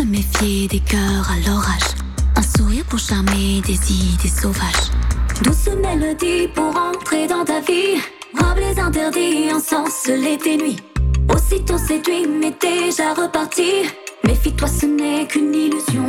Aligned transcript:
se 0.00 0.06
méfier 0.06 0.68
des 0.68 0.80
cœurs 0.80 1.30
à 1.30 1.36
l'orage. 1.46 1.90
Un 2.36 2.42
sourire 2.42 2.84
pour 2.88 2.98
charmer 2.98 3.60
des 3.66 3.78
idées 3.92 4.28
sauvages. 4.28 4.88
Douce 5.42 5.68
mélodie 5.82 6.48
pour 6.54 6.74
entrer 6.76 7.26
dans 7.26 7.44
ta 7.44 7.60
vie. 7.60 8.00
Robe 8.38 8.58
les 8.58 8.78
interdits, 8.80 9.52
ensorceler 9.52 10.38
tes 10.38 10.56
nuits. 10.56 10.80
Aussitôt 11.34 11.78
séduit, 11.78 12.26
mais 12.26 12.54
déjà 12.60 13.14
reparti. 13.14 13.90
Méfie-toi, 14.24 14.68
ce 14.68 14.86
n'est 14.86 15.26
qu'une 15.26 15.54
illusion. 15.54 16.06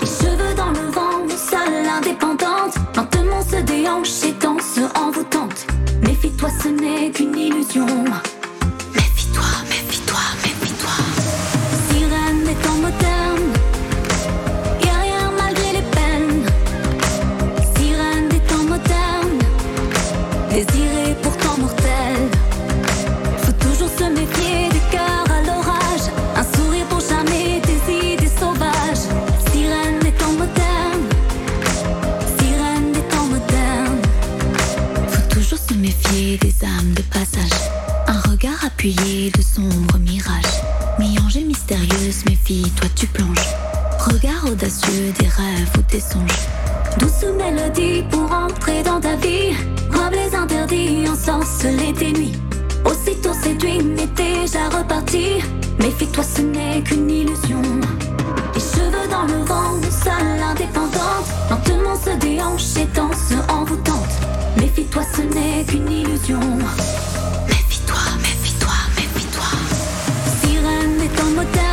Les 0.00 0.06
cheveux 0.06 0.54
dans 0.56 0.70
le 0.70 0.90
vent, 0.92 1.18
seule 1.28 1.86
indépendante. 1.98 2.74
Lentement 2.96 3.42
se 3.42 3.56
déhanche 3.62 4.22
et 4.24 4.32
danse 4.40 4.78
envoûtante. 4.94 5.66
Méfie-toi, 6.02 6.48
ce 6.62 6.68
n'est 6.68 7.10
qu'une 7.10 7.36
illusion. 7.36 7.86
Méfie-toi, 8.94 9.44
méfie-toi, 9.68 10.20
appuyé 38.82 39.30
de 39.30 39.40
sombres 39.40 39.98
mirages. 40.00 40.60
Mi-ange 40.98 41.36
et 41.36 41.44
mystérieuse, 41.44 42.24
méfie-toi, 42.28 42.88
tu 42.96 43.06
plonges. 43.06 43.54
Regard 44.00 44.44
audacieux 44.50 45.12
des 45.20 45.28
rêves 45.28 45.70
ou 45.78 45.82
des 45.88 46.00
songes. 46.00 46.48
Douce 46.98 47.24
mélodie 47.38 48.02
pour 48.10 48.32
entrer 48.32 48.82
dans 48.82 48.98
ta 48.98 49.14
vie. 49.14 49.54
Robe 49.92 50.14
les 50.14 50.34
interdits, 50.34 51.08
ensorceler 51.08 51.92
tes 51.92 52.12
nuits. 52.12 52.32
Aussitôt 52.84 53.34
séduit, 53.40 53.84
mais 53.84 54.08
déjà 54.16 54.68
reparti. 54.76 55.44
Méfie-toi, 55.78 56.24
ce 56.24 56.42
n'est 56.42 56.82
qu'une 56.82 57.08
illusion. 57.08 57.62
Les 58.52 58.60
cheveux 58.60 59.08
dans 59.08 59.32
le 59.32 59.44
vent, 59.44 59.80
seule 59.92 60.42
indépendante. 60.42 61.28
Lentement 61.50 61.94
se 62.04 62.18
déhanche 62.18 62.76
et 62.76 62.86
danse 62.96 63.32
envoûtante. 63.48 64.16
Méfie-toi, 64.56 65.02
ce 65.14 65.22
n'est 65.22 65.64
qu'une 65.66 65.88
illusion. 65.88 66.40
Sirène 71.32 71.48
est 71.48 71.71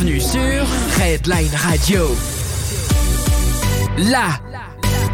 Bienvenue 0.00 0.20
sur 0.20 0.40
Redline 0.98 1.54
Radio. 1.56 2.16
La, 3.98 4.40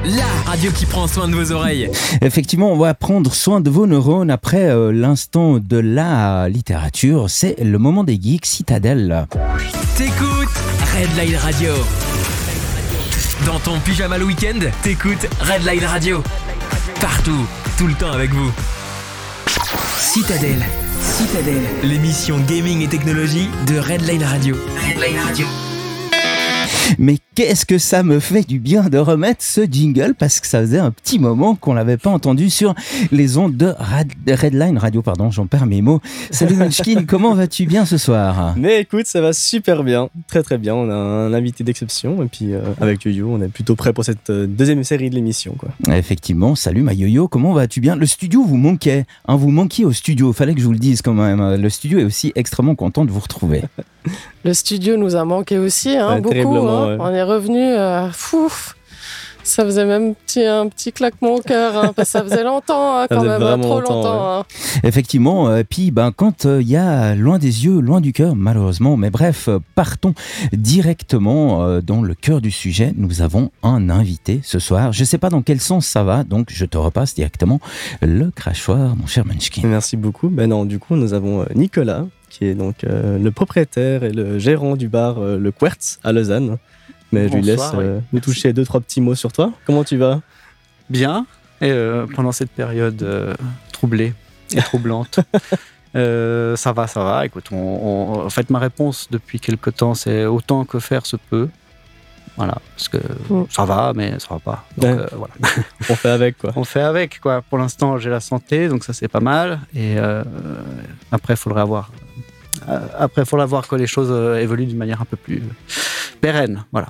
la 0.05 0.27
radio 0.47 0.71
qui 0.71 0.87
prend 0.87 1.09
soin 1.09 1.27
de 1.27 1.35
vos 1.35 1.51
oreilles. 1.51 1.91
Effectivement, 2.23 2.73
on 2.73 2.79
va 2.79 2.95
prendre 2.95 3.35
soin 3.35 3.61
de 3.61 3.69
vos 3.69 3.89
neurones 3.89 4.31
après 4.31 4.67
euh, 4.69 4.93
l'instant 4.93 5.59
de 5.59 5.77
la 5.77 6.49
littérature. 6.49 7.29
C'est 7.31 7.59
le 7.61 7.79
moment 7.79 8.05
des 8.05 8.21
geeks 8.21 8.47
Citadelle. 8.47 9.27
T'écoutes 9.97 10.55
Redline 10.95 11.37
Radio. 11.37 11.73
Dans 13.45 13.59
ton 13.59 13.81
pyjama 13.81 14.19
le 14.19 14.25
week-end, 14.27 14.61
t'écoutes 14.83 15.27
Redline 15.41 15.85
Radio. 15.85 16.23
Partout, 17.01 17.45
tout 17.77 17.89
le 17.89 17.95
temps 17.95 18.13
avec 18.13 18.33
vous. 18.33 18.53
Citadelle. 19.99 20.65
Citadelle. 21.01 21.65
L'émission 21.83 22.39
gaming 22.41 22.83
et 22.83 22.89
technologie 22.89 23.49
de 23.67 23.79
Redline 23.79 24.25
Radio. 24.25 24.57
Redline 24.77 25.19
Radio. 25.19 25.47
Mais 26.99 27.19
qu'est-ce 27.35 27.67
que 27.67 27.79
ça 27.79 28.03
me 28.03 28.21
fait 28.21 28.47
du 28.47 28.59
bien 28.59 28.85
de 28.89 28.99
remettre 28.99 29.43
ce 29.43 29.63
jingle 29.71 30.15
parce 30.19 30.41
que 30.41 30.47
ça 30.47 30.61
faisait 30.61 30.79
un 30.79 30.91
petit 30.91 31.19
moment 31.19 31.55
qu'on 31.55 31.75
l'avait 31.75 31.97
pas 31.97 32.11
entendu 32.11 32.51
sur 32.51 32.75
les 33.13 33.37
ondes 33.39 33.57
de 33.57 33.75
Rad- 33.79 34.13
Redline 34.29 34.79
Radio. 34.79 35.03
Pardon, 35.03 35.31
j'en 35.31 35.47
perds 35.47 35.67
mes 35.67 35.83
mots. 35.83 36.01
Salut 36.31 36.57
Munchkin, 36.57 37.05
comment 37.09 37.35
vas-tu 37.35 37.67
bien 37.67 37.85
ce 37.85 37.99
soir? 37.99 38.55
Mais 38.57 38.81
écoute, 38.81 39.07
ça 39.07 39.21
va 39.21 39.33
super 39.33 39.85
bien, 39.85 40.09
très 40.29 40.43
très 40.43 40.59
bien. 40.59 40.75
On 40.75 40.91
a 40.91 40.95
un 40.95 41.33
invité 41.35 41.65
d'exception 41.65 42.23
et 42.23 42.27
puis 42.27 42.53
euh, 42.55 42.61
avec 42.81 43.05
Yo-Yo, 43.05 43.29
on 43.31 43.41
est 43.43 43.49
plutôt 43.49 43.75
prêt 43.77 43.93
pour 43.93 44.05
cette 44.05 44.31
euh, 44.31 44.47
deuxième 44.47 44.83
série 44.85 45.11
de 45.11 45.15
l'émission. 45.15 45.55
quoi. 45.59 45.71
Effectivement, 45.97 46.55
salut 46.55 46.83
ma 46.83 46.93
yo-yo, 46.93 47.29
comment 47.29 47.53
vas-tu 47.53 47.81
bien? 47.81 47.97
Le 47.97 48.07
studio 48.07 48.43
vous 48.45 48.57
manquait, 48.57 49.05
hein, 49.29 49.37
vous 49.37 49.51
manquiez 49.51 49.85
au 49.85 49.93
studio, 49.93 50.33
fallait 50.33 50.55
que 50.55 50.61
je 50.61 50.67
vous 50.67 50.73
le 50.73 50.79
dise 50.79 51.03
quand 51.03 51.15
même. 51.15 51.55
Le 51.57 51.69
studio 51.71 51.99
est 51.99 52.05
aussi 52.05 52.33
extrêmement 52.35 52.75
content 52.75 53.05
de 53.05 53.11
vous 53.11 53.21
retrouver. 53.21 53.63
Le 54.45 54.55
studio 54.55 54.97
nous 54.97 55.17
a 55.17 55.25
manqué 55.25 55.59
aussi, 55.59 55.97
hein, 55.97 56.15
Ouais, 56.15 56.21
beaucoup. 56.21 56.37
Hein. 56.77 56.87
ouais. 56.89 56.97
On 57.01 57.09
est 57.15 57.23
revenu, 57.23 57.61
euh, 57.63 58.11
fouf. 58.11 58.75
Ça 59.45 59.65
faisait 59.65 59.85
même 59.85 60.17
petit, 60.17 60.43
un 60.45 60.67
petit 60.69 60.91
claquement 60.93 61.37
au 61.37 61.41
cœur, 61.41 61.77
hein, 61.77 61.93
parce 61.95 62.09
que 62.09 62.19
ça 62.19 62.25
faisait 62.25 62.43
longtemps, 62.43 62.99
hein, 62.99 63.07
quand 63.09 63.21
faisait 63.21 63.29
même, 63.29 63.41
vraiment 63.41 63.63
trop 63.63 63.81
longtemps, 63.81 63.95
longtemps. 63.95 64.39
hein. 64.41 64.45
Effectivement, 64.83 65.49
euh, 65.49 65.63
puis 65.63 65.93
ben, 65.93 66.11
quand 66.11 66.47
il 66.47 66.69
y 66.69 66.77
a 66.77 67.15
loin 67.15 67.39
des 67.39 67.65
yeux, 67.65 67.79
loin 67.79 68.01
du 68.01 68.13
cœur, 68.13 68.35
malheureusement, 68.35 68.97
mais 68.97 69.09
bref, 69.09 69.47
euh, 69.47 69.61
partons 69.77 70.15
directement 70.53 71.63
euh, 71.63 71.81
dans 71.81 72.03
le 72.03 72.15
cœur 72.15 72.41
du 72.41 72.51
sujet. 72.51 72.93
Nous 72.97 73.23
avons 73.23 73.53
un 73.63 73.89
invité 73.89 74.41
ce 74.43 74.59
soir. 74.59 74.93
Je 74.93 75.05
sais 75.05 75.19
pas 75.19 75.31
dans 75.31 75.43
quel 75.43 75.61
sens 75.61 75.87
ça 75.87 76.03
va, 76.03 76.25
donc 76.25 76.49
je 76.51 76.65
te 76.65 76.77
repasse 76.77 77.15
directement 77.15 77.61
le 78.03 78.33
crachoir, 78.33 78.97
mon 78.97 79.07
cher 79.07 79.25
Munchkin. 79.25 79.63
Merci 79.65 79.97
beaucoup. 79.97 80.29
Ben 80.29 80.49
non, 80.51 80.65
du 80.65 80.81
coup, 80.81 80.97
nous 80.97 81.15
avons 81.15 81.43
euh, 81.43 81.47
Nicolas, 81.55 82.05
qui 82.37 82.45
est 82.47 82.55
donc 82.55 82.85
euh, 82.85 83.19
le 83.19 83.31
propriétaire 83.31 84.05
et 84.05 84.11
le 84.13 84.39
gérant 84.39 84.77
du 84.77 84.89
bar 84.89 85.19
euh, 85.19 85.39
Le 85.39 85.51
Quertz 85.53 85.99
à 86.05 86.13
Lausanne. 86.13 86.59
Mais 87.13 87.29
je 87.29 87.35
lui 87.35 87.43
laisse 87.43 87.71
euh, 87.75 88.01
nous 88.13 88.21
toucher 88.21 88.53
deux, 88.53 88.65
trois 88.65 88.81
petits 88.81 89.01
mots 89.01 89.15
sur 89.15 89.33
toi. 89.33 89.53
Comment 89.65 89.85
tu 89.85 89.97
vas? 89.97 90.21
Bien 90.91 91.25
et, 91.63 91.73
pendant 92.15 92.33
cette 92.33 92.51
période 92.51 93.03
troublée 93.73 94.13
et 94.53 94.61
troublante. 94.61 95.21
Ça 95.95 96.73
va, 96.75 96.87
ça 96.87 97.03
va. 97.03 97.25
Écoute, 97.25 97.47
on, 97.53 97.57
on- 97.57 98.27
en 98.27 98.31
fait, 98.31 98.51
ma 98.51 98.59
réponse 98.59 99.09
depuis 99.11 99.41
quelque 99.41 99.71
temps, 99.71 99.95
c'est 99.95 100.27
autant 100.27 100.67
que 100.67 100.79
faire 100.79 101.07
se 101.07 101.17
peut. 101.17 101.49
Voilà, 102.37 102.59
parce 102.75 102.89
que 102.91 102.99
Mm. 103.31 103.47
ça 103.49 103.65
va, 103.65 103.93
mais 103.97 104.19
ça 104.19 104.27
va 104.31 104.39
pas. 104.39 104.65
Donc, 104.77 104.95
Ouais. 104.95 105.01
euh, 105.05 105.07
voilà. 105.17 105.33
On 105.89 105.95
fait 105.95 106.11
avec 106.11 106.37
quoi. 106.37 106.53
On 106.55 106.65
fait 106.65 106.83
avec, 106.83 107.19
quoi. 107.19 107.41
Pour 107.41 107.57
l'instant, 107.57 107.97
j'ai 107.97 108.11
la 108.11 108.21
santé, 108.21 108.69
donc 108.69 108.85
ça, 108.85 108.93
c'est 108.93 109.09
pas 109.09 109.21
mal. 109.21 109.61
Et 109.75 109.95
euh, 109.97 110.23
après, 111.11 111.33
il 111.33 111.39
faudrait 111.39 111.63
avoir. 111.63 111.91
Euh, 112.69 112.79
après, 112.99 113.23
il 113.23 113.27
faudra 113.27 113.47
voir 113.47 113.67
que 113.69 113.77
les 113.77 113.87
choses 113.87 114.09
euh, 114.11 114.39
évoluent 114.41 114.67
d'une 114.67 114.79
manière 114.79 115.01
un 115.01 115.05
peu 115.05 115.17
plus 115.17 115.43
pérenne. 116.21 116.65
Voilà. 116.73 116.89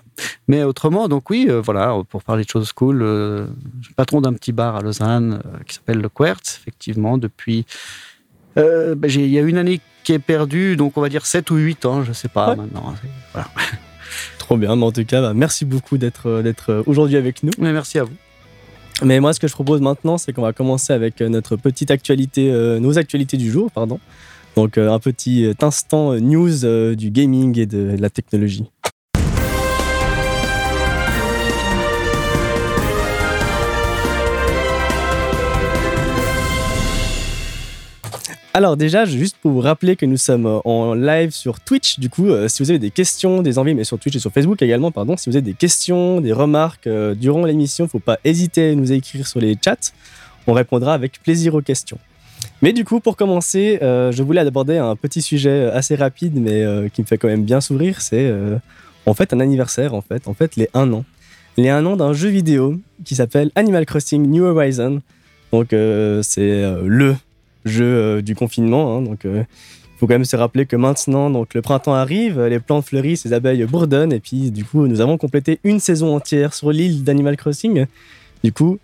Mais 0.48 0.62
autrement, 0.62 1.08
donc 1.08 1.28
oui, 1.30 1.46
euh, 1.48 1.60
voilà, 1.60 1.94
pour 2.08 2.22
parler 2.22 2.44
de 2.44 2.48
choses 2.48 2.72
cool, 2.72 3.02
euh, 3.02 3.46
je 3.80 3.86
suis 3.86 3.94
patron 3.94 4.20
d'un 4.20 4.32
petit 4.32 4.52
bar 4.52 4.76
à 4.76 4.82
Lausanne 4.82 5.40
euh, 5.44 5.58
qui 5.66 5.74
s'appelle 5.74 5.98
le 6.00 6.08
Quertz, 6.08 6.58
effectivement, 6.62 7.18
depuis. 7.18 7.66
euh, 8.56 8.94
ben, 8.94 9.10
Il 9.10 9.26
y 9.26 9.38
a 9.38 9.42
une 9.42 9.58
année 9.58 9.80
qui 10.04 10.12
est 10.12 10.18
perdue, 10.20 10.76
donc 10.76 10.96
on 10.96 11.00
va 11.00 11.08
dire 11.08 11.26
7 11.26 11.50
ou 11.50 11.56
8 11.56 11.84
ans, 11.86 12.04
je 12.04 12.12
sais 12.12 12.28
pas 12.28 12.50
Ouais. 12.50 12.56
maintenant. 12.56 12.94
C'est- 13.02 13.08
Voilà. 13.32 13.48
Trop 14.38 14.56
bien, 14.56 14.76
mais 14.76 14.84
en 14.84 14.92
tout 14.92 15.04
cas, 15.04 15.20
bah, 15.20 15.32
merci 15.34 15.64
beaucoup 15.64 15.98
d'être 15.98 16.40
d'être 16.42 16.84
aujourd'hui 16.86 17.16
avec 17.16 17.42
nous. 17.42 17.50
Mais 17.58 17.72
merci 17.72 17.98
à 17.98 18.04
vous. 18.04 18.14
Mais 19.02 19.18
moi, 19.20 19.32
ce 19.34 19.40
que 19.40 19.48
je 19.48 19.52
propose 19.52 19.80
maintenant, 19.80 20.16
c'est 20.16 20.32
qu'on 20.32 20.42
va 20.42 20.52
commencer 20.52 20.92
avec 20.92 21.20
notre 21.20 21.56
petite 21.56 21.90
actualité, 21.90 22.50
nos 22.80 22.96
actualités 22.96 23.36
du 23.36 23.50
jour, 23.50 23.70
pardon. 23.70 23.98
Donc, 24.56 24.78
un 24.78 24.98
petit 24.98 25.52
instant 25.60 26.14
news 26.14 26.94
du 26.96 27.10
gaming 27.10 27.58
et 27.58 27.66
de 27.66 27.94
la 27.98 28.10
technologie. 28.10 28.64
Alors 38.56 38.78
déjà, 38.78 39.04
juste 39.04 39.36
pour 39.42 39.50
vous 39.50 39.60
rappeler 39.60 39.96
que 39.96 40.06
nous 40.06 40.16
sommes 40.16 40.46
euh, 40.46 40.60
en 40.64 40.94
live 40.94 41.30
sur 41.30 41.60
Twitch, 41.60 41.98
du 41.98 42.08
coup, 42.08 42.30
euh, 42.30 42.48
si 42.48 42.62
vous 42.62 42.70
avez 42.70 42.78
des 42.78 42.90
questions, 42.90 43.42
des 43.42 43.58
envies, 43.58 43.74
mais 43.74 43.84
sur 43.84 43.98
Twitch 43.98 44.16
et 44.16 44.18
sur 44.18 44.32
Facebook 44.32 44.62
également, 44.62 44.90
pardon, 44.90 45.14
si 45.18 45.28
vous 45.28 45.36
avez 45.36 45.44
des 45.44 45.52
questions, 45.52 46.22
des 46.22 46.32
remarques 46.32 46.86
euh, 46.86 47.14
durant 47.14 47.44
l'émission, 47.44 47.84
il 47.84 47.88
ne 47.88 47.90
faut 47.90 47.98
pas 47.98 48.18
hésiter 48.24 48.70
à 48.70 48.74
nous 48.74 48.92
écrire 48.92 49.26
sur 49.26 49.40
les 49.40 49.58
chats. 49.62 49.92
On 50.46 50.54
répondra 50.54 50.94
avec 50.94 51.22
plaisir 51.22 51.54
aux 51.54 51.60
questions. 51.60 51.98
Mais 52.62 52.72
du 52.72 52.84
coup, 52.84 53.00
pour 53.00 53.16
commencer, 53.16 53.78
je 53.80 54.22
voulais 54.22 54.40
aborder 54.40 54.78
un 54.78 54.96
petit 54.96 55.20
sujet 55.20 55.70
assez 55.70 55.94
rapide, 55.94 56.40
mais 56.40 56.64
qui 56.92 57.02
me 57.02 57.06
fait 57.06 57.18
quand 57.18 57.28
même 57.28 57.44
bien 57.44 57.60
sourire. 57.60 58.00
C'est 58.00 58.32
en 59.04 59.14
fait 59.14 59.34
un 59.34 59.40
anniversaire, 59.40 59.94
en 59.94 60.00
fait, 60.00 60.26
en 60.26 60.34
fait 60.34 60.56
les 60.56 60.68
1 60.72 60.92
an. 60.92 61.04
Les 61.58 61.68
1 61.68 61.84
an 61.84 61.96
d'un 61.96 62.12
jeu 62.12 62.28
vidéo 62.28 62.76
qui 63.04 63.14
s'appelle 63.14 63.50
Animal 63.56 63.84
Crossing 63.84 64.26
New 64.26 64.44
Horizon. 64.44 65.02
Donc 65.52 65.68
c'est 65.70 66.62
le 66.82 67.16
jeu 67.66 67.84
euh, 67.84 68.22
du 68.22 68.34
confinement. 68.34 68.96
Hein, 68.96 69.02
donc, 69.02 69.20
il 69.24 69.30
euh, 69.30 69.42
faut 69.98 70.06
quand 70.06 70.14
même 70.14 70.24
se 70.24 70.36
rappeler 70.36 70.66
que 70.66 70.76
maintenant, 70.76 71.28
donc, 71.28 71.52
le 71.54 71.62
printemps 71.62 71.94
arrive, 71.94 72.40
les 72.40 72.60
plantes 72.60 72.86
fleurissent, 72.86 73.24
les 73.24 73.32
abeilles 73.32 73.64
bourdonnent, 73.64 74.12
et 74.12 74.20
puis 74.20 74.50
du 74.50 74.64
coup, 74.64 74.86
nous 74.86 75.00
avons 75.00 75.18
complété 75.18 75.60
une 75.64 75.80
saison 75.80 76.14
entière 76.14 76.54
sur 76.54 76.70
l'île 76.70 77.04
d'Animal 77.04 77.36
Crossing. 77.36 77.86
Du 78.42 78.52
coup, 78.52 78.78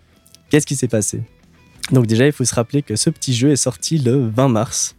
qu'est-ce 0.49 0.67
qui 0.67 0.75
s'est 0.75 0.87
passé? 0.87 1.21
Donc 1.91 2.07
déjà, 2.07 2.25
il 2.25 2.31
faut 2.31 2.45
se 2.45 2.55
rappeler 2.55 2.81
que 2.81 2.95
ce 2.95 3.09
petit 3.09 3.33
jeu 3.33 3.51
est 3.51 3.55
sorti 3.57 3.97
le 3.97 4.29
20 4.29 4.47
mars. 4.47 4.95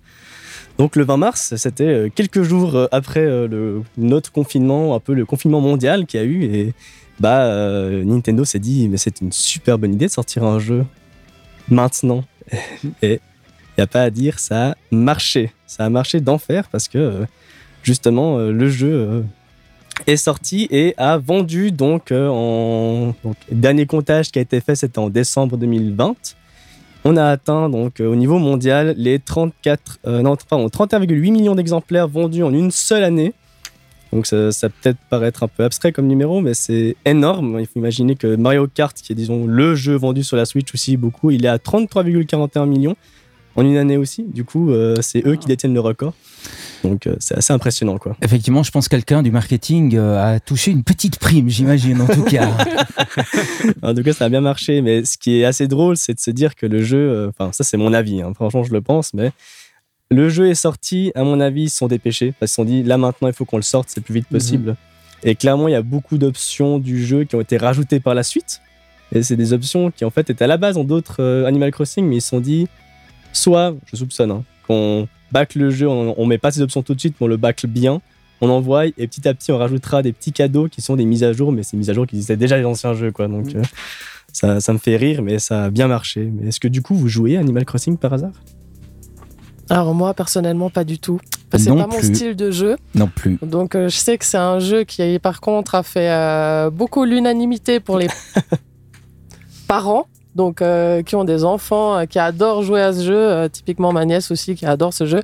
Donc 0.78 0.96
le 0.96 1.04
20 1.04 1.16
mars, 1.16 1.54
c'était 1.56 1.84
euh, 1.84 2.08
quelques 2.14 2.42
jours 2.42 2.88
après 2.90 3.24
le, 3.24 3.82
notre 3.96 4.32
confinement, 4.32 4.94
un 4.94 5.00
peu 5.00 5.14
le 5.14 5.24
confinement 5.24 5.60
mondial 5.60 6.06
qu'il 6.06 6.20
y 6.20 6.22
a 6.22 6.26
eu, 6.26 6.44
et 6.44 6.74
bah 7.20 7.48
Nintendo 8.04 8.44
s'est 8.44 8.58
dit 8.58 8.88
mais 8.88 8.96
c'est 8.96 9.20
une 9.20 9.30
super 9.30 9.78
bonne 9.78 9.94
idée 9.94 10.06
de 10.06 10.10
sortir 10.10 10.42
un 10.42 10.58
jeu 10.58 10.84
maintenant. 11.68 12.24
et 13.02 13.20
il 13.76 13.80
n'y 13.80 13.84
a 13.84 13.86
pas 13.88 14.02
à 14.02 14.10
dire, 14.10 14.38
ça 14.38 14.70
a 14.70 14.74
marché. 14.92 15.52
Ça 15.66 15.84
a 15.84 15.90
marché 15.90 16.20
d'enfer 16.20 16.68
parce 16.70 16.86
que 16.86 16.98
euh, 16.98 17.24
justement 17.82 18.38
euh, 18.38 18.52
le 18.52 18.68
jeu 18.68 18.92
euh, 18.92 19.22
est 20.06 20.16
sorti 20.16 20.68
et 20.70 20.94
a 20.96 21.18
vendu 21.18 21.72
donc 21.72 22.12
en 22.12 23.14
dernier 23.50 23.86
comptage 23.86 24.30
qui 24.30 24.38
a 24.38 24.42
été 24.42 24.60
fait 24.60 24.76
c'était 24.76 24.98
en 24.98 25.10
décembre 25.10 25.56
2020. 25.56 26.14
On 27.04 27.16
a 27.16 27.26
atteint 27.26 27.68
donc 27.68 28.00
au 28.00 28.16
niveau 28.16 28.38
mondial 28.38 28.94
les 28.96 29.18
34 29.18 29.98
non, 30.22 30.34
31,8 30.34 31.32
millions 31.32 31.54
d'exemplaires 31.54 32.08
vendus 32.08 32.42
en 32.42 32.52
une 32.52 32.70
seule 32.70 33.04
année. 33.04 33.34
Donc 34.12 34.26
ça, 34.26 34.52
ça 34.52 34.68
peut 34.68 34.90
être 34.90 34.98
paraître 35.10 35.42
un 35.42 35.48
peu 35.48 35.64
abstrait 35.64 35.90
comme 35.90 36.06
numéro, 36.06 36.40
mais 36.40 36.54
c'est 36.54 36.96
énorme. 37.04 37.58
Il 37.58 37.66
faut 37.66 37.80
imaginer 37.80 38.14
que 38.14 38.36
Mario 38.36 38.68
Kart, 38.68 38.96
qui 38.96 39.12
est 39.12 39.16
disons 39.16 39.44
le 39.46 39.74
jeu 39.74 39.96
vendu 39.96 40.22
sur 40.22 40.36
la 40.36 40.44
Switch 40.44 40.72
aussi 40.72 40.96
beaucoup, 40.96 41.32
il 41.32 41.44
est 41.44 41.48
à 41.48 41.58
33,41 41.58 42.66
millions 42.66 42.96
en 43.56 43.64
une 43.64 43.76
année 43.76 43.96
aussi. 43.96 44.24
Du 44.24 44.44
coup, 44.44 44.70
euh, 44.70 44.96
c'est 45.00 45.26
eux 45.26 45.36
qui 45.36 45.46
détiennent 45.46 45.74
le 45.74 45.80
record. 45.80 46.14
Donc 46.82 47.06
euh, 47.06 47.16
c'est 47.18 47.36
assez 47.36 47.52
impressionnant 47.52 47.96
quoi. 47.96 48.14
Effectivement, 48.20 48.62
je 48.62 48.70
pense 48.70 48.88
que 48.88 48.96
quelqu'un 48.96 49.22
du 49.22 49.30
marketing 49.30 49.96
euh, 49.96 50.34
a 50.34 50.40
touché 50.40 50.70
une 50.70 50.84
petite 50.84 51.18
prime, 51.18 51.48
j'imagine 51.48 52.00
en 52.02 52.06
tout 52.06 52.24
cas. 52.24 52.50
en 53.82 53.94
tout 53.94 54.02
cas, 54.02 54.12
ça 54.12 54.26
a 54.26 54.28
bien 54.28 54.42
marché. 54.42 54.82
Mais 54.82 55.04
ce 55.04 55.16
qui 55.16 55.40
est 55.40 55.44
assez 55.44 55.66
drôle, 55.66 55.96
c'est 55.96 56.14
de 56.14 56.20
se 56.20 56.30
dire 56.30 56.54
que 56.54 56.66
le 56.66 56.82
jeu, 56.82 57.28
enfin 57.28 57.52
ça 57.52 57.64
c'est 57.64 57.78
mon 57.78 57.94
avis, 57.94 58.20
hein, 58.20 58.32
franchement 58.34 58.64
je 58.64 58.72
le 58.72 58.82
pense, 58.82 59.14
mais 59.14 59.32
le 60.10 60.28
jeu 60.28 60.48
est 60.50 60.54
sorti, 60.54 61.10
à 61.14 61.24
mon 61.24 61.40
avis, 61.40 61.62
ils 61.64 61.70
se 61.70 61.78
sont 61.78 61.88
dépêchés 61.88 62.34
parce 62.38 62.40
qu'ils 62.40 62.48
se 62.48 62.54
sont 62.56 62.64
dit 62.64 62.82
là 62.82 62.98
maintenant 62.98 63.28
il 63.28 63.34
faut 63.34 63.46
qu'on 63.46 63.56
le 63.56 63.62
sorte, 63.62 63.88
c'est 63.88 64.00
le 64.00 64.04
plus 64.04 64.14
vite 64.14 64.30
mhm. 64.30 64.38
possible. 64.38 64.76
Et 65.22 65.36
clairement, 65.36 65.68
il 65.68 65.72
y 65.72 65.76
a 65.76 65.82
beaucoup 65.82 66.18
d'options 66.18 66.78
du 66.78 67.02
jeu 67.04 67.24
qui 67.24 67.34
ont 67.34 67.40
été 67.40 67.56
rajoutées 67.56 68.00
par 68.00 68.14
la 68.14 68.22
suite. 68.22 68.60
Et 69.12 69.22
c'est 69.22 69.36
des 69.36 69.54
options 69.54 69.90
qui 69.90 70.04
en 70.04 70.10
fait 70.10 70.28
étaient 70.28 70.44
à 70.44 70.48
la 70.48 70.58
base 70.58 70.76
en 70.76 70.84
d'autres 70.84 71.44
Animal 71.46 71.70
Crossing, 71.70 72.06
mais 72.06 72.16
ils 72.16 72.20
se 72.20 72.28
sont 72.28 72.40
dit 72.40 72.68
Soit, 73.34 73.74
je 73.92 73.96
soupçonne, 73.96 74.30
hein, 74.30 74.44
qu'on 74.66 75.06
back 75.32 75.54
le 75.54 75.68
jeu, 75.68 75.86
on, 75.86 76.14
on, 76.16 76.24
met 76.24 76.38
pas 76.38 76.50
ces 76.50 76.62
options 76.62 76.82
tout 76.82 76.94
de 76.94 77.00
suite, 77.00 77.16
mais 77.20 77.26
on 77.26 77.28
le 77.28 77.36
back 77.36 77.66
bien, 77.66 78.00
on 78.40 78.48
envoie 78.48 78.86
et 78.86 78.92
petit 78.92 79.26
à 79.28 79.34
petit 79.34 79.52
on 79.52 79.58
rajoutera 79.58 80.02
des 80.02 80.12
petits 80.12 80.32
cadeaux 80.32 80.68
qui 80.68 80.80
sont 80.80 80.96
des 80.96 81.04
mises 81.04 81.24
à 81.24 81.32
jour, 81.32 81.52
mais 81.52 81.62
ces 81.62 81.76
mises 81.76 81.90
à 81.90 81.92
jour 81.92 82.06
qui 82.06 82.16
existaient 82.16 82.36
déjà 82.36 82.56
les 82.56 82.64
anciens 82.64 82.94
jeux, 82.94 83.12
quoi. 83.12 83.28
Donc 83.28 83.52
mm. 83.52 83.58
euh, 83.58 83.62
ça, 84.32 84.60
ça, 84.60 84.72
me 84.72 84.78
fait 84.78 84.96
rire, 84.96 85.22
mais 85.22 85.38
ça 85.38 85.64
a 85.64 85.70
bien 85.70 85.88
marché. 85.88 86.30
Mais 86.32 86.48
est-ce 86.48 86.60
que 86.60 86.68
du 86.68 86.82
coup 86.82 86.94
vous 86.94 87.08
jouez 87.08 87.36
Animal 87.36 87.64
Crossing 87.64 87.96
par 87.96 88.12
hasard? 88.12 88.32
Alors 89.70 89.94
moi 89.94 90.14
personnellement 90.14 90.70
pas 90.70 90.84
du 90.84 90.98
tout. 90.98 91.20
C'est 91.56 91.68
pas 91.68 91.86
mon 91.86 92.02
style 92.02 92.34
de 92.34 92.50
jeu. 92.50 92.76
Non 92.94 93.06
plus. 93.06 93.38
Donc 93.42 93.74
euh, 93.74 93.88
je 93.88 93.96
sais 93.96 94.18
que 94.18 94.24
c'est 94.24 94.36
un 94.36 94.58
jeu 94.58 94.84
qui 94.84 95.18
par 95.20 95.40
contre 95.40 95.76
a 95.76 95.82
fait 95.82 96.10
euh, 96.10 96.70
beaucoup 96.70 97.04
l'unanimité 97.04 97.78
pour 97.78 97.98
les 97.98 98.08
parents 99.68 100.08
donc 100.34 100.62
euh, 100.62 101.02
qui 101.02 101.16
ont 101.16 101.24
des 101.24 101.44
enfants 101.44 101.98
euh, 101.98 102.06
qui 102.06 102.18
adorent 102.18 102.62
jouer 102.62 102.80
à 102.80 102.92
ce 102.92 103.04
jeu. 103.04 103.16
Euh, 103.16 103.48
typiquement 103.48 103.92
ma 103.92 104.04
nièce 104.04 104.30
aussi 104.30 104.54
qui 104.54 104.66
adore 104.66 104.92
ce 104.92 105.06
jeu, 105.06 105.22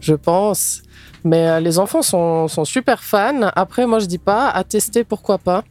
je 0.00 0.14
pense. 0.14 0.82
Mais 1.26 1.58
les 1.62 1.78
enfants 1.78 2.02
sont, 2.02 2.48
sont, 2.48 2.66
super 2.66 3.02
fans. 3.02 3.50
Après, 3.56 3.86
moi 3.86 3.98
je 3.98 4.04
dis 4.04 4.18
pas 4.18 4.50
à 4.50 4.62
tester, 4.62 5.04
pourquoi 5.04 5.38
pas. 5.38 5.64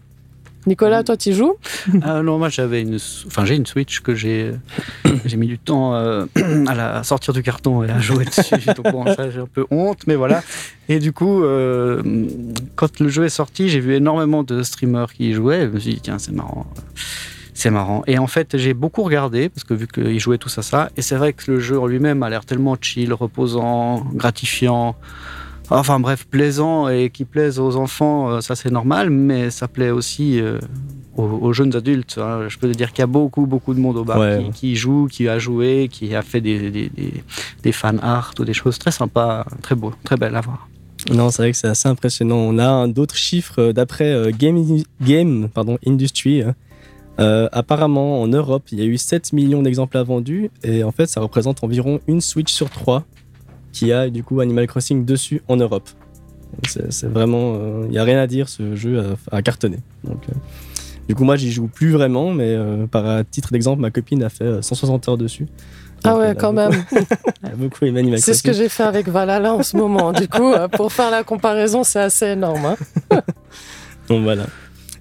Nicolas, 0.66 1.04
toi, 1.04 1.16
tu 1.16 1.34
joues? 1.34 1.56
Non, 1.94 2.40
moi 2.40 2.50
j'avais 2.50 2.82
une, 2.82 2.98
enfin 3.28 3.46
j'ai 3.46 3.56
une 3.56 3.66
Switch 3.68 4.00
que 4.00 4.16
j'ai, 4.16 4.54
j'ai 5.26 5.38
mis 5.38 5.46
du 5.46 5.60
temps 5.60 5.94
à 5.94 6.74
la 6.74 7.04
sortir 7.04 7.34
du 7.34 7.44
carton 7.44 7.84
et 7.84 7.92
à 7.92 8.00
jouer 8.00 8.26
dessus. 8.26 8.56
Donc 8.76 8.92
bon, 8.92 9.06
ça 9.14 9.30
j'ai 9.30 9.42
un 9.42 9.46
peu 9.46 9.68
honte, 9.70 10.08
mais 10.08 10.16
voilà. 10.16 10.42
Et 10.90 10.98
du 10.98 11.12
coup, 11.12 11.44
quand 12.76 13.00
le 13.00 13.10
jeu 13.10 13.26
est 13.26 13.30
sorti, 13.30 13.70
j'ai 13.70 13.80
vu 13.80 13.94
énormément 13.94 14.42
de 14.42 14.64
streamers 14.64 15.14
qui 15.14 15.30
y 15.30 15.34
jouaient. 15.34 15.66
Je 15.66 15.68
me 15.68 15.80
suis 15.80 15.94
dit 15.94 16.02
tiens, 16.02 16.18
c'est 16.18 16.34
marrant. 16.34 16.66
C'est 17.54 17.70
marrant. 17.70 18.04
Et 18.08 18.18
en 18.18 18.28
fait, 18.28 18.58
j'ai 18.58 18.74
beaucoup 18.74 19.04
regardé, 19.04 19.50
parce 19.50 19.64
que 19.64 19.74
vu 19.74 19.88
qu'ils 19.88 20.20
jouaient 20.20 20.38
tous 20.38 20.58
à 20.58 20.62
ça, 20.64 20.90
et 20.98 21.02
c'est 21.02 21.16
vrai 21.16 21.34
que 21.34 21.52
le 21.52 21.60
jeu 21.60 21.80
en 21.80 21.86
lui-même 21.86 22.24
a 22.24 22.30
l'air 22.30 22.46
tellement 22.46 22.76
chill, 22.80 23.14
reposant, 23.14 24.06
gratifiant, 24.14 24.96
enfin 25.70 26.00
bref, 26.00 26.26
plaisant 26.26 26.90
et 26.90 27.10
qui 27.10 27.26
plaise 27.26 27.60
aux 27.60 27.76
enfants, 27.76 28.30
euh, 28.30 28.42
ça 28.42 28.56
c'est 28.56 28.72
normal, 28.72 29.10
mais 29.10 29.50
ça 29.50 29.68
plaît 29.68 29.92
aussi 29.92 30.40
euh, 30.42 30.60
aux, 31.16 31.54
jeunes 31.54 31.76
adultes. 31.76 32.18
Hein. 32.22 32.48
Je 32.48 32.58
peux 32.58 32.72
te 32.72 32.78
dire 32.78 32.92
qu'il 32.92 33.00
y 33.00 33.04
a 33.04 33.08
beaucoup, 33.08 33.46
beaucoup 33.46 33.74
de 33.74 33.80
monde 33.80 33.98
au 33.98 34.04
bar 34.04 34.20
qui, 34.54 34.76
joue, 34.76 35.08
qui 35.10 35.28
a 35.28 35.40
joué, 35.40 35.90
qui 35.92 36.16
a 36.16 36.22
fait 36.22 36.42
des, 36.42 36.72
des, 36.72 36.92
des, 37.62 37.72
fan 37.72 38.00
art 38.02 38.34
ou 38.40 38.46
des 38.46 38.54
choses 38.54 38.80
très 38.80 38.92
sympas, 38.92 39.46
très 39.62 39.76
beaux, 39.76 39.94
très 40.04 40.18
belles 40.18 40.36
à 40.36 40.42
voir. 40.42 40.68
Non, 41.12 41.30
c'est 41.30 41.42
vrai 41.42 41.52
que 41.52 41.58
c'est 41.58 41.68
assez 41.68 41.90
impressionnant. 41.90 42.38
On 42.38 42.58
a 42.58 42.88
d'autres 42.88 43.18
chiffres 43.18 43.72
d'après 43.74 44.12
euh, 44.12 44.32
Game, 44.32 44.84
Game 45.02 45.50
pardon, 45.54 45.78
Industry 45.86 46.42
hein, 46.42 46.56
euh, 47.20 47.48
apparemment, 47.52 48.22
en 48.22 48.28
Europe, 48.28 48.64
il 48.72 48.80
y 48.80 48.82
a 48.82 48.86
eu 48.86 48.98
7 48.98 49.34
millions 49.34 49.62
d'exemplaires 49.62 50.06
vendus 50.06 50.50
et 50.64 50.84
en 50.84 50.92
fait, 50.92 51.06
ça 51.08 51.22
représente 51.22 51.64
environ 51.64 52.00
une 52.08 52.22
Switch 52.22 52.52
sur 52.52 52.70
3 52.70 53.04
qui 53.72 53.92
a 53.92 54.10
du 54.10 54.24
coup 54.24 54.40
Animal 54.40 54.68
Crossing 54.68 55.06
dessus 55.06 55.42
en 55.48 55.58
Europe. 55.58 55.90
C'est 56.68 57.08
vraiment, 57.08 57.56
il 57.56 57.62
euh, 57.62 57.88
n'y 57.88 57.98
a 57.98 58.04
rien 58.04 58.20
à 58.20 58.28
dire, 58.28 58.48
ce 58.48 58.76
jeu 58.76 59.16
a, 59.32 59.42
cartonné. 59.42 59.80
Donc, 60.04 60.20
euh, 60.30 60.34
du 61.08 61.16
coup, 61.16 61.24
moi, 61.24 61.36
j'y 61.36 61.52
joue 61.52 61.68
plus 61.68 61.92
vraiment, 61.92 62.32
mais 62.32 62.56
par 62.92 63.24
titre 63.30 63.52
d'exemple, 63.52 63.82
ma 63.82 63.92
copine 63.92 64.24
a 64.24 64.30
fait 64.30 64.62
160 64.62 65.10
heures 65.10 65.18
dessus. 65.18 65.48
ah 66.04 66.18
ouais, 66.18 66.36
quand 66.38 66.54
même. 66.54 66.72
beaucoup 67.58 67.86
aimé 67.86 68.00
Animal 68.00 68.20
C'est 68.20 68.36
ce 68.36 68.44
que 68.44 68.54
j'ai 68.54 68.70
fait 68.70 68.84
avec 68.84 69.08
Valhalla 69.08 69.54
en 69.54 69.64
ce 69.64 69.76
moment. 69.76 70.14
Du 70.14 70.28
coup, 70.28 70.54
pour 70.74 70.94
faire 70.94 71.12
la 71.12 71.24
comparaison, 71.24 71.84
c'est 71.84 72.00
assez 72.00 72.28
énorme. 72.28 72.66
Hein. 72.66 73.22
Donc 74.08 74.24
voilà. 74.24 74.46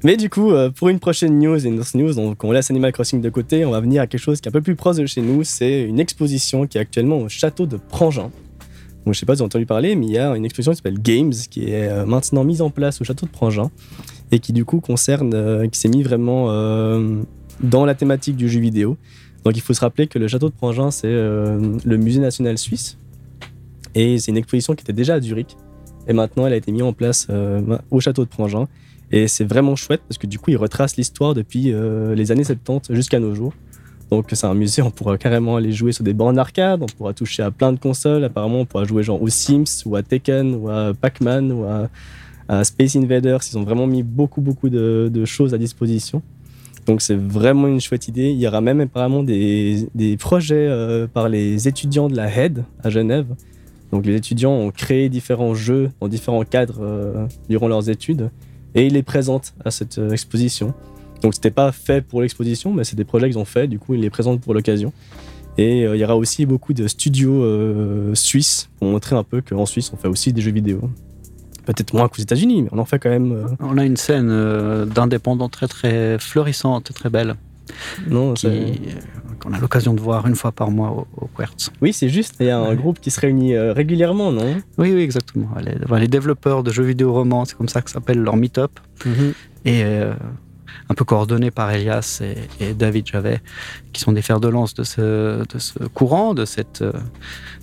Mais 0.05 0.17
du 0.17 0.29
coup, 0.29 0.51
euh, 0.51 0.69
pour 0.71 0.89
une 0.89 0.99
prochaine 0.99 1.39
news 1.39 1.65
et 1.65 1.69
une 1.69 1.81
news, 1.95 2.15
donc 2.15 2.43
on 2.43 2.51
laisse 2.51 2.71
Animal 2.71 2.93
Crossing 2.93 3.21
de 3.21 3.31
côté, 3.31 3.65
on 3.65 3.71
va 3.71 3.81
venir 3.81 4.03
à 4.03 4.09
quelque 4.09 4.21
chose 4.21 4.41
qui 4.41 4.49
est 4.49 4.51
un 4.51 4.53
peu 4.53 4.61
plus 4.61 4.75
proche 4.75 4.97
de 4.97 5.07
chez 5.07 5.23
nous. 5.23 5.45
C'est 5.45 5.83
une 5.83 6.01
exposition 6.01 6.67
qui 6.67 6.79
est 6.79 6.81
actuellement 6.81 7.19
au 7.19 7.29
château 7.29 7.67
de 7.67 7.77
Prangin. 7.77 8.31
Donc, 9.05 9.15
je 9.15 9.19
sais 9.19 9.27
pas 9.27 9.35
si 9.35 9.39
vous 9.39 9.43
avez 9.43 9.47
entendu 9.47 9.67
parler, 9.67 9.95
mais 9.95 10.07
il 10.07 10.13
y 10.13 10.19
a 10.19 10.37
une 10.37 10.45
exposition 10.45 10.73
qui 10.73 10.77
s'appelle 10.77 11.01
Games 11.01 11.33
qui 11.33 11.71
est 11.71 11.89
euh, 11.89 12.05
maintenant 12.05 12.43
mise 12.43 12.63
en 12.63 12.71
place 12.71 13.01
au 13.01 13.05
château 13.05 13.27
de 13.27 13.31
Prangin 13.31 13.71
et 14.33 14.41
qui 14.41 14.53
du 14.53 14.65
coup 14.65 14.81
concerne, 14.81 15.35
euh, 15.35 15.69
qui 15.69 15.79
s'est 15.79 15.89
mis 15.89 16.03
vraiment 16.03 16.47
dans 17.61 17.85
la 17.85 17.95
thématique 17.95 18.37
du 18.37 18.49
jeu 18.49 18.59
vidéo. 18.59 18.97
Donc 19.45 19.57
il 19.57 19.61
faut 19.61 19.75
se 19.75 19.81
rappeler 19.81 20.09
que 20.09 20.19
le 20.19 20.27
château 20.27 20.49
de 20.49 20.55
Prangin, 20.55 20.91
c'est 20.91 21.13
le 21.13 21.97
musée 21.97 22.21
national 22.21 22.59
suisse 22.59 22.99
et 23.95 24.19
c'est 24.19 24.31
une 24.31 24.37
exposition 24.37 24.75
qui 24.75 24.83
était 24.83 24.93
déjà 24.93 25.15
à 25.15 25.21
Zurich 25.21 25.57
et 26.09 26.13
maintenant 26.13 26.47
elle 26.47 26.53
a 26.55 26.57
été 26.57 26.73
mise 26.73 26.83
en 26.83 26.93
place 26.93 27.29
au 27.91 28.01
château 28.01 28.25
de 28.25 28.29
Prangin 28.29 28.69
et 29.13 29.29
c'est 29.29 29.45
vraiment 29.45 29.77
chouette 29.77 30.01
parce 30.09 30.19
que 30.19 30.27
du 30.27 30.39
coup, 30.39 30.51
il 30.51 30.57
retrace 30.57 30.97
l'histoire 30.97 31.35
depuis 31.35 31.73
euh, 31.73 32.15
les 32.15 32.33
années 32.33 32.45
70 32.45 32.93
jusqu'à 32.95 33.21
nos 33.21 33.35
jours. 33.35 33.53
Donc 34.11 34.29
c'est 34.33 34.47
un 34.47 34.55
musée, 34.55 34.83
on 34.83 34.91
pourra 34.91 35.17
carrément 35.17 35.57
aller 35.57 35.73
jouer 35.73 35.93
sur 35.93 36.05
des 36.05 36.13
bornes 36.13 36.37
d'arcade, 36.37 36.83
on 36.83 36.87
pourra 36.87 37.15
toucher 37.15 37.43
à 37.43 37.51
plein 37.51 37.73
de 37.73 37.79
consoles. 37.79 38.25
Apparemment, 38.25 38.61
on 38.61 38.67
pourra 38.67 38.85
jouer 38.85 39.03
genre 39.03 39.23
aux 39.23 39.29
Sims 39.29 39.85
ou 39.87 39.97
à 39.97 40.03
Tekken 40.03 40.55
ou 40.55 40.69
à 40.69 40.93
Pac-Man 40.99 41.53
ou 41.53 41.65
à 42.49 42.65
Space 42.65 42.97
Invaders. 42.97 43.41
Ils 43.51 43.59
ont 43.59 43.65
vraiment 43.65 43.87
mis 43.87 44.03
beaucoup, 44.03 44.41
beaucoup 44.41 44.69
de, 44.69 45.11
de 45.13 45.25
choses 45.25 45.55
à 45.55 45.59
disposition. 45.59 46.23
Donc 46.87 47.01
c'est 47.01 47.17
vraiment 47.17 47.69
une 47.69 47.81
chouette 47.81 48.09
idée. 48.09 48.31
Il 48.31 48.39
y 48.39 48.47
aura 48.47 48.61
même 48.61 48.81
apparemment 48.81 49.23
des, 49.23 49.89
des 49.95 50.17
projets 50.17 50.67
euh, 50.69 51.07
par 51.07 51.29
les 51.29 51.69
étudiants 51.69 52.09
de 52.09 52.17
la 52.17 52.29
HED 52.29 52.65
à 52.83 52.91
Genève. 52.91 53.27
Donc 53.93 54.05
les 54.05 54.17
étudiants 54.17 54.53
ont 54.53 54.71
créé 54.71 55.09
différents 55.09 55.55
jeux 55.55 55.91
dans 56.01 56.09
différents 56.09 56.45
cadres 56.45 56.81
euh, 56.81 57.27
durant 57.49 57.69
leurs 57.69 57.89
études 57.89 58.31
et 58.75 58.87
ils 58.87 58.93
les 58.95 59.03
présentent 59.03 59.55
à 59.65 59.71
cette 59.71 59.99
euh, 59.99 60.11
exposition. 60.11 60.75
Donc 61.23 61.35
c'était 61.35 61.51
pas 61.53 61.71
fait 61.73 62.03
pour 62.05 62.21
l'exposition, 62.23 62.73
mais 62.73 62.85
c'est 62.85 62.97
des 62.97 63.05
projets 63.05 63.29
qu'ils 63.29 63.39
ont 63.39 63.45
fait. 63.45 63.69
Du 63.69 63.79
coup, 63.79 63.95
ils 63.95 64.01
les 64.01 64.11
présentent 64.11 64.41
pour 64.41 64.55
l'occasion. 64.55 64.93
Et 65.59 65.85
euh, 65.87 65.95
il 65.97 66.01
y 66.01 66.05
aura 66.05 66.17
aussi 66.17 66.47
beaucoup 66.47 66.73
de 66.73 66.89
studios 66.89 67.43
euh, 67.45 68.15
suisses 68.15 68.71
pour 68.79 68.89
montrer 68.89 69.15
un 69.17 69.23
peu 69.23 69.41
qu'en 69.43 69.67
Suisse 69.67 69.93
on 69.93 69.97
fait 69.97 70.09
aussi 70.09 70.33
des 70.33 70.41
jeux 70.41 70.51
vidéo. 70.53 70.81
Peut-être 71.67 71.93
moins 71.95 72.09
qu'aux 72.09 72.23
États-Unis, 72.23 72.63
mais 72.63 72.69
on 72.73 72.79
en 72.79 72.85
fait 72.85 72.99
quand 72.99 73.11
même. 73.11 73.33
euh, 73.33 73.45
On 73.61 73.77
a 73.79 73.85
une 73.85 73.97
scène 73.99 74.29
d'indépendants 74.87 75.49
très 75.51 75.69
très 75.69 76.19
florissante 76.19 76.93
très 76.95 77.11
belle 77.11 77.37
non, 78.09 78.35
qui- 78.35 78.49
qu'on 79.43 79.53
a 79.53 79.59
l'occasion 79.59 79.95
de 79.95 80.01
voir 80.01 80.27
une 80.27 80.35
fois 80.37 80.53
par 80.53 80.71
mois 80.71 80.91
au, 80.91 81.07
au 81.25 81.27
Quertz. 81.37 81.71
Oui, 81.81 81.93
c'est 81.93 82.09
juste. 82.09 82.37
Il 82.41 82.47
y 82.47 82.51
a 82.51 82.59
un 82.59 82.71
Ouais. 82.71 82.77
groupe 82.77 83.01
qui 83.01 83.11
se 83.11 83.21
réunit 83.21 83.55
euh, 83.55 83.73
régulièrement, 83.73 84.31
non? 84.33 84.57
Oui, 84.79 84.93
oui, 84.95 85.01
exactement. 85.03 85.49
Les, 85.61 85.75
les 86.01 86.09
développeurs 86.09 86.63
de 86.63 86.71
jeux 86.73 86.85
vidéo 86.85 87.13
romans, 87.13 87.45
c'est 87.45 87.57
comme 87.57 87.69
ça 87.69 87.83
que 87.83 87.91
s'appelle 87.91 88.19
leur 88.21 88.37
meet-up. 88.37 88.71
et 89.65 89.83
euh, 89.85 90.15
un 90.89 90.95
peu 90.95 91.05
coordonné 91.05 91.51
par 91.51 91.71
Elias 91.71 92.23
et, 92.23 92.65
et 92.65 92.75
David 92.75 93.07
Javet, 93.07 93.41
qui 93.93 94.01
sont 94.01 94.13
des 94.13 94.23
fers 94.23 94.41
de 94.41 94.49
lance 94.49 94.75
de 94.75 94.85
ce, 94.85 95.43
de 95.47 95.59
ce 95.59 95.79
courant, 95.85 96.33
de, 96.35 96.45
cette, 96.45 96.81
euh, 96.83 96.93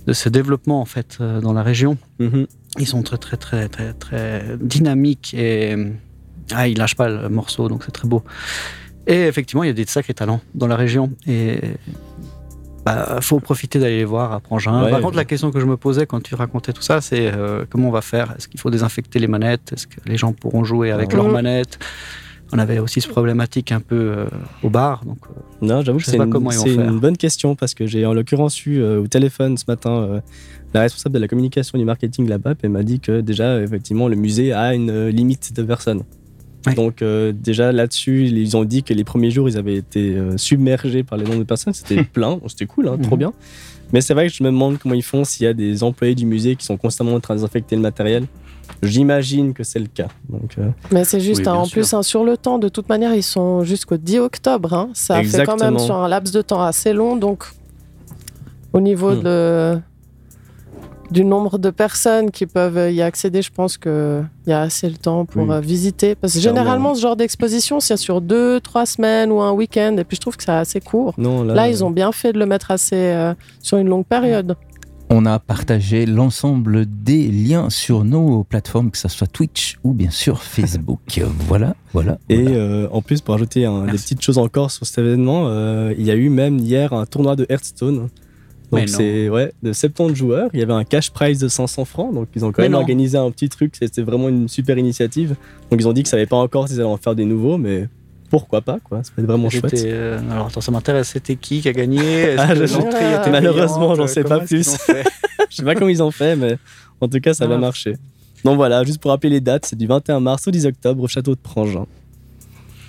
de 0.06 0.12
ce 0.12 0.28
développement 0.28 0.80
en 0.80 0.84
fait 0.84 1.18
dans 1.20 1.52
la 1.52 1.62
région. 1.62 1.98
Mhm. 2.18 2.46
Ils 2.78 2.86
sont 2.86 3.02
très 3.02 3.16
très 3.18 3.36
très 3.36 3.68
très 3.68 3.92
très 3.94 4.56
dynamiques 4.60 5.34
et 5.34 5.76
ah, 6.52 6.68
ils 6.68 6.78
lâchent 6.78 6.94
pas 6.96 7.08
le 7.08 7.28
morceau, 7.28 7.68
donc 7.68 7.82
c'est 7.84 7.90
très 7.90 8.06
beau. 8.08 8.22
Et 9.06 9.22
effectivement, 9.26 9.62
il 9.64 9.68
y 9.68 9.70
a 9.70 9.74
des 9.74 9.86
sacrés 9.86 10.14
talents 10.14 10.40
dans 10.54 10.66
la 10.66 10.76
région 10.76 11.10
et 11.26 11.58
bah, 12.84 13.18
faut 13.20 13.40
profiter 13.40 13.78
d'aller 13.78 13.98
les 13.98 14.04
voir 14.04 14.32
à 14.32 14.40
Prangin. 14.40 14.84
Ouais, 14.84 14.90
Par 14.90 15.00
contre, 15.00 15.12
ouais. 15.12 15.16
la 15.16 15.24
question 15.24 15.50
que 15.50 15.60
je 15.60 15.66
me 15.66 15.76
posais 15.76 16.06
quand 16.06 16.22
tu 16.22 16.34
racontais 16.34 16.72
tout 16.72 16.82
ça, 16.82 17.00
c'est 17.00 17.30
euh, 17.32 17.64
comment 17.68 17.88
on 17.88 17.92
va 17.92 18.00
faire? 18.02 18.34
Est-ce 18.38 18.48
qu'il 18.48 18.58
faut 18.60 18.70
désinfecter 18.70 19.18
les 19.18 19.26
manettes? 19.26 19.72
Est-ce 19.74 19.86
que 19.86 20.00
les 20.06 20.16
gens 20.16 20.32
pourront 20.32 20.64
jouer 20.64 20.90
avec 20.90 21.10
Ouais. 21.10 21.16
leurs 21.16 21.28
manettes? 21.30 21.78
On 22.52 22.58
avait 22.58 22.80
aussi 22.80 23.00
ce 23.00 23.06
problématique 23.08 23.70
un 23.70 23.78
peu 23.80 23.94
euh, 23.96 24.24
au 24.64 24.70
bar, 24.70 25.04
donc 25.04 25.18
euh, 25.30 25.66
Non, 25.66 25.82
j'avoue 25.82 25.98
que 25.98 26.04
Je 26.04 26.06
sais 26.06 26.12
c'est 26.12 26.18
pas 26.18 26.24
une, 26.24 26.30
comment 26.32 26.50
ils 26.50 26.56
vont 26.56 26.64
c'est 26.64 26.74
faire. 26.74 26.88
une 26.90 26.98
bonne 26.98 27.16
question 27.16 27.54
parce 27.54 27.74
que 27.74 27.86
j'ai 27.86 28.04
en 28.06 28.12
l'occurrence 28.12 28.66
eu 28.66 28.80
euh, 28.82 29.00
au 29.00 29.06
téléphone 29.06 29.56
ce 29.56 29.64
matin 29.68 29.90
euh, 29.92 30.20
la 30.74 30.80
responsable 30.80 31.14
de 31.14 31.20
la 31.20 31.28
communication 31.28 31.76
et 31.76 31.80
du 31.80 31.84
marketing 31.84 32.28
là-bas, 32.28 32.54
elle 32.62 32.70
m'a 32.70 32.82
dit 32.82 32.98
que 32.98 33.20
déjà, 33.20 33.60
effectivement, 33.60 34.08
le 34.08 34.16
musée 34.16 34.52
a 34.52 34.74
une 34.74 34.90
euh, 34.90 35.10
limite 35.12 35.52
de 35.52 35.62
personnes. 35.62 36.02
Ouais. 36.66 36.74
Donc 36.74 37.00
euh, 37.00 37.32
déjà 37.32 37.72
là-dessus, 37.72 38.26
ils 38.26 38.56
ont 38.56 38.64
dit 38.64 38.82
que 38.82 38.92
les 38.92 39.04
premiers 39.04 39.30
jours, 39.30 39.48
ils 39.48 39.56
avaient 39.56 39.76
été 39.76 40.14
euh, 40.16 40.36
submergés 40.36 41.02
par 41.02 41.16
les 41.18 41.24
nombres 41.24 41.38
de 41.38 41.44
personnes. 41.44 41.72
C'était 41.72 42.02
plein, 42.12 42.38
c'était 42.48 42.66
cool, 42.66 42.88
hein, 42.88 42.98
trop 43.02 43.12
Mhm. 43.16 43.18
bien. 43.18 43.32
Mais 43.92 44.00
c'est 44.00 44.14
vrai 44.14 44.28
que 44.28 44.34
je 44.34 44.42
me 44.44 44.50
demande 44.50 44.78
comment 44.78 44.94
ils 44.94 45.02
font 45.02 45.24
s'il 45.24 45.44
y 45.44 45.48
a 45.48 45.52
des 45.54 45.82
employés 45.82 46.14
du 46.14 46.24
musée 46.26 46.54
qui 46.56 46.64
sont 46.64 46.76
constamment 46.76 47.14
en 47.14 47.20
train 47.20 47.34
de 47.34 47.38
désinfecter 47.40 47.74
le 47.76 47.82
matériel. 47.82 48.26
J'imagine 48.82 49.52
que 49.52 49.64
c'est 49.64 49.80
le 49.80 49.88
cas. 49.88 50.08
Donc, 50.28 50.54
euh, 50.58 50.68
Mais 50.92 51.04
c'est 51.04 51.18
juste, 51.20 51.40
Oui, 51.40 51.48
hein, 51.48 51.54
en 51.54 51.64
sûr. 51.64 51.72
plus, 51.72 51.92
hein, 51.92 52.02
sur 52.02 52.24
le 52.24 52.36
temps, 52.36 52.58
de 52.58 52.68
toute 52.68 52.88
manière, 52.88 53.14
ils 53.14 53.22
sont 53.22 53.64
jusqu'au 53.64 53.96
10 53.96 54.18
octobre. 54.20 54.72
hein. 54.74 54.90
Ça 54.94 55.22
fait 55.24 55.44
quand 55.44 55.60
même 55.60 55.78
sur 55.78 55.96
un 55.96 56.08
laps 56.08 56.32
de 56.32 56.40
temps 56.40 56.62
assez 56.62 56.92
long. 56.92 57.16
Donc, 57.16 57.44
au 58.72 58.80
niveau 58.80 59.12
Hmm. 59.16 59.22
de, 59.22 59.78
du 61.10 61.24
nombre 61.24 61.58
de 61.58 61.70
personnes 61.70 62.30
qui 62.30 62.46
peuvent 62.46 62.92
y 62.92 63.02
accéder, 63.02 63.42
je 63.42 63.50
pense 63.50 63.76
qu'il 63.78 64.24
y 64.46 64.52
a 64.52 64.60
assez 64.62 64.88
le 64.88 64.96
temps 64.96 65.24
pour 65.24 65.42
Oui. 65.42 65.50
euh, 65.54 65.60
visiter. 65.60 66.14
Parce 66.14 66.34
que 66.34 66.40
généralement, 66.40 66.94
ce 66.94 67.00
genre 67.00 67.16
d'exposition, 67.16 67.80
c'est 67.80 67.96
sur 67.96 68.20
deux, 68.20 68.60
trois 68.60 68.86
semaines 68.86 69.32
ou 69.32 69.40
un 69.40 69.52
week-end. 69.52 69.96
Et 69.98 70.04
puis, 70.04 70.16
je 70.16 70.20
trouve 70.20 70.36
que 70.36 70.44
c'est 70.44 70.52
assez 70.52 70.80
court. 70.80 71.14
non, 71.18 71.42
là, 71.42 71.54
Là, 71.54 71.68
ils 71.68 71.82
ont 71.84 71.90
bien 71.90 72.12
fait 72.12 72.32
de 72.32 72.38
le 72.38 72.46
mettre 72.46 72.70
assez 72.70 72.94
euh, 72.96 73.34
sur 73.60 73.78
une 73.78 73.88
longue 73.88 74.06
période. 74.06 74.56
On 75.12 75.26
a 75.26 75.40
partagé 75.40 76.06
l'ensemble 76.06 76.86
des 76.86 77.26
liens 77.26 77.68
sur 77.68 78.04
nos 78.04 78.44
plateformes, 78.44 78.92
que 78.92 78.98
ce 78.98 79.08
soit 79.08 79.26
Twitch 79.26 79.76
ou 79.82 79.92
bien 79.92 80.10
sûr 80.10 80.40
Facebook. 80.44 81.20
voilà, 81.48 81.74
voilà. 81.92 82.18
Et 82.28 82.40
voilà. 82.44 82.56
euh, 82.56 82.88
en 82.92 83.02
plus, 83.02 83.20
pour 83.20 83.34
ajouter 83.34 83.62
des 83.86 83.98
petites 83.98 84.22
choses 84.22 84.38
encore 84.38 84.70
sur 84.70 84.86
cet 84.86 84.98
événement, 84.98 85.48
euh, 85.48 85.92
il 85.98 86.06
y 86.06 86.12
a 86.12 86.14
eu 86.14 86.28
même 86.28 86.58
hier 86.60 86.92
un 86.92 87.06
tournoi 87.06 87.34
de 87.34 87.44
Hearthstone. 87.50 88.08
Donc 88.72 88.88
c'est 88.88 89.28
ouais, 89.28 89.52
de 89.62 89.72
70 89.72 90.14
joueurs. 90.14 90.50
Il 90.52 90.60
y 90.60 90.62
avait 90.62 90.72
un 90.72 90.84
cash 90.84 91.10
prize 91.10 91.38
de 91.40 91.48
500 91.48 91.84
francs. 91.84 92.14
Donc 92.14 92.28
ils 92.36 92.44
ont 92.44 92.48
quand 92.52 92.62
Mais 92.62 92.64
même 92.64 92.72
non. 92.72 92.78
organisé 92.78 93.18
un 93.18 93.30
petit 93.30 93.48
truc. 93.48 93.74
C'était 93.80 94.02
vraiment 94.02 94.28
une 94.28 94.48
super 94.48 94.78
initiative. 94.78 95.34
Donc 95.70 95.80
ils 95.80 95.88
ont 95.88 95.92
dit 95.92 96.02
que 96.02 96.08
ça 96.08 96.12
savaient 96.12 96.26
pas 96.26 96.36
encore 96.36 96.68
s'ils 96.68 96.78
allaient 96.80 96.88
en 96.88 96.96
faire 96.96 97.14
des 97.14 97.24
nouveaux, 97.24 97.58
mais 97.58 97.88
pourquoi 98.30 98.60
pas 98.60 98.78
quoi. 98.78 99.02
Ça 99.02 99.10
peut 99.16 99.22
être 99.22 99.28
vraiment 99.28 99.50
chouette. 99.50 99.74
euh, 99.86 100.20
alors 100.30 100.46
attends, 100.46 100.60
ça 100.60 100.70
m'intéresse. 100.70 101.08
C'était 101.08 101.34
qui 101.36 101.60
qui 101.60 101.68
a 101.68 101.72
gagné? 101.72 102.34
Ah, 102.38 102.54
je- 102.54 102.62
était 102.64 103.30
Malheureusement, 103.30 103.94
j'en 103.96 104.06
sais 104.06 104.22
pas 104.24 104.38
qu'ils 104.40 104.46
plus. 104.48 104.76
Je 105.50 105.56
sais 105.56 105.62
pas 105.64 105.74
comment 105.74 105.88
ils 105.88 106.02
ont 106.02 106.12
fait, 106.12 106.36
mais 106.36 106.56
en 107.00 107.08
tout 107.08 107.18
cas 107.18 107.34
ça 107.34 107.46
va 107.48 107.58
marcher. 107.58 107.94
Donc 108.44 108.54
voilà, 108.56 108.84
juste 108.84 109.00
pour 109.00 109.10
rappeler 109.10 109.30
les 109.30 109.40
dates, 109.40 109.66
c'est 109.66 109.74
du 109.76 109.86
21 109.88 110.20
mars 110.20 110.46
au 110.46 110.50
10 110.52 110.66
octobre 110.66 111.02
au 111.02 111.08
château 111.08 111.34
de 111.34 111.40
Prangin. 111.40 111.86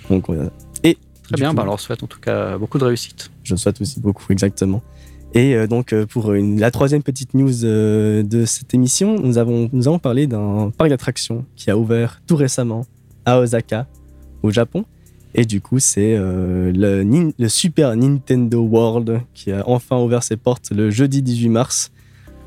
Donc 0.08 0.26
voilà. 0.28 0.50
Et 0.84 0.96
Très 1.24 1.36
bien, 1.36 1.50
coup, 1.50 1.56
bah 1.56 1.62
alors 1.62 1.74
on 1.74 1.78
souhaite 1.78 2.02
en 2.02 2.06
tout 2.06 2.20
cas 2.20 2.56
beaucoup 2.58 2.78
de 2.78 2.84
réussite. 2.84 3.30
Je 3.42 3.56
souhaite 3.56 3.80
aussi 3.80 3.98
beaucoup, 4.00 4.24
exactement. 4.30 4.80
Et 5.34 5.54
euh, 5.54 5.66
donc, 5.66 5.92
euh, 5.92 6.04
pour 6.04 6.32
la 6.32 6.70
troisième 6.70 7.02
petite 7.02 7.34
news 7.34 7.64
euh, 7.64 8.22
de 8.22 8.44
cette 8.44 8.74
émission, 8.74 9.16
nous, 9.18 9.38
avons, 9.38 9.70
nous 9.72 9.98
parler 9.98 10.26
d'un 10.26 10.70
parc 10.76 10.90
d'attractions 10.90 11.44
qui 11.56 11.70
a 11.70 11.78
ouvert 11.78 12.20
tout 12.26 12.36
récemment 12.36 12.84
à 13.24 13.38
Osaka, 13.38 13.86
au 14.42 14.50
Japon. 14.50 14.84
Et 15.34 15.46
du 15.46 15.62
coup, 15.62 15.78
c'est 15.78 16.14
le, 16.18 17.48
Super 17.48 17.96
Nintendo 17.96 18.60
World 18.60 19.22
qui 19.32 19.50
a 19.50 19.66
enfin 19.66 19.98
ouvert 19.98 20.22
ses 20.22 20.36
portes 20.36 20.72
le 20.72 20.90
jeudi 20.90 21.22
18 21.22 21.48
mars. 21.48 21.90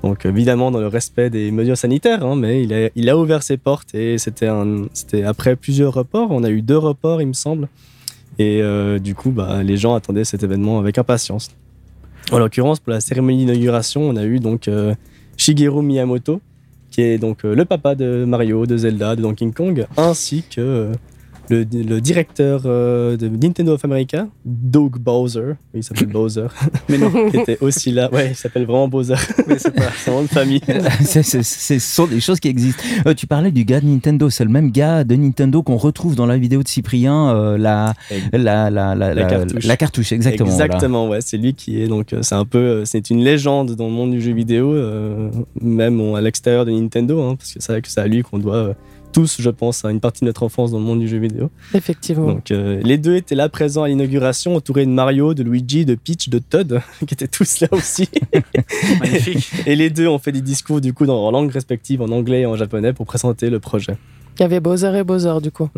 Donc, 0.03 0.23
évidemment, 0.27 0.69
dans 0.69 0.79
le 0.79 0.87
respect 0.87 1.31
des 1.31 1.49
mesures 1.49 1.79
sanitaires, 1.79 2.23
hein, 2.23 2.35
mais 2.35 2.61
il 2.95 3.09
a, 3.09 3.17
ouvert 3.17 3.41
ses 3.41 3.57
portes 3.57 3.95
et 3.95 4.19
c'était 4.19 5.23
après 5.23 5.55
plusieurs 5.55 5.95
reports. 5.95 6.27
On 6.29 6.43
a 6.43 6.51
eu 6.51 6.61
deux 6.61 6.77
reports, 6.77 7.23
il 7.23 7.27
me 7.29 7.33
semble. 7.33 7.69
Et 8.37 8.61
du 8.99 9.15
coup, 9.15 9.31
bah, 9.31 9.63
les 9.63 9.77
gens 9.77 9.95
attendaient 9.95 10.25
cet 10.25 10.43
événement 10.43 10.77
avec 10.77 10.99
impatience. 10.99 11.49
En 12.31 12.39
l'occurrence, 12.39 12.79
pour 12.79 12.91
la 12.91 13.01
cérémonie 13.01 13.45
d'inauguration, 13.45 14.01
on 14.01 14.15
a 14.15 14.23
eu 14.23 14.39
donc 14.39 14.67
euh, 14.67 14.95
Shigeru 15.37 15.83
Miyamoto, 15.83 16.41
qui 16.89 17.01
est 17.01 17.17
donc 17.17 17.45
euh, 17.45 17.53
le 17.53 17.65
papa 17.65 17.93
de 17.93 18.25
Mario, 18.25 18.65
de 18.65 18.77
Zelda, 18.77 19.15
de 19.15 19.21
Donkey 19.21 19.51
Kong, 19.51 19.85
ainsi 19.95 20.43
que 20.49 20.61
euh, 20.61 20.93
le, 21.49 21.63
le 21.73 22.01
directeur 22.01 22.61
euh, 22.65 23.17
de 23.17 23.27
Nintendo 23.27 23.73
of 23.73 23.85
America, 23.85 24.27
Doug 24.45 24.97
Bowser, 24.99 25.53
oui, 25.73 25.79
il 25.81 25.83
s'appelle 25.83 26.07
Bowser, 26.11 26.47
Mais 26.89 26.97
non, 26.97 27.11
qui 27.31 27.37
était 27.37 27.57
aussi 27.61 27.91
là. 27.91 28.09
Ouais, 28.13 28.29
il 28.31 28.35
s'appelle 28.35 28.65
vraiment 28.65 28.87
Bowser, 28.87 29.15
mais 29.47 29.57
c'est 29.59 29.71
pas. 29.73 29.89
son 30.03 30.11
nom 30.11 30.21
de 30.23 30.27
famille. 30.27 30.61
C'est- 31.03 31.23
c'est- 31.23 31.43
c'est- 31.43 31.79
Ce 31.79 31.95
sont 31.95 32.07
des 32.07 32.19
choses 32.19 32.39
qui 32.39 32.47
existent. 32.47 32.83
Euh, 33.05 33.13
tu 33.13 33.27
parlais 33.27 33.51
du 33.51 33.63
gars 33.65 33.79
de 33.81 33.85
Nintendo, 33.85 34.29
c'est 34.29 34.43
le 34.43 34.49
même 34.49 34.71
gars 34.71 35.03
de 35.03 35.15
Nintendo 35.15 35.61
qu'on 35.63 35.77
retrouve 35.77 36.15
dans 36.15 36.25
la 36.25 36.37
vidéo 36.37 36.63
de 36.63 36.67
Cyprien, 36.67 37.29
euh, 37.35 37.57
la, 37.57 37.93
la, 38.33 38.69
la, 38.69 38.95
la, 38.95 39.13
La 39.13 39.25
cartouche. 39.25 39.65
la 39.65 39.77
cartouche, 39.77 40.11
exactement. 40.11 40.49
voilà. 40.49 40.65
Exactement, 40.65 41.09
ouais, 41.09 41.19
c'est 41.21 41.37
lui 41.37 41.53
qui 41.53 41.81
est 41.81 41.87
donc 41.87 42.13
euh, 42.13 42.19
c'est 42.21 42.35
un 42.35 42.45
peu 42.45 42.83
c'est 42.85 43.09
une 43.09 43.23
légende 43.23 43.75
dans 43.75 43.85
le 43.87 43.91
monde 43.93 44.11
du 44.11 44.21
jeu 44.21 44.33
vidéo, 44.33 44.73
euh, 44.73 45.29
même 45.61 45.99
à 46.15 46.21
l'extérieur 46.21 46.65
de 46.65 46.71
Nintendo, 46.71 47.21
hein, 47.21 47.35
parce 47.35 47.53
que 47.53 47.59
c'est 47.59 47.71
vrai 47.71 47.81
que 47.81 47.89
c'est 47.89 48.01
à 48.01 48.07
lui 48.07 48.21
qu'on 48.23 48.37
doit 48.39 48.55
euh, 48.55 48.73
tous, 49.15 49.37
je 49.39 49.49
pense, 49.49 49.85
à 49.85 49.91
une 49.91 50.01
partie 50.01 50.21
de 50.21 50.25
notre 50.25 50.43
enfance 50.43 50.71
dans 50.71 50.77
le 50.77 50.83
monde 50.83 50.99
du 50.99 51.07
jeu 51.07 51.19
vidéo. 51.19 51.49
Effectivement. 51.73 52.33
Donc 52.33 52.51
euh, 52.51 52.81
les 52.83 52.97
deux 52.97 53.15
étaient 53.15 53.33
là 53.33 53.47
présents 53.47 53.83
à 53.83 53.87
l'inauguration, 53.87 54.57
entourés 54.57 54.85
de 54.85 54.91
Mario, 54.91 55.33
de 55.33 55.41
Luigi, 55.41 55.85
de 55.85 55.95
Peach, 55.95 56.27
de 56.27 56.37
Todd, 56.39 56.81
qui 57.07 57.13
étaient 57.13 57.29
tous 57.29 57.61
là 57.61 57.69
aussi. 57.71 58.09
Magnifique. 58.99 59.49
Et 59.65 59.77
les 59.77 59.89
deux 59.89 60.09
ont 60.09 60.19
fait 60.19 60.33
des 60.33 60.41
discours 60.41 60.81
du 60.81 60.91
coup 60.93 61.05
dans 61.05 61.21
leur 61.21 61.31
langue 61.31 61.49
respective, 61.49 62.01
en 62.01 62.09
anglais 62.09 62.41
et 62.41 62.45
en 62.45 62.57
japonais, 62.57 62.91
pour 62.91 63.05
présenter 63.05 63.49
le 63.49 63.61
projet. 63.61 63.95
Il 64.37 64.41
y 64.41 64.43
avait 64.43 64.59
Bowser 64.59 64.91
et 64.97 65.05
Bowser, 65.05 65.35
du 65.41 65.49
coup. 65.49 65.69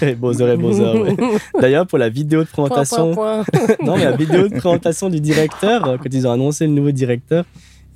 Et 0.00 0.14
Bowser 0.14 0.52
et 0.52 0.56
Bowser. 0.56 0.96
ouais. 0.96 1.16
D'ailleurs, 1.60 1.88
pour 1.88 1.98
la 1.98 2.08
vidéo 2.08 2.44
de 2.44 2.48
Point, 2.48 2.68
présentation, 2.68 3.12
point, 3.14 3.42
point. 3.42 3.76
Non, 3.84 3.96
mais 3.96 4.04
la 4.04 4.16
vidéo 4.16 4.46
de 4.46 4.54
présentation 4.54 5.10
du 5.10 5.18
directeur, 5.18 5.98
quand 6.00 6.08
ils 6.14 6.24
ont 6.24 6.30
annoncé 6.30 6.68
le 6.68 6.72
nouveau 6.72 6.92
directeur, 6.92 7.44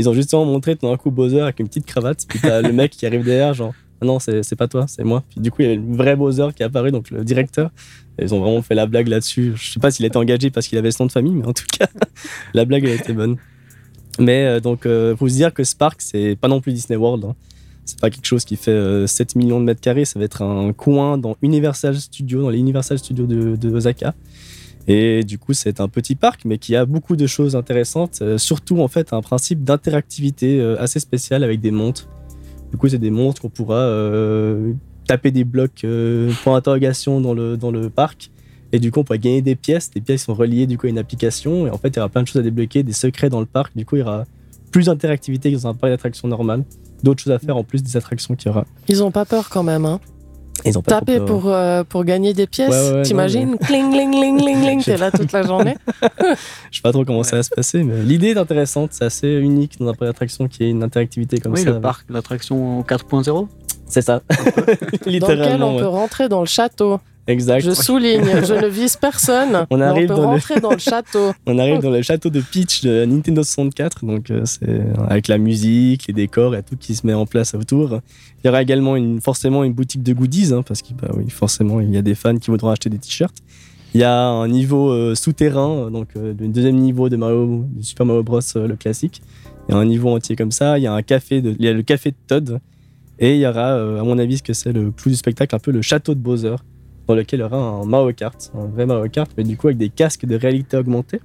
ils 0.00 0.09
ont 0.09 0.14
justement 0.14 0.45
montré 0.45 0.75
tout 0.75 0.90
d'un 0.90 0.97
coup 0.97 1.12
Bowser 1.12 1.43
avec 1.43 1.61
une 1.61 1.69
petite 1.69 1.87
cravate, 1.87 2.25
puis 2.28 2.40
t'as 2.43 2.61
le 2.61 2.73
mec 2.73 2.90
qui 2.90 3.07
arrive 3.07 3.25
derrière, 3.25 3.54
genre, 3.54 3.73
non, 4.04 4.18
c'est 4.18 4.56
pas 4.56 4.68
toi, 4.68 4.87
c'est 4.88 5.04
moi. 5.04 5.23
Du 5.37 5.50
coup, 5.50 5.62
il 5.62 5.64
y 5.64 5.66
avait 5.68 5.76
le 5.76 5.96
vrai 5.96 6.16
Bowser 6.16 6.49
qui 6.54 6.62
est 6.62 6.66
apparu, 6.66 6.90
donc 6.92 7.11
le 7.11 7.25
directeur. 7.25 7.70
Ils 8.20 8.32
ont 8.34 8.40
vraiment 8.40 8.62
fait 8.62 8.75
la 8.75 8.87
blague 8.87 9.08
là-dessus. 9.08 9.52
Je 9.56 9.73
sais 9.73 9.80
pas 9.80 9.90
s'il 9.90 10.04
était 10.04 10.16
engagé 10.16 10.50
parce 10.50 10.68
qu'il 10.68 10.78
avait 10.78 10.90
ce 10.92 11.02
nom 11.02 11.06
de 11.06 11.12
famille, 11.12 11.34
mais 11.34 11.46
en 11.46 11.52
tout 11.52 11.64
cas, 11.78 11.88
la 12.54 12.64
blague, 12.64 12.84
elle 12.84 13.00
était 13.00 13.12
bonne. 13.12 13.37
Mais 14.20 14.44
euh, 14.46 14.61
donc, 14.61 14.87
euh, 14.87 15.16
faut 15.16 15.28
se 15.28 15.34
dire 15.34 15.52
que 15.52 15.64
Spark, 15.64 16.00
c'est 16.00 16.37
pas 16.40 16.46
non 16.49 16.61
plus 16.61 16.73
Disney 16.73 16.96
World. 16.96 17.25
hein. 17.25 17.34
C'est 17.84 18.00
pas 18.00 18.11
quelque 18.11 18.26
chose 18.26 18.44
qui 18.44 18.56
fait 18.56 18.70
euh, 18.70 19.06
7 19.06 19.37
millions 19.37 19.61
de 19.61 19.64
mètres 19.64 19.80
carrés, 19.80 20.04
ça 20.04 20.18
va 20.18 20.25
être 20.25 20.42
un 20.42 20.73
coin 20.73 21.18
dans 21.18 21.37
Universal 21.42 21.96
Studios, 22.00 22.40
dans 22.42 22.50
les 22.50 22.58
Universal 22.58 22.99
Studios 22.99 23.26
de, 23.26 23.56
de 23.56 23.70
Osaka. 23.70 24.14
Et 24.87 25.23
du 25.25 25.38
coup, 25.38 25.52
c'est 25.54 25.80
un 25.80 25.88
petit 25.88 26.14
parc, 26.14 26.44
mais 26.44 26.58
qui 26.58 26.76
a 26.76 26.84
beaucoup 26.84 27.16
de 27.16 27.26
choses 27.26 27.56
intéressantes. 27.56 28.18
euh, 28.23 28.38
surtout, 28.38 28.80
en 28.80 28.88
fait, 28.88 29.12
un 29.12 29.23
principe 29.23 29.64
d'interactivité 29.64 30.61
euh, 30.61 30.80
assez 30.80 31.00
spécial 31.00 31.42
avec 31.42 31.61
des 31.61 31.70
montres. 31.70 32.08
Du 32.75 32.78
coup, 32.78 32.88
c'est 32.88 32.99
des 32.99 33.12
montres 33.12 33.40
qu'on 33.40 33.50
pourra 33.50 33.76
euh, 33.76 34.73
taper 35.07 35.31
des 35.31 35.45
blocs 35.45 35.85
euh, 35.85 36.33
pour 36.43 36.57
interrogation 36.57 37.21
dans 37.21 37.33
le, 37.33 37.57
dans 37.57 37.71
le 37.71 37.88
parc. 37.88 38.33
Et 38.73 38.81
du 38.81 38.90
coup, 38.90 38.99
on 38.99 39.04
pourrait 39.04 39.21
gagner 39.21 39.43
des 39.43 39.54
pièces. 39.54 39.93
Les 39.95 40.00
pièces 40.00 40.25
sont 40.25 40.35
reliées 40.35 40.66
du 40.66 40.76
coup 40.76 40.88
à 40.88 40.90
une 40.90 40.99
application. 40.99 41.69
Et 41.69 41.71
en 41.71 41.78
fait, 41.78 41.90
il 41.90 41.97
y 41.97 41.99
aura 42.00 42.09
plein 42.09 42.23
de 42.23 42.26
choses 42.26 42.40
à 42.40 42.43
débloquer, 42.43 42.83
des 42.83 42.93
secrets 42.93 43.31
dans 43.31 43.38
le 43.38 43.47
parc. 43.47 43.76
Du 43.76 43.87
coup, 43.87 43.95
il 43.95 44.00
y 44.00 44.02
aura 44.02 44.25
plus 44.73 44.87
d'interactivité 44.87 45.52
que 45.52 45.57
dans 45.57 45.69
un 45.69 45.75
parc 45.75 45.93
d'attractions 45.93 46.26
normal. 46.26 46.64
D'autres 47.04 47.23
choses 47.23 47.33
à 47.33 47.38
faire 47.38 47.57
en 47.57 47.62
plus 47.62 47.81
des 47.81 47.97
attractions 47.97 48.35
qu'il 48.35 48.49
y 48.49 48.50
aura. 48.50 48.66
Ils 48.88 49.04
ont 49.04 49.12
pas 49.12 49.25
peur 49.25 49.50
quand 49.50 49.62
même. 49.62 49.85
Hein. 49.85 50.00
Ils 50.64 50.78
ont 50.78 50.82
pas 50.82 51.00
Taper 51.00 51.16
trop 51.16 51.26
pour, 51.26 51.42
euh, 51.49 51.84
pour 51.84 52.04
gagner 52.04 52.32
des 52.32 52.46
pièces, 52.46 52.70
Ouais, 52.70 52.90
ouais, 52.90 52.96
ouais, 52.96 53.02
t'imagines 53.02 53.58
Cling, 53.58 53.92
ling, 53.92 54.12
ling, 54.12 54.40
ling, 54.44 54.64
ling, 54.64 54.78
Je 54.80 54.84
sais 54.84 54.92
t'es 54.92 54.99
là 54.99 55.11
toute 55.11 55.32
la 55.32 55.42
journée. 55.46 55.76
Je 56.70 56.76
sais 56.76 56.82
pas 56.82 56.92
trop 56.92 57.04
comment 57.04 57.23
ça 57.23 57.37
va 57.37 57.42
se 57.42 57.50
passer, 57.50 57.82
mais 57.82 58.02
l'idée 58.02 58.28
est 58.30 58.38
intéressante. 58.38 58.90
C'est 58.92 59.04
assez 59.04 59.28
unique 59.28 59.78
dans 59.78 59.88
un 59.88 59.92
parc 59.94 60.04
d'attractions 60.04 60.49
qui 60.49 60.64
ait 60.64 60.70
une 60.70 60.82
interactivité 60.82 61.38
comme 61.38 61.52
oui, 61.52 61.62
ça. 61.62 61.70
le 61.70 61.80
parc 61.80 62.11
d'attraction 62.11 62.82
4.0. 62.82 63.49
C'est 63.87 64.00
ça. 64.02 64.23
dans 64.30 64.34
lequel 64.37 65.12
Littéralement. 65.12 65.68
on 65.70 65.75
ouais. 65.76 65.80
peut 65.82 65.88
rentrer 65.88 66.28
dans 66.28 66.40
le 66.40 66.46
château. 66.46 66.99
Exact. 67.26 67.64
Je 67.64 67.71
souligne, 67.73 68.25
je 68.47 68.54
ne 68.54 68.66
vise 68.66 68.97
personne. 68.97 69.66
On 69.71 69.81
arrive 69.81 70.09
peut 70.09 70.14
dans 70.14 70.21
le- 70.23 70.26
rentrer 70.26 70.61
dans 70.61 70.73
le 70.73 70.78
château. 70.78 71.33
On 71.47 71.59
arrive 71.59 71.78
dans 71.81 71.90
le 71.90 72.02
château 72.02 72.28
de 72.28 72.40
Peach 72.40 72.83
de 72.83 73.04
Nintendo 73.07 73.43
64, 73.43 74.04
donc 74.04 74.31
euh, 74.31 74.43
c'est 74.45 74.83
avec 75.09 75.28
la 75.28 75.38
musique, 75.38 76.07
les 76.09 76.14
décors 76.14 76.54
et 76.54 76.62
tout 76.62 76.76
qui 76.76 76.95
se 76.95 77.07
met 77.07 77.14
en 77.14 77.25
place 77.26 77.54
autour. 77.54 78.00
Il 78.43 78.47
y 78.47 78.50
aura 78.50 78.61
également 78.61 78.95
une, 78.97 79.21
forcément 79.23 79.64
une 79.64 79.73
boutique 79.73 80.02
de 80.02 80.12
goodies, 80.12 80.52
hein, 80.52 80.62
parce 80.62 80.83
que 80.83 80.93
bah 80.93 81.09
oui, 81.16 81.31
forcément 81.31 81.81
il 81.81 81.90
y 81.95 81.97
a 81.97 82.02
des 82.02 82.14
fans 82.14 82.37
qui 82.37 82.50
voudront 82.50 82.69
acheter 82.71 82.90
des 82.90 82.99
t-shirts. 82.99 83.37
Il 83.95 84.00
y 84.00 84.04
a 84.04 84.26
un 84.26 84.49
niveau 84.49 84.90
euh, 84.90 85.14
souterrain, 85.14 85.88
donc 85.90 86.09
euh, 86.16 86.35
le 86.38 86.49
deuxième 86.49 86.76
niveau 86.76 87.09
de 87.09 87.16
Mario, 87.16 87.64
Super 87.81 88.04
Mario 88.04 88.25
Bros, 88.25 88.40
euh, 88.57 88.66
le 88.66 88.75
classique. 88.76 89.23
Il 89.69 89.73
y 89.73 89.75
a 89.76 89.78
un 89.78 89.85
niveau 89.85 90.11
entier 90.11 90.35
comme 90.37 90.50
ça. 90.50 90.78
Il 90.78 90.83
y 90.83 90.87
a 90.88 90.93
un 90.93 91.02
café, 91.02 91.40
de, 91.40 91.54
il 91.59 91.64
y 91.64 91.69
a 91.69 91.73
le 91.73 91.83
café 91.83 92.11
de 92.11 92.16
Todd, 92.26 92.59
et 93.21 93.37
il 93.37 93.40
y 93.40 93.47
aura, 93.47 93.75
à 93.75 94.02
mon 94.02 94.19
avis, 94.19 94.38
ce 94.38 94.43
que 94.43 94.52
c'est 94.52 94.73
le 94.73 94.90
clou 94.90 95.11
du 95.11 95.16
spectacle, 95.16 95.54
un 95.54 95.61
peu 95.61 95.71
le 95.71 95.81
château 95.81 96.14
de 96.14 96.19
Bowser, 96.19 96.57
dans 97.06 97.14
lequel 97.14 97.40
il 97.40 97.42
y 97.42 97.46
aura 97.46 97.56
un 97.56 97.84
Mario 97.84 98.12
Kart, 98.12 98.50
un 98.56 98.66
vrai 98.66 98.87
Mario 98.87 99.08
Kart, 99.11 99.30
mais 99.37 99.44
du 99.44 99.56
coup 99.56 99.66
avec 99.68 99.78
des 99.78 99.88
casques 99.90 100.26
de 100.26 100.37
réalité 100.37 100.76
augmentée. 100.76 101.20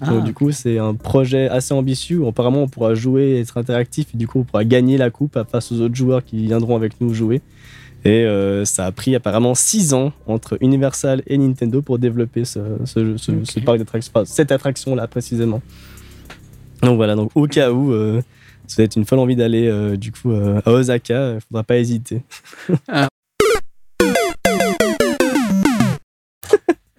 Ah. 0.00 0.10
Donc, 0.10 0.24
du 0.24 0.34
coup, 0.34 0.50
c'est 0.50 0.78
un 0.78 0.92
projet 0.94 1.48
assez 1.48 1.72
ambitieux 1.72 2.18
où 2.18 2.26
apparemment 2.28 2.62
on 2.64 2.68
pourra 2.68 2.94
jouer, 2.94 3.38
être 3.40 3.56
interactif 3.58 4.08
et 4.12 4.16
du 4.18 4.26
coup 4.26 4.40
on 4.40 4.42
pourra 4.44 4.64
gagner 4.64 4.98
la 4.98 5.08
coupe 5.10 5.38
face 5.50 5.70
aux 5.72 5.80
autres 5.80 5.94
joueurs 5.94 6.24
qui 6.24 6.44
viendront 6.46 6.76
avec 6.76 7.00
nous 7.00 7.14
jouer. 7.14 7.40
Et 8.04 8.24
euh, 8.26 8.66
ça 8.66 8.84
a 8.84 8.92
pris 8.92 9.14
apparemment 9.14 9.54
6 9.54 9.94
ans 9.94 10.12
entre 10.26 10.58
Universal 10.60 11.22
et 11.26 11.38
Nintendo 11.38 11.80
pour 11.80 11.98
développer 11.98 12.44
ce, 12.44 12.58
ce- 12.84 13.16
ce- 13.16 13.44
ce 13.44 13.60
parc 13.60 13.78
d'attractions, 13.78 14.12
enfin, 14.14 14.24
cette 14.26 14.52
attraction 14.52 14.94
là 14.94 15.06
précisément. 15.06 15.62
Donc 16.82 16.96
voilà, 16.96 17.14
donc 17.14 17.30
au 17.34 17.46
cas 17.46 17.70
où 17.72 17.92
euh, 17.92 18.20
si 18.66 18.76
vous 18.76 18.80
avez 18.82 18.90
une 18.96 19.06
folle 19.06 19.20
envie 19.20 19.36
d'aller 19.36 19.68
euh, 19.68 19.96
du 19.96 20.12
coup 20.12 20.32
euh, 20.32 20.60
à 20.66 20.72
Osaka, 20.72 21.34
il 21.36 21.40
faudra 21.48 21.62
pas 21.62 21.78
hésiter. 21.78 22.20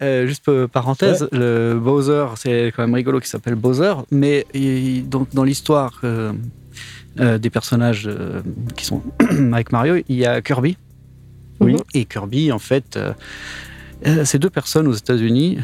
Euh, 0.01 0.27
juste 0.27 0.49
parenthèse, 0.67 1.27
le 1.31 1.79
Bowser, 1.81 2.25
c'est 2.35 2.73
quand 2.75 2.83
même 2.83 2.93
rigolo 2.95 3.19
qu'il 3.19 3.29
s'appelle 3.29 3.55
Bowser, 3.55 3.93
mais 4.11 4.45
il- 4.53 5.07
donc 5.07 5.29
dans 5.33 5.45
l'histoire 5.45 6.01
euh, 6.03 6.33
euh, 7.21 7.37
des 7.37 7.49
personnages 7.49 8.09
qui 8.75 8.83
sont 8.85 9.01
avec 9.53 9.71
Mario, 9.71 10.03
il 10.09 10.15
y 10.17 10.25
a 10.25 10.41
Kirby. 10.41 10.77
Oui. 11.61 11.77
Et 11.93 12.03
Kirby, 12.03 12.51
en 12.51 12.59
fait, 12.59 12.99
c'est 14.25 14.39
deux 14.39 14.49
personnes 14.49 14.87
aux 14.87 14.93
États-Unis. 14.93 15.59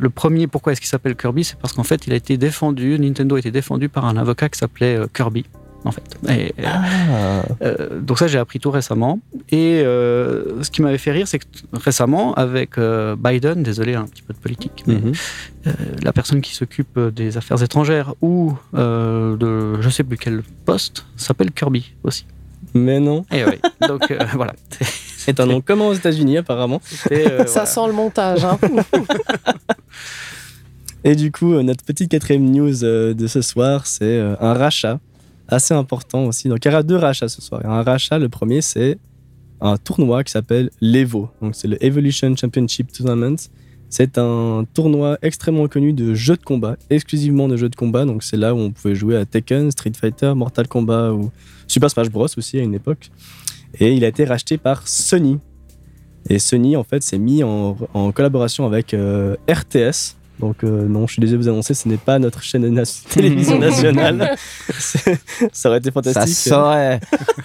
Le 0.00 0.08
premier, 0.08 0.46
pourquoi 0.46 0.72
est-ce 0.72 0.80
qu'il 0.80 0.88
s'appelle 0.88 1.14
Kirby? 1.14 1.44
C'est 1.44 1.58
parce 1.58 1.74
qu'en 1.74 1.82
fait, 1.82 2.06
il 2.06 2.14
a 2.14 2.16
été 2.16 2.38
défendu, 2.38 2.98
Nintendo 2.98 3.36
a 3.36 3.38
été 3.38 3.50
défendu 3.50 3.90
par 3.90 4.06
un 4.06 4.16
avocat 4.16 4.48
qui 4.48 4.58
s'appelait 4.58 4.98
Kirby, 5.12 5.44
en 5.84 5.92
fait. 5.92 6.02
Et, 6.28 6.52
euh, 6.58 6.62
Ah, 6.64 7.42
euh, 7.62 8.00
donc 8.00 8.18
ça, 8.18 8.26
j'ai 8.28 8.38
appris 8.38 8.58
tout 8.60 8.70
récemment. 8.70 9.18
Et 9.50 9.82
euh, 9.84 10.62
ce 10.62 10.70
qui 10.70 10.80
m'avait 10.82 10.98
fait 10.98 11.12
rire, 11.12 11.26
c'est 11.28 11.38
que 11.40 11.44
récemment, 11.72 12.34
avec 12.34 12.78
euh, 12.78 13.16
Biden, 13.16 13.62
désolé, 13.62 13.94
un 13.94 14.04
petit 14.04 14.22
peu 14.22 14.32
de 14.32 14.38
politique, 14.38 14.84
mais 14.86 14.94
Mhm. 14.94 15.12
euh, 15.66 15.70
la 16.02 16.12
personne 16.12 16.40
qui 16.40 16.54
s'occupe 16.54 16.98
des 16.98 17.36
affaires 17.36 17.62
étrangères 17.62 18.14
ou 18.22 18.54
euh, 18.74 19.36
de 19.36 19.80
je 19.82 19.88
sais 19.88 20.04
plus 20.04 20.16
quel 20.18 20.42
poste 20.64 21.04
s'appelle 21.16 21.50
Kirby 21.50 21.92
aussi. 22.04 22.26
Mais 22.74 23.00
non. 23.00 23.26
Et 23.32 23.44
oui, 23.44 23.60
donc 23.86 24.10
euh, 24.10 24.18
voilà. 24.34 24.54
C'est 25.22 25.38
un 25.40 25.46
nom 25.46 25.60
commun 25.60 25.84
aux 25.86 25.94
États-Unis 25.94 26.38
apparemment. 26.38 26.80
Euh, 27.12 27.44
Ça 27.46 27.64
voilà. 27.64 27.66
sent 27.66 27.86
le 27.88 27.92
montage. 27.92 28.44
Hein. 28.44 28.58
Et 31.04 31.16
du 31.16 31.32
coup, 31.32 31.60
notre 31.62 31.84
petite 31.84 32.10
quatrième 32.10 32.48
news 32.50 32.72
de 32.80 33.26
ce 33.26 33.42
soir, 33.42 33.86
c'est 33.86 34.20
un 34.40 34.54
rachat 34.54 35.00
assez 35.48 35.74
important 35.74 36.26
aussi. 36.26 36.48
Donc, 36.48 36.64
il 36.64 36.68
y 36.68 36.70
aura 36.70 36.82
deux 36.82 36.96
rachats 36.96 37.28
ce 37.28 37.42
soir. 37.42 37.62
Un 37.64 37.82
rachat, 37.82 38.18
le 38.18 38.28
premier, 38.28 38.62
c'est 38.62 38.98
un 39.60 39.76
tournoi 39.76 40.24
qui 40.24 40.32
s'appelle 40.32 40.70
l'Evo. 40.80 41.30
Donc, 41.40 41.54
c'est 41.54 41.68
le 41.68 41.82
Evolution 41.84 42.34
Championship 42.36 42.92
Tournament. 42.92 43.36
C'est 43.88 44.16
un 44.16 44.64
tournoi 44.72 45.18
extrêmement 45.20 45.68
connu 45.68 45.92
de 45.92 46.14
jeux 46.14 46.36
de 46.36 46.42
combat, 46.42 46.76
exclusivement 46.88 47.46
de 47.46 47.56
jeux 47.56 47.68
de 47.68 47.76
combat. 47.76 48.04
Donc, 48.06 48.22
c'est 48.22 48.38
là 48.38 48.54
où 48.54 48.58
on 48.58 48.70
pouvait 48.70 48.94
jouer 48.94 49.16
à 49.16 49.26
Tekken, 49.26 49.70
Street 49.70 49.92
Fighter, 49.94 50.32
Mortal 50.34 50.66
Kombat 50.66 51.12
ou 51.12 51.30
Super 51.68 51.90
Smash 51.90 52.10
Bros. 52.10 52.26
aussi 52.36 52.58
à 52.58 52.62
une 52.62 52.74
époque. 52.74 53.10
Et 53.78 53.94
il 53.94 54.04
a 54.04 54.08
été 54.08 54.24
racheté 54.24 54.56
par 54.58 54.88
Sony. 54.88 55.38
Et 56.28 56.38
Sony, 56.38 56.76
en 56.76 56.84
fait, 56.84 57.02
s'est 57.02 57.18
mis 57.18 57.42
en, 57.42 57.76
en 57.94 58.12
collaboration 58.12 58.64
avec 58.64 58.94
euh, 58.94 59.36
RTS. 59.48 60.16
Donc, 60.42 60.64
euh, 60.64 60.86
non, 60.88 61.06
je 61.06 61.12
suis 61.14 61.20
désolé 61.20 61.38
de 61.38 61.42
vous 61.44 61.48
annoncer, 61.48 61.72
ce 61.72 61.88
n'est 61.88 61.96
pas 61.96 62.18
notre 62.18 62.42
chaîne 62.42 62.62
de 62.62 62.68
na- 62.68 62.82
télévision 63.08 63.58
nationale. 63.58 64.34
Ça 65.52 65.68
aurait 65.68 65.78
été 65.78 65.86
Ça 65.90 65.92
fantastique. 65.92 66.52
saurait. 66.52 66.98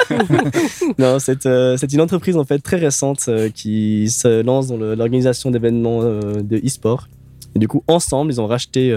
Non, 0.98 1.20
c'est 1.20 1.46
euh, 1.46 1.78
c'est 1.78 1.94
une 1.94 2.02
entreprise 2.02 2.38
en 2.38 2.44
fait 2.46 2.60
très 2.60 2.78
récente 2.78 3.26
euh, 3.28 3.50
qui 3.50 4.10
se 4.10 4.42
lance 4.42 4.68
dans 4.68 4.78
l'organisation 4.78 5.52
d'événements 5.52 6.02
de 6.02 6.58
e-sport. 6.66 7.08
Et 7.56 7.60
du 7.60 7.68
coup, 7.68 7.84
ensemble, 7.88 8.32
ils 8.32 8.42
ont 8.42 8.48
racheté 8.48 8.90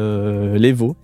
l'Evo. 0.56 0.96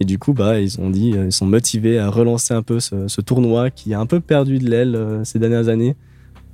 Et 0.00 0.04
du 0.04 0.18
coup, 0.18 0.32
bah, 0.34 0.60
ils 0.60 0.78
ont 0.80 0.90
dit, 0.90 1.10
ils 1.10 1.32
sont 1.32 1.46
motivés 1.46 1.98
à 1.98 2.10
relancer 2.10 2.52
un 2.54 2.62
peu 2.62 2.80
ce, 2.80 3.08
ce 3.08 3.20
tournoi 3.20 3.70
qui 3.70 3.94
a 3.94 4.00
un 4.00 4.06
peu 4.06 4.20
perdu 4.20 4.58
de 4.58 4.68
l'aile 4.68 5.20
ces 5.24 5.38
dernières 5.38 5.68
années. 5.68 5.96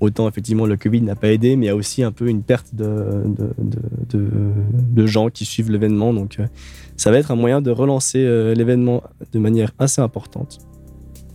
Autant 0.01 0.29
effectivement 0.29 0.67
le 0.67 0.77
Covid 0.77 1.03
n'a 1.03 1.15
pas 1.15 1.29
aidé, 1.31 1.57
mais 1.57 1.67
il 1.67 1.69
y 1.69 1.73
a 1.73 1.77
aussi 1.77 2.03
un 2.03 2.13
peu 2.13 2.29
une 2.29 2.43
perte 2.43 2.75
de, 2.75 3.25
gens 5.07 5.31
qui 5.31 5.45
suivent 5.45 5.71
l'événement. 5.71 6.13
Donc, 6.13 6.37
euh, 6.41 6.47
ça 6.97 7.11
va 7.11 7.19
être 7.19 7.31
un 7.31 7.37
moyen 7.37 7.61
de 7.61 7.71
relancer 7.71 8.19
euh, 8.19 8.55
l'événement 8.55 9.03
de 9.33 9.39
manière 9.39 9.71
assez 9.79 10.01
importante. 10.01 10.59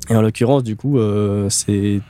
Et 0.10 0.16
en 0.16 0.22
l'occurrence, 0.22 0.64
du 0.64 0.76
coup, 0.76 0.98
euh, 0.98 1.48
c'est 1.50 2.02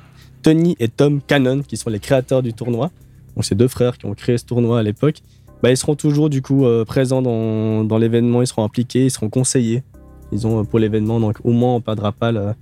Tony 0.41 0.75
et 0.79 0.87
Tom 0.87 1.21
Cannon, 1.21 1.61
qui 1.61 1.77
sont 1.77 1.89
les 1.89 1.99
créateurs 1.99 2.41
du 2.41 2.53
tournoi, 2.53 2.91
donc 3.35 3.45
ces 3.45 3.55
deux 3.55 3.67
frères 3.67 3.97
qui 3.97 4.05
ont 4.05 4.13
créé 4.13 4.37
ce 4.37 4.45
tournoi 4.45 4.79
à 4.79 4.83
l'époque, 4.83 5.17
bah, 5.61 5.69
ils 5.69 5.77
seront 5.77 5.95
toujours 5.95 6.29
du 6.29 6.41
coup 6.41 6.65
présents 6.87 7.21
dans, 7.21 7.97
l'événement, 7.97 8.41
ils 8.41 8.47
seront 8.47 8.63
impliqués, 8.63 9.05
ils 9.05 9.11
seront 9.11 9.29
conseillés. 9.29 9.83
Ils 10.31 10.47
ont 10.47 10.63
pour 10.63 10.79
l'événement, 10.79 11.19
donc 11.19 11.37
au 11.43 11.51
moins 11.51 11.75
on 11.75 11.81
perdra 11.81 12.13
pas 12.13 12.31
le, 12.31 12.53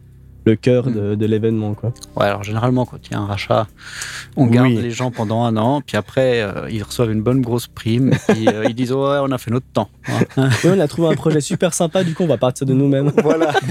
le 0.47 0.55
cœur 0.55 0.85
de, 0.87 1.13
de 1.15 1.25
l'événement. 1.25 1.73
quoi. 1.75 1.93
Ouais, 2.15 2.25
alors 2.25 2.43
généralement, 2.43 2.85
quand 2.85 2.97
il 3.05 3.11
y 3.11 3.15
a 3.15 3.19
un 3.19 3.25
rachat, 3.25 3.67
on 4.35 4.47
garde 4.47 4.69
Oui. 4.69 4.81
les 4.81 4.91
gens 4.91 5.11
pendant 5.11 5.43
un 5.43 5.55
an, 5.57 5.81
puis 5.85 5.97
après, 5.97 6.41
euh, 6.41 6.69
ils 6.71 6.81
reçoivent 6.81 7.11
une 7.11 7.21
bonne 7.21 7.41
grosse 7.41 7.67
prime, 7.67 8.13
et 8.13 8.33
puis 8.33 8.47
euh, 8.47 8.65
ils 8.67 8.73
disent 8.75 8.91
Ouais, 8.93 9.17
on 9.21 9.31
a 9.31 9.37
fait 9.37 9.51
notre 9.51 9.67
temps. 9.73 9.89
hein. 10.37 10.49
Et 10.63 10.69
on 10.69 10.79
a 10.79 10.87
trouvé 10.87 11.09
un 11.09 11.15
projet 11.15 11.41
super 11.41 11.73
sympa, 11.73 12.03
du 12.03 12.13
coup 12.15 12.23
on 12.23 12.27
va 12.27 12.37
partir 12.37 12.65
de 12.65 12.73
nous-mêmes. 12.73 13.11
voilà. 13.23 13.53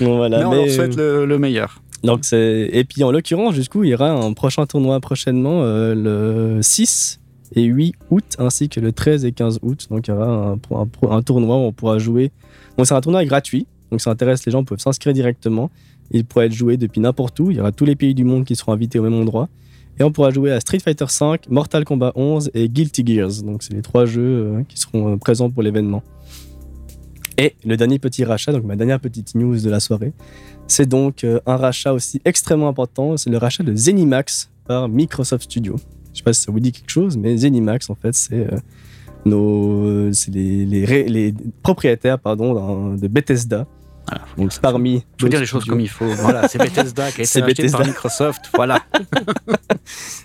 Bon, 0.00 0.16
voilà, 0.16 0.38
Mais 0.38 0.44
on 0.44 0.50
mais, 0.50 0.56
leur 0.66 0.70
souhaite 0.74 0.96
le, 0.96 1.26
le 1.26 1.38
meilleur. 1.38 1.82
Donc 2.04 2.20
c'est 2.24 2.68
et 2.72 2.84
puis 2.84 3.02
en 3.04 3.10
l'occurrence, 3.10 3.54
jusqu'où 3.54 3.84
il 3.84 3.90
y 3.90 3.94
aura 3.94 4.10
un 4.10 4.32
prochain 4.32 4.64
tournoi 4.66 5.00
prochainement 5.00 5.62
euh, 5.64 5.94
le 5.94 6.62
6 6.62 7.20
et 7.56 7.62
8 7.64 7.94
août 8.10 8.24
ainsi 8.38 8.68
que 8.68 8.78
le 8.80 8.92
13 8.92 9.24
et 9.24 9.32
15 9.32 9.58
août. 9.62 9.86
Donc 9.90 10.06
il 10.06 10.12
y 10.12 10.14
aura 10.14 10.26
un, 10.26 10.52
un 10.52 10.56
pro- 10.86 11.10
un 11.12 11.22
tournoi 11.22 11.56
où 11.56 11.60
on 11.60 11.72
pourra 11.72 11.98
jouer. 11.98 12.30
Donc 12.78 12.86
c'est 12.86 12.94
un 12.94 13.00
tournoi 13.00 13.24
gratuit. 13.24 13.66
Donc 13.90 14.00
ça 14.00 14.10
intéresse 14.10 14.44
les 14.46 14.52
gens, 14.52 14.64
peuvent 14.64 14.78
s'inscrire 14.78 15.12
directement. 15.12 15.70
Il 16.10 16.24
pourra 16.24 16.46
être 16.46 16.52
joué 16.52 16.76
depuis 16.76 17.00
n'importe 17.00 17.38
où. 17.40 17.50
Il 17.50 17.56
y 17.56 17.60
aura 17.60 17.72
tous 17.72 17.84
les 17.84 17.96
pays 17.96 18.14
du 18.14 18.24
monde 18.24 18.44
qui 18.44 18.56
seront 18.56 18.72
invités 18.72 18.98
au 18.98 19.02
même 19.02 19.14
endroit. 19.14 19.48
Et 20.00 20.02
on 20.02 20.12
pourra 20.12 20.30
jouer 20.30 20.50
à 20.50 20.60
Street 20.60 20.78
Fighter 20.78 21.04
V, 21.04 21.38
Mortal 21.50 21.84
Kombat 21.84 22.12
11 22.14 22.50
et 22.54 22.70
Guilty 22.70 23.04
Gears. 23.06 23.42
Donc 23.44 23.62
c'est 23.62 23.74
les 23.74 23.82
trois 23.82 24.06
jeux 24.06 24.22
euh, 24.22 24.62
qui 24.66 24.78
seront 24.78 25.12
euh, 25.12 25.16
présents 25.16 25.50
pour 25.50 25.62
l'événement. 25.62 26.02
Et 27.36 27.54
le 27.66 27.76
dernier 27.76 27.98
petit 27.98 28.24
rachat, 28.24 28.52
donc 28.52 28.64
ma 28.64 28.76
dernière 28.76 28.98
petite 28.98 29.34
news 29.34 29.58
de 29.60 29.70
la 29.70 29.78
soirée, 29.78 30.12
c'est 30.66 30.86
donc 30.86 31.22
euh, 31.22 31.40
un 31.44 31.56
rachat 31.56 31.92
aussi 31.92 32.20
extrêmement 32.24 32.68
important, 32.68 33.18
c'est 33.18 33.30
le 33.30 33.36
rachat 33.36 33.62
de 33.62 33.74
Zenimax 33.74 34.50
par 34.66 34.88
Microsoft 34.88 35.44
Studio. 35.44 35.76
Je 36.12 36.18
sais 36.18 36.24
pas 36.24 36.32
si 36.32 36.42
ça 36.42 36.52
vous 36.52 36.60
dit 36.60 36.72
quelque 36.72 36.90
chose, 36.90 37.18
mais 37.18 37.36
Zenimax, 37.36 37.90
en 37.90 37.94
fait, 37.94 38.14
c'est 38.14 38.46
nos, 39.24 40.10
les, 40.28 40.64
les, 40.64 41.34
propriétaires 41.62 42.18
pardon, 42.18 42.94
de 42.96 43.06
Bethesda. 43.06 43.66
Voilà. 44.10 44.24
Donc, 44.36 44.58
parmi. 44.60 44.94
Il 44.94 45.22
faut 45.22 45.28
dire 45.28 45.40
les 45.40 45.46
choses 45.46 45.64
comme 45.64 45.80
il 45.80 45.88
faut. 45.88 46.06
Voilà, 46.06 46.48
c'est 46.48 46.58
Bethesda 46.62 47.10
qui 47.10 47.20
a 47.20 47.24
été 47.24 47.26
C'est 47.26 47.40
racheté 47.40 47.68
par. 47.70 47.86
Microsoft. 47.86 48.50
Voilà. 48.54 48.82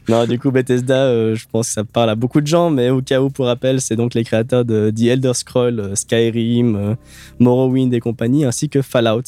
Non, 0.08 0.26
du 0.28 0.38
coup, 0.38 0.52
Bethesda, 0.52 1.06
euh, 1.06 1.34
je 1.34 1.46
pense 1.52 1.68
que 1.70 1.74
ça 1.74 1.84
parle 1.84 2.12
à 2.12 2.16
beaucoup 2.16 2.40
de 2.40 2.46
gens, 2.46 2.70
mais 2.70 2.92
au 2.92 3.02
cas 3.02 3.22
où, 3.22 3.32
pour 3.32 3.48
rappel, 3.48 3.82
c'est 3.82 3.96
donc 3.96 4.14
les 4.14 4.24
créateurs 4.24 4.64
de 4.64 4.92
The 4.96 5.02
Elder 5.02 5.34
Scrolls, 5.34 5.80
euh, 5.80 5.96
Skyrim, 5.96 6.76
euh, 6.76 6.96
Morrowind 7.40 7.92
et 7.92 8.00
compagnie, 8.00 8.46
ainsi 8.46 8.70
que 8.70 8.84
Fallout. 8.84 9.24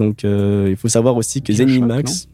Donc, 0.00 0.24
euh, 0.24 0.66
il 0.68 0.76
faut 0.76 0.88
savoir 0.88 1.16
aussi 1.16 1.42
que 1.42 1.52
Bioshock, 1.52 1.68
Zenimax. 1.68 2.28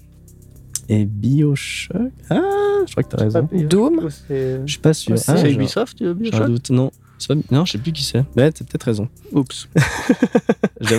Et 0.88 1.04
Bioshock 1.04 2.10
Ah, 2.30 2.40
je 2.86 2.92
crois 2.92 3.02
que 3.02 3.08
t'as 3.14 3.22
raison. 3.24 3.48
Doom 3.52 4.08
Je 4.30 4.62
suis 4.66 4.78
pas 4.80 4.94
sûr. 4.94 5.18
C'est 5.18 5.32
Ah, 5.32 5.36
c'est 5.36 5.52
Ubisoft, 5.52 6.02
Bioshock 6.02 6.46
doute. 6.46 6.70
Non. 6.70 6.90
Pas- 7.28 7.34
Non, 7.50 7.64
je 7.64 7.72
sais 7.72 7.78
plus 7.78 7.92
qui 7.92 8.02
c'est. 8.04 8.24
Mais 8.36 8.50
t'as 8.52 8.64
peut-être 8.64 8.84
raison. 8.84 9.08
Oups. 9.32 9.68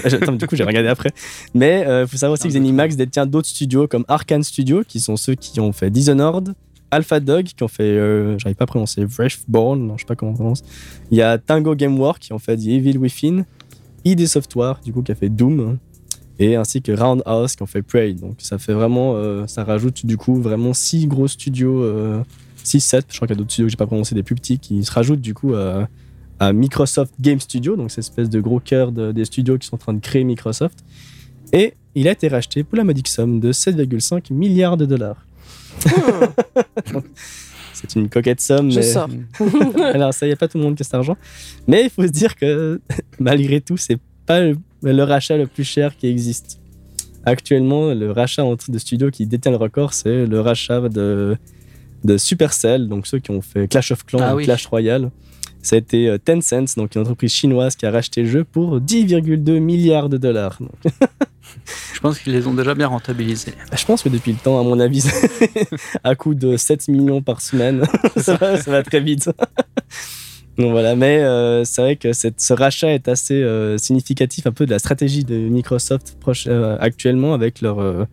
Attends, 0.05 0.34
du 0.34 0.47
coup, 0.47 0.55
j'ai 0.55 0.63
regardé 0.63 0.89
après. 0.89 1.12
Mais 1.53 1.86
il 1.88 2.07
faut 2.07 2.17
savoir 2.17 2.34
aussi 2.34 2.43
que 2.47 2.53
Zenimax 2.53 2.95
détient 2.95 3.25
d'autres 3.25 3.47
studios 3.47 3.88
comme 3.88 4.05
Arkane 4.07 4.43
Studio, 4.43 4.84
qui 4.88 4.99
sont 4.99 5.17
ceux 5.17 5.36
qui 5.36 5.60
ont 5.60 5.71
fait 5.73 5.89
Dishonored, 5.89 6.53
Alpha 6.91 7.19
Dog, 7.19 7.45
qui 7.45 7.63
ont 7.63 7.67
fait, 7.67 7.84
euh, 7.84 8.38
j'arrive 8.38 8.55
pas 8.57 8.65
à 8.65 8.67
prononcer, 8.67 9.05
Wraithborn, 9.05 9.79
non, 9.88 9.97
je 9.97 10.01
sais 10.01 10.05
pas 10.05 10.15
comment 10.15 10.31
on 10.31 10.36
prononce. 10.36 10.62
Il 11.10 11.17
y 11.17 11.21
a 11.21 11.38
Tango 11.38 11.73
Gameworks, 11.75 12.19
qui 12.19 12.34
ont 12.34 12.39
fait 12.39 12.57
The 12.57 12.67
Evil 12.67 12.97
Within, 12.97 13.45
ID 14.05 14.27
Software, 14.27 14.79
du 14.84 14.91
coup, 14.91 15.01
qui 15.01 15.12
a 15.12 15.15
fait 15.15 15.29
Doom, 15.29 15.77
et 16.38 16.55
ainsi 16.57 16.81
que 16.81 16.91
Roundhouse, 16.91 17.55
qui 17.55 17.63
ont 17.63 17.67
fait 17.67 17.81
Prey. 17.81 18.13
Donc, 18.13 18.36
ça 18.39 18.57
fait 18.57 18.73
vraiment, 18.73 19.13
euh, 19.15 19.47
ça 19.47 19.63
rajoute 19.63 20.05
du 20.05 20.17
coup 20.17 20.36
vraiment 20.41 20.73
six 20.73 21.07
gros 21.07 21.27
studios, 21.27 21.84
6-7, 22.63 23.03
je 23.10 23.15
crois 23.15 23.27
qu'il 23.27 23.36
y 23.36 23.38
a 23.38 23.39
d'autres 23.39 23.51
studios 23.51 23.67
que 23.67 23.71
j'ai 23.71 23.77
pas 23.77 23.88
prononcé, 23.88 24.13
des 24.13 24.23
plus 24.23 24.36
petits, 24.36 24.60
qui 24.60 24.84
se 24.84 24.91
rajoutent 24.91 25.21
du 25.21 25.34
coup 25.34 25.53
à 25.55 25.88
à 26.41 26.54
Microsoft 26.54 27.13
Game 27.21 27.39
Studio, 27.39 27.75
donc 27.75 27.91
cette 27.91 27.99
espèce 27.99 28.27
de 28.30 28.39
gros 28.41 28.60
cœur 28.60 28.91
de- 28.91 29.12
des 29.12 29.25
studios 29.25 29.60
qui 29.60 29.67
sont 29.67 29.75
en 29.75 29.77
train 29.77 29.93
de 29.93 29.99
créer 29.99 30.23
Microsoft. 30.23 30.80
Et 31.54 31.75
il 31.93 32.08
a 32.08 32.12
été 32.13 32.27
racheté 32.30 32.63
pour 32.63 32.77
la 32.77 32.84
modique 32.84 33.08
somme 33.08 33.39
de 33.39 33.51
7,5 33.51 34.32
milliards 34.34 34.75
de 34.75 34.86
dollars. 34.88 35.23
C'est 37.73 37.95
une 37.95 38.10
coquette 38.10 38.41
somme, 38.41 38.71
Je 38.71 38.77
mais 38.77 38.82
sors. 38.84 39.08
alors 39.93 40.13
ça, 40.13 40.25
il 40.25 40.30
n'y 40.30 40.34
a 40.34 40.36
pas 40.36 40.47
tout 40.47 40.58
le 40.58 40.63
monde 40.63 40.75
qui 40.75 40.82
a 40.82 40.84
cet 40.84 40.93
argent. 40.95 41.17
Mais 41.67 41.84
il 41.84 41.89
faut 41.89 42.04
se 42.04 42.12
dire 42.12 42.36
que 42.36 42.82
malgré 43.19 43.62
tout, 43.62 43.77
c'est 43.77 43.97
pas 44.25 44.39
le, 44.41 44.58
le 44.84 45.04
rachat 45.04 45.38
le 45.38 45.47
plus 45.47 45.63
cher 45.63 45.95
qui 45.95 46.08
existe. 46.08 46.60
Actuellement, 47.25 47.93
le 47.93 48.12
rachat 48.12 48.43
entre 48.43 48.71
de 48.71 48.77
studios 48.80 49.12
qui 49.12 49.25
détient 49.27 49.51
le 49.51 49.58
record, 49.58 49.93
c'est 49.93 50.25
le 50.25 50.39
rachat 50.41 50.89
de, 50.89 51.38
de 52.04 52.17
Supercell, 52.17 52.88
donc 52.88 53.06
ceux 53.06 53.19
qui 53.19 53.30
ont 53.32 53.41
fait 53.41 53.67
Clash 53.67 53.91
of 53.91 54.04
Clans 54.06 54.19
Ah 54.21 54.36
oui. 54.36 54.43
Clash 54.43 54.65
Royale. 54.65 55.12
Ça 55.62 55.76
a 55.76 55.80
été 55.80 56.10
euh, 56.10 56.17
Tencent, 56.17 56.76
donc 56.78 56.95
une 56.95 57.02
entreprise 57.02 57.32
chinoise 57.34 57.76
qui 57.76 57.86
a 57.86 57.91
racheté 57.91 58.24
le 58.24 58.30
jeu 58.30 58.43
pour 58.43 58.80
10,2 58.80 59.60
milliards 59.60 60.10
de 60.10 60.17
dollars. 60.17 60.58
Je 61.93 62.00
pense 62.00 62.17
qu'ils 62.19 62.34
les 62.34 62.47
ont 62.47 62.54
déjà 62.54 62.74
bien 62.74 62.88
rentabilisés. 62.88 63.54
je 63.78 63.86
pense 63.86 64.02
que 64.04 64.10
depuis 64.10 64.32
le 64.32 64.38
temps, 64.38 64.60
à 64.60 64.63
mon 64.63 64.80
avis, 64.80 65.04
à 66.04 66.15
coup 66.15 66.34
de 66.34 66.58
7 66.58 66.88
millions 66.88 67.21
par 67.21 67.41
semaine, 67.41 67.84
ça, 68.17 68.36
va, 68.38 68.60
ça 68.60 68.71
va 68.71 68.82
très 68.84 69.00
vite. 69.02 69.30
Donc 70.58 70.71
voilà, 70.71 70.95
mais 70.95 71.19
euh, 71.24 71.63
c'est 71.63 71.82
vrai 71.82 71.95
que 71.95 72.12
cette- 72.13 72.41
ce 72.41 72.54
rachat 72.54 72.91
est 72.93 73.08
assez 73.08 73.36
euh, 73.41 73.78
significatif 73.78 74.47
un 74.47 74.52
peu 74.52 74.65
de 74.65 74.71
la 74.71 74.80
stratégie 74.80 75.24
de 75.24 75.36
Microsoft 75.36 76.17
proche- 76.24 76.47
euh, 76.47 76.76
actuellement 76.80 77.34
avec 77.34 77.62
leur, 77.62 78.08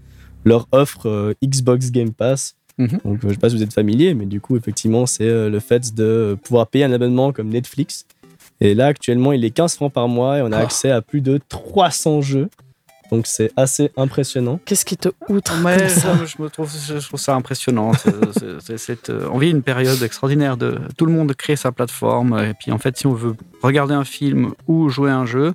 leur 0.45 0.69
offre 0.73 1.35
Xbox 1.45 1.91
Game 1.91 2.13
Pass. 2.13 2.57
Mhm. 2.79 3.01
Donc 3.05 3.25
euh, 3.25 3.29
je 3.29 3.29
sais 3.31 3.37
pas 3.39 3.51
si 3.51 3.57
vous 3.57 3.63
êtes 3.63 3.75
familier, 3.75 4.15
mais 4.15 4.27
du 4.27 4.41
coup, 4.41 4.57
effectivement, 4.57 5.07
c'est 5.07 5.25
euh, 5.29 5.51
le 5.51 5.61
fait 5.61 5.95
de 5.95 6.37
pouvoir 6.43 6.67
payer 6.69 6.85
un 6.85 6.93
abonnement 6.93 7.33
comme 7.33 7.49
Netflix. 7.49 8.07
Et 8.61 8.75
là, 8.75 8.87
actuellement, 8.87 9.33
il 9.33 9.45
est 9.45 9.51
15 9.51 9.75
francs 9.77 9.93
par 9.93 10.09
mois 10.09 10.39
et 10.39 10.43
on 10.43 10.53
a 10.53 10.59
Oh. 10.61 10.65
accès 10.65 10.91
à 10.91 11.01
plus 11.03 11.21
de 11.21 11.39
300 11.49 12.21
jeux. 12.23 12.49
Donc 13.11 13.27
c'est 13.27 13.51
assez 13.57 13.91
impressionnant. 13.97 14.61
Qu'est-ce 14.67 14.85
qui 14.85 14.97
te 14.99 15.09
outre 15.31 15.65
Ouais, 15.65 15.79
comme 15.79 15.89
ça 15.89 16.01
ça, 16.19 16.25
je, 16.27 16.43
me 16.43 16.51
trouve, 16.51 16.71
je 16.71 16.99
trouve 17.07 17.19
ça 17.21 17.35
impressionnant. 17.35 17.93
Euh, 18.07 19.29
on 19.33 19.39
vit 19.39 19.51
une 19.51 19.63
période 19.63 20.03
extraordinaire 20.03 20.57
de 20.59 20.79
tout 20.97 21.07
le 21.07 21.13
monde 21.13 21.35
crée 21.35 21.57
sa 21.57 21.73
plateforme. 21.73 22.39
Et 22.39 22.53
puis 22.53 22.71
en 22.71 22.77
fait, 22.79 22.99
si 22.99 23.07
on 23.07 23.15
veut 23.15 23.35
regarder 23.63 23.95
un 23.95 24.05
film 24.05 24.53
ou 24.67 24.91
jouer 24.91 25.11
à 25.11 25.17
un 25.17 25.25
jeu, 25.25 25.55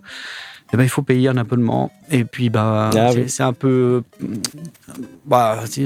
eh 0.74 0.78
ben, 0.78 0.84
il 0.84 0.90
faut 0.90 1.02
payer 1.04 1.30
un 1.30 1.38
abonnement. 1.38 1.92
Et 2.10 2.24
puis 2.26 2.50
bah, 2.50 2.90
Ah 2.96 3.10
c'est, 3.12 3.20
oui. 3.20 3.48
un 3.48 3.54
peu. 3.54 4.04
Bah, 5.26 5.60
c'est, 5.66 5.86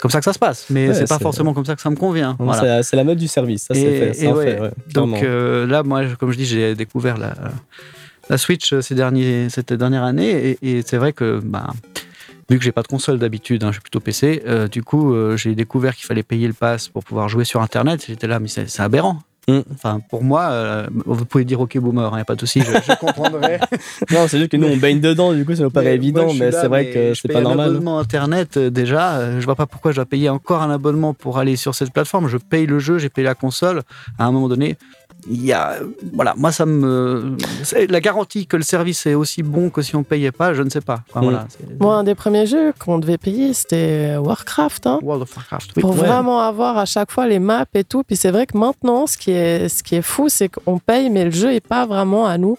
comme 0.00 0.10
ça 0.10 0.18
que 0.18 0.24
ça 0.24 0.32
se 0.32 0.38
passe. 0.38 0.66
Mais 0.70 0.88
Ouais, 0.88 0.94
c'est 0.94 1.08
pas 1.08 1.18
forcément 1.18 1.54
comme 1.54 1.64
ça 1.64 1.74
que 1.76 1.80
ça 1.82 1.90
me 1.90 1.96
convient. 1.96 2.36
Voilà. 2.38 2.82
c'est- 2.82 2.96
la 2.96 3.04
mode 3.04 3.18
du 3.18 3.28
service, 3.28 3.64
ça 3.64 3.74
Et- 3.74 3.80
fait. 3.80 4.14
c'est 4.14 4.24
et 4.24 4.28
un 4.28 4.32
ouais, 4.34 4.44
fait, 4.56 4.60
ouais, 4.60 4.70
Donc 4.92 5.22
euh, 5.22 5.66
là, 5.66 5.82
moi, 5.82 6.02
comme 6.18 6.32
je 6.32 6.36
dis, 6.36 6.44
j'ai 6.46 6.74
découvert 6.74 7.16
la, 7.16 7.34
la 8.28 8.38
Switch 8.38 8.72
euh, 8.72 8.80
ces 8.80 8.94
derniers, 8.94 9.48
cette 9.50 9.72
dernière 9.72 10.02
année, 10.04 10.58
et, 10.62 10.78
et 10.78 10.82
c'est 10.84 10.96
vrai 10.96 11.12
que, 11.12 11.40
bah, 11.44 11.68
vu 12.50 12.58
que 12.58 12.64
j'ai 12.64 12.72
pas 12.72 12.82
de 12.82 12.88
console 12.88 13.18
d'habitude, 13.18 13.64
hein, 13.64 13.68
je 13.68 13.74
suis 13.74 13.82
plutôt 13.82 14.00
PC, 14.00 14.42
euh, 14.46 14.68
du 14.68 14.82
coup, 14.82 15.14
euh, 15.14 15.36
j'ai 15.36 15.54
découvert 15.54 15.94
qu'il 15.96 16.06
fallait 16.06 16.22
payer 16.22 16.46
le 16.46 16.52
pass 16.54 16.88
pour 16.88 17.04
pouvoir 17.04 17.28
jouer 17.28 17.44
sur 17.44 17.62
Internet. 17.62 18.04
J'étais 18.06 18.26
là, 18.26 18.38
mais 18.40 18.48
c'est 18.48 18.80
aberrant. 18.80 19.20
Mm. 19.46 19.60
Enfin, 19.74 20.00
pour 20.08 20.24
moi, 20.24 20.44
euh, 20.50 20.86
vous 21.04 21.24
pouvez 21.26 21.44
dire 21.44 21.60
OK 21.60 21.76
boomer, 21.78 22.08
il 22.12 22.14
n'y 22.14 22.20
a 22.20 22.24
pas 22.24 22.34
de 22.34 22.40
souci, 22.40 22.60
je, 22.60 22.66
je 22.72 22.94
comprendrai. 23.00 23.58
Non, 24.10 24.26
c'est 24.26 24.38
juste 24.38 24.50
que 24.50 24.56
nous 24.56 24.68
on 24.68 24.76
baigne 24.76 25.00
dedans, 25.00 25.32
du 25.34 25.44
coup 25.44 25.54
ça 25.54 25.64
nous 25.64 25.70
paraît 25.70 25.86
Mais 25.86 25.94
évident, 25.96 26.24
moi, 26.26 26.34
mais 26.38 26.50
c'est 26.52 26.68
vrai 26.68 26.84
mais 26.84 26.90
que 26.92 27.14
je 27.14 27.20
c'est 27.20 27.28
paye 27.28 27.34
pas 27.34 27.40
un 27.40 27.42
normal. 27.42 27.70
abonnement 27.70 27.98
internet 27.98 28.56
euh, 28.56 28.70
déjà, 28.70 29.16
euh, 29.16 29.40
je 29.40 29.44
vois 29.44 29.54
pas 29.54 29.66
pourquoi 29.66 29.90
je 29.92 29.96
dois 29.96 30.06
payer 30.06 30.30
encore 30.30 30.62
un 30.62 30.70
abonnement 30.70 31.12
pour 31.12 31.38
aller 31.38 31.56
sur 31.56 31.74
cette 31.74 31.92
plateforme. 31.92 32.26
Je 32.28 32.38
paye 32.38 32.66
le 32.66 32.78
jeu, 32.78 32.98
j'ai 32.98 33.10
payé 33.10 33.26
la 33.26 33.34
console. 33.34 33.82
À 34.18 34.24
un 34.24 34.32
moment 34.32 34.48
donné, 34.48 34.76
il 35.28 35.44
y 35.44 35.52
a 35.52 35.76
voilà, 36.12 36.34
moi 36.36 36.52
ça 36.52 36.66
me 36.66 37.36
c'est 37.62 37.90
la 37.90 38.00
garantie 38.00 38.46
que 38.46 38.56
le 38.56 38.62
service 38.62 39.06
est 39.06 39.14
aussi 39.14 39.42
bon 39.42 39.70
que 39.70 39.82
si 39.82 39.96
on 39.96 40.02
payait 40.02 40.32
pas, 40.32 40.54
je 40.54 40.62
ne 40.62 40.70
sais 40.70 40.80
pas. 40.80 41.00
Enfin, 41.10 41.20
Mm. 41.20 41.24
voilà, 41.80 41.98
un 41.98 42.04
des 42.04 42.14
premiers 42.14 42.46
jeux 42.46 42.72
qu'on 42.78 42.98
devait 42.98 43.18
payer, 43.18 43.54
c'était 43.54 44.16
Warcraft. 44.16 44.86
Hein, 44.86 44.98
World 45.02 45.22
of 45.22 45.36
Warcraft. 45.36 45.70
oui. 45.76 45.80
pour 45.82 45.92
ouais. 45.92 45.96
vraiment 46.06 46.40
avoir 46.40 46.76
à 46.78 46.84
chaque 46.84 47.10
fois 47.10 47.26
les 47.26 47.38
maps 47.38 47.64
et 47.74 47.84
tout. 47.84 48.02
Puis 48.02 48.16
c'est 48.16 48.30
vrai 48.30 48.46
que 48.46 48.56
maintenant, 48.58 49.06
ce 49.06 49.16
qui 49.16 49.30
est, 49.30 49.68
ce 49.68 49.82
qui 49.82 49.94
est 49.96 50.02
fou, 50.02 50.28
c'est 50.28 50.48
qu'on 50.48 50.78
paye, 50.78 51.08
mais 51.10 51.24
le 51.24 51.30
jeu 51.30 51.52
est 51.52 51.66
pas 51.66 51.86
vraiment 51.86 52.26
à 52.26 52.36
nous. 52.38 52.56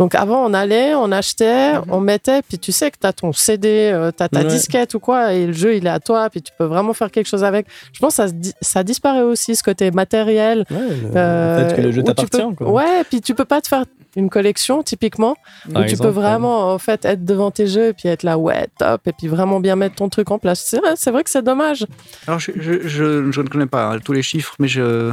Donc 0.00 0.14
avant, 0.14 0.44
on 0.46 0.54
allait, 0.54 0.94
on 0.94 1.12
achetait, 1.12 1.74
Mhm. 1.74 1.84
on 1.90 2.00
mettait, 2.00 2.40
puis 2.42 2.58
tu 2.58 2.72
sais 2.72 2.90
que 2.90 2.96
tu 3.00 3.06
as 3.06 3.12
ton 3.12 3.32
CD, 3.34 3.90
euh, 3.92 4.10
tu 4.16 4.22
as 4.22 4.28
ta 4.30 4.40
Ouais. 4.40 4.46
disquette 4.46 4.94
ou 4.94 4.98
quoi, 4.98 5.34
et 5.34 5.46
le 5.46 5.52
jeu, 5.52 5.76
il 5.76 5.86
est 5.86 5.90
à 5.90 6.00
toi, 6.00 6.30
puis 6.30 6.40
tu 6.40 6.50
peux 6.58 6.64
vraiment 6.64 6.94
faire 6.94 7.10
quelque 7.10 7.28
chose 7.28 7.44
avec. 7.44 7.66
Je 7.92 7.98
pense 8.00 8.16
que 8.16 8.26
ça, 8.26 8.34
ça 8.62 8.82
disparaît 8.82 9.20
aussi, 9.20 9.54
ce 9.54 9.62
côté 9.62 9.90
matériel. 9.90 10.64
Ouais, 10.70 10.78
euh, 11.16 11.68
fait 11.68 11.76
que 11.76 11.80
le 11.82 11.92
jeu 11.92 12.02
t'appartient. 12.02 12.42
Ouais, 12.60 13.04
puis 13.10 13.20
tu 13.20 13.34
peux 13.34 13.44
pas 13.44 13.60
te 13.60 13.68
faire 13.68 13.84
une 14.16 14.30
collection, 14.30 14.82
typiquement, 14.82 15.36
Par 15.72 15.82
où 15.82 15.84
tu 15.84 15.90
exemple, 15.92 16.08
peux 16.08 16.14
vraiment 16.20 16.72
en 16.72 16.78
fait 16.78 17.04
être 17.04 17.24
devant 17.26 17.50
tes 17.50 17.66
jeux 17.66 17.88
et 17.88 17.92
puis 17.92 18.08
être 18.08 18.22
là 18.22 18.38
ouais 18.38 18.66
top 18.78 19.02
et 19.06 19.12
puis 19.12 19.28
vraiment 19.28 19.60
bien 19.60 19.76
mettre 19.76 19.96
ton 19.96 20.08
truc 20.08 20.30
en 20.30 20.38
place. 20.38 20.64
C'est 20.66 20.78
vrai, 20.78 20.94
c'est 20.96 21.10
vrai 21.12 21.22
que 21.24 21.30
c'est 21.30 21.42
dommage. 21.44 21.86
Alors, 22.26 22.40
je, 22.40 22.52
je- 22.56 22.88
je- 22.88 23.30
je 23.30 23.40
ne 23.42 23.48
connais 23.48 23.66
pas 23.66 23.84
hein, 23.92 23.98
tous 24.02 24.12
les 24.14 24.22
chiffres, 24.22 24.54
mais 24.58 24.66
je, 24.66 25.12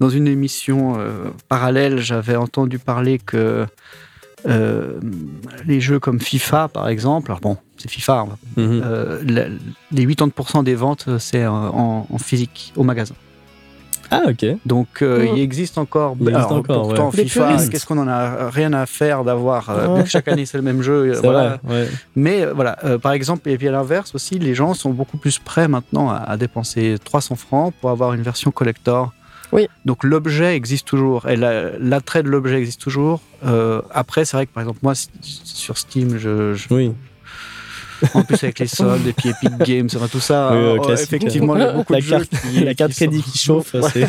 dans 0.00 0.10
une 0.10 0.26
émission 0.26 0.96
euh, 0.98 1.24
parallèle, 1.48 1.98
j'avais 1.98 2.36
entendu 2.36 2.78
parler 2.78 3.18
que 3.18 3.66
euh, 4.46 5.00
les 5.66 5.80
jeux 5.80 5.98
comme 5.98 6.20
FIFA, 6.20 6.68
par 6.68 6.88
exemple, 6.88 7.30
alors 7.30 7.40
bon, 7.40 7.56
c'est 7.78 7.90
FIFA, 7.90 8.26
va 8.28 8.62
Mhm. 8.62 8.82
Euh, 8.84 9.48
les 9.90 10.06
80% 10.06 10.62
des 10.62 10.74
ventes, 10.74 11.06
euh, 11.08 11.18
c'est 11.18 11.46
en, 11.46 12.06
en 12.10 12.18
physique, 12.18 12.72
au 12.76 12.84
magasin. 12.84 13.14
Ah, 14.08 14.22
ok. 14.28 14.46
Donc, 14.64 15.02
euh, 15.02 15.24
Mhm. 15.24 15.36
il 15.36 15.42
existe 15.42 15.78
encore. 15.78 16.14
Il 16.20 16.28
existe 16.28 16.46
alors, 16.46 16.58
encore, 16.58 16.82
pourtant, 16.88 17.10
ouais. 17.10 17.24
FIFA, 17.24 17.56
qu'est-ce 17.68 17.86
qu'on 17.86 17.98
en 17.98 18.06
a 18.06 18.48
rien 18.50 18.72
à 18.72 18.86
faire 18.86 19.24
d'avoir 19.24 19.68
euh, 19.70 20.04
chaque 20.06 20.28
année 20.28 20.46
c'est 20.46 20.58
le 20.58 20.62
même 20.62 20.80
jeu. 20.80 21.12
C'est 21.14 21.22
voilà. 21.22 21.58
vrai. 21.64 21.74
ouais. 21.82 21.88
Mais 22.14 22.46
voilà, 22.46 22.78
euh, 22.84 22.98
par 22.98 23.10
exemple, 23.12 23.48
et 23.48 23.58
puis 23.58 23.66
à 23.66 23.72
l'inverse 23.72 24.14
aussi, 24.14 24.38
les 24.38 24.54
gens 24.54 24.74
sont 24.74 24.90
beaucoup 24.90 25.16
plus 25.16 25.40
prêts 25.40 25.66
maintenant 25.66 26.08
à, 26.08 26.18
à 26.18 26.36
dépenser 26.36 26.98
300 27.04 27.34
francs 27.34 27.74
pour 27.80 27.90
avoir 27.90 28.12
une 28.12 28.22
version 28.22 28.52
collector. 28.52 29.12
Oui. 29.52 29.68
Donc 29.84 30.02
l'objet 30.04 30.56
existe 30.56 30.86
toujours 30.86 31.28
et 31.28 31.36
la- 31.36 31.78
l'attrait 31.78 32.22
de 32.22 32.28
l'objet 32.28 32.58
existe 32.58 32.80
toujours. 32.80 33.20
Euh, 33.44 33.80
après, 33.92 34.24
c'est 34.24 34.36
vrai 34.36 34.46
que 34.46 34.52
par 34.52 34.62
exemple, 34.62 34.80
moi, 34.82 34.94
sur 35.22 35.78
Steam, 35.78 36.18
je, 36.18 36.54
je- 36.54 36.66
Oui. 36.74 36.92
en 38.12 38.22
plus 38.24 38.42
avec 38.44 38.58
les 38.58 38.66
soldes 38.66 39.06
et 39.06 39.12
puis 39.12 39.30
Epic 39.30 39.56
Games, 39.58 39.88
enfin, 39.94 40.08
tout 40.08 40.20
ça, 40.20 40.50
Oui, 40.52 40.58
euh, 40.58 40.78
euh, 40.88 40.96
effectivement, 40.96 41.56
il 41.56 41.60
y 41.60 41.64
a 41.64 41.72
beaucoup 41.72 41.92
La 41.94 42.00
de 42.00 42.04
jeux 42.04 42.10
carte, 42.18 42.30
qui- 42.50 42.64
la 42.64 42.74
carte 42.74 42.92
qui 42.92 42.98
sont- 42.98 43.04
crédit 43.06 43.22
qui 43.22 43.38
chauffe, 43.38 43.74
Ouais. 43.74 43.90
c'est. 43.92 44.08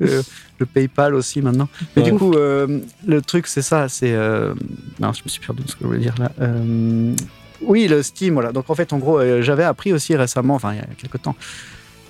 le, 0.00 0.22
le 0.58 0.66
PayPal 0.66 1.14
aussi 1.14 1.40
maintenant. 1.40 1.68
Mais 1.96 2.02
Ouais. 2.02 2.10
du 2.10 2.16
coup, 2.18 2.34
euh, 2.34 2.80
le 3.06 3.22
truc, 3.22 3.46
c'est 3.46 3.62
ça. 3.62 3.88
C'est. 3.88 4.12
euh, 4.12 4.52
Non, 5.00 5.12
je 5.12 5.22
me 5.24 5.28
suis 5.28 5.40
perdu 5.40 5.62
de 5.62 5.68
ce 5.68 5.74
que 5.76 5.82
je 5.82 5.86
voulais 5.86 6.00
dire 6.00 6.14
là. 6.18 6.30
Euh, 6.40 7.14
Oui, 7.62 7.88
le 7.88 8.02
Steam, 8.04 8.34
voilà. 8.34 8.52
Donc 8.52 8.68
en 8.70 8.74
fait, 8.74 8.92
en 8.92 8.98
gros, 8.98 9.18
euh, 9.18 9.42
j'avais 9.42 9.64
appris 9.64 9.92
aussi 9.92 10.14
récemment, 10.14 10.54
enfin 10.54 10.74
il 10.74 10.76
y 10.76 10.80
a 10.80 10.86
quelques 10.96 11.22
temps, 11.22 11.34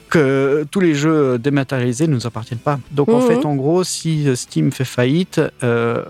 que 0.08 0.64
tous 0.70 0.80
les 0.80 0.94
jeux 0.94 1.38
dématérialisés 1.38 2.06
ne 2.06 2.14
nous 2.14 2.26
appartiennent 2.26 2.58
pas. 2.60 2.78
Donc 2.90 3.08
en 3.10 3.16
Mhm. 3.20 3.22
fait, 3.22 3.44
en 3.44 3.54
gros, 3.56 3.84
si 3.84 4.26
Steam 4.36 4.72
fait 4.72 4.84
faillite, 4.84 5.40
euh, 5.62 6.02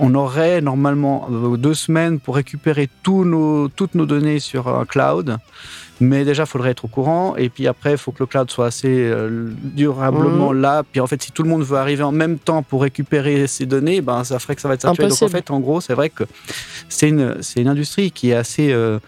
on 0.00 0.14
aurait 0.14 0.60
normalement 0.60 1.28
euh, 1.30 1.56
deux 1.56 1.74
semaines 1.74 2.20
pour 2.20 2.36
récupérer 2.36 2.88
tous 3.02 3.24
nos, 3.24 3.68
toutes 3.68 3.94
nos 3.96 4.06
données 4.06 4.38
sur 4.38 4.68
un 4.68 4.84
cloud. 4.84 5.36
Mais 6.00 6.24
déjà, 6.24 6.44
il 6.44 6.46
faudrait 6.46 6.70
être 6.70 6.84
au 6.84 6.88
courant. 6.88 7.34
Et 7.36 7.48
puis 7.48 7.66
après, 7.66 7.90
il 7.92 7.98
faut 7.98 8.12
que 8.12 8.20
le 8.22 8.26
cloud 8.26 8.48
soit 8.48 8.66
assez 8.66 8.86
euh, 9.10 9.50
durablement 9.64 10.52
là. 10.52 10.84
Puis 10.84 11.00
en 11.00 11.08
fait, 11.08 11.20
si 11.20 11.32
tout 11.32 11.42
le 11.42 11.48
monde 11.48 11.64
veut 11.64 11.76
arriver 11.76 12.04
en 12.04 12.12
même 12.12 12.38
temps 12.38 12.62
pour 12.62 12.82
récupérer 12.82 13.48
ces 13.48 13.66
données, 13.66 14.00
ben, 14.00 14.22
ça 14.22 14.38
ferait 14.38 14.54
que 14.54 14.60
ça 14.60 14.68
va 14.68 14.74
être 14.74 14.82
saturé. 14.82 15.08
Donc 15.08 15.14
en 15.20 15.24
Impossible. 15.26 15.30
fait, 15.32 15.50
en 15.50 15.58
gros, 15.58 15.80
c'est 15.80 15.94
vrai 15.94 16.08
que 16.10 16.22
c'est 16.88 17.08
une, 17.08 17.38
c'est 17.42 17.60
une 17.60 17.66
industrie 17.68 18.12
qui 18.12 18.30
est 18.30 18.34
assez. 18.34 18.72
euh, 18.72 19.00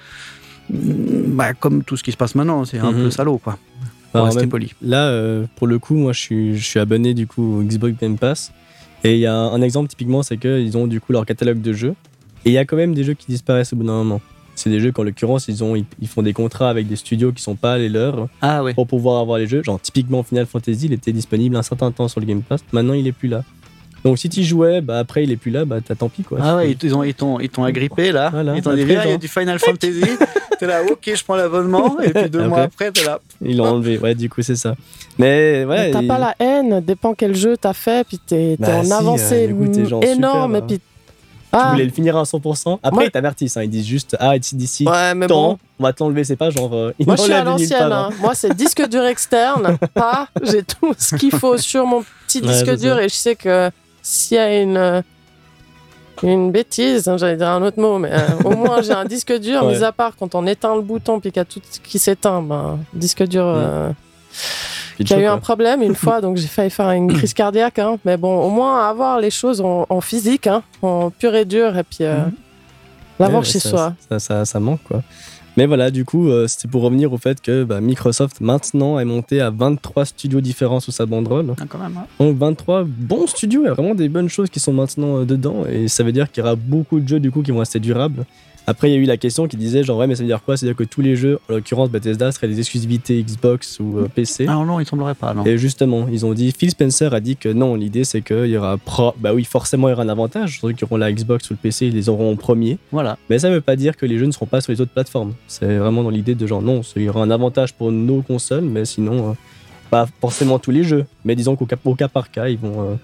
bah, 0.72 1.52
comme 1.54 1.82
tout 1.84 1.96
ce 1.96 2.02
qui 2.02 2.12
se 2.12 2.16
passe 2.16 2.34
maintenant, 2.34 2.64
c'est 2.64 2.78
un 2.78 2.92
Mhm. 2.92 3.02
peu 3.04 3.10
salaud, 3.10 3.38
quoi. 3.38 3.56
Pour 4.12 4.24
rester 4.24 4.40
même- 4.40 4.48
poli. 4.50 4.72
Là, 4.82 5.08
euh, 5.08 5.46
pour 5.56 5.66
le 5.66 5.78
coup, 5.78 5.94
moi, 5.94 6.12
je 6.12 6.20
suis, 6.20 6.56
je 6.58 6.64
suis 6.64 6.80
abonné 6.80 7.14
du 7.14 7.26
coup 7.26 7.58
au 7.58 7.62
Xbox 7.62 7.94
Game 8.00 8.18
Pass. 8.18 8.52
Et 9.04 9.14
il 9.14 9.20
y 9.20 9.26
a 9.26 9.34
un, 9.34 9.52
un 9.52 9.62
exemple 9.62 9.88
typiquement, 9.88 10.22
c'est 10.22 10.36
qu'ils 10.36 10.76
ont 10.76 10.86
du 10.86 11.00
coup 11.00 11.12
leur 11.12 11.24
catalogue 11.24 11.60
de 11.62 11.72
jeux. 11.72 11.94
Et 12.44 12.50
il 12.50 12.52
y 12.52 12.58
a 12.58 12.64
quand 12.64 12.76
même 12.76 12.94
des 12.94 13.04
jeux 13.04 13.14
qui 13.14 13.26
disparaissent 13.28 13.72
au 13.72 13.76
bout 13.76 13.84
d'un 13.84 13.92
moment. 13.94 14.20
C'est 14.56 14.68
des 14.68 14.80
jeux 14.80 14.92
qu'en 14.92 15.04
l'occurrence, 15.04 15.46
ils, 15.48 15.64
ont, 15.64 15.74
ils, 15.74 15.86
ils 16.02 16.08
font 16.08 16.22
des 16.22 16.34
contrats 16.34 16.68
avec 16.68 16.86
des 16.86 16.96
studios 16.96 17.32
qui 17.32 17.42
sont 17.42 17.54
pas 17.56 17.78
les 17.78 17.88
leurs 17.88 18.28
Ah 18.42 18.62
oui. 18.62 18.74
pour 18.74 18.86
pouvoir 18.86 19.20
avoir 19.20 19.38
les 19.38 19.46
jeux. 19.46 19.62
Genre, 19.62 19.80
typiquement, 19.80 20.22
Final 20.22 20.44
Fantasy, 20.44 20.86
il 20.86 20.92
était 20.92 21.12
disponible 21.12 21.56
un 21.56 21.62
certain 21.62 21.90
temps 21.92 22.08
sur 22.08 22.20
le 22.20 22.26
Game 22.26 22.42
Pass. 22.42 22.62
Maintenant, 22.72 22.92
il 22.94 23.06
est 23.06 23.12
plus 23.12 23.28
là. 23.28 23.42
Donc, 24.04 24.18
si 24.18 24.28
tu 24.28 24.42
jouais, 24.42 24.80
bah, 24.80 24.98
après, 24.98 25.24
il 25.24 25.30
est 25.30 25.36
plus 25.36 25.50
là, 25.50 25.64
bah, 25.64 25.76
t'as 25.86 25.94
tant 25.94 26.08
pis, 26.08 26.22
quoi. 26.22 26.38
Ah 26.42 26.56
ouais, 26.56 26.70
ils 26.70 26.78
ils 26.82 26.94
ont- 26.94 27.02
ils 27.02 27.14
t'ont 27.14 27.38
ils 27.38 27.48
t'ont 27.50 27.64
agrippé 27.64 28.12
là. 28.12 28.30
Voilà. 28.30 28.54
Ils 28.56 28.62
t'ont 28.62 28.72
dit, 28.74 28.82
il 28.82 28.90
y 28.92 28.96
a 28.96 29.16
du 29.18 29.28
Final 29.28 29.58
Fantasy. 29.58 30.00
t'es 30.58 30.66
là, 30.66 30.82
ok, 30.90 31.10
je 31.14 31.24
prends 31.24 31.36
l'abonnement. 31.36 32.00
Et 32.00 32.10
puis 32.10 32.30
deux 32.30 32.38
Après. 32.38 32.48
mois 32.48 32.60
après, 32.62 32.90
t'es 32.92 33.04
là. 33.04 33.20
Ils 33.44 33.56
l'ont 33.56 33.66
enlevé. 33.66 33.98
Ouais, 33.98 34.14
du 34.14 34.28
coup, 34.30 34.42
c'est 34.42 34.56
ça. 34.56 34.74
Mais, 35.18 35.64
ouais. 35.66 35.86
Mais 35.86 35.90
T'as 35.90 36.00
il- 36.02 36.08
pas 36.08 36.18
la 36.18 36.34
haine, 36.38 36.80
dépend 36.80 37.12
quel 37.14 37.34
jeu 37.34 37.56
t'as 37.58 37.74
fait, 37.74 38.06
puis 38.06 38.18
t'es 38.18 38.56
t'es 38.58 38.66
Bah 38.66 38.78
en 38.78 38.84
si, 38.84 38.92
avancée 38.92 39.46
euh, 39.46 39.50
écoute, 39.50 39.72
t'es 39.72 39.84
genre 39.86 40.02
énorme, 40.02 40.54
super, 40.54 40.64
et 40.64 40.66
puis. 40.66 40.80
Tu 41.52 41.56
Ah, 41.58 41.70
voulais 41.72 41.84
le 41.84 41.90
finir 41.90 42.16
à 42.16 42.22
100%. 42.22 42.74
Après, 42.80 42.90
Moi- 42.92 43.04
ils 43.06 43.10
t'avertissent. 43.10 43.56
hein. 43.56 43.64
Ils 43.64 43.70
disent 43.70 43.84
juste, 43.86 44.16
ah, 44.20 44.38
d'ici 44.38 44.86
ouais, 44.86 45.14
mais 45.16 45.26
bon. 45.26 45.58
on 45.80 45.82
va 45.82 45.92
te 45.92 46.00
l'enlever. 46.00 46.22
C'est 46.22 46.36
pas 46.36 46.48
genre. 46.50 46.72
euh, 46.72 46.92
Moi, 47.04 47.16
je 47.16 47.22
suis 47.22 47.32
à 47.32 47.42
l'ancienne. 47.42 47.82
hein. 47.90 48.10
hein. 48.12 48.14
Moi, 48.20 48.36
c'est 48.36 48.54
disque 48.54 48.88
dur 48.88 49.04
externe. 49.04 49.76
pas. 49.94 50.28
J'ai 50.44 50.62
tout 50.62 50.94
ce 50.96 51.16
qu'il 51.16 51.32
faut 51.32 51.58
sur 51.58 51.86
mon 51.86 52.04
petit 52.28 52.40
Ouais, 52.40 52.46
disque 52.52 52.76
dur 52.78 53.00
et 53.00 53.08
je 53.08 53.14
sais 53.14 53.34
que 53.34 53.68
s'il 54.02 54.36
y 54.36 54.40
a 54.40 54.60
une. 54.60 54.76
euh, 54.76 55.02
Une 56.22 56.52
bêtise, 56.52 57.08
hein, 57.08 57.16
j'allais 57.16 57.36
dire 57.36 57.48
un 57.48 57.62
autre 57.62 57.80
mot, 57.80 57.98
mais 57.98 58.10
euh, 58.12 58.42
au 58.44 58.54
moins 58.54 58.82
j'ai 58.82 58.92
un 58.92 59.06
disque 59.06 59.32
dur, 59.38 59.64
Ouais. 59.64 59.78
mis 59.78 59.82
à 59.84 59.90
part 59.92 60.12
quand 60.18 60.34
on 60.34 60.46
éteint 60.46 60.74
le 60.76 60.82
bouton 60.82 61.18
puis 61.18 61.32
qu'il 61.32 61.40
y 61.40 61.42
a 61.42 61.46
tout 61.46 61.60
qui 61.82 61.98
s'éteint, 61.98 62.42
ben, 62.42 62.78
disque 62.92 63.22
dur. 63.26 63.44
euh, 63.46 63.90
Puis 64.96 65.06
J'ai 65.06 65.16
le 65.16 65.22
eu 65.22 65.26
un 65.26 65.34
ouais. 65.36 65.40
problème 65.40 65.80
une 65.82 65.94
fois, 66.04 66.20
donc 66.20 66.36
j'ai 66.36 66.46
failli 66.46 66.68
faire 66.70 66.90
une 66.90 67.10
crise 67.10 67.32
cardiaque. 67.32 67.78
hein. 67.78 67.98
Mais 68.04 68.18
bon, 68.18 68.38
au 68.42 68.50
moins 68.50 68.86
avoir 68.86 69.18
les 69.18 69.30
choses 69.30 69.62
en, 69.62 69.86
en 69.88 70.00
physique, 70.02 70.46
hein, 70.46 70.62
en 70.82 71.08
pur 71.10 71.34
et 71.34 71.46
dur, 71.46 71.76
et 71.78 71.84
puis 71.84 72.04
euh, 72.04 72.18
l'avoir 73.18 73.40
Ouais, 73.42 73.48
chez 73.48 73.60
ça, 73.60 73.70
soi. 73.70 73.94
Ça, 74.10 74.18
ça, 74.18 74.44
ça 74.44 74.60
manque, 74.60 74.82
quoi. 74.84 75.02
Mais 75.56 75.66
voilà, 75.66 75.90
du 75.90 76.04
coup, 76.04 76.28
euh, 76.28 76.46
c'était 76.46 76.68
pour 76.68 76.82
revenir 76.82 77.12
au 77.12 77.18
fait 77.18 77.40
que 77.40 77.64
bah, 77.64 77.80
Microsoft, 77.80 78.40
maintenant, 78.40 78.98
est 78.98 79.04
monté 79.04 79.40
à 79.40 79.50
23 79.50 80.04
studios 80.04 80.40
différents 80.40 80.80
sous 80.80 80.92
sa 80.92 81.06
banderole. 81.06 81.54
Ah, 81.60 81.64
quand 81.68 81.78
même. 81.78 81.98
Donc 82.18 82.36
23 82.36 82.84
bons 82.86 83.26
studios, 83.26 83.62
il 83.62 83.66
y 83.66 83.68
a 83.68 83.74
vraiment 83.74 83.94
des 83.94 84.08
bonnes 84.08 84.28
choses 84.28 84.48
qui 84.48 84.60
sont 84.60 84.72
maintenant 84.72 85.18
euh, 85.18 85.24
dedans. 85.24 85.64
Et 85.66 85.88
ça 85.88 86.04
veut 86.04 86.12
dire 86.12 86.30
qu'il 86.30 86.42
y 86.42 86.46
aura 86.46 86.56
beaucoup 86.56 87.00
de 87.00 87.08
jeux, 87.08 87.20
du 87.20 87.30
coup, 87.30 87.42
qui 87.42 87.50
vont 87.50 87.58
rester 87.58 87.80
durables. 87.80 88.24
Après, 88.66 88.88
il 88.88 88.94
y 88.94 88.96
a 88.96 88.98
eu 89.00 89.04
la 89.04 89.16
question 89.16 89.48
qui 89.48 89.56
disait, 89.56 89.82
genre, 89.82 89.98
ouais, 89.98 90.06
mais 90.06 90.14
ça 90.14 90.22
veut 90.22 90.28
dire 90.28 90.42
quoi? 90.44 90.56
C'est-à-dire 90.56 90.76
que 90.76 90.84
tous 90.84 91.00
les 91.00 91.16
jeux, 91.16 91.40
en 91.48 91.54
l'occurrence 91.54 91.90
Bethesda, 91.90 92.30
seraient 92.30 92.46
des 92.46 92.60
exclusivités 92.60 93.20
Xbox 93.22 93.80
ou 93.80 93.98
euh, 93.98 94.06
PC. 94.14 94.46
Ah 94.48 94.62
non, 94.64 94.78
il 94.78 94.86
semblerait 94.86 95.14
pas, 95.16 95.34
non. 95.34 95.44
Et 95.44 95.58
justement, 95.58 96.06
ils 96.12 96.24
ont 96.24 96.34
dit, 96.34 96.52
Phil 96.56 96.70
Spencer 96.70 97.12
a 97.12 97.20
dit 97.20 97.36
que 97.36 97.48
non, 97.48 97.74
l'idée 97.74 98.04
c'est 98.04 98.22
qu'il 98.22 98.46
y 98.46 98.56
aura, 98.56 98.76
pro- 98.78 99.14
bah 99.18 99.34
oui, 99.34 99.44
forcément 99.44 99.88
il 99.88 99.92
y 99.92 99.94
aura 99.94 100.04
un 100.04 100.08
avantage. 100.08 100.60
Ceux 100.60 100.72
qui 100.72 100.84
auront 100.84 100.98
la 100.98 101.12
Xbox 101.12 101.50
ou 101.50 101.54
le 101.54 101.58
PC, 101.60 101.86
ils 101.86 101.94
les 101.94 102.08
auront 102.08 102.32
en 102.32 102.36
premier. 102.36 102.78
Voilà. 102.92 103.18
Mais 103.28 103.38
ça 103.40 103.50
veut 103.50 103.60
pas 103.60 103.74
dire 103.76 103.96
que 103.96 104.06
les 104.06 104.18
jeux 104.18 104.26
ne 104.26 104.32
seront 104.32 104.46
pas 104.46 104.60
sur 104.60 104.70
les 104.72 104.80
autres 104.80 104.92
plateformes. 104.92 105.34
C'est 105.48 105.78
vraiment 105.78 106.04
dans 106.04 106.10
l'idée 106.10 106.34
de 106.36 106.46
genre, 106.46 106.62
non, 106.62 106.82
il 106.94 107.02
y 107.02 107.08
aura 107.08 107.22
un 107.22 107.30
avantage 107.30 107.72
pour 107.74 107.90
nos 107.90 108.22
consoles, 108.22 108.64
mais 108.64 108.84
sinon, 108.84 109.30
euh, 109.30 109.32
pas 109.90 110.06
forcément 110.20 110.58
tous 110.60 110.70
les 110.70 110.84
jeux. 110.84 111.06
Mais 111.24 111.34
disons 111.34 111.56
qu'au 111.56 111.66
cas, 111.66 111.76
au 111.84 111.94
cas 111.96 112.08
par 112.08 112.30
cas, 112.30 112.48
ils 112.48 112.58
vont 112.58 112.82
euh, 112.82 112.94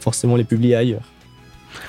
forcément 0.00 0.36
les 0.36 0.44
publier 0.44 0.74
ailleurs. 0.74 1.02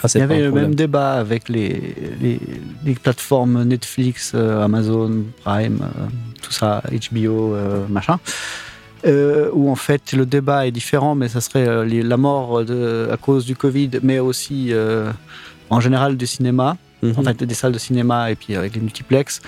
Ah, 0.03 0.07
Il 0.13 0.19
y 0.19 0.21
avait 0.21 0.37
le 0.39 0.45
problème. 0.49 0.65
même 0.69 0.75
débat 0.75 1.13
avec 1.13 1.49
les, 1.49 1.95
les, 2.21 2.39
les 2.85 2.93
plateformes 2.95 3.63
Netflix, 3.63 4.31
euh, 4.35 4.63
Amazon, 4.63 5.23
Prime, 5.43 5.79
euh, 5.81 6.05
tout 6.41 6.51
ça, 6.51 6.81
HBO, 7.11 7.53
euh, 7.55 7.85
machin. 7.89 8.19
où 9.53 9.69
en 9.69 9.75
fait 9.75 10.13
le 10.13 10.25
débat 10.25 10.65
est 10.67 10.71
différent, 10.71 11.13
mais 11.15 11.27
ça 11.29 11.39
serait 11.41 11.85
les- 11.85 12.01
la 12.03 12.17
mort 12.17 12.65
de, 12.65 13.07
à 13.11 13.17
cause 13.17 13.45
du 13.45 13.55
Covid, 13.55 13.91
mais 14.01 14.17
aussi 14.19 14.71
en 15.69 15.79
général 15.79 16.17
du 16.17 16.25
cinéma, 16.27 16.77
Mhm. 17.03 17.13
en 17.17 17.23
fait 17.23 17.43
des 17.43 17.53
salles 17.53 17.73
de 17.73 17.77
cinéma 17.77 18.31
et 18.31 18.35
puis 18.35 18.55
avec 18.55 18.73
les 18.73 18.81
multiplex, 18.81 19.41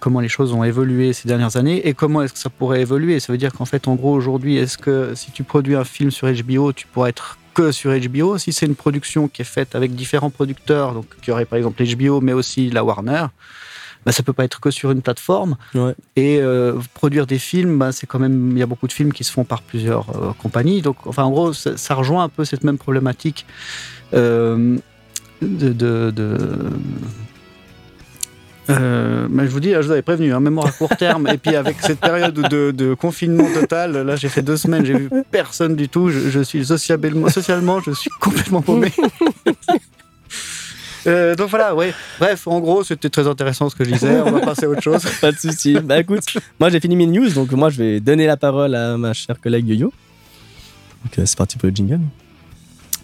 comment 0.00 0.18
les 0.20 0.28
choses 0.28 0.52
ont 0.52 0.64
évolué 0.64 1.12
ces 1.12 1.28
dernières 1.28 1.56
années 1.56 1.86
et 1.86 1.94
comment 1.94 2.22
est-ce 2.22 2.32
que 2.32 2.38
ça 2.40 2.50
pourrait 2.50 2.80
évoluer. 2.80 3.20
Ça 3.20 3.32
veut 3.32 3.38
dire 3.38 3.52
qu'en 3.52 3.66
fait, 3.66 3.86
en 3.86 3.94
gros, 3.94 4.12
aujourd'hui, 4.14 4.56
est-ce 4.56 4.76
que 4.78 5.12
si 5.14 5.30
tu 5.30 5.44
produis 5.44 5.76
un 5.76 5.84
film 5.84 6.10
sur 6.10 6.26
HBO, 6.28 6.72
tu 6.72 6.86
pourrais 6.88 7.10
être 7.10 7.38
que 7.58 7.72
sur 7.72 7.90
HBO 7.92 8.38
Si 8.38 8.52
c'est 8.52 8.66
une 8.66 8.76
production 8.76 9.26
qui 9.28 9.42
est 9.42 9.50
faite 9.56 9.74
avec 9.74 9.94
différents 9.94 10.30
producteurs, 10.30 10.92
donc 10.94 11.06
qui 11.22 11.30
aurait 11.32 11.44
par 11.44 11.56
exemple 11.56 11.82
HBO, 11.84 12.20
mais 12.20 12.32
aussi 12.32 12.70
la 12.70 12.84
Warner, 12.84 13.26
bah, 14.06 14.12
ça 14.12 14.22
peut 14.22 14.32
pas 14.32 14.44
être 14.44 14.60
que 14.60 14.70
sur 14.70 14.90
une 14.92 15.02
plateforme. 15.02 15.56
Ouais. 15.74 15.94
Et 16.14 16.38
euh, 16.40 16.78
produire 16.94 17.26
des 17.26 17.38
films, 17.38 17.78
bah, 17.78 17.90
c'est 17.90 18.06
quand 18.06 18.20
même, 18.20 18.52
il 18.52 18.58
y 18.58 18.62
a 18.62 18.66
beaucoup 18.66 18.86
de 18.86 18.92
films 18.92 19.12
qui 19.12 19.24
se 19.24 19.32
font 19.32 19.44
par 19.44 19.62
plusieurs 19.62 20.06
euh, 20.10 20.32
compagnies. 20.38 20.82
Donc, 20.82 20.96
enfin, 21.06 21.24
en 21.24 21.30
gros, 21.30 21.52
ça, 21.52 21.76
ça 21.76 21.94
rejoint 21.94 22.22
un 22.22 22.28
peu 22.28 22.44
cette 22.44 22.62
même 22.64 22.78
problématique 22.78 23.44
euh, 24.14 24.78
de. 25.42 25.72
de, 25.72 26.10
de- 26.14 26.70
euh, 28.70 29.26
mais 29.30 29.44
je 29.44 29.50
vous 29.50 29.60
dis, 29.60 29.72
je 29.72 29.78
vous 29.80 29.90
avais 29.90 30.02
prévenu, 30.02 30.32
hein, 30.32 30.40
mémoire 30.40 30.66
à 30.66 30.70
court 30.72 30.96
terme, 30.96 31.28
et 31.28 31.38
puis 31.38 31.56
avec 31.56 31.76
cette 31.80 32.00
période 32.00 32.34
de, 32.34 32.70
de 32.70 32.94
confinement 32.94 33.48
total, 33.52 33.96
là 33.96 34.16
j'ai 34.16 34.28
fait 34.28 34.42
deux 34.42 34.56
semaines, 34.56 34.84
j'ai 34.84 34.94
vu 34.94 35.10
personne 35.30 35.76
du 35.76 35.88
tout, 35.88 36.10
je, 36.10 36.30
je 36.30 36.40
suis 36.40 36.64
socialement, 36.64 37.28
socialement, 37.28 37.80
je 37.80 37.92
suis 37.92 38.10
complètement 38.20 38.62
paumé. 38.62 38.92
Euh, 41.06 41.34
donc 41.34 41.48
voilà, 41.48 41.74
ouais. 41.74 41.94
Bref, 42.18 42.46
en 42.46 42.60
gros, 42.60 42.82
c'était 42.84 43.08
très 43.08 43.26
intéressant 43.26 43.70
ce 43.70 43.76
que 43.76 43.84
je 43.84 43.92
disais. 43.92 44.20
On 44.20 44.30
va 44.30 44.40
passer 44.40 44.64
à 44.64 44.68
autre 44.68 44.82
chose. 44.82 45.02
Pas 45.20 45.32
de 45.32 45.38
souci. 45.38 45.78
bah 45.80 45.98
écoute, 46.00 46.24
moi 46.60 46.68
j'ai 46.68 46.80
fini 46.80 46.96
mes 46.96 47.06
news, 47.06 47.30
donc 47.30 47.52
moi 47.52 47.70
je 47.70 47.78
vais 47.78 48.00
donner 48.00 48.26
la 48.26 48.36
parole 48.36 48.74
à 48.74 48.96
ma 48.98 49.12
chère 49.14 49.40
collègue 49.40 49.68
Yo-Yo. 49.68 49.92
Donc 51.04 51.18
euh, 51.18 51.22
c'est 51.24 51.38
parti 51.38 51.56
pour 51.56 51.68
le 51.68 51.74
jingle. 51.74 52.00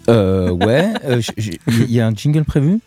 Euh, 0.09 0.51
ouais, 0.51 0.93
euh, 1.05 1.21
il 1.67 1.91
y 1.91 1.99
a 1.99 2.07
un 2.07 2.13
jingle 2.13 2.43
prévu? 2.43 2.79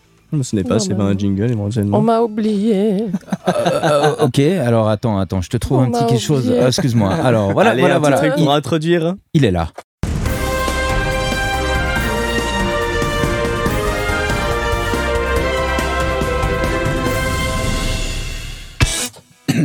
Ce 0.43 0.55
n'est 0.55 0.63
pas, 0.63 0.79
c'est 0.79 0.93
pas 0.93 1.03
un 1.03 1.17
jingle 1.17 1.43
On 1.43 1.49
éventuellement. 1.49 2.01
m'a 2.01 2.21
oublié. 2.21 3.05
Euh, 3.47 4.15
Ok, 4.21 4.39
alors 4.39 4.87
attends, 4.89 5.17
attends, 5.17 5.41
je 5.41 5.49
te 5.49 5.57
trouve 5.57 5.79
On 5.79 5.83
un 5.83 5.91
petit 5.91 6.05
quelque 6.05 6.19
chose. 6.21 6.49
Euh, 6.49 6.67
Excuse-moi. 6.67 7.13
Alors 7.13 7.51
voilà, 7.53 7.71
Allez, 7.71 7.81
voilà, 7.81 7.95
un 7.95 7.99
petit 7.99 8.09
voilà. 8.11 8.17
truc 8.17 8.33
Il, 8.37 8.43
pour 8.43 8.53
introduire. 8.53 9.15
il 9.33 9.45
est 9.45 9.51
là. 9.51 9.69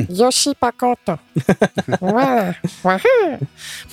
Yoshi 0.11 0.55
pas 0.59 0.73
content. 0.79 1.19
Ouais, 2.01 2.53
ouais. 2.85 3.39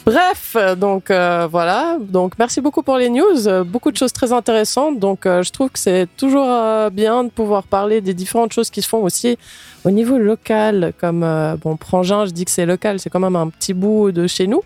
Bref, 0.06 0.56
donc 0.78 1.12
euh, 1.12 1.48
voilà. 1.50 1.98
Donc 2.00 2.34
merci 2.40 2.62
beaucoup 2.62 2.84
pour 2.84 2.98
les 2.98 3.10
news. 3.10 3.64
Beaucoup 3.66 3.92
de 3.92 3.98
choses 3.98 4.14
très 4.14 4.32
intéressantes. 4.32 5.00
Donc 5.00 5.26
euh, 5.26 5.44
je 5.44 5.52
trouve 5.52 5.70
que 5.70 5.80
c'est 5.80 6.08
toujours 6.18 6.48
euh, 6.48 6.90
bien 6.90 7.24
de 7.24 7.30
pouvoir 7.30 7.64
parler 7.64 8.02
des 8.02 8.14
différentes 8.14 8.54
choses 8.54 8.70
qui 8.70 8.82
se 8.82 8.88
font 8.88 9.02
aussi 9.04 9.38
au 9.84 9.92
niveau 9.92 10.18
local. 10.18 10.94
Comme 11.00 11.24
euh, 11.24 11.56
bon, 11.62 11.76
Prangin, 11.78 12.26
je 12.26 12.32
dis 12.32 12.46
que 12.46 12.52
c'est 12.52 12.66
local, 12.66 13.00
c'est 13.00 13.10
quand 13.10 13.20
même 13.20 13.36
un 13.36 13.50
petit 13.50 13.74
bout 13.74 14.12
de 14.12 14.28
chez 14.28 14.48
nous. 14.48 14.62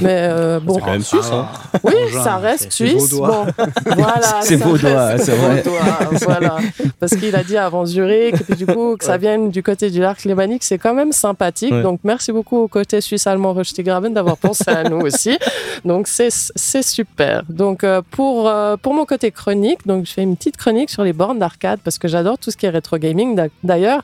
Mais 0.00 0.28
euh, 0.30 0.60
bon, 0.62 0.74
C'est 0.74 0.80
quand 0.80 0.90
même 0.92 1.02
suisse, 1.02 1.30
hein. 1.32 1.46
oui, 1.84 1.92
Prangin, 2.10 2.24
ça 2.24 2.36
reste 2.36 2.72
suisse. 2.72 3.10
Bon, 3.14 3.46
voilà. 3.86 4.40
C'est 4.42 4.56
vaudois, 4.56 5.18
c'est 5.18 5.32
vrai. 5.32 5.62
vaudois, 5.62 6.18
voilà. 6.22 6.58
Parce 6.98 7.16
qu'il 7.16 7.34
a 7.34 7.42
dit 7.42 7.56
avant 7.56 7.84
Zurich, 7.86 8.34
et 8.40 8.44
puis 8.44 8.54
du 8.54 8.66
coup, 8.66 8.96
que 8.96 9.04
ça 9.04 9.16
vienne 9.18 9.50
du 9.50 9.62
côté 9.62 9.90
du 9.90 10.00
lac 10.00 10.24
lémanique, 10.24 10.64
c'est 10.64 10.78
quand 10.80 10.94
même 10.94 11.12
sympathique. 11.12 11.72
Ouais. 11.72 11.82
Donc, 11.82 12.00
merci 12.02 12.32
beaucoup 12.32 12.56
au 12.58 12.68
côté 12.68 13.00
suisse-allemand 13.00 13.54
Graben 13.78 14.12
d'avoir 14.12 14.36
pensé 14.46 14.68
à 14.68 14.82
nous 14.84 15.00
aussi. 15.00 15.38
Donc, 15.84 16.08
c'est 16.08 16.82
super. 16.82 17.42
Donc, 17.48 17.84
euh, 17.84 18.02
pour, 18.10 18.48
euh, 18.48 18.76
pour 18.76 18.94
mon 18.94 19.04
côté 19.04 19.30
chronique, 19.30 19.86
donc, 19.86 20.06
je 20.06 20.12
fais 20.12 20.22
une 20.22 20.36
petite 20.36 20.56
chronique 20.56 20.90
sur 20.90 21.04
les 21.04 21.12
bornes 21.12 21.38
d'arcade 21.38 21.80
parce 21.84 21.98
que 21.98 22.08
j'adore 22.08 22.38
tout 22.38 22.50
ce 22.50 22.56
qui 22.56 22.66
est 22.66 22.70
rétro 22.70 22.98
gaming. 22.98 23.34
D'a- 23.36 23.46
D'ailleurs, 23.62 24.02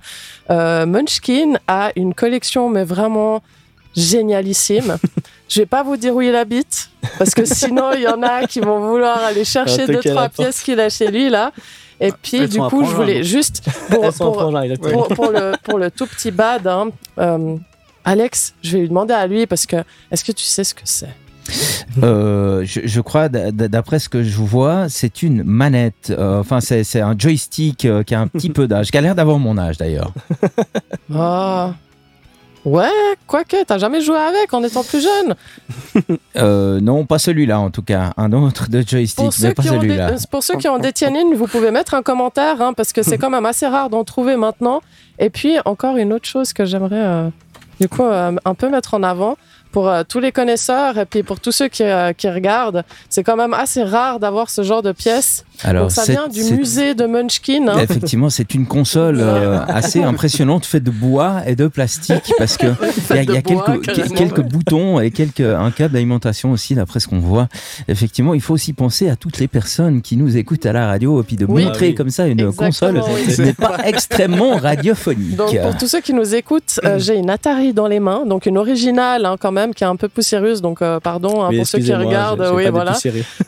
euh, 0.51 0.87
Munchkin 0.87 1.55
a 1.67 1.91
une 1.97 2.15
collection, 2.15 2.69
mais 2.69 2.85
vraiment 2.85 3.43
génialissime. 3.95 4.99
Je 5.49 5.61
vais 5.61 5.67
pas 5.67 5.83
vous 5.83 5.97
dire 5.97 6.15
où 6.15 6.21
il 6.21 6.35
habite, 6.35 6.91
parce 7.19 7.33
que 7.35 7.45
sinon 7.45 7.93
il 7.95 8.03
y 8.03 8.09
en 8.09 8.21
a 8.23 8.47
qui 8.47 8.59
vont 8.61 8.81
vouloir 8.81 9.19
aller 9.25 9.45
chercher 9.45 9.83
Ah, 9.85 9.93
deux 9.93 10.01
trois 10.01 10.29
pièces 10.29 10.61
qu'il 10.63 10.81
a 10.81 10.89
chez 10.89 11.07
lui 11.09 11.29
là. 11.31 11.53
Et 12.01 12.13
puis 12.23 12.39
Elles 12.39 12.49
du 12.49 12.59
coup, 12.61 12.85
je 12.85 12.95
voulais 12.95 13.23
juste 13.23 13.63
pour, 13.91 14.03
le, 15.31 15.57
pour 15.63 15.79
le 15.79 15.91
tout 15.91 16.07
petit 16.07 16.31
bad, 16.31 16.67
hein, 16.67 16.89
euh, 17.19 17.57
Alex, 18.05 18.55
je 18.63 18.73
vais 18.73 18.79
lui 18.81 18.89
demander 18.89 19.15
à 19.15 19.27
lui 19.27 19.47
parce 19.47 19.67
que 19.67 19.77
est-ce 20.11 20.25
que 20.25 20.33
tu 20.33 20.45
sais 20.45 20.65
ce 20.65 20.75
que 20.75 20.83
c'est? 20.85 21.09
Euh, 22.03 22.65
je, 22.65 22.81
je 22.85 23.01
crois, 23.01 23.29
d'après 23.29 23.99
ce 23.99 24.09
que 24.09 24.23
je 24.23 24.37
vois, 24.37 24.89
c'est 24.89 25.23
une 25.23 25.43
manette. 25.45 26.11
Euh, 26.11 26.41
Enfin, 26.41 26.61
c'est 26.61 26.85
c'est 26.85 27.01
un 27.01 27.15
joystick 27.17 27.85
euh, 27.85 28.03
qui 28.03 28.15
a 28.15 28.21
un 28.21 28.27
petit 28.27 28.51
peu 28.51 28.67
d'âge, 28.69 28.91
qui 28.91 28.99
a 28.99 29.01
l'air 29.01 29.15
d'avoir 29.15 29.39
mon 29.39 29.57
âge 29.57 29.79
d'ailleurs. 29.79 30.13
Ah. 31.15 31.75
Ouais, 32.67 32.91
quoique, 33.29 33.63
t'as 33.65 33.79
jamais 33.79 34.01
joué 34.01 34.19
avec 34.19 34.53
en 34.53 34.63
étant 34.65 34.83
plus 34.83 35.01
jeune. 35.03 35.35
Euh, 36.37 36.81
non, 36.81 37.07
pas 37.07 37.19
celui-là 37.19 37.59
en 37.59 37.71
tout 37.71 37.81
cas. 37.81 38.13
Un 38.19 38.31
autre 38.35 38.69
de 38.69 38.83
joystick, 38.87 39.25
Pour 39.25 39.33
mais 39.41 39.55
pas 39.55 39.63
celui-là. 39.63 40.11
pour 40.31 40.43
ceux 40.43 40.59
qui 40.59 40.69
en 40.69 40.79
détiennent 40.79 41.17
une, 41.17 41.35
vous 41.35 41.47
pouvez 41.47 41.71
mettre 41.71 41.95
un 41.95 42.03
commentaire, 42.03 42.61
hein, 42.61 42.75
parce 42.75 42.93
que 42.93 43.03
c'est 43.03 43.17
quand 43.17 43.31
même 43.31 43.47
assez 43.47 43.67
rare 43.67 43.89
d'en 43.89 44.05
trouver 44.05 44.37
maintenant. 44.37 44.83
Et 45.19 45.31
puis, 45.31 45.57
encore 45.65 45.97
une 45.97 46.13
autre 46.13 46.29
chose 46.29 46.53
que 46.53 46.67
j'aimerais, 46.67 47.03
euh, 47.03 47.29
du 47.81 47.89
coup, 47.89 48.03
euh, 48.05 48.33
un 48.45 48.55
peu 48.55 48.69
mettre 48.69 48.93
en 48.93 49.03
avant. 49.03 49.39
Pour 49.77 49.91
euh, 49.91 50.05
tous 50.09 50.21
les 50.21 50.33
connaisseurs 50.33 50.97
et 50.97 51.05
puis 51.05 51.23
pour 51.23 51.39
tous 51.39 51.53
ceux 51.53 51.69
qui, 51.69 51.83
euh, 51.83 52.15
qui 52.15 52.31
regardent, 52.31 52.83
c'est 53.11 53.23
quand 53.23 53.37
même 53.37 53.53
assez 53.53 53.83
rare 53.83 54.19
d'avoir 54.19 54.49
ce 54.49 54.63
genre 54.63 54.81
de. 54.83 54.95
Alors, 55.65 55.83
Donc 55.83 55.91
ça 55.91 56.05
vient 56.05 56.29
du 56.29 56.43
musée 56.55 56.95
de 56.95 57.05
Munchkin. 57.05 57.69
hein. 57.69 57.79
Effectivement, 57.81 58.31
c'est 58.31 58.55
une 58.55 58.67
console 58.67 59.19
euh, 59.21 59.59
assez 59.69 60.03
impressionnante 60.03 60.65
faite 60.65 60.83
de 60.85 60.91
bois 60.91 61.43
et 61.47 61.57
de 61.57 61.67
plastique 61.67 62.33
parce 62.39 62.57
que 62.57 62.67
il 63.11 63.17
y 63.17 63.19
a, 63.19 63.23
il 63.23 63.31
y 63.33 63.37
a 63.37 63.43
de 63.43 63.53
bois, 63.53 63.77
quelques, 64.17 64.41
boutons 64.41 65.01
et 65.01 65.11
quelques 65.11 65.41
un 65.41 65.71
câble 65.71 65.93
d'alimentation 65.93 66.53
aussi 66.53 66.75
d'après 66.75 67.01
ce 67.01 67.09
qu'on 67.09 67.19
voit. 67.19 67.49
Effectivement, 67.89 68.33
il 68.33 68.41
faut 68.41 68.55
aussi 68.55 68.73
penser 68.73 69.11
à 69.11 69.17
toutes 69.17 69.39
les 69.39 69.49
personnes 69.49 70.01
qui 70.03 70.17
nous 70.17 70.39
écoutent 70.39 70.65
à 70.67 70.73
la 70.73 70.87
radio 70.87 71.21
et 71.21 71.25
puis 71.25 71.37
de 71.37 71.45
Oui. 71.47 71.65
montrer 71.67 71.87
Ah 71.87 71.89
oui. 71.91 71.95
comme 71.95 72.11
ça 72.11 72.27
une 72.27 72.41
Exactement, 72.41 72.67
console 72.69 73.03
oui. 73.29 73.45
n'est 73.45 73.53
pas 73.53 73.79
extrêmement 73.85 74.57
radiophonique. 74.57 75.37
Donc 75.37 75.61
pour 75.61 75.77
tous 75.77 75.87
ceux 75.87 76.01
qui 76.01 76.15
nous 76.15 76.35
écoutent, 76.35 76.81
euh, 76.85 76.99
j'ai 76.99 77.17
une 77.17 77.29
Atari 77.31 77.73
dans 77.75 77.87
les 77.89 78.01
mains, 78.01 78.25
donc 78.27 78.47
une 78.47 78.57
originale 78.59 79.27
hein, 79.27 79.37
quand 79.39 79.53
même, 79.53 79.66
qui 79.75 79.85
est 79.85 79.87
un 79.87 79.97
peu 79.97 80.09
poussiéreuse, 80.09 80.61
donc 80.63 80.83
euh, 80.83 81.01
pardon 81.01 81.43
hein, 81.43 81.51
pour 81.57 81.67
ceux 81.67 81.79
qui 81.79 81.95
regardent. 81.95 82.51
oui, 82.55 82.69
voilà. 82.71 82.93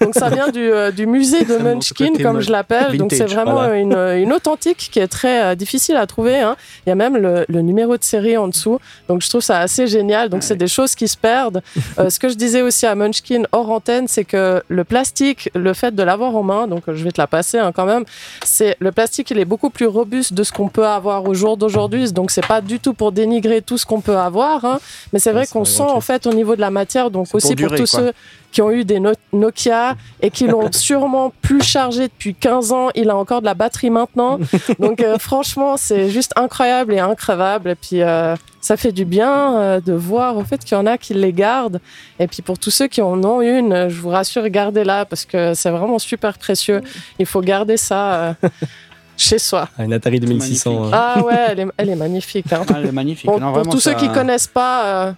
Donc 0.01 0.15
ça 0.15 0.29
vient 0.31 0.49
du, 0.49 0.61
euh, 0.71 0.91
du 0.91 1.07
musée 1.07 1.45
de 1.45 1.57
Munchkin, 1.63 2.13
comme 2.23 2.41
je 2.41 2.51
l'appelle. 2.51 2.97
Donc 2.97 3.13
c'est 3.13 3.25
vraiment 3.27 3.53
voilà. 3.55 3.77
une, 3.77 3.93
une 4.23 4.33
authentique 4.33 4.89
qui 4.93 4.99
est 4.99 5.09
très 5.09 5.43
euh, 5.43 5.55
difficile 5.55 5.97
à 5.97 6.07
trouver. 6.07 6.39
hein. 6.41 6.57
Il 6.87 6.91
y 6.91 6.93
a 6.93 6.95
même 6.95 7.17
le, 7.17 7.45
le 7.49 7.63
numéro 7.63 7.97
de 7.97 8.05
série 8.05 8.37
en 8.37 8.49
dessous. 8.49 8.79
Donc 9.09 9.23
je 9.23 9.29
trouve 9.29 9.41
ça 9.43 9.61
assez 9.61 9.87
génial. 9.87 10.29
Donc 10.29 10.43
c'est 10.43 10.57
des 10.57 10.69
choses 10.69 10.95
qui 10.95 11.09
se 11.09 11.17
perdent. 11.17 11.63
Euh, 11.99 12.11
ce 12.11 12.19
que 12.21 12.29
je 12.29 12.35
disais 12.35 12.63
aussi 12.63 12.87
à 12.87 12.95
Munchkin 12.95 13.43
hors 13.51 13.71
antenne, 13.71 14.07
c'est 14.09 14.25
que 14.25 14.63
le 14.69 14.85
plastique, 14.85 15.51
le 15.55 15.73
fait 15.73 15.95
de 15.95 16.03
l'avoir 16.03 16.37
en 16.37 16.43
main, 16.45 16.69
donc 16.69 16.83
euh, 16.89 16.95
je 16.95 17.03
vais 17.03 17.11
te 17.11 17.21
la 17.21 17.27
passer 17.27 17.59
hein, 17.59 17.73
quand 17.75 17.87
même, 17.87 18.05
c'est 18.45 18.77
le 18.79 18.93
plastique, 18.93 19.31
il 19.31 19.39
est 19.39 19.45
beaucoup 19.45 19.71
plus 19.71 19.87
robuste 19.87 20.33
de 20.35 20.43
ce 20.45 20.53
qu'on 20.53 20.69
peut 20.69 20.87
avoir 20.87 21.25
au 21.27 21.35
jour 21.35 21.57
d'aujourd'hui. 21.57 22.13
Donc 22.13 22.31
c'est 22.31 22.47
pas 22.47 22.61
du 22.61 22.79
tout 22.79 22.93
pour 22.95 23.11
dénigrer 23.11 23.63
tout 23.63 23.79
ce 23.79 23.87
qu'on 23.87 24.01
peut 24.01 24.17
avoir, 24.19 24.65
hein. 24.65 24.79
mais 25.13 25.19
c'est 25.19 25.33
vrai 25.33 25.47
qu'on 25.47 25.65
sent 25.65 25.83
en 25.83 26.01
fait 26.09 26.27
au 26.27 26.33
niveau 26.33 26.57
de 26.57 26.61
la 26.61 26.71
matière. 26.71 27.11
Donc 27.11 27.27
pour 27.29 27.37
aussi 27.37 27.55
pour, 27.55 27.69
tous 27.75 27.91
quoi. 27.91 28.01
ceux 28.01 28.13
qui 28.51 28.63
ont 28.63 28.71
eu 28.71 28.85
des 28.85 28.99
No- 28.99 29.13
Nokia 29.33 29.95
et 30.23 30.31
qui 30.31 30.47
l'ont 30.47 30.73
sûrement 30.73 31.33
plus 31.43 31.63
chargé 31.63 32.09
depuis 32.09 32.35
15 32.35 32.73
ans. 32.73 32.89
Il 32.95 33.11
a 33.11 33.17
encore 33.17 33.41
de 33.41 33.47
la 33.47 33.55
batterie 33.55 33.91
maintenant. 33.91 34.39
Donc 34.79 35.01
euh, 35.01 35.19
franchement, 35.19 35.77
c'est 35.77 36.09
juste 36.11 36.33
incroyable 36.37 36.95
et 36.95 36.99
increvable. 36.99 37.71
Et 37.71 37.75
puis 37.75 38.03
euh, 38.03 38.35
ça 38.61 38.77
fait 38.77 38.93
du 38.93 39.05
bien 39.05 39.57
euh, 39.59 39.81
de 39.81 39.93
voir 39.93 40.37
au 40.37 40.45
fait 40.45 40.59
qu'il 40.65 40.77
y 40.77 40.81
en 40.81 40.87
a 40.87 40.97
qui 40.99 41.15
les 41.15 41.33
gardent. 41.33 41.81
Et 42.19 42.27
puis 42.27 42.43
pour 42.43 42.59
tous 42.59 42.71
ceux 42.71 42.87
qui 42.89 43.03
en 43.03 43.23
ont 43.25 43.41
une, 43.43 43.89
je 43.89 44.01
vous 44.01 44.09
rassure, 44.11 44.49
gardez-la 44.49 45.05
parce 45.05 45.25
que 45.25 45.55
c'est 45.55 45.71
vraiment 45.71 45.99
super 45.99 46.39
précieux. 46.39 46.81
Il 47.19 47.27
faut 47.27 47.41
garder 47.43 47.77
ça 47.77 48.15
euh, 48.15 48.33
chez 49.17 49.39
soi. 49.39 49.69
Ah, 49.79 49.85
Une 49.85 49.93
Atari 49.93 50.21
2600. 50.21 50.71
magnifique. 50.73 50.95
hein. 50.95 51.01
Ah 51.17 51.23
ouais, 51.25 51.35
elle 51.49 51.61
est, 51.61 51.67
elle 51.77 51.89
est 51.91 51.97
magnifique. 51.97 52.53
hein. 52.53 52.63
Ah, 52.69 52.75
elle 52.79 52.87
est 52.87 52.93
magnifique. 52.93 53.27
Bon, 53.27 53.39
Non, 53.39 53.47
pour 53.47 53.55
vraiment, 53.57 53.71
tous 53.73 53.81
ceux 53.81 53.95
qui 53.95 54.09
connaissent 54.09 54.47
pas, 54.47 54.85
euh, 55.09 55.13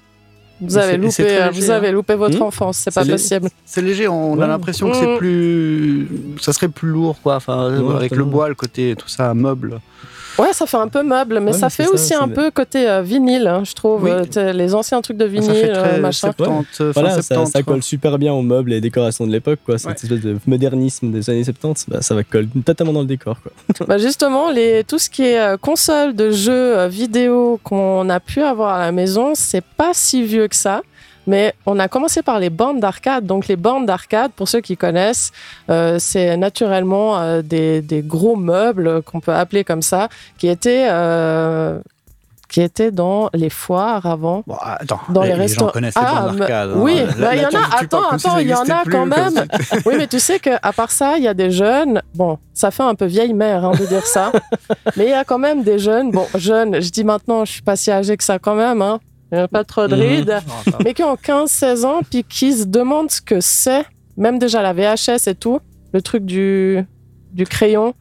vous 0.60 0.76
avez 0.78 0.96
loupé, 0.96 1.10
c'est 1.10 1.24
très 1.24 1.46
léger, 1.48 1.60
vous 1.60 1.70
avez 1.70 1.90
loupé 1.92 2.14
votre 2.14 2.38
Hmm 2.38 2.42
enfance. 2.42 2.78
C'est 2.78 2.94
pas 2.94 3.04
possible. 3.04 3.48
C'est 3.64 3.82
léger, 3.82 4.08
on 4.08 4.34
Ouais. 4.34 4.44
a 4.44 4.46
l'impression 4.46 4.90
que 4.90 4.96
c'est 4.96 5.16
plus. 5.18 6.08
Ça 6.40 6.52
serait 6.52 6.68
plus 6.68 6.88
lourd, 6.88 7.16
quoi. 7.22 7.36
Enfin, 7.36 7.80
Ouais, 7.82 7.94
avec 7.96 8.14
le 8.14 8.24
bois, 8.24 8.48
le 8.48 8.54
côté, 8.54 8.94
tout 8.96 9.08
ça, 9.08 9.32
meuble. 9.34 9.80
Ouais, 10.40 10.52
ça 10.52 10.66
fait 10.66 10.76
un 10.76 10.88
peu 10.88 11.02
meuble, 11.02 11.40
mais 11.40 11.52
Ouais, 11.52 11.58
ça 11.58 11.66
mais 11.66 11.70
fait 11.70 11.84
ça, 11.84 11.90
aussi 11.92 12.14
un 12.14 12.28
peu 12.28 12.50
côté 12.50 12.88
euh, 12.88 13.02
vinyle, 13.02 13.46
hein, 13.46 13.62
je 13.64 13.74
trouve. 13.74 14.04
Oui. 14.04 14.10
Euh, 14.36 14.52
les 14.52 14.74
anciens 14.74 15.00
trucs 15.02 15.16
de 15.16 15.26
ça 15.26 15.30
vinyle, 15.30 15.52
fait 15.52 15.72
très 15.72 15.98
euh, 15.98 16.00
machin. 16.00 16.32
70, 16.36 16.66
fin 16.76 16.90
Voilà, 16.92 17.10
ça, 17.10 17.22
70, 17.22 17.50
ça 17.52 17.62
quoi. 17.62 17.74
colle 17.74 17.82
super 17.82 18.18
bien 18.18 18.32
aux 18.32 18.42
meubles 18.42 18.72
et 18.72 18.80
décorations 18.80 19.26
de 19.26 19.32
l'époque, 19.32 19.60
quoi. 19.66 19.78
Cette 19.78 19.88
Ouais. 19.88 19.94
espèce 19.94 20.20
de 20.20 20.36
modernisme 20.46 21.10
des 21.10 21.28
années 21.30 21.44
70, 21.44 21.86
bah, 21.88 22.02
ça 22.02 22.14
va 22.14 22.24
coller 22.24 22.48
totalement 22.64 22.92
dans 22.92 23.00
le 23.02 23.06
décor, 23.06 23.36
quoi. 23.42 23.52
Bah 23.86 23.98
justement, 23.98 24.50
les, 24.50 24.84
tout 24.84 24.98
ce 24.98 25.10
qui 25.10 25.22
est 25.24 25.38
euh, 25.38 25.56
console 25.56 26.14
de 26.14 26.30
jeux 26.30 26.78
euh, 26.78 26.88
vidéo 26.88 27.60
qu'on 27.64 28.08
a 28.08 28.20
pu 28.20 28.40
avoir 28.42 28.74
à 28.76 28.80
la 28.80 28.92
maison, 28.92 29.32
c'est 29.34 29.64
pas 29.64 29.90
si 29.92 30.22
vieux 30.22 30.48
que 30.48 30.56
ça. 30.56 30.82
Mais 31.30 31.54
on 31.64 31.78
a 31.78 31.86
commencé 31.86 32.22
par 32.22 32.40
les 32.40 32.50
bornes 32.50 32.80
d'arcade. 32.80 33.24
Donc 33.24 33.46
les 33.46 33.54
bornes 33.54 33.86
d'arcade, 33.86 34.32
pour 34.32 34.48
ceux 34.48 34.60
qui 34.60 34.76
connaissent, 34.76 35.30
euh, 35.70 35.96
c'est 36.00 36.36
naturellement 36.36 37.20
euh, 37.20 37.40
des, 37.40 37.82
des 37.82 38.02
gros 38.02 38.34
meubles 38.34 39.00
qu'on 39.02 39.20
peut 39.20 39.32
appeler 39.32 39.62
comme 39.62 39.80
ça, 39.80 40.08
qui 40.38 40.48
étaient, 40.48 40.88
euh, 40.90 41.78
qui 42.48 42.60
étaient 42.62 42.90
dans 42.90 43.30
les 43.32 43.48
foires 43.48 44.06
avant. 44.06 44.42
Bon, 44.44 44.56
attends, 44.60 45.02
Dans 45.08 45.22
les 45.22 45.28
les, 45.28 45.34
restaurants. 45.34 45.70
Ah, 45.94 46.32
hein. 46.36 46.72
oui, 46.74 47.00
bah, 47.16 47.36
il 47.36 47.38
y 47.38 47.42
là, 47.42 47.48
en 47.52 47.56
a. 47.56 47.80
Attends, 47.80 48.18
si 48.18 48.26
attends, 48.26 48.38
il 48.38 48.48
y 48.48 48.54
en 48.54 48.64
a 48.64 48.82
quand 48.90 49.06
même. 49.06 49.46
Oui, 49.86 49.94
mais 49.98 50.08
tu 50.08 50.18
sais 50.18 50.40
qu'à 50.40 50.58
part 50.74 50.90
ça, 50.90 51.16
il 51.16 51.22
y 51.22 51.28
a 51.28 51.34
des 51.34 51.52
jeunes. 51.52 52.02
Bon, 52.16 52.38
ça 52.54 52.72
fait 52.72 52.82
un 52.82 52.96
peu 52.96 53.06
vieille 53.06 53.34
mère 53.34 53.64
hein, 53.64 53.72
de 53.78 53.86
dire 53.86 54.04
ça. 54.04 54.32
mais 54.96 55.04
il 55.04 55.10
y 55.10 55.12
a 55.12 55.22
quand 55.22 55.38
même 55.38 55.62
des 55.62 55.78
jeunes. 55.78 56.10
Bon, 56.10 56.26
jeunes, 56.34 56.82
je 56.82 56.90
dis 56.90 57.04
maintenant, 57.04 57.44
je 57.44 57.52
suis 57.52 57.62
pas 57.62 57.76
si 57.76 57.92
âgée 57.92 58.16
que 58.16 58.24
ça 58.24 58.40
quand 58.40 58.56
même. 58.56 58.82
Hein. 58.82 58.98
Il 59.32 59.36
n'y 59.36 59.40
a 59.42 59.48
pas 59.48 59.64
trop 59.64 59.86
de 59.86 59.94
Mhm. 59.94 60.00
rides. 60.02 60.38
Mais 60.84 60.92
qui 60.94 61.02
ont 61.02 61.16
15-16 61.16 61.84
ans, 61.84 62.00
puis 62.08 62.24
qui 62.24 62.52
se 62.52 62.64
demandent 62.64 63.10
ce 63.10 63.20
que 63.20 63.40
c'est. 63.40 63.84
Même 64.16 64.38
déjà 64.38 64.60
la 64.62 64.72
VHS 64.72 65.28
et 65.28 65.34
tout. 65.34 65.60
Le 65.92 66.02
truc 66.02 66.24
du, 66.24 66.84
du 67.32 67.44
crayon. 67.46 67.94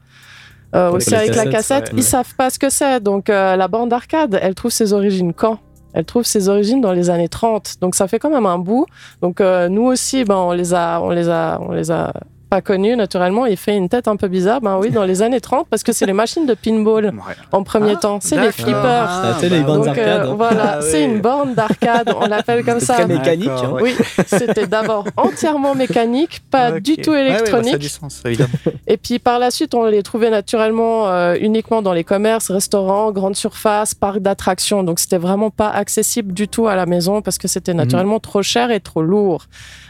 euh, 0.76 0.92
aussi 0.92 1.15
avec 1.15 1.36
la 1.36 1.48
cassette, 1.48 1.86
ouais. 1.92 1.98
ils 2.00 2.04
savent 2.04 2.36
pas 2.36 2.50
ce 2.52 2.60
que 2.60 2.70
c'est. 2.70 3.00
Donc 3.00 3.30
euh, 3.30 3.56
la 3.56 3.68
bande 3.68 3.89
d'arcade, 3.89 4.38
elle 4.42 4.54
trouve 4.54 4.70
ses 4.72 4.94
origines 4.94 5.34
quand? 5.34 5.58
Elle 5.94 6.06
trouve 6.06 6.24
ses 6.24 6.48
origines 6.50 6.82
dans 6.82 6.92
les 6.94 7.10
années 7.10 7.30
30. 7.30 7.78
Donc 7.82 7.96
ça 7.96 8.08
fait 8.08 8.20
quand 8.20 8.30
même 8.30 8.46
un 8.46 8.60
bout. 8.60 8.86
Donc 9.24 9.42
euh, 9.42 9.68
nous 9.70 9.84
aussi, 9.86 10.24
ben, 10.26 10.36
on 10.36 10.52
les 10.52 10.74
a, 10.76 11.02
on 11.02 11.10
les 11.10 11.28
a, 11.30 11.60
on 11.62 11.72
les 11.72 11.89
a 11.89 12.13
pas 12.50 12.62
connus 12.62 12.96
naturellement. 12.96 13.46
Il 13.46 13.58
fait 13.58 13.76
une 13.76 13.90
tête 13.90 14.08
un 14.08 14.16
peu 14.16 14.28
bizarre. 14.28 14.62
Ben 14.62 14.78
oui, 14.78 14.90
dans 14.90 15.04
les 15.04 15.22
années 15.22 15.40
30, 15.42 15.68
parce 15.70 15.84
que 15.84 15.92
c'est 15.92 16.06
les 16.06 16.14
machines 16.14 16.46
de 16.46 16.54
pinball 16.54 17.06
Ouais. 17.06 17.36
en 17.52 17.64
premier 17.64 17.94
Ah, 17.96 18.00
temps. 18.00 18.20
C'est 18.22 18.40
les 18.40 18.52
flippers. 18.52 18.76
Ah, 18.84 19.38
les 19.42 19.62
bornes 19.62 19.82
ouais. 19.90 19.94
euh, 20.00 20.32
hein. 20.32 20.34
voilà, 20.36 20.78
Ah, 20.78 20.82
c'est 20.82 21.04
une 21.04 21.22
borne 21.22 21.54
d'arcade. 21.54 22.14
On 22.20 22.28
l'appelle 22.28 22.64
comme 22.66 22.80
ça. 22.80 22.96
très 22.96 23.08
mécanique, 23.08 23.50
hein. 23.50 23.76
Oui, 23.82 23.96
c'était 24.28 24.68
d'abord 24.68 25.06
entièrement 25.18 25.76
mécanique, 25.76 26.42
pas 26.50 26.80
du 26.80 26.98
tout 26.98 27.12
ouais, 27.12 27.28
bah, 27.30 27.36
électronique. 27.36 27.70
ça 27.70 27.76
a 27.76 27.80
du 27.80 27.90
sens, 27.90 28.22
évidemment. 28.26 28.50
Et 28.88 28.98
puis 28.98 29.20
par 29.20 29.40
la 29.40 29.52
suite, 29.52 29.76
on 29.76 29.86
les 29.86 30.02
trouvait 30.04 30.30
naturellement 30.30 31.08
euh, 31.10 31.36
uniquement 31.40 31.82
dans 31.82 31.94
les 31.94 32.04
commerces, 32.04 32.50
restaurants, 32.52 33.12
grandes 33.12 33.36
surfaces, 33.36 33.94
parcs 33.94 34.20
d'attractions. 34.20 34.84
Donc 34.84 35.00
c'était 35.00 35.18
vraiment 35.18 35.50
pas 35.52 35.70
accessible 35.70 36.34
du 36.34 36.48
tout 36.48 36.68
à 36.68 36.76
la 36.76 36.86
maison 36.86 37.22
parce 37.22 37.38
que 37.38 37.48
c'était 37.48 37.74
naturellement 37.74 38.20
trop 38.20 38.42
cher 38.42 38.72
et 38.72 38.80
trop 38.80 39.02
lourd. 39.04 39.44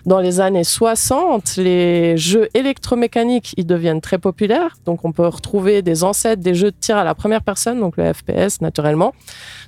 Dans 0.05 0.19
les 0.19 0.39
années 0.39 0.63
60, 0.63 1.55
les 1.57 2.17
jeux 2.17 2.48
électromécaniques, 2.53 3.53
ils 3.57 3.65
deviennent 3.65 4.01
très 4.01 4.17
populaires. 4.17 4.77
Donc 4.85 5.05
on 5.05 5.11
peut 5.11 5.27
retrouver 5.27 5.81
des 5.81 6.03
ancêtres 6.03 6.41
des 6.41 6.55
jeux 6.55 6.71
de 6.71 6.75
tir 6.79 6.97
à 6.97 7.03
la 7.03 7.15
première 7.15 7.41
personne, 7.41 7.79
donc 7.79 7.95
le 7.97 8.13
FPS 8.13 8.61
naturellement, 8.61 9.13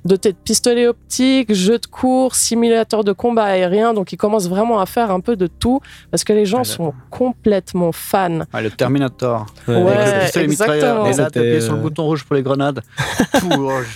dotés 0.04 0.32
de 0.32 0.36
pistolets 0.36 0.86
optiques, 0.88 1.52
jeux 1.54 1.78
de 1.78 1.86
course, 1.86 2.38
simulateurs 2.38 3.04
de 3.04 3.12
combat 3.12 3.44
aérien. 3.44 3.94
Donc 3.94 4.12
ils 4.12 4.16
commencent 4.16 4.48
vraiment 4.48 4.80
à 4.80 4.86
faire 4.86 5.10
un 5.10 5.20
peu 5.20 5.36
de 5.36 5.46
tout 5.46 5.80
parce 6.10 6.24
que 6.24 6.32
les 6.32 6.46
gens 6.46 6.60
Ah, 6.60 6.64
sont 6.64 6.94
complètement 7.10 7.92
fans. 7.92 8.40
Ouais, 8.54 8.62
le 8.62 8.70
Terminator. 8.70 9.46
Ouais, 9.68 9.74
Avec 9.74 10.34
le 10.36 10.46
pistolet 10.48 10.74
exactement. 11.06 11.06
Et 11.44 11.52
là, 11.54 11.60
sur 11.60 11.74
le 11.74 11.80
bouton 11.80 12.04
rouge 12.04 12.24
pour 12.24 12.36
les 12.36 12.42
grenades. 12.42 12.80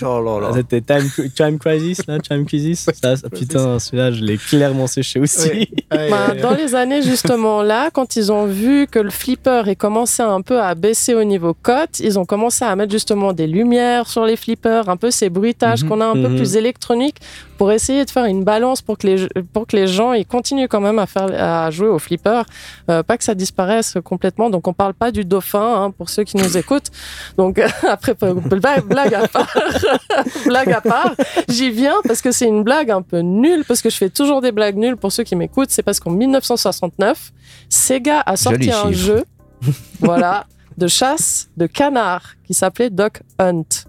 Oh 0.03 0.21
là 0.21 0.39
là. 0.41 0.51
C'était 0.53 0.81
Time, 0.81 1.09
Time 1.35 1.57
Crisis, 1.59 2.05
là, 2.07 2.19
Time 2.19 2.45
Crisis. 2.45 2.89
Ça, 3.01 3.15
ça, 3.15 3.29
putain, 3.29 3.79
celui-là, 3.79 4.11
je 4.11 4.23
l'ai 4.23 4.37
clairement 4.37 4.87
séché 4.87 5.19
aussi. 5.19 5.49
Ouais. 5.49 5.67
Ouais, 5.91 6.09
Bah, 6.09 6.27
ouais, 6.33 6.41
dans 6.41 6.51
les 6.53 6.75
années 6.75 7.01
justement 7.01 7.61
là, 7.63 7.89
quand 7.91 8.15
ils 8.17 8.31
ont 8.31 8.45
vu 8.45 8.76
que 8.85 8.99
le 8.99 9.09
flipper 9.09 9.63
est 9.67 9.75
commencé 9.75 10.21
un 10.21 10.41
peu 10.41 10.61
à 10.61 10.75
baisser 10.75 11.15
au 11.15 11.23
niveau 11.23 11.55
cote, 11.55 11.99
ils 11.99 12.19
ont 12.19 12.25
commencé 12.25 12.63
à 12.65 12.75
mettre 12.75 12.91
justement 12.91 13.33
des 13.33 13.47
lumières 13.47 14.07
sur 14.07 14.25
les 14.25 14.35
flippers, 14.35 14.87
un 14.89 14.97
peu 14.97 15.09
ces 15.09 15.29
bruitages 15.29 15.81
Mhm. 15.83 15.89
qu'on 15.89 16.01
a 16.01 16.05
un 16.05 16.13
peu 16.13 16.27
Mhm. 16.27 16.35
plus 16.35 16.55
électroniques 16.55 17.17
pour 17.57 17.71
essayer 17.71 18.05
de 18.05 18.09
faire 18.09 18.25
une 18.25 18.43
balance 18.43 18.81
pour 18.81 18.97
que 18.97 19.07
les, 19.07 19.27
pour 19.53 19.67
que 19.67 19.75
les 19.75 19.87
gens 19.87 20.13
ils 20.13 20.25
continuent 20.25 20.67
quand 20.67 20.81
même 20.81 20.99
à, 20.99 21.07
faire, 21.07 21.29
à 21.33 21.71
jouer 21.71 21.87
au 21.87 21.99
flipper, 21.99 22.43
euh, 22.89 23.03
pas 23.03 23.17
que 23.17 23.23
ça 23.23 23.35
disparaisse 23.35 23.97
complètement. 24.03 24.49
Donc 24.49 24.67
on 24.67 24.73
parle 24.73 24.93
pas 24.93 25.11
du 25.11 25.25
dauphin 25.25 25.83
hein, 25.83 25.91
pour 25.91 26.09
ceux 26.09 26.23
qui 26.23 26.37
nous 26.37 26.57
écoutent. 26.57 26.91
Donc 27.37 27.59
après, 27.87 28.13
blague, 28.13 29.13
à 29.13 29.27
part, 29.27 29.53
blague 30.45 30.71
à 30.71 30.81
part, 30.81 31.15
j'y 31.49 31.71
viens 31.71 31.95
parce 32.05 32.21
que 32.21 32.31
c'est 32.31 32.47
une 32.47 32.63
blague 32.63 32.91
un 32.91 33.01
peu 33.01 33.19
nulle, 33.19 33.65
parce 33.65 33.81
que 33.81 33.89
je 33.89 33.97
fais 33.97 34.09
toujours 34.09 34.41
des 34.41 34.51
blagues 34.51 34.77
nulles 34.77 34.97
pour 34.97 35.11
ceux 35.11 35.23
qui 35.23 35.35
m'écoutent. 35.35 35.71
C'est 35.71 35.83
parce 35.83 35.99
qu'en 35.99 36.11
1969, 36.11 37.31
Sega 37.69 38.21
a 38.25 38.35
sorti 38.37 38.63
Joli 38.63 38.71
un 38.71 38.91
chiffre. 38.91 39.05
jeu, 39.05 39.23
voilà, 39.99 40.45
de 40.77 40.87
chasse 40.87 41.49
de 41.57 41.65
canards 41.65 42.35
qui 42.45 42.53
s'appelait 42.53 42.89
Duck 42.89 43.21
Hunt. 43.39 43.86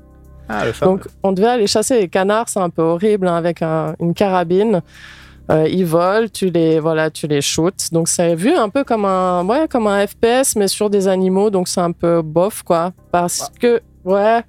Ah. 0.48 0.64
Donc, 0.82 1.06
on 1.22 1.32
devait 1.32 1.48
aller 1.48 1.66
chasser 1.66 2.00
les 2.00 2.08
canards, 2.08 2.48
c'est 2.48 2.60
un 2.60 2.70
peu 2.70 2.82
horrible, 2.82 3.28
hein, 3.28 3.36
avec 3.36 3.62
un- 3.62 3.94
une 4.00 4.14
carabine. 4.14 4.80
Euh, 5.50 5.66
ils 5.68 5.84
volent, 5.86 6.26
tu 6.32 6.50
les, 6.50 6.78
voilà, 6.78 7.10
tu 7.10 7.26
les 7.26 7.40
shoots. 7.40 7.90
Donc, 7.92 8.08
c'est 8.08 8.34
vu 8.34 8.52
un 8.54 8.68
peu 8.68 8.84
comme 8.84 9.04
un, 9.06 9.44
ouais, 9.46 9.66
comme 9.68 9.86
un 9.86 10.06
FPS, 10.06 10.56
mais 10.56 10.68
sur 10.68 10.90
des 10.90 11.08
animaux. 11.08 11.48
Donc, 11.50 11.68
c'est 11.68 11.80
un 11.80 11.92
peu 11.92 12.20
bof, 12.22 12.62
quoi. 12.62 12.92
Parce 13.10 13.50
que, 13.58 13.80
ouais, 14.04 14.42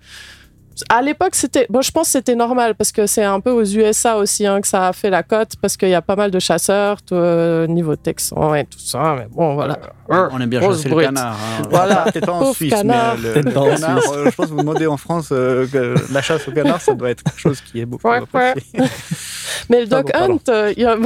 À 0.89 1.01
l'époque, 1.01 1.35
c'était. 1.35 1.67
Bon, 1.69 1.81
je 1.81 1.91
pense 1.91 2.07
que 2.07 2.11
c'était 2.13 2.35
normal 2.35 2.75
parce 2.75 2.91
que 2.91 3.05
c'est 3.07 3.23
un 3.23 3.39
peu 3.39 3.51
aux 3.51 3.63
USA 3.63 4.17
aussi 4.17 4.45
hein, 4.47 4.61
que 4.61 4.67
ça 4.67 4.87
a 4.87 4.93
fait 4.93 5.09
la 5.09 5.23
cote 5.23 5.53
parce 5.61 5.75
qu'il 5.77 5.89
y 5.89 5.93
a 5.95 6.01
pas 6.01 6.15
mal 6.15 6.31
de 6.31 6.39
chasseurs 6.39 7.01
tout, 7.01 7.15
euh, 7.15 7.67
niveau 7.67 7.95
texan 7.95 8.55
et 8.55 8.65
tout 8.65 8.79
ça. 8.79 9.15
Mais 9.17 9.27
bon, 9.29 9.55
voilà. 9.55 9.77
On 10.09 10.39
aime 10.39 10.49
bien 10.49 10.59
Grosse 10.59 10.77
chasser 10.83 10.89
le 10.89 11.01
canard. 11.01 11.33
hein. 11.35 11.67
Voilà. 11.69 11.95
Peut-être 12.11 12.25
pas 12.25 12.31
en 12.33 12.53
Suisse, 12.53 12.73
canard. 12.73 13.17
mais 13.21 13.27
euh, 13.29 13.41
le, 13.43 13.51
canard, 13.51 13.99
euh, 14.11 14.25
je 14.25 14.35
pense 14.35 14.45
que 14.47 14.51
vous 14.51 14.57
demandez 14.57 14.87
en 14.87 14.97
France 14.97 15.29
euh, 15.31 15.67
que 15.67 15.95
la 16.11 16.21
chasse 16.21 16.47
au 16.47 16.51
canard, 16.51 16.81
ça 16.81 16.93
doit 16.93 17.09
être 17.11 17.23
quelque 17.23 17.39
chose 17.39 17.61
qui 17.61 17.81
est 17.81 17.85
beaucoup 17.85 18.07
Ouais, 18.07 18.21
ouais. 18.33 18.53
Mais 19.69 19.81
le 19.81 19.87
Ah 19.91 20.01
Doc 20.01 20.05
bon, 20.05 20.11
pardon. 20.11 20.33
Hunt, 20.35 20.39
euh, 20.51 20.73
il 20.75 20.83
y 20.83 20.85
a... 20.85 20.97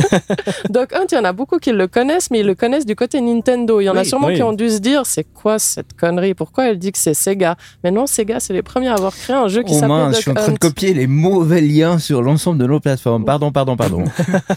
Doc 0.70 0.92
Hunt, 0.92 1.06
il 1.12 1.14
y 1.14 1.18
en 1.18 1.24
a 1.24 1.32
beaucoup 1.32 1.58
qui 1.58 1.72
le 1.72 1.86
connaissent, 1.88 2.30
mais 2.30 2.40
ils 2.40 2.46
le 2.46 2.54
connaissent 2.54 2.86
du 2.86 2.96
côté 2.96 3.20
Nintendo. 3.20 3.80
Il 3.80 3.84
y 3.84 3.88
en 3.90 3.96
a 3.96 4.04
sûrement 4.04 4.28
oui. 4.28 4.34
qui 4.34 4.42
ont 4.42 4.52
dû 4.52 4.70
se 4.70 4.78
dire 4.78 5.06
c'est 5.06 5.24
quoi 5.24 5.58
cette 5.58 5.94
connerie? 5.98 6.34
Pourquoi 6.34 6.68
elle 6.68 6.78
dit 6.78 6.92
que 6.92 6.98
c'est 6.98 7.14
Sega? 7.14 7.56
Mais 7.84 7.90
non, 7.90 8.06
Sega, 8.06 8.40
c'est 8.40 8.52
les 8.52 8.62
premiers 8.62 8.88
à 8.88 8.94
avoir 8.94 9.14
créé 9.14 9.34
un 9.36 9.48
jeu 9.48 9.62
qui 9.62 9.72
Oh 9.72 9.80
s'appelait 9.80 9.88
mince, 9.94 10.16
je 10.16 10.20
suis 10.22 10.30
en 10.30 10.34
train 10.34 10.52
de 10.52 10.58
copier 10.58 10.94
les 10.94 11.06
mauvais 11.06 11.60
liens 11.60 11.98
sur 11.98 12.22
l'ensemble 12.22 12.58
de 12.58 12.66
nos 12.66 12.80
plateformes. 12.80 13.24
Pardon, 13.24 13.50
pardon, 13.52 13.76
pardon. 13.76 14.04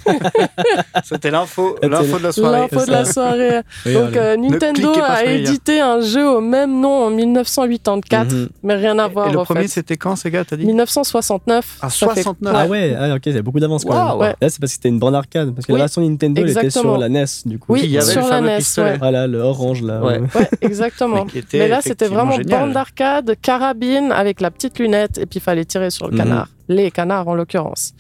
C'était 1.04 1.32
l'info, 1.32 1.76
de 1.82 1.88
la 1.88 2.32
soirée. 2.32 2.60
L'info 2.72 2.86
de 2.86 2.92
la 2.92 3.06
soirée. 3.06 3.62
Donc 3.86 4.16
euh, 4.16 4.38
Nintendo 4.38 4.92
a 5.02 5.24
édité 5.26 5.80
un 5.80 6.02
jeu 6.02 6.28
au 6.28 6.42
même 6.42 6.80
nom 6.80 7.06
en 7.06 7.10
1984, 7.10 8.30
Mhm. 8.34 8.50
mais 8.64 8.76
rien 8.76 8.98
à 9.00 9.08
voir 9.08 9.30
Et 9.30 9.32
le 9.32 9.40
en 9.40 9.46
premier, 9.46 9.68
c'était 9.68 9.98
quand, 9.98 10.16
gars, 10.28 10.46
t'as 10.46 10.56
dit? 10.56 10.66
1969. 10.66 11.78
Ah, 11.82 11.90
ça 11.90 12.08
fait- 12.10 12.24
69. 12.24 12.54
Ah 12.56 12.68
ouais, 12.68 12.96
ah, 13.00 13.16
ok, 13.16 13.22
il 13.28 13.36
y 13.36 13.38
a 13.38 13.42
beaucoup 13.42 13.60
d'avance 13.60 13.86
quand 13.86 13.94
même. 13.94 14.04
Waouh. 14.04 14.20
Ouais. 14.22 14.36
Là, 14.42 14.50
c'est 14.50 14.60
parce 14.60 14.72
que 14.72 14.76
c'était 14.76 14.90
une 14.90 15.00
bande 15.00 15.16
arcade. 15.38 15.54
Parce 15.56 15.66
que 15.66 15.72
Oui, 15.72 15.78
la 15.80 15.86
version 15.86 16.02
Nintendo, 16.02 16.42
elle 16.42 16.50
était 16.50 16.70
sur 16.70 16.98
la 16.98 17.10
NES, 17.10 17.26
du 17.46 17.60
coup. 17.60 17.74
Oui, 17.74 17.82
Il 17.84 17.92
y 17.92 17.98
avait 17.98 18.12
sur 18.12 18.22
le 18.24 18.30
la 18.30 18.42
NES. 18.42 18.60
ouais. 18.78 18.98
Voilà, 18.98 19.28
le 19.28 19.40
orange 19.40 19.82
là. 19.82 20.02
Ouais. 20.04 20.20
Ouais, 20.36 20.50
exactement. 20.62 21.26
Mais 21.54 21.68
là, 21.68 21.80
c'était 21.82 22.08
vraiment 22.08 22.38
génial. 22.38 22.62
bande 22.66 22.74
d'arcade, 22.74 23.36
carabine 23.42 24.12
avec 24.12 24.42
la 24.42 24.52
petite 24.52 24.80
lunette, 24.80 25.18
et 25.18 25.26
puis 25.26 25.38
il 25.40 25.42
fallait 25.42 25.66
tirer 25.66 25.90
sur 25.90 26.08
le 26.08 26.14
Mhm. 26.14 26.18
canard. 26.20 26.48
Les 26.68 26.92
canards, 26.92 27.28
en 27.28 27.34
l'occurrence. 27.34 27.94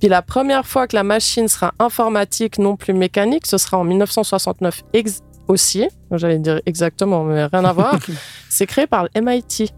Puis 0.00 0.08
la 0.08 0.22
première 0.22 0.66
fois 0.66 0.86
que 0.86 0.94
la 0.94 1.02
machine 1.02 1.48
sera 1.48 1.72
informatique, 1.78 2.58
non 2.58 2.76
plus 2.76 2.92
mécanique, 2.94 3.46
ce 3.46 3.58
sera 3.58 3.78
en 3.78 3.84
1969 3.84 4.82
ex- 4.92 5.22
aussi. 5.48 5.88
J'allais 6.12 6.38
dire 6.38 6.60
exactement, 6.66 7.24
mais 7.24 7.46
rien 7.46 7.64
à 7.64 7.72
voir. 7.72 7.98
C'est 8.48 8.66
créé 8.66 8.86
par 8.86 9.04
le 9.04 9.20
MIT. 9.20 9.70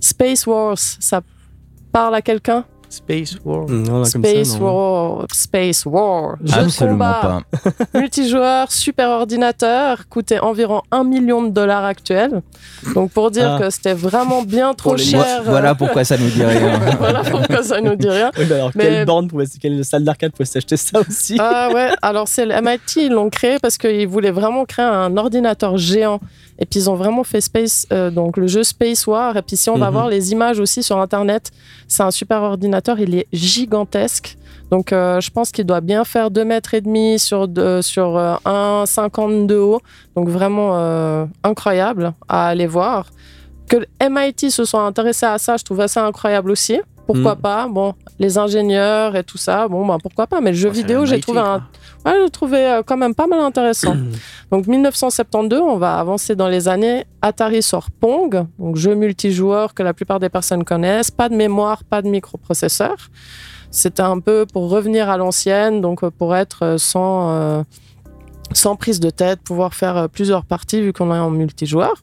Space 0.00 0.46
Wars, 0.46 0.78
ça 0.78 1.20
parle 1.92 2.14
à 2.14 2.22
quelqu'un? 2.22 2.64
Space 2.92 3.38
War. 3.44 3.66
Mm, 3.70 3.82
non, 3.86 4.04
Space 4.04 4.48
ça. 4.50 4.58
War, 4.58 5.26
Space 5.32 5.86
War, 5.86 6.36
jeu 6.44 6.60
Absolument 6.60 6.92
combat 6.98 7.42
pas. 7.52 7.70
multijoueur, 7.98 8.70
super 8.70 9.08
ordinateur, 9.08 10.06
coûtait 10.10 10.40
environ 10.40 10.82
1 10.90 11.04
million 11.04 11.42
de 11.42 11.48
dollars 11.48 11.84
actuels. 11.84 12.42
Donc 12.94 13.10
pour 13.12 13.30
dire 13.30 13.56
Ah. 13.56 13.58
que 13.62 13.70
c'était 13.70 13.94
vraiment 13.94 14.42
bien 14.42 14.74
trop 14.74 14.96
cher. 14.98 15.42
Voilà 15.44 15.74
pourquoi 15.74 16.04
ça 16.04 16.18
nous 16.18 16.28
dit 16.28 16.44
rien. 16.44 16.78
voilà 16.98 17.22
pourquoi 17.24 17.62
ça 17.62 17.80
nous 17.80 17.96
dit 17.96 18.08
rien. 18.10 18.30
Oui, 18.38 18.44
alors, 18.52 18.70
Mais- 18.74 18.84
quelle 18.84 19.06
borne 19.06 19.28
pouvait, 19.28 19.46
quelle 19.60 19.82
salle 19.86 20.04
d'arcade 20.04 20.32
pouvait 20.32 20.44
s'acheter 20.44 20.76
ça 20.76 21.00
aussi? 21.00 21.36
Ah 21.40 21.70
ouais, 21.72 21.90
alors 22.02 22.28
c'est 22.28 22.44
le 22.44 22.54
MIT, 22.60 23.06
ils 23.06 23.10
l'ont 23.12 23.30
créé 23.30 23.58
parce 23.58 23.78
qu'ils 23.78 24.06
voulaient 24.06 24.30
vraiment 24.30 24.66
créer 24.66 24.84
un 24.84 25.16
ordinateur 25.16 25.78
géant. 25.78 26.20
Et 26.58 26.66
puis 26.66 26.80
ils 26.80 26.90
ont 26.90 26.94
vraiment 26.94 27.24
fait 27.24 27.40
Space, 27.40 27.86
euh, 27.92 28.10
donc 28.10 28.36
le 28.36 28.46
jeu 28.46 28.62
Space 28.62 29.06
War. 29.06 29.36
Et 29.36 29.42
puis 29.42 29.56
si 29.56 29.68
on 29.70 29.76
va 29.78 29.86
Mhm. 29.86 29.92
voir 29.92 30.08
les 30.08 30.32
images 30.32 30.60
aussi 30.60 30.82
sur 30.82 30.98
Internet, 30.98 31.50
c'est 31.88 32.02
un 32.02 32.10
super 32.10 32.42
ordinateur, 32.42 33.00
il 33.00 33.14
est 33.14 33.26
gigantesque. 33.32 34.36
Donc 34.70 34.92
euh, 34.92 35.20
je 35.20 35.30
pense 35.30 35.50
qu'il 35.52 35.66
doit 35.66 35.80
bien 35.80 36.04
faire 36.04 36.30
2 36.30 36.44
mètres 36.44 36.74
et 36.74 36.80
demi 36.80 37.18
sur, 37.18 37.46
deux- 37.48 37.82
sur 37.82 38.16
euh, 38.16 38.34
1,50 38.44 39.46
de 39.46 39.56
haut. 39.56 39.80
Donc 40.16 40.28
vraiment 40.28 40.70
euh, 40.76 41.26
incroyable 41.44 42.12
à 42.28 42.48
aller 42.48 42.66
voir. 42.66 43.06
Que 43.68 43.76
MIT 44.00 44.50
se 44.50 44.64
soit 44.64 44.82
intéressé 44.82 45.24
à 45.26 45.38
ça, 45.38 45.56
je 45.56 45.64
trouve 45.64 45.80
assez 45.80 46.00
incroyable 46.00 46.50
aussi. 46.50 46.80
Pourquoi 47.12 47.34
Mhm. 47.34 47.40
pas 47.40 47.68
Bon, 47.68 47.94
les 48.18 48.38
ingénieurs 48.38 49.16
et 49.16 49.24
tout 49.24 49.38
ça, 49.38 49.68
bon, 49.68 49.86
ben 49.86 49.98
pourquoi 50.02 50.26
pas. 50.26 50.40
Mais 50.40 50.50
le 50.50 50.56
jeu 50.56 50.68
Oh, 50.70 50.72
vidéo, 50.72 51.04
j'ai 51.06 51.20
trouvé 51.20 51.40
un, 51.40 51.60
quoi. 52.04 52.10
Ouais, 52.12 52.18
je 52.18 52.24
le 52.24 52.30
trouvais 52.30 52.66
euh, 52.66 52.82
quand 52.84 52.96
même 52.96 53.14
pas 53.14 53.26
mal 53.26 53.40
intéressant. 53.40 53.94
donc 54.50 54.66
1972, 54.66 55.60
on 55.60 55.76
va 55.76 55.98
avancer 55.98 56.34
dans 56.36 56.48
les 56.48 56.68
années. 56.68 57.04
Atari 57.20 57.62
sort 57.62 57.90
Pong, 57.90 58.44
donc 58.58 58.76
jeu 58.76 58.94
multijoueur 58.94 59.74
que 59.74 59.82
la 59.82 59.94
plupart 59.94 60.18
des 60.20 60.28
personnes 60.28 60.64
connaissent. 60.64 61.10
Pas 61.10 61.28
de 61.28 61.34
mémoire, 61.36 61.84
pas 61.84 62.02
de 62.02 62.08
microprocesseur. 62.08 62.96
C'était 63.70 64.02
un 64.02 64.18
peu 64.20 64.44
pour 64.52 64.68
revenir 64.68 65.08
à 65.08 65.16
l'ancienne, 65.16 65.80
donc 65.80 66.02
euh, 66.04 66.10
pour 66.10 66.34
être 66.36 66.58
euh, 66.62 66.78
sans, 66.78 67.30
euh, 67.30 67.62
sans 68.52 68.76
prise 68.76 69.00
de 69.00 69.08
tête, 69.10 69.40
pouvoir 69.42 69.72
faire 69.74 70.08
plusieurs 70.10 70.44
parties 70.44 70.80
vu 70.82 70.92
qu'on 70.92 71.14
est 71.14 71.18
en 71.18 71.30
multijoueur. 71.30 71.94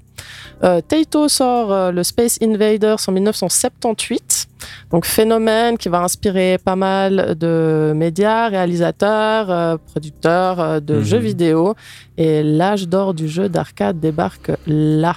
Euh, 0.63 0.81
Taito 0.81 1.27
sort 1.29 1.71
euh, 1.71 1.91
le 1.91 2.03
Space 2.03 2.37
Invaders 2.41 2.97
en 3.07 3.11
1978. 3.11 4.47
Donc 4.91 5.05
phénomène 5.05 5.77
qui 5.77 5.89
va 5.89 6.01
inspirer 6.01 6.57
pas 6.63 6.75
mal 6.75 7.35
de 7.39 7.93
médias, 7.95 8.49
réalisateurs, 8.49 9.49
euh, 9.49 9.77
producteurs 9.91 10.81
de 10.81 10.95
Mhm. 10.95 11.03
jeux 11.03 11.17
vidéo. 11.17 11.75
Et 12.17 12.43
l'âge 12.43 12.87
d'or 12.87 13.13
du 13.13 13.27
jeu 13.29 13.47
d'arcade 13.49 13.99
débarque 13.99 14.51
là. 14.67 15.15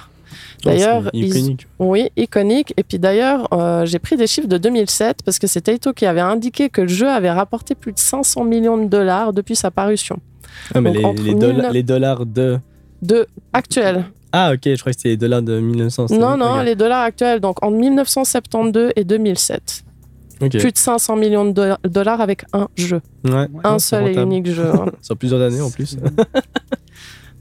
D'ailleurs, 0.63 1.09
ils- 1.13 1.25
iconique. 1.27 1.67
oui, 1.77 2.09
iconique. 2.15 2.73
Et 2.77 2.83
puis 2.83 2.97
d'ailleurs, 2.97 3.47
euh, 3.53 3.85
j'ai 3.85 3.99
pris 3.99 4.15
des 4.15 4.27
chiffres 4.27 4.47
de 4.47 4.57
2007 4.57 5.17
parce 5.25 5.37
que 5.37 5.45
c'est 5.45 5.61
Taito 5.61 5.91
qui 5.93 6.05
avait 6.05 6.21
indiqué 6.21 6.69
que 6.69 6.81
le 6.81 6.87
jeu 6.87 7.09
avait 7.09 7.29
rapporté 7.31 7.75
plus 7.75 7.91
de 7.91 7.99
500 7.99 8.45
millions 8.45 8.77
de 8.77 8.87
dollars 8.87 9.33
depuis 9.33 9.55
sa 9.57 9.71
parution. 9.71 10.17
Ah, 10.73 10.79
mais 10.81 10.91
Donc, 10.91 10.97
les, 10.99 11.05
entre 11.05 11.23
les 11.23 11.33
dolla- 11.35 11.47
1900 11.53 11.73
les 11.73 11.83
dollars 11.83 12.25
de. 12.25 12.59
De 13.01 13.27
actuel. 13.51 14.05
Ah, 14.35 14.51
ok, 14.53 14.61
je 14.65 14.79
crois 14.79 14.91
que 14.91 14.97
c'était 14.97 15.09
les 15.09 15.17
dollars 15.17 15.41
de 15.43 15.59
1900. 15.59 16.07
c'est- 16.07 16.17
Non, 16.17 16.35
non, 16.37 16.61
les 16.63 16.75
dollars 16.75 17.03
actuels. 17.03 17.39
Donc 17.39 17.63
en 17.63 17.69
1972 17.71 18.91
et 18.95 19.03
2007. 19.03 19.83
Ok. 20.41 20.57
Plus 20.57 20.71
de 20.71 20.77
500 20.77 21.15
millions 21.15 21.45
de 21.45 21.51
dolla- 21.51 21.79
dollars 21.87 22.19
avec 22.19 22.43
un 22.51 22.67
jeu. 22.75 22.99
Ouais. 23.23 23.47
un 23.63 23.73
Ouais, 23.73 23.79
seul 23.79 24.07
et 24.09 24.15
unique 24.19 24.47
jeu. 24.47 24.65
hein. 24.73 24.85
Sur 25.01 25.15
plusieurs 25.15 25.39
années 25.41 25.61
en 25.61 25.69
plus. 25.69 25.95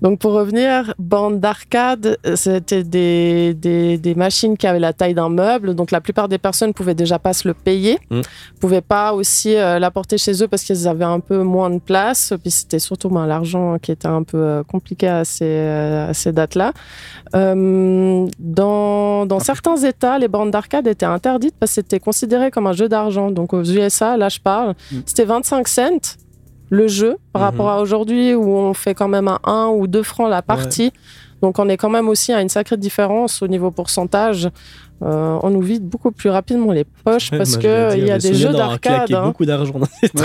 Donc 0.02 0.18
pour 0.18 0.32
revenir, 0.32 0.92
bande 0.98 1.38
d'arcade, 1.40 2.18
euh, 2.26 2.36
c'était 2.36 2.82
des, 2.84 3.54
des, 3.54 3.96
des 3.98 4.14
machines 4.14 4.56
qui 4.56 4.66
avaient 4.66 4.80
la 4.80 4.92
taille 4.92 5.14
d'un 5.14 5.28
meuble, 5.28 5.74
donc 5.74 5.90
la 5.92 6.00
plupart 6.00 6.28
des 6.28 6.38
personnes 6.38 6.74
pouvaient 6.74 6.94
déjà 6.96 7.18
pas 7.18 7.32
se 7.32 7.46
le 7.48 7.54
payer, 7.54 7.98
Mm. 8.10 8.20
pouvaient 8.60 8.80
pas 8.82 9.12
aussi 9.14 9.54
euh, 9.54 9.78
l'apporter 9.78 10.18
chez 10.18 10.42
eux 10.42 10.48
parce 10.48 10.64
qu'ils 10.64 10.88
avaient 10.88 11.04
un 11.04 11.20
peu 11.20 11.42
moins 11.42 11.70
de 11.70 11.78
place, 11.78 12.34
puis 12.42 12.50
c'était 12.50 12.80
surtout 12.80 13.08
ben, 13.08 13.26
l'argent 13.26 13.78
qui 13.80 13.92
était 13.92 14.08
un 14.08 14.24
peu 14.24 14.38
euh, 14.38 14.62
compliqué 14.64 15.06
à 15.08 15.24
ces, 15.24 15.44
euh, 15.44 16.10
à 16.10 16.14
ces 16.14 16.32
dates-là. 16.32 16.72
Euh, 17.34 18.26
dans 18.38 19.24
dans 19.26 19.38
certains 19.40 19.76
États, 19.76 20.18
les 20.18 20.28
bandes 20.28 20.50
d'arcade 20.50 20.86
étaient 20.86 21.06
interdites 21.06 21.54
parce 21.58 21.70
que 21.70 21.74
c'était 21.76 22.00
considéré 22.00 22.50
comme 22.50 22.66
un 22.66 22.72
jeu 22.72 22.88
d'argent. 22.88 23.30
Donc 23.30 23.52
aux 23.52 23.62
USA, 23.64 24.16
là 24.16 24.28
je 24.28 24.40
parle, 24.40 24.74
Mm. 24.90 24.96
c'était 25.06 25.24
25 25.24 25.68
cents 25.68 26.16
le 26.72 26.88
jeu 26.88 27.18
par 27.34 27.42
Mhm. 27.42 27.48
rapport 27.48 27.68
à 27.70 27.80
aujourd'hui 27.82 28.34
où 28.34 28.48
on 28.56 28.72
fait 28.72 28.94
quand 28.94 29.08
même 29.08 29.28
à 29.28 29.38
1 29.44 29.68
ou 29.68 29.86
2 29.86 30.02
francs 30.02 30.30
la 30.30 30.40
partie. 30.42 30.90
Donc 31.42 31.58
on 31.58 31.68
est 31.68 31.76
quand 31.76 31.90
même 31.90 32.08
aussi 32.08 32.32
à 32.32 32.40
une 32.40 32.48
sacrée 32.48 32.78
différence 32.78 33.42
au 33.42 33.48
niveau 33.48 33.70
pourcentage. 33.70 34.48
Euh, 35.02 35.38
on 35.42 35.50
nous 35.50 35.60
vide 35.62 35.82
beaucoup 35.88 36.12
plus 36.12 36.30
rapidement 36.30 36.70
les 36.72 36.84
poches 36.84 37.32
Ouais, 37.32 37.38
parce 37.38 37.56
qu'il 37.56 37.68
y 38.06 38.10
a 38.10 38.18
des 38.18 38.34
jeux 38.34 38.52
d'arcade. 38.52 39.12
hein. 39.12 39.24
beaucoup 39.24 39.44
d'argent. 39.44 39.74
dans-. 40.14 40.22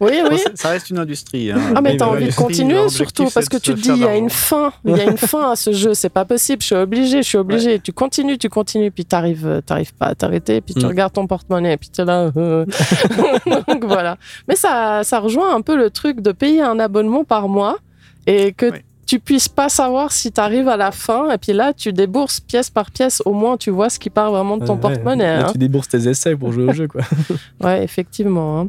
Oui, 0.00 0.12
oui. 0.30 0.38
ça- 0.38 0.50
ça 0.54 0.68
reste 0.68 0.90
une 0.90 0.98
industrie. 0.98 1.50
hein. 1.50 1.58
Ah 1.74 1.80
mais 1.80 1.92
Oui, 1.92 1.96
t'as 1.96 2.06
envie 2.06 2.26
de 2.28 2.34
continuer 2.34 2.88
surtout 2.90 3.28
parce 3.32 3.48
que 3.48 3.56
tu 3.56 3.72
te 3.74 3.80
dis 3.80 3.88
il 3.90 3.98
y 3.98 4.04
a 4.04 4.16
une 4.16 4.28
fin, 4.30 4.72
il 4.84 4.96
y 4.96 5.00
a 5.00 5.04
une 5.10 5.16
fin 5.16 5.52
à 5.52 5.56
ce 5.56 5.72
jeu, 5.72 5.94
c'est 5.94 6.10
pas 6.10 6.24
possible, 6.26 6.60
je 6.60 6.66
suis 6.66 6.76
obligé, 6.76 7.22
je 7.22 7.28
suis 7.28 7.38
obligé. 7.38 7.78
Tu 7.80 7.92
continues, 7.92 8.36
tu 8.36 8.48
continues, 8.50 8.90
puis 8.90 9.04
t'arrives, 9.06 9.46
euh, 9.46 9.60
t'arrives 9.62 9.94
pas 9.94 10.06
à 10.06 10.14
t'arrêter, 10.14 10.60
puis 10.60 10.74
tu 10.74 10.84
Mm. 10.84 10.88
regardes 10.88 11.12
ton 11.14 11.26
porte-monnaie, 11.26 11.76
puis 11.78 11.88
t'es 11.88 12.04
là. 12.04 12.30
euh. 12.36 12.66
Donc 13.68 13.84
voilà. 13.84 14.16
Mais 14.48 14.56
ça, 14.56 15.00
ça 15.04 15.18
rejoint 15.20 15.54
un 15.54 15.60
peu 15.62 15.76
le 15.76 15.90
truc 15.90 16.20
de 16.20 16.32
payer 16.32 16.62
un 16.62 16.78
abonnement 16.78 17.24
par 17.24 17.48
mois 17.48 17.78
et 18.26 18.52
que 18.52 18.66
Oui. 18.70 18.78
Tu 19.10 19.18
puisses 19.18 19.48
pas 19.48 19.68
savoir 19.68 20.12
si 20.12 20.30
tu 20.30 20.40
arrives 20.40 20.68
à 20.68 20.76
la 20.76 20.92
fin, 20.92 21.30
et 21.32 21.38
puis 21.38 21.52
là 21.52 21.72
tu 21.72 21.92
débourses 21.92 22.38
pièce 22.38 22.70
par 22.70 22.92
pièce, 22.92 23.20
au 23.24 23.32
moins 23.32 23.56
tu 23.56 23.70
vois 23.70 23.90
ce 23.90 23.98
qui 23.98 24.08
part 24.08 24.30
vraiment 24.30 24.56
de 24.56 24.64
ton 24.64 24.74
Ouais, 24.74 24.80
porte-monnaie. 24.80 25.26
hein. 25.26 25.48
Tu 25.50 25.58
débourses 25.58 25.88
tes 25.88 26.06
essais 26.08 26.36
pour 26.36 26.52
jouer 26.52 26.66
au 26.66 26.72
jeu, 26.72 26.86
quoi. 26.86 27.00
Ouais, 27.60 27.82
effectivement. 27.82 28.60
hein. 28.60 28.68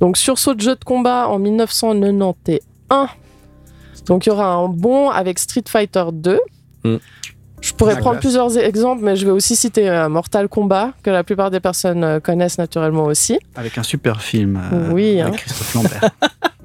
Donc, 0.00 0.16
sursaut 0.16 0.54
de 0.54 0.62
jeu 0.62 0.76
de 0.76 0.82
combat 0.84 1.28
en 1.28 1.38
1991. 1.38 3.08
Donc, 4.06 4.24
il 4.24 4.30
y 4.30 4.32
aura 4.32 4.54
un 4.54 4.68
bon 4.68 5.10
avec 5.10 5.38
Street 5.38 5.64
Fighter 5.68 6.04
2. 6.10 6.40
Mm. 6.84 6.96
Je 7.60 7.72
pourrais 7.74 7.98
prendre 7.98 8.18
plusieurs 8.20 8.56
exemples, 8.58 9.02
mais 9.04 9.16
je 9.16 9.24
vais 9.26 9.32
aussi 9.32 9.54
citer 9.56 9.88
euh, 9.88 10.08
Mortal 10.08 10.48
Kombat, 10.48 10.92
que 11.02 11.10
la 11.10 11.24
plupart 11.24 11.50
des 11.50 11.60
personnes 11.60 12.02
euh, 12.04 12.20
connaissent 12.20 12.58
naturellement 12.58 13.04
aussi. 13.04 13.38
Avec 13.54 13.76
un 13.78 13.82
super 13.82 14.22
film. 14.22 14.58
euh, 14.72 14.90
Oui, 14.92 15.20
Avec 15.20 15.34
hein. 15.34 15.36
Christophe 15.36 15.74
Lambert. 15.74 16.10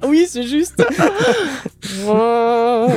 Oui, 0.06 0.26
c'est 0.28 0.44
juste. 0.44 0.84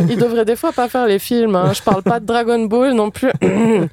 Il 0.09 0.17
devrait 0.17 0.45
des 0.45 0.55
fois 0.55 0.71
pas 0.73 0.87
faire 0.89 1.07
les 1.07 1.17
films. 1.17 1.55
hein. 1.55 1.71
Je 1.73 1.81
parle 1.81 2.03
pas 2.03 2.19
de 2.19 2.25
Dragon 2.25 2.65
Ball 2.65 2.93
non 2.93 3.09
plus. 3.09 3.31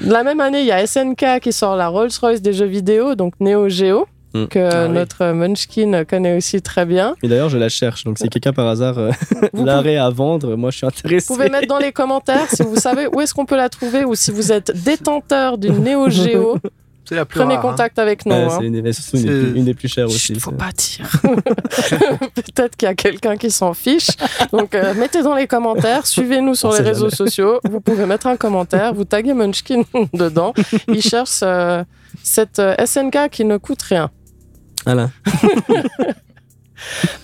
La 0.00 0.22
même 0.22 0.40
année, 0.40 0.60
il 0.60 0.66
y 0.66 0.70
a 0.72 0.86
SNK 0.86 1.40
qui 1.40 1.52
sort 1.52 1.74
la 1.74 1.88
Rolls-Royce 1.88 2.42
des 2.42 2.52
jeux 2.52 2.66
vidéo, 2.66 3.14
donc 3.14 3.32
Neo 3.40 3.68
Geo. 3.70 4.06
Mm. 4.44 4.48
que 4.48 4.58
Ah 4.58 4.86
oui. 4.86 4.94
notre 4.94 5.26
Munchkin 5.32 6.04
connaît 6.04 6.36
aussi 6.36 6.60
très 6.62 6.84
bien. 6.84 7.14
Et 7.22 7.28
d'ailleurs, 7.28 7.48
je 7.48 7.58
la 7.58 7.68
cherche. 7.68 8.04
Donc, 8.04 8.18
si 8.18 8.28
quelqu'un 8.28 8.52
par 8.52 8.66
hasard 8.66 8.98
euh, 8.98 9.10
l'arrête 9.54 9.98
à 9.98 10.10
vendre, 10.10 10.56
moi, 10.56 10.70
je 10.70 10.78
suis 10.78 10.86
intéressé. 10.86 11.26
Vous 11.28 11.34
pouvez 11.34 11.48
mettre 11.50 11.68
dans 11.68 11.78
les 11.78 11.92
commentaires 11.92 12.48
si 12.50 12.62
vous 12.62 12.76
savez 12.76 13.06
où 13.06 13.20
est-ce 13.20 13.34
qu'on 13.34 13.46
peut 13.46 13.56
la 13.56 13.68
trouver 13.68 14.04
ou 14.04 14.14
si 14.14 14.30
vous 14.30 14.52
êtes 14.52 14.72
détenteur 14.84 15.58
d'une 15.58 15.82
Neo 15.82 16.08
Geo, 16.10 16.58
C'est 17.08 17.14
la 17.14 17.24
plus 17.24 17.38
prenez 17.38 17.54
rare, 17.54 17.64
hein. 17.66 17.70
contact 17.70 17.98
avec 18.00 18.26
nous. 18.26 18.34
Ouais, 18.34 18.42
hein. 18.44 18.58
c'est 18.58 18.66
une, 18.66 18.72
des 18.82 18.82
plus- 19.22 19.52
une 19.56 19.64
des 19.64 19.74
plus 19.74 19.88
chères 19.88 20.06
aussi. 20.06 20.18
Chut, 20.18 20.40
faut 20.40 20.50
c'est- 20.50 20.56
pas 20.56 20.72
dire. 20.72 21.10
Peut-être 22.34 22.76
qu'il 22.76 22.86
y 22.86 22.90
a 22.90 22.94
quelqu'un 22.94 23.36
qui 23.36 23.50
s'en 23.50 23.74
fiche. 23.74 24.08
Donc, 24.52 24.74
euh, 24.74 24.94
mettez 24.94 25.22
dans 25.22 25.34
les 25.34 25.46
commentaires, 25.46 26.06
suivez-nous 26.06 26.54
sur 26.54 26.70
On 26.70 26.72
les 26.72 26.80
réseaux 26.80 27.08
jamais. 27.10 27.16
sociaux. 27.16 27.60
Vous 27.70 27.80
pouvez 27.80 28.06
mettre 28.06 28.26
un 28.26 28.36
commentaire, 28.36 28.92
vous 28.94 29.04
taguez 29.04 29.34
Munchkin 29.34 29.82
dedans. 30.14 30.52
Il 30.88 31.00
cherche 31.02 31.40
euh, 31.42 31.84
cette 32.22 32.58
euh, 32.58 32.74
SNK 32.84 33.30
qui 33.30 33.44
ne 33.44 33.56
coûte 33.56 33.82
rien. 33.82 34.10
Voilà. 34.86 35.10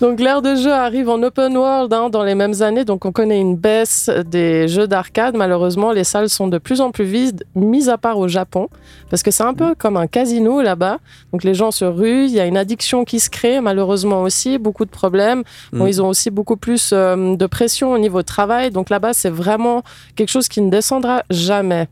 Donc 0.01 0.19
l'ère 0.19 0.41
de 0.41 0.55
jeu 0.55 0.73
arrive 0.73 1.09
en 1.09 1.21
open 1.21 1.55
world 1.55 1.93
hein, 1.93 2.09
dans 2.09 2.23
les 2.23 2.33
mêmes 2.33 2.61
années, 2.63 2.85
donc 2.85 3.05
on 3.05 3.11
connaît 3.11 3.39
une 3.39 3.55
baisse 3.55 4.09
des 4.25 4.67
jeux 4.67 4.87
d'arcade. 4.87 5.35
Malheureusement, 5.37 5.91
les 5.91 6.03
salles 6.03 6.29
sont 6.29 6.47
de 6.47 6.57
plus 6.57 6.81
en 6.81 6.89
plus 6.89 7.05
vides, 7.05 7.43
mis 7.53 7.87
à 7.87 7.99
part 7.99 8.17
au 8.17 8.27
Japon, 8.27 8.67
parce 9.11 9.21
que 9.21 9.29
c'est 9.29 9.43
un 9.43 9.53
peu 9.53 9.75
comme 9.75 9.95
un 9.95 10.07
casino 10.07 10.61
là-bas. 10.63 10.97
Donc 11.31 11.43
les 11.43 11.53
gens 11.53 11.69
se 11.69 11.85
ruent, 11.85 12.25
il 12.25 12.31
y 12.31 12.39
a 12.39 12.45
une 12.47 12.57
addiction 12.57 13.05
qui 13.05 13.19
se 13.19 13.29
crée, 13.29 13.61
malheureusement 13.61 14.23
aussi, 14.23 14.57
beaucoup 14.57 14.85
de 14.85 14.89
problèmes. 14.91 15.43
Bon, 15.71 15.85
Mm. 15.85 15.87
ils 15.87 16.01
ont 16.01 16.07
aussi 16.09 16.31
beaucoup 16.31 16.57
plus 16.57 16.89
euh, 16.91 17.35
de 17.35 17.45
pression 17.45 17.91
au 17.91 17.99
niveau 17.99 18.23
travail, 18.23 18.71
donc 18.71 18.89
là-bas 18.89 19.13
c'est 19.13 19.29
vraiment 19.29 19.83
quelque 20.15 20.29
chose 20.29 20.47
qui 20.47 20.61
ne 20.61 20.71
descendra 20.71 21.23
jamais. 21.29 21.87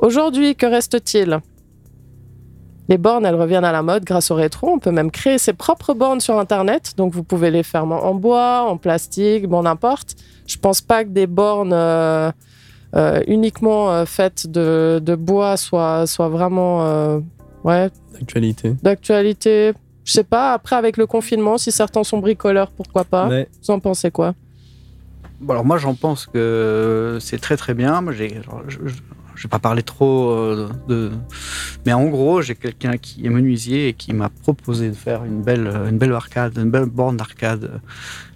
Aujourd'hui, 0.00 0.56
que 0.56 0.66
reste-t-il? 0.66 1.38
Les 2.88 2.98
bornes, 2.98 3.24
elles 3.26 3.34
reviennent 3.34 3.64
à 3.64 3.72
la 3.72 3.82
mode 3.82 4.04
grâce 4.04 4.30
au 4.30 4.34
rétro. 4.34 4.68
On 4.70 4.78
peut 4.78 4.90
même 4.90 5.10
créer 5.10 5.38
ses 5.38 5.52
propres 5.52 5.94
bornes 5.94 6.20
sur 6.20 6.38
Internet. 6.38 6.94
Donc, 6.96 7.12
vous 7.12 7.22
pouvez 7.24 7.50
les 7.50 7.62
faire 7.62 7.84
en 7.84 7.90
en 7.90 8.14
bois, 8.14 8.66
en 8.68 8.76
plastique, 8.76 9.46
bon, 9.46 9.62
n'importe. 9.62 10.16
Je 10.46 10.58
pense 10.58 10.80
pas 10.80 11.04
que 11.04 11.08
des 11.08 11.26
bornes 11.26 11.72
euh, 11.72 12.30
euh, 12.94 13.22
uniquement 13.26 13.90
euh, 13.90 14.04
faites 14.04 14.46
de, 14.46 15.00
de 15.02 15.14
bois 15.14 15.56
soient, 15.56 16.06
soient 16.06 16.28
vraiment 16.28 16.84
euh, 16.84 17.20
ouais, 17.64 17.88
Actualité. 18.20 18.76
d'actualité. 18.82 19.72
Je 20.04 20.12
sais 20.12 20.24
pas, 20.24 20.52
après, 20.52 20.76
avec 20.76 20.98
le 20.98 21.06
confinement, 21.06 21.56
si 21.56 21.72
certains 21.72 22.04
sont 22.04 22.18
bricoleurs, 22.18 22.70
pourquoi 22.70 23.04
pas? 23.04 23.26
Ouais. 23.28 23.48
Vous 23.62 23.70
en 23.72 23.80
pensez 23.80 24.10
quoi? 24.10 24.34
Bon, 25.40 25.52
alors 25.54 25.64
moi 25.64 25.78
j'en 25.78 25.94
pense 25.94 26.26
que 26.26 27.18
c'est 27.20 27.40
très 27.40 27.56
très 27.56 27.74
bien. 27.74 28.00
Moi 28.02 28.12
j'ai, 28.12 28.40
je, 29.34 29.42
vais 29.42 29.48
pas 29.48 29.58
parler 29.58 29.82
trop 29.82 30.30
euh, 30.30 30.68
de, 30.88 31.10
mais 31.86 31.92
en 31.92 32.06
gros 32.06 32.42
j'ai 32.42 32.54
quelqu'un 32.54 32.96
qui 32.96 33.26
est 33.26 33.30
menuisier 33.30 33.88
et 33.88 33.92
qui 33.92 34.12
m'a 34.12 34.28
proposé 34.28 34.90
de 34.90 34.94
faire 34.94 35.24
une 35.24 35.42
belle 35.42 35.70
une 35.88 35.98
belle 35.98 36.12
arcade, 36.12 36.56
une 36.58 36.70
belle 36.70 36.86
borne 36.86 37.16
d'arcade. 37.16 37.80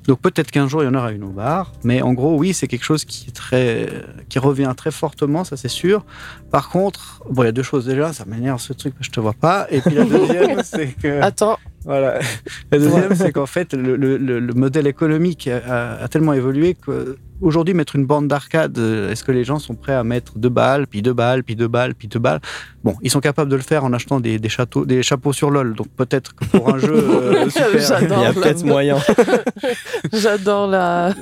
Donc 0.06 0.20
peut-être 0.20 0.50
qu'un 0.50 0.68
jour 0.68 0.82
il 0.82 0.86
y 0.86 0.88
en 0.88 0.94
aura 0.94 1.12
une 1.12 1.24
au 1.24 1.30
bar, 1.30 1.72
mais 1.84 2.02
en 2.02 2.14
gros 2.14 2.36
oui 2.36 2.54
c'est 2.54 2.66
quelque 2.66 2.84
chose 2.84 3.04
qui 3.04 3.28
est 3.28 3.32
très 3.32 3.88
qui 4.28 4.38
revient 4.38 4.72
très 4.76 4.90
fortement, 4.90 5.44
ça 5.44 5.56
c'est 5.56 5.68
sûr. 5.68 6.04
Par 6.50 6.68
contre 6.68 7.22
bon 7.30 7.42
il 7.42 7.46
y 7.46 7.48
a 7.48 7.52
deux 7.52 7.62
choses 7.62 7.86
déjà, 7.86 8.12
ça 8.12 8.24
m'énerve 8.26 8.60
ce 8.60 8.72
truc, 8.72 8.94
je 9.00 9.10
te 9.10 9.20
vois 9.20 9.32
pas. 9.34 9.66
Et 9.70 9.80
puis 9.80 9.94
la 9.94 10.04
deuxième 10.16 10.62
c'est 10.62 10.88
que 10.88 11.20
Attends, 11.20 11.58
voilà. 11.84 12.18
La 12.70 12.78
deuxième, 12.78 13.14
c'est 13.14 13.32
qu'en 13.32 13.46
fait, 13.46 13.72
le, 13.72 13.96
le- 13.96 14.16
le- 14.18 14.40
le 14.40 14.52
modèle 14.54 14.86
économique 14.86 15.48
a, 15.48 15.94
a 16.02 16.08
tellement 16.08 16.34
évolué 16.34 16.74
qu'aujourd'hui, 16.74 17.72
mettre 17.72 17.96
une 17.96 18.04
borne 18.04 18.28
d'arcade, 18.28 18.76
est-ce 18.76 19.24
que 19.24 19.32
les 19.32 19.44
gens 19.44 19.58
sont 19.58 19.74
prêts 19.74 19.94
à 19.94 20.04
mettre 20.04 20.38
deux 20.38 20.48
balles, 20.50 20.86
puis 20.86 21.00
deux 21.00 21.14
balles, 21.14 21.44
puis 21.44 21.56
deux 21.56 21.68
balles, 21.68 21.94
puis 21.94 22.08
deux 22.08 22.18
balles? 22.18 22.40
Bon, 22.84 22.94
ils 23.00 23.10
sont 23.10 23.20
capables 23.20 23.50
de 23.50 23.56
le 23.56 23.62
faire 23.62 23.84
en 23.84 23.92
achetant 23.94 24.20
des, 24.20 24.38
des, 24.38 24.48
châteaux, 24.50 24.84
des 24.84 25.02
chapeaux 25.02 25.32
sur 25.32 25.50
LOL. 25.50 25.74
Donc 25.74 25.88
peut-être 25.96 26.34
que 26.34 26.44
pour 26.46 26.74
un 26.74 26.78
jeu 26.78 26.92
euh, 26.94 27.44
super. 27.48 27.68
Il 27.72 27.80
J'adore 27.80 28.22
y 28.22 28.24
a 28.24 28.28
la- 28.28 28.34
peut-être 28.34 28.64
moyen. 28.64 28.98
j'adore 30.12 30.66
la. 30.66 31.14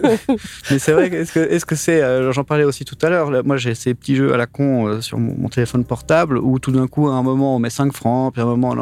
Mais 0.70 0.78
c'est 0.78 0.92
vrai, 0.92 1.10
que- 1.10 1.16
est-ce 1.16 1.32
que 1.32 1.40
est-ce 1.40 1.66
que 1.66 1.74
c'est. 1.76 2.02
euh, 2.02 2.32
J'en 2.32 2.44
parlais 2.44 2.64
aussi 2.64 2.84
tout 2.84 2.95
à 3.02 3.10
l'heure. 3.10 3.44
Moi, 3.44 3.56
j'ai 3.56 3.74
ces 3.74 3.94
petits 3.94 4.16
jeux 4.16 4.32
à 4.32 4.36
la 4.36 4.46
con 4.46 4.86
euh, 4.86 5.00
sur 5.00 5.18
mon, 5.18 5.34
mon 5.36 5.48
téléphone 5.48 5.84
portable 5.84 6.38
où 6.38 6.58
tout 6.58 6.72
d'un 6.72 6.86
coup, 6.86 7.08
à 7.08 7.14
un 7.14 7.22
moment, 7.22 7.56
on 7.56 7.58
met 7.58 7.70
5 7.70 7.92
francs, 7.92 8.32
puis 8.32 8.40
à 8.40 8.44
un 8.44 8.48
moment. 8.48 8.74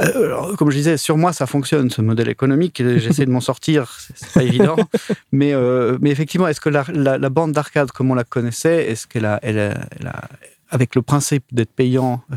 Euh, 0.00 0.24
alors, 0.26 0.56
comme 0.56 0.70
je 0.70 0.76
disais, 0.76 0.96
sur 0.96 1.16
moi, 1.16 1.32
ça 1.32 1.46
fonctionne, 1.46 1.90
ce 1.90 2.02
modèle 2.02 2.28
économique. 2.28 2.80
et 2.80 2.98
J'essaie 2.98 3.26
de 3.26 3.30
m'en 3.30 3.40
sortir, 3.40 3.96
c'est 4.14 4.32
pas 4.32 4.42
évident. 4.42 4.76
Mais, 5.32 5.52
euh, 5.54 5.98
mais 6.00 6.10
effectivement, 6.10 6.48
est-ce 6.48 6.60
que 6.60 6.68
la, 6.68 6.84
la- 6.92 7.18
la 7.18 7.28
bande 7.30 7.52
d'arcade, 7.52 7.90
comme 7.92 8.10
on 8.10 8.14
la 8.14 8.24
connaissait, 8.24 8.86
est-ce 8.90 9.06
qu'elle 9.06 9.24
a, 9.26 9.38
elle 9.42 9.58
a- 9.58 9.80
elle 9.98 10.06
a- 10.06 10.28
Avec 10.70 10.94
le 10.94 11.02
principe 11.02 11.44
d'être 11.52 11.72
payant, 11.72 12.22
euh, 12.32 12.36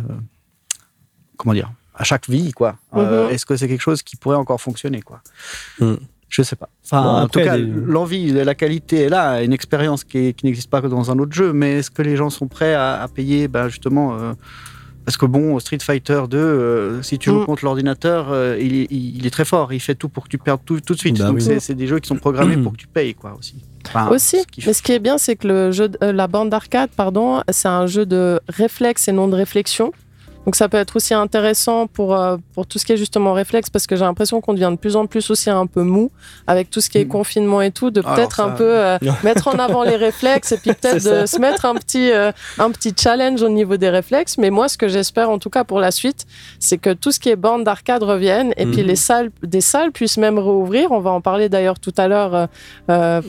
comment 1.38 1.54
dire, 1.54 1.72
à 1.96 2.04
chaque 2.04 2.30
vie, 2.30 2.52
quoi. 2.52 2.78
euh, 2.96 3.28
Mhm. 3.28 3.34
est-ce 3.34 3.46
que 3.46 3.56
c'est 3.58 3.68
quelque 3.68 3.82
chose 3.82 4.02
qui 4.04 4.16
pourrait 4.16 4.38
encore 4.38 4.60
fonctionner, 4.62 5.02
quoi? 5.02 5.22
Mm. 5.80 5.96
Je 6.32 6.42
sais 6.44 6.56
pas. 6.56 6.70
Enfin, 6.86 7.04
Bon, 7.04 7.10
en 7.10 7.16
après, 7.18 7.44
tout 7.44 7.48
cas, 7.50 7.58
des- 7.58 7.66
l'envie, 7.66 8.32
la 8.32 8.56
qualité 8.56 9.02
est 9.02 9.10
là, 9.10 9.44
une 9.44 9.52
expérience 9.54 10.04
qui, 10.04 10.34
n'existe 10.44 10.70
pas 10.70 10.82
que 10.82 10.88
dans 10.88 11.12
un 11.12 11.20
autre 11.20 11.34
jeu. 11.34 11.52
Mais 11.54 11.80
est-ce 11.80 11.92
que 11.92 12.02
les 12.02 12.16
gens 12.16 12.30
sont 12.32 12.48
prêts 12.48 12.74
à, 12.74 13.02
à 13.02 13.08
payer, 13.10 13.48
ben, 13.50 13.68
justement 13.68 14.16
euh, 14.18 14.34
Parce 15.04 15.18
que 15.18 15.26
bon, 15.26 15.60
Street 15.60 15.80
Fighter 15.82 16.22
2, 16.30 16.38
euh, 16.38 17.02
si 17.02 17.18
tu 17.20 17.32
joues 17.32 17.42
Mm. 17.42 17.46
contre 17.48 17.66
l'ordinateur, 17.66 18.28
euh, 18.32 18.58
il, 18.62 18.76
est- 18.82 18.88
il 18.92 19.26
est 19.28 19.30
très 19.32 19.46
fort. 19.46 19.74
Il 19.74 19.80
fait 19.82 19.96
tout 19.96 20.08
pour 20.10 20.24
que 20.24 20.30
tu 20.30 20.38
perdes 20.38 20.62
tout, 20.64 20.80
tout 20.80 20.94
de 20.94 21.00
suite. 21.00 21.18
Bah 21.18 21.26
Donc 21.26 21.36
oui. 21.38 21.42
c'est- 21.42 21.60
c'est 21.60 21.76
des 21.76 21.88
jeux 21.88 22.00
qui 22.00 22.08
sont 22.08 22.16
programmés 22.18 22.56
pour 22.58 22.72
que 22.72 22.78
tu 22.78 22.88
payes, 22.88 23.14
quoi, 23.14 23.36
aussi. 23.38 23.56
Enfin, 23.88 24.08
Aussi, 24.10 24.40
ce 24.42 24.46
qui 24.48 24.64
mais 24.66 24.74
ce 24.74 24.82
qui 24.84 24.92
est 24.94 25.00
bien, 25.00 25.18
c'est 25.18 25.36
que 25.36 25.48
le 25.48 25.72
jeu, 25.72 25.90
de- 25.90 25.98
euh, 26.04 26.14
la 26.14 26.28
bande 26.28 26.50
d'arcade, 26.52 26.92
pardon, 26.96 27.42
c'est 27.50 27.68
un 27.68 27.88
jeu 27.88 28.06
de 28.06 28.40
réflexe 28.48 29.08
et 29.08 29.12
non 29.12 29.28
de 29.28 29.36
réflexion. 29.36 29.92
Donc 30.46 30.56
ça 30.56 30.68
peut 30.70 30.78
être 30.78 30.96
aussi 30.96 31.14
intéressant 31.14 31.86
pour, 31.86 32.16
euh, 32.16 32.38
pour 32.56 32.66
tout 32.66 32.80
ce 32.80 32.86
qui 32.86 32.94
est 32.94 32.98
justement 32.98 33.34
réflexe, 33.34 33.70
parce 33.70 33.86
que 33.86 33.96
j'ai 33.96 34.04
l'impression 34.06 34.42
qu'on 34.42 34.54
devient 34.54 34.70
de 34.72 34.78
plus 34.78 34.96
en 34.96 35.06
plus 35.06 35.30
aussi 35.30 35.52
un 35.52 35.68
peu 35.68 35.84
mou 35.84 36.10
avec 36.48 36.72
tout 36.72 36.82
ce 36.82 36.90
qui 36.90 36.98
est 36.98 37.06
Mm. 37.06 37.10
confinement 37.10 37.62
et 37.62 37.70
tout, 37.70 37.92
de 37.92 38.02
peut-être 38.02 38.38
ça- 38.38 38.46
un 38.46 38.50
peu 38.50 38.64
euh, 38.68 38.98
mettre 39.24 39.48
en 39.50 39.60
avant 39.60 39.84
les 39.84 39.96
réflexes 39.98 40.52
et 40.52 40.58
puis 40.58 40.74
peut-être 40.82 41.04
de 41.04 41.26
se 41.28 41.38
mettre 41.38 41.66
un 41.66 41.76
petit, 41.76 42.12
euh, 42.12 42.32
un 42.58 42.72
petit 42.72 42.92
challenge 43.00 43.44
au 43.44 43.50
niveau 43.50 43.78
des 43.78 43.90
réflexes. 43.90 44.40
Mais 44.40 44.50
moi, 44.50 44.68
ce 44.68 44.78
que 44.80 44.88
j'espère 44.88 45.30
en 45.30 45.38
tout 45.38 45.52
cas 45.52 45.64
pour 45.64 45.80
la 45.80 45.92
suite, 45.92 46.26
c'est 46.60 46.80
que 46.80 46.92
tout 46.92 47.12
ce 47.12 47.20
qui 47.20 47.30
est 47.30 47.36
bande 47.36 47.64
d'arcade 47.64 48.02
revienne 48.02 48.52
et 48.58 48.66
puis 48.66 48.82
Mhm. 48.82 48.88
les 48.88 48.96
salles, 48.96 49.30
des 49.44 49.62
salles 49.62 49.92
puissent 49.92 50.18
même 50.18 50.40
rouvrir. 50.40 50.92
On 50.92 51.00
va 51.02 51.12
en 51.12 51.22
parler 51.22 51.50
d'ailleurs 51.50 51.80
tout 51.80 51.94
à 51.98 52.08
l'heure 52.08 52.48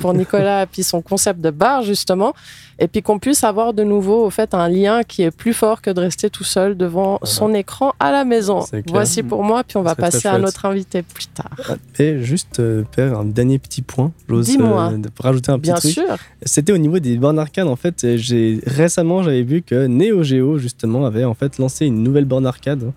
pour 0.01 0.15
Nicolas 0.15 0.63
et 0.63 0.67
puis 0.67 0.83
son 0.83 1.03
concept 1.03 1.41
de 1.41 1.51
bar 1.51 1.83
justement. 1.83 2.33
Et 2.79 2.89
puis 2.89 3.03
qu'on 3.03 3.19
puisse 3.19 3.45
avoir 3.45 3.75
de 3.75 3.85
nouveau 3.85 4.25
au 4.25 4.31
fait 4.31 4.55
un 4.55 4.69
lien 4.69 5.03
qui 5.05 5.23
est 5.23 5.31
plus 5.31 5.53
fort 5.53 5.83
que 5.83 5.91
de 5.91 6.01
rester 6.01 6.31
tout 6.31 6.43
seul 6.43 6.77
devant 6.77 7.02
son 7.23 7.55
écran 7.55 7.93
à 8.01 8.11
la 8.13 8.25
maison. 8.25 8.65
Voici 8.89 9.23
pour 9.23 9.43
moi, 9.45 9.65
puis 9.65 9.77
on 9.77 9.83
va 9.83 9.95
passer 9.95 10.29
à 10.29 10.39
notre 10.39 10.65
invité 10.67 11.03
plus 11.03 11.27
tard. 11.27 11.77
Et 11.99 12.23
juste, 12.23 12.61
euh, 12.61 12.83
Père, 12.95 13.19
un 13.19 13.25
dernier 13.25 13.59
petit 13.59 13.83
point. 13.83 14.13
J'ose 14.29 14.57
euh, 14.59 14.99
rajouter 15.21 15.53
un 15.53 15.59
petit 15.59 15.71
Bien 15.71 15.75
truc. 15.75 15.93
sûr. 15.93 16.17
C'était 16.43 16.73
au 16.73 16.79
niveau 16.79 16.99
des 16.99 17.17
bornes 17.17 17.39
arcade. 17.39 17.69
En 17.69 17.77
fait, 17.77 18.17
j'ai 18.17 18.61
récemment 18.67 19.23
j'avais 19.23 19.43
vu 19.43 19.63
que 19.63 19.87
Neo 19.87 20.23
Geo 20.23 20.59
justement 20.59 21.07
avait 21.07 21.25
en 21.25 21.35
fait 21.35 21.59
lancé 21.59 21.87
une 21.87 22.03
nouvelle 22.03 22.25
borne 22.25 22.47
arcade 22.47 22.93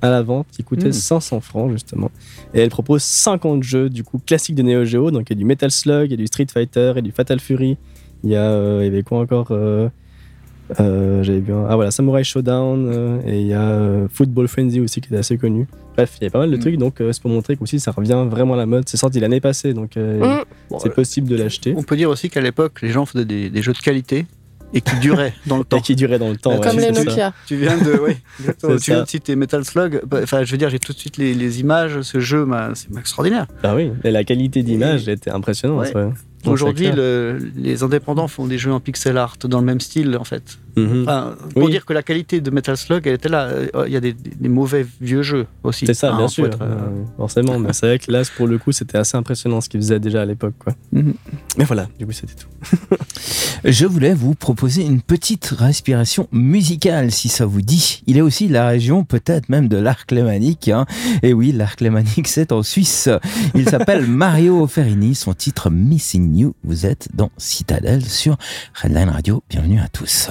à 0.00 0.10
la 0.10 0.22
vente 0.22 0.46
qui 0.52 0.62
coûtait 0.62 0.88
Mm. 0.88 0.92
500 0.92 1.40
francs 1.40 1.70
justement. 1.72 2.10
Et 2.54 2.60
elle 2.60 2.68
propose 2.70 3.02
50 3.02 3.62
jeux 3.62 3.90
du 3.90 4.04
coup 4.04 4.20
classiques 4.24 4.54
de 4.54 4.62
Neo 4.62 4.84
Geo. 4.84 5.10
Donc 5.10 5.28
il 5.28 5.32
y 5.32 5.36
a 5.36 5.38
du 5.38 5.44
Metal 5.44 5.70
Slug, 5.70 6.06
il 6.06 6.10
y 6.12 6.14
a 6.14 6.16
du 6.16 6.26
Street 6.26 6.46
Fighter, 6.52 6.92
et 6.96 7.02
du 7.02 7.10
Fatal 7.12 7.40
Fury. 7.40 7.76
Il 8.24 8.30
y 8.30 8.36
a, 8.36 8.42
euh, 8.50 8.78
il 8.82 8.84
y 8.86 8.88
avait 8.88 9.02
quoi 9.02 9.18
encore 9.20 9.48
euh, 9.50 9.88
euh, 10.80 11.22
J'avais 11.22 11.52
un- 11.52 11.66
ah 11.68 11.76
voilà 11.76 11.90
Samurai 11.90 12.24
Showdown 12.24 12.90
euh, 12.92 13.20
et 13.26 13.40
il 13.40 13.46
y 13.46 13.54
a 13.54 13.62
euh, 13.70 14.06
Football 14.12 14.48
Frenzy 14.48 14.80
aussi 14.80 15.00
qui 15.00 15.08
était 15.08 15.16
assez 15.18 15.38
connu. 15.38 15.66
Bref, 15.96 16.16
il 16.20 16.24
y 16.24 16.26
a 16.26 16.30
pas 16.30 16.38
mal 16.40 16.50
de 16.50 16.56
Mm. 16.56 16.60
trucs. 16.60 16.76
Donc 16.76 17.00
euh, 17.00 17.12
c'est 17.12 17.22
pour 17.22 17.30
montrer 17.30 17.56
qu'aussi 17.56 17.80
ça 17.80 17.90
revient 17.90 18.26
vraiment 18.30 18.54
à 18.54 18.58
la 18.58 18.66
mode. 18.66 18.88
C'est 18.88 18.96
sorti 18.96 19.20
l'année 19.20 19.40
passée 19.40 19.74
donc 19.74 19.96
euh, 19.96 20.18
Mm. 20.18 20.44
Bon, 20.70 20.78
c'est 20.78 20.94
possible 20.94 21.28
de 21.28 21.36
l'acheter. 21.36 21.74
On 21.76 21.82
peut 21.82 21.96
dire 21.96 22.10
aussi 22.10 22.28
qu'à 22.30 22.40
l'époque, 22.40 22.82
les 22.82 22.90
gens 22.90 23.06
faisaient 23.06 23.24
des, 23.24 23.50
des 23.50 23.62
jeux 23.62 23.72
de 23.72 23.78
qualité 23.78 24.26
et 24.74 24.82
qui 24.82 24.96
duraient 25.00 25.32
dans 25.46 25.56
le 25.56 25.64
temps. 25.64 25.78
Et 25.78 25.80
qui 25.80 25.96
durait 25.96 26.18
dans 26.18 26.28
le 26.28 26.36
temps. 26.36 26.58
Comme 26.60 26.76
ouais, 26.76 26.88
les 26.90 26.94
ça. 26.94 27.04
Nokia. 27.04 27.32
Tu 27.46 27.56
viens 27.56 27.78
de, 27.78 27.98
tu 28.76 28.90
viens 28.90 29.02
de 29.02 29.08
citer 29.08 29.34
Metal 29.34 29.64
Slug. 29.64 30.02
Bah, 30.06 30.20
Enfin, 30.22 30.44
je 30.44 30.52
veux 30.52 30.58
dire, 30.58 30.68
j'ai 30.68 30.78
tout 30.78 30.92
de 30.92 30.98
suite 30.98 31.16
les, 31.16 31.32
les 31.32 31.60
images. 31.60 32.02
Ce 32.02 32.20
jeu, 32.20 32.44
bah, 32.44 32.70
c'est 32.74 32.94
extraordinaire. 32.98 33.46
Ah 33.62 33.74
oui, 33.74 33.90
et 34.04 34.10
la 34.10 34.24
qualité 34.24 34.62
d'image 34.62 35.08
était 35.08 35.30
impressionnante. 35.30 35.86
Ouais. 35.94 36.08
Aujourd'hui, 36.46 36.86
le- 36.96 37.38
les 37.56 37.82
indépendants 37.82 38.28
font 38.28 38.46
des 38.46 38.58
jeux 38.58 38.72
en 38.72 38.80
pixel 38.80 39.16
art 39.16 39.36
dans 39.44 39.60
le 39.60 39.66
même 39.66 39.80
style, 39.80 40.16
en 40.16 40.24
fait. 40.24 40.58
Mhm. 40.76 41.02
Enfin, 41.02 41.34
pour 41.54 41.64
Oui. 41.64 41.70
dire 41.72 41.84
que 41.84 41.92
la 41.92 42.02
qualité 42.02 42.40
de 42.40 42.50
Metal 42.50 42.76
Slug, 42.76 43.06
elle 43.06 43.14
était 43.14 43.28
là. 43.28 43.44
Euh, 43.48 43.66
Il 43.86 43.92
y 43.92 43.96
a 43.96 44.00
des, 44.00 44.14
mauvais 44.48 44.86
vieux 45.00 45.22
jeux 45.22 45.46
aussi. 45.62 45.86
C'est 45.86 45.94
ça, 45.94 46.12
Hein, 46.12 46.18
bien 46.18 46.28
sûr, 46.28 46.46
être, 46.46 46.62
euh, 46.62 46.66
euh, 46.66 47.04
forcément. 47.16 47.58
Mais 47.58 47.72
c'est 47.72 47.86
vrai 47.86 47.98
que 47.98 48.10
là, 48.12 48.22
pour 48.36 48.46
le 48.46 48.58
coup, 48.58 48.72
c'était 48.72 48.98
assez 48.98 49.16
impressionnant 49.16 49.60
ce 49.60 49.68
qu'ils 49.68 49.80
faisaient 49.80 50.00
déjà 50.00 50.22
à 50.22 50.24
l'époque. 50.24 50.54
quoi. 50.58 50.74
Mhm. 50.92 51.14
Mais 51.56 51.64
voilà, 51.64 51.86
du 51.98 52.06
coup, 52.06 52.12
c'était 52.12 52.34
tout. 52.34 52.48
Je 53.64 53.86
voulais 53.86 54.14
vous 54.14 54.34
proposer 54.34 54.84
une 54.84 55.00
petite 55.00 55.46
respiration 55.58 56.28
musicale, 56.32 57.10
si 57.10 57.28
ça 57.28 57.44
vous 57.46 57.60
dit. 57.62 58.02
Il 58.06 58.16
est 58.16 58.20
aussi 58.20 58.46
de 58.48 58.52
la 58.52 58.68
région, 58.68 59.04
peut-être 59.04 59.48
même 59.48 59.68
de 59.68 59.76
l'arc 59.76 60.10
lémanique. 60.12 60.68
Hein. 60.68 60.86
Et 61.22 61.32
oui, 61.32 61.50
l'arc 61.52 61.80
lémanique, 61.80 62.28
c'est 62.28 62.52
en 62.52 62.62
Suisse. 62.62 63.08
Il 63.54 63.68
s'appelle 63.68 64.06
Mario 64.08 64.66
Ferrini. 64.66 65.14
Son 65.14 65.34
titre 65.34 65.70
Missing 65.70 66.36
You. 66.36 66.54
Vous 66.62 66.86
êtes 66.86 67.08
dans 67.14 67.30
Citadel 67.36 68.04
sur 68.04 68.36
Redline 68.74 69.08
Radio. 69.08 69.42
Bienvenue 69.50 69.80
à 69.80 69.88
tous. 69.88 70.30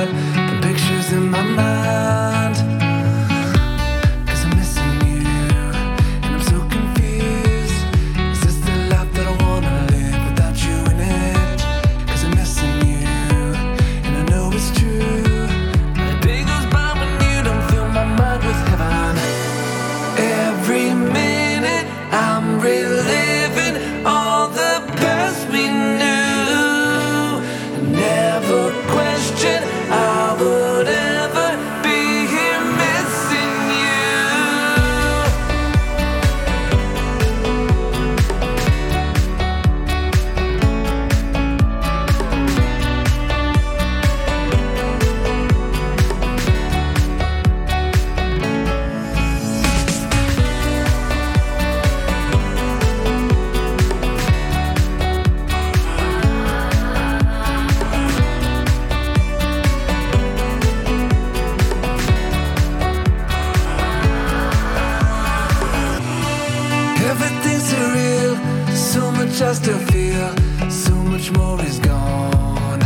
I 69.43 69.53
still 69.53 69.79
feel, 69.79 70.69
so 70.69 70.93
much 70.93 71.31
more 71.31 71.59
is 71.63 71.79
gone. 71.79 72.79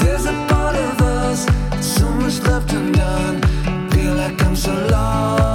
There's 0.00 0.26
a 0.26 0.46
part 0.48 0.74
of 0.74 1.00
us, 1.00 1.46
so 1.80 2.08
much 2.10 2.40
left 2.40 2.72
undone. 2.72 3.40
Feel 3.90 4.14
like 4.14 4.42
I'm 4.44 4.56
so 4.56 4.72
lost. 4.90 5.45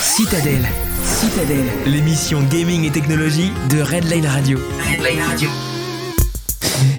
Citadelle. 0.00 0.66
Citadelle. 1.04 1.66
L'émission 1.86 2.42
gaming 2.50 2.86
et 2.86 2.90
technologie 2.90 3.52
de 3.70 3.80
Redline 3.80 4.26
Radio. 4.26 4.58
Redline 4.80 5.22
Radio. 5.22 5.48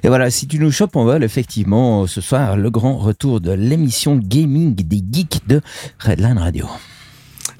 Et 0.03 0.07
voilà, 0.07 0.31
si 0.31 0.47
tu 0.47 0.57
nous 0.57 0.71
chopes 0.71 0.95
en 0.95 1.03
vol, 1.03 1.21
effectivement, 1.21 2.07
ce 2.07 2.21
soir, 2.21 2.55
le 2.55 2.69
grand 2.69 2.97
retour 2.97 3.41
de 3.41 3.51
l'émission 3.51 4.15
gaming 4.15 4.73
des 4.73 5.03
geeks 5.11 5.45
de 5.47 5.59
Redline 5.99 6.37
Radio. 6.37 6.65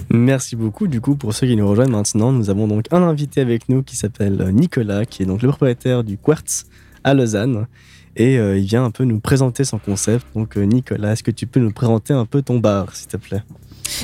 Merci 0.10 0.56
beaucoup. 0.56 0.88
Du 0.88 1.02
coup, 1.02 1.18
pour 1.18 1.34
ceux 1.34 1.48
qui 1.48 1.58
nous 1.58 1.68
rejoignent 1.68 1.92
maintenant, 1.92 2.32
nous 2.32 2.50
avons 2.50 2.70
donc 2.70 2.86
un 2.92 3.04
invité 3.04 3.42
avec 3.42 3.68
nous 3.68 3.84
qui 3.84 3.98
s'appelle 3.98 4.50
Nicolas, 4.54 5.06
qui 5.06 5.24
est 5.24 5.26
donc 5.26 5.42
le 5.42 5.50
propriétaire 5.50 6.06
du 6.06 6.18
Quartz 6.18 6.68
à 7.04 7.14
Lausanne. 7.14 7.68
Et 8.16 8.38
euh, 8.38 8.58
il 8.58 8.66
vient 8.66 8.84
un 8.84 8.92
peu 8.92 9.06
nous 9.06 9.20
présenter 9.20 9.64
son 9.64 9.78
concept. 9.78 10.26
Donc, 10.36 10.58
euh, 10.58 10.64
Nicolas, 10.64 11.14
est-ce 11.14 11.24
que 11.24 11.32
tu 11.32 11.48
peux 11.48 11.60
nous 11.60 11.72
présenter 11.72 12.14
un 12.14 12.26
peu 12.26 12.42
ton 12.42 12.60
bar, 12.60 12.94
s'il 12.94 13.08
te 13.08 13.18
plaît? 13.18 13.44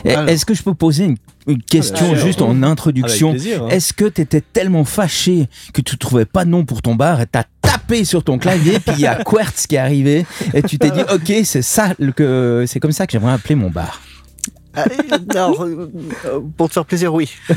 Alors. 0.05 0.29
Est-ce 0.29 0.45
que 0.45 0.53
je 0.53 0.63
peux 0.63 0.73
poser 0.73 1.05
une, 1.05 1.17
une 1.47 1.61
question 1.61 2.11
Alors, 2.11 2.25
juste 2.25 2.41
en 2.41 2.63
introduction? 2.63 3.33
Hein. 3.33 3.67
Est-ce 3.69 3.93
que 3.93 4.05
tu 4.05 4.21
étais 4.21 4.41
tellement 4.41 4.85
fâché 4.85 5.47
que 5.73 5.81
tu 5.81 5.97
trouvais 5.97 6.25
pas 6.25 6.45
de 6.45 6.49
nom 6.49 6.65
pour 6.65 6.81
ton 6.81 6.95
bar 6.95 7.21
et 7.21 7.25
t'as 7.25 7.43
tapé 7.61 8.05
sur 8.05 8.23
ton 8.23 8.37
clavier 8.37 8.79
puis 8.79 8.95
il 8.95 9.01
y 9.01 9.07
a 9.07 9.15
Quartz 9.23 9.67
qui 9.67 9.75
est 9.75 9.79
arrivé 9.79 10.25
et 10.53 10.61
tu 10.61 10.77
t'es 10.77 10.89
dit 10.89 11.01
ok 11.13 11.33
c'est 11.43 11.61
ça 11.61 11.93
que 12.15 12.65
c'est 12.67 12.79
comme 12.79 12.91
ça 12.91 13.05
que 13.05 13.11
j'aimerais 13.11 13.33
appeler 13.33 13.55
mon 13.55 13.69
bar. 13.69 14.01
Ah, 14.77 14.85
alors, 15.31 15.63
euh, 15.63 15.91
euh, 16.25 16.39
pour 16.55 16.69
te 16.69 16.73
faire 16.73 16.85
plaisir, 16.85 17.11
oui. 17.11 17.31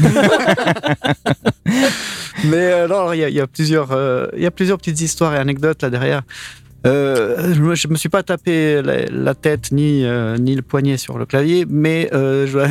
Mais 2.45 2.73
euh, 2.73 2.89
non, 2.89 3.12
il 3.12 3.18
y, 3.18 3.41
a- 3.41 3.47
plusieurs, 3.47 3.91
il 4.35 4.43
y 4.43 4.47
a 4.47 4.51
plusieurs 4.51 4.79
petites 4.79 5.03
histoires 5.03 5.35
et 5.35 5.39
anecdotes 5.39 5.83
là 5.83 5.91
derrière. 5.91 6.23
Euh, 6.87 7.53
je, 7.53 7.89
me, 7.89 7.97
suis 7.97 8.09
pas 8.09 8.23
tapé 8.23 8.81
la, 8.83 9.35
tête 9.35 9.71
ni, 9.71 10.07
ni 10.39 10.55
le 10.55 10.62
poignet 10.62 10.97
sur 10.97 11.18
le 11.18 11.27
clavier, 11.27 11.66
mais 11.68 12.09
je, 12.12 12.66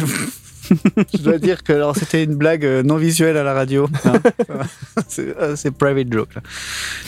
je 1.14 1.22
dois 1.22 1.38
dire 1.38 1.64
que 1.64 1.74
alors, 1.74 1.96
c'était 1.96 2.24
une 2.24 2.36
blague 2.36 2.66
euh, 2.66 2.84
non 2.84 2.96
visuelle 2.98 3.38
à 3.38 3.44
la 3.44 3.54
radio. 3.54 3.88
hein. 4.06 4.14
c'est 5.08 5.36
euh, 5.38 5.56
c'est 5.56 5.72
private 5.72 6.12
joke. 6.12 6.36
là. 6.36 6.42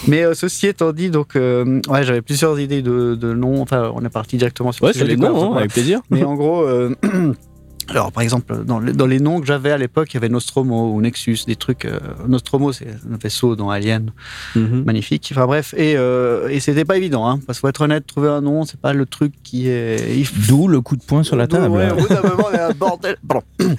Mais 0.08 0.24
euh, 0.24 0.34
ceci 0.34 0.68
étant 0.68 0.92
dit, 0.92 1.10
donc, 1.10 1.36
euh, 1.36 1.82
ouais, 1.90 2.04
j'avais 2.04 2.22
plusieurs 2.22 2.60
idées 2.60 2.82
de, 2.82 3.16
de 3.16 3.34
noms. 3.34 3.62
Enfin, 3.62 3.92
on 3.96 4.04
est 4.06 4.10
parti 4.10 4.38
directement 4.38 4.72
sur 4.72 4.86
Ouais, 4.86 4.94
sujet 4.94 5.06
les 5.06 5.18
noms, 5.18 5.54
hein, 5.54 5.58
avec 5.58 5.72
plaisir. 5.74 6.02
Mais 6.10 6.24
en 6.24 6.36
gros, 6.36 6.66
alors 7.92 8.12
par 8.12 8.24
exemple, 8.24 8.64
dans 8.66 8.80
les, 8.80 8.94
dans 8.94 9.06
les 9.06 9.20
noms 9.20 9.40
que 9.40 9.46
j'avais 9.46 9.72
à 9.72 9.78
l'époque, 9.78 10.12
il 10.12 10.16
y 10.16 10.18
avait 10.18 10.30
Nostromo 10.30 10.94
ou 10.94 11.02
Nexus, 11.02 11.40
des 11.46 11.56
trucs. 11.56 11.86
euh, 11.86 12.00
Nostromo, 12.28 12.72
c'est 12.74 12.88
un 12.90 13.18
vaisseau 13.22 13.56
dans 13.56 13.70
Alien, 13.70 14.12
Mhm. 14.56 14.84
magnifique. 14.86 15.30
Enfin 15.32 15.46
bref, 15.46 15.74
et, 15.78 15.96
euh, 15.98 16.48
et 16.50 16.60
c'était 16.60 16.86
pas 16.86 16.98
évident, 16.98 17.28
hein, 17.28 17.40
parce 17.46 17.58
qu'il 17.60 17.62
faut 17.62 17.68
être 17.70 17.82
honnête, 17.82 18.08
trouver 18.08 18.30
un 18.30 18.42
nom, 18.42 18.66
c'est 18.66 18.80
pas 18.80 18.94
le 18.94 19.06
truc 19.06 19.34
qui 19.44 19.68
est. 19.68 20.24
D'où 20.48 20.68
le 20.68 20.82
coup 20.82 20.96
de 20.96 21.04
poing 21.04 21.24
sur 21.24 21.36
la 21.36 21.48
table. 21.48 21.68
Ouais, 21.76 21.92
au 21.92 21.96
bout 21.98 22.08
d'un 22.08 22.22
moment, 22.22 22.46
on 22.50 22.54
est 22.54 22.60
un 22.60 22.72
bordel. 22.74 23.18
Pardon. 23.28 23.46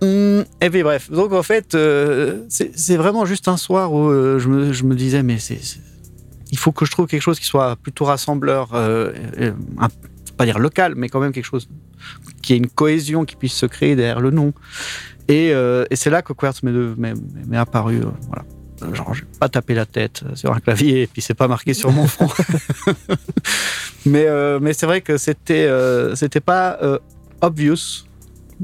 Hum, 0.00 0.44
et 0.60 0.70
puis 0.70 0.82
bref, 0.84 1.10
donc 1.10 1.32
en 1.32 1.42
fait, 1.42 1.74
euh, 1.74 2.44
c'est 2.48 2.96
vraiment 2.96 3.24
juste 3.26 3.48
un 3.48 3.56
soir 3.56 3.92
où 3.92 4.08
euh, 4.08 4.38
je, 4.38 4.48
me, 4.48 4.72
je 4.72 4.84
me 4.84 4.94
disais, 4.94 5.24
mais 5.24 5.38
c'est, 5.38 5.58
il 6.52 6.58
faut 6.58 6.70
que 6.70 6.84
je 6.86 6.92
trouve 6.92 7.06
quelque 7.08 7.22
chose 7.22 7.40
qui 7.40 7.46
soit 7.46 7.74
plutôt 7.76 8.04
rassembleur, 8.04 8.70
euh, 8.74 9.12
un- 9.78 9.88
pas 10.36 10.44
dire 10.44 10.60
local, 10.60 10.94
mais 10.96 11.08
quand 11.08 11.18
même 11.18 11.32
quelque 11.32 11.44
chose 11.44 11.68
qu'il 12.42 12.56
y 12.56 12.58
ait 12.58 12.62
une 12.62 12.70
cohésion 12.70 13.24
qui 13.24 13.36
puisse 13.36 13.54
se 13.54 13.66
créer 13.66 13.96
derrière 13.96 14.20
le 14.20 14.30
nom. 14.30 14.52
Et, 15.28 15.52
euh, 15.52 15.84
et 15.90 15.96
c'est 15.96 16.10
là 16.10 16.22
que 16.22 16.32
Quartz 16.32 16.62
m'est 16.62 16.72
de- 16.72 16.94
m'est 16.96 17.14
m'est 17.46 17.56
apparu. 17.58 17.96
euh, 18.00 18.06
voilà. 18.28 18.44
Euh, 18.82 18.94
Genre, 18.94 19.12
je 19.12 19.22
vais 19.22 19.26
pas 19.40 19.48
taper 19.48 19.74
la 19.74 19.86
tête 19.86 20.22
sur 20.34 20.52
un 20.54 20.60
clavier 20.60 21.02
et 21.02 21.06
puis 21.08 21.20
c'est 21.20 21.34
pas 21.34 21.48
marqué 21.48 21.74
sur 21.74 21.90
mon 21.92 22.06
front. 22.06 22.28
mais 24.06 24.26
euh, 24.26 24.58
mais 24.60 24.72
c'est 24.72 24.86
vrai 24.86 25.00
que 25.00 25.16
c'était 25.16 25.66
euh, 25.66 26.14
c'était 26.14 26.40
pas 26.40 26.78
euh, 26.82 26.98
obvious. 27.40 28.04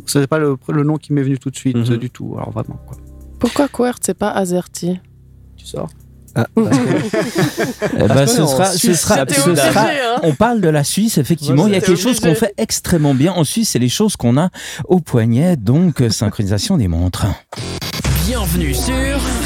C'était 0.07 0.27
pas 0.27 0.39
le, 0.39 0.57
le 0.69 0.83
nom 0.83 0.97
qui 0.97 1.13
m'est 1.13 1.23
venu 1.23 1.39
tout 1.39 1.51
de 1.51 1.57
suite 1.57 1.77
Mhm. 1.77 1.93
euh, 1.93 1.97
du 1.97 2.11
tout. 2.11 2.35
Alors 2.37 2.51
vraiment 2.51 2.81
quoi. 2.87 2.97
Pourquoi 3.39 3.69
Quert, 3.69 3.97
c'est 4.01 4.17
pas 4.19 4.31
Azerty? 4.31 4.99
Tu 5.57 5.67
sors. 5.67 5.91
Ah, 6.35 6.47
Eh 6.57 8.09
ben, 8.09 8.26
ce 8.26 8.47
sera, 8.47 8.66
ce 8.66 8.78
Suisse, 8.78 9.01
sera, 9.01 9.14
c'était 9.20 9.35
ce 9.35 9.49
obligé, 9.51 9.62
sera- 9.68 9.82
hein. 9.87 10.20
on 10.22 10.32
parle 10.35 10.61
de 10.61 10.68
la 10.68 10.82
Suisse, 10.85 11.18
effectivement. 11.18 11.64
Ouais, 11.64 11.70
Il 11.70 11.74
y 11.74 11.76
a 11.76 11.80
quelque 11.80 12.01
chose 12.01 12.18
qu'on 12.20 12.35
fait 12.35 12.53
extrêmement 12.59 13.14
bien 13.14 13.32
en 13.32 13.45
Suisse, 13.45 13.70
c'est 13.70 13.78
les 13.78 13.89
choses 13.89 14.16
qu'on 14.16 14.37
a 14.37 14.51
au 14.89 15.01
poignet, 15.01 15.57
donc 15.57 16.01
euh, 16.01 16.11
synchronisation 16.11 16.76
des 16.76 16.89
montres. 16.89 17.26
Bienvenue 18.26 18.74
sur 18.74 18.95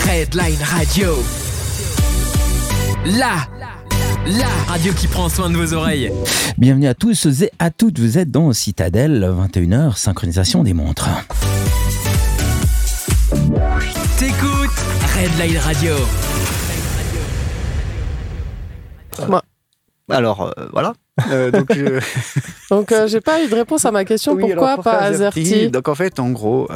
Redline 0.07 0.57
Radio. 0.62 1.22
La, 3.07 3.36
la 4.26 4.47
radio 4.68 4.93
qui 4.93 5.07
prend 5.09 5.28
soin 5.28 5.51
de 5.51 5.57
vos 5.57 5.72
oreilles. 5.74 6.11
Bienvenue 6.59 6.86
à 6.89 6.95
tous 6.95 7.26
et 7.43 7.51
à 7.59 7.70
toutes, 7.70 7.99
vous 7.99 8.18
êtes 8.18 8.30
dans 8.30 8.53
Citadelle, 8.53 9.30
21h, 9.53 9.97
synchronisation 9.97 10.62
des 10.62 10.74
montres. 10.74 11.09
T'écoutes 14.18 14.70
Redline 15.16 15.59
Radio. 15.59 15.95
Alors 20.11 20.43
euh, 20.59 20.66
voilà. 20.73 20.95
Euh, 21.31 21.51
donc 21.51 21.73
je- 21.75 22.01
Donc, 22.71 22.93
euh, 22.93 23.07
j'ai 23.09 23.21
pas 23.21 23.43
eu 23.43 23.49
de 23.49 23.55
réponse 23.55 23.85
à 23.87 23.91
ma 23.91 24.05
question. 24.05 24.33
Oui, 24.35 24.43
pourquoi 24.43 24.73
alors, 24.73 24.85
pas 24.85 24.99
Azerty 24.99 25.41
Azerty 25.41 25.71
Donc 25.71 25.89
en 25.89 25.95
fait, 25.95 26.19
en 26.21 26.31
gros, 26.31 26.69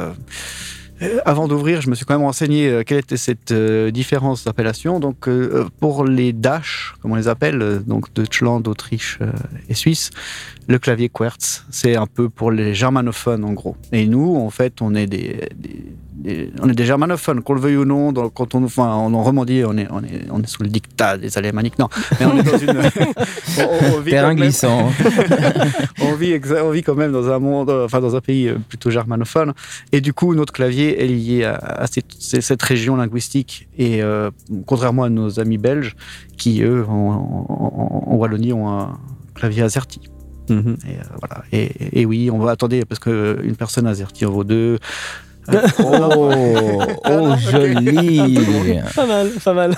avant 1.25 1.47
d'ouvrir, 1.47 1.81
je 1.81 1.89
me 1.89 1.95
suis 1.95 2.05
quand 2.05 2.13
même 2.15 2.25
renseigné 2.25 2.67
euh, 2.69 2.83
quelle 2.85 2.99
était 2.99 3.17
cette 3.17 3.51
euh, 3.51 3.91
différence 3.91 4.43
d'appellation. 4.45 4.99
Donc 4.99 5.27
euh, 5.27 5.65
pour 5.79 6.05
les 6.05 6.31
Dash, 6.33 6.93
comme 7.01 7.11
on 7.11 7.15
les 7.15 7.27
appelle, 7.27 7.61
euh, 7.61 7.79
donc 7.79 8.13
Deutschland, 8.13 8.61
Autriche 8.67 9.19
euh, 9.21 9.31
et 9.69 9.73
Suisse, 9.73 10.11
le 10.67 10.79
clavier 10.79 11.09
Querz, 11.09 11.65
c'est 11.71 11.95
un 11.95 12.07
peu 12.07 12.29
pour 12.29 12.51
les 12.51 12.73
germanophones 12.73 13.43
en 13.43 13.53
gros. 13.53 13.75
Et 13.91 14.05
nous, 14.07 14.35
en 14.35 14.49
fait, 14.49 14.81
on 14.81 14.95
est 14.95 15.07
des, 15.07 15.49
des- 15.55 15.85
des- 16.15 16.51
on 16.61 16.69
est 16.69 16.73
des 16.73 16.85
germanophones, 16.85 17.41
qu'on 17.41 17.53
le 17.53 17.59
veuille 17.61 17.77
ou 17.77 17.85
non. 17.85 18.13
Quand 18.29 18.55
on, 18.55 18.63
enfin, 18.63 18.87
en 18.87 19.23
Romandie, 19.23 19.63
on 19.65 19.77
est, 19.77 19.87
on 19.91 20.03
est, 20.03 20.25
on 20.31 20.41
est 20.41 20.47
sous 20.47 20.63
le 20.63 20.69
dictat 20.69 21.17
des 21.17 21.37
alémaniques. 21.37 21.77
Non, 21.79 21.89
mais 22.19 22.25
on 22.25 22.37
est 22.37 22.43
dans 22.43 22.57
une. 22.57 22.69
on- 23.59 23.95
on 23.95 23.99
vit 23.99 24.11
Terrain 24.11 24.29
quand 24.29 24.35
même- 24.35 24.37
glissant. 24.37 24.89
on 26.01 26.13
vit, 26.15 26.39
on 26.61 26.71
quand 26.81 26.95
même 26.95 27.11
dans 27.11 27.29
un 27.29 27.39
monde, 27.39 27.69
enfin 27.69 27.99
dans 27.99 28.15
un 28.15 28.21
pays 28.21 28.47
euh, 28.47 28.57
plutôt 28.69 28.89
germanophone. 28.89 29.53
Et 29.91 30.01
du 30.01 30.13
coup, 30.13 30.33
notre 30.35 30.53
clavier 30.53 31.03
est 31.03 31.07
lié 31.07 31.43
à, 31.45 31.55
à 31.55 31.87
cette, 31.87 32.61
région 32.61 32.95
linguistique. 32.95 33.67
Et 33.77 34.01
euh, 34.03 34.29
contrairement 34.65 35.03
à 35.03 35.09
nos 35.09 35.39
amis 35.39 35.57
belges, 35.57 35.95
qui 36.37 36.61
eux, 36.61 36.85
en, 36.87 36.91
en- 36.93 37.47
en- 37.49 38.11
en 38.11 38.15
Wallonie, 38.15 38.53
ont 38.53 38.69
un 38.69 38.97
clavier 39.35 39.63
azerty. 39.63 40.01
Mhm. 40.49 40.75
Et, 40.85 40.91
euh, 40.95 41.03
voilà. 41.21 41.43
Et, 41.53 42.01
et 42.01 42.05
oui, 42.05 42.29
on 42.29 42.37
va 42.39 42.51
attendez 42.51 42.83
parce 42.83 42.99
que 42.99 43.39
une 43.43 43.55
personne 43.55 43.87
azerty 43.87 44.25
en 44.25 44.31
vaut 44.31 44.43
deux. 44.43 44.77
Oh, 45.49 46.81
oh 47.09 47.35
joli. 47.37 48.79
Pas 48.95 49.05
mal, 49.05 49.29
pas 49.43 49.53
mal. 49.53 49.75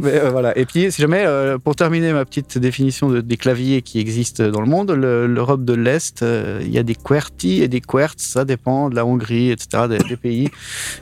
Mais, 0.00 0.14
euh, 0.14 0.30
voilà. 0.30 0.58
Et 0.58 0.66
puis, 0.66 0.90
si 0.90 1.00
jamais, 1.00 1.22
euh, 1.24 1.56
pour 1.58 1.76
terminer 1.76 2.12
ma 2.12 2.24
petite 2.24 2.58
définition 2.58 3.08
de- 3.08 3.20
des 3.20 3.36
claviers 3.36 3.80
qui 3.80 4.00
existent 4.00 4.48
dans 4.48 4.60
le 4.60 4.66
monde, 4.66 4.90
le- 4.90 5.28
l'Europe 5.28 5.64
de 5.64 5.72
l'Est, 5.74 6.22
euh, 6.24 6.58
il 6.62 6.70
y 6.72 6.78
a 6.78 6.82
des 6.82 6.96
QWERTY 6.96 7.62
et 7.62 7.68
des 7.68 7.80
QWERTZ, 7.80 8.20
ça 8.24 8.44
dépend 8.44 8.90
de 8.90 8.96
la 8.96 9.06
Hongrie, 9.06 9.52
etc., 9.52 9.84
des, 9.88 9.98
des 9.98 10.16
pays. 10.16 10.48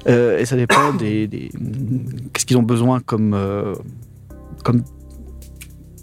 Euh, 0.09 0.39
et 0.39 0.45
ça 0.45 0.57
dépend 0.57 0.93
des. 0.99 1.27
des- 1.27 1.51
Qu'est-ce 2.35 2.45
qu'ils 2.45 2.59
ont 2.59 2.63
besoin 2.63 3.01
comme. 3.01 3.33
euh, 3.35 3.75
comme 4.63 4.83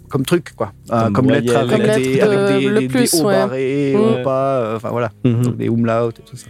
comme 0.08 0.24
truc 0.26 0.54
quoi 0.56 0.72
Euh, 0.90 1.02
Comme 1.04 1.12
comme 1.12 1.30
lettre 1.30 1.54
avec, 1.54 1.70
Comme 1.70 1.86
des, 1.86 1.86
lettre 2.14 2.24
avec 2.26 2.38
de- 2.40 2.58
des, 2.58 2.68
le 2.68 2.80
des- 2.80 2.88
plus, 2.88 3.12
des 3.12 3.20
hauts 3.20 3.26
ouais. 3.26 3.34
barrés, 3.36 3.92
Mm. 3.94 4.00
hauts 4.00 4.28
euh, 4.28 4.76
enfin 4.76 4.88
voilà 4.90 5.12
Mhm. 5.24 5.42
donc 5.42 5.56
des 5.56 5.66
umlauts 5.66 6.10
et 6.10 6.12
tout 6.14 6.36
ça 6.36 6.46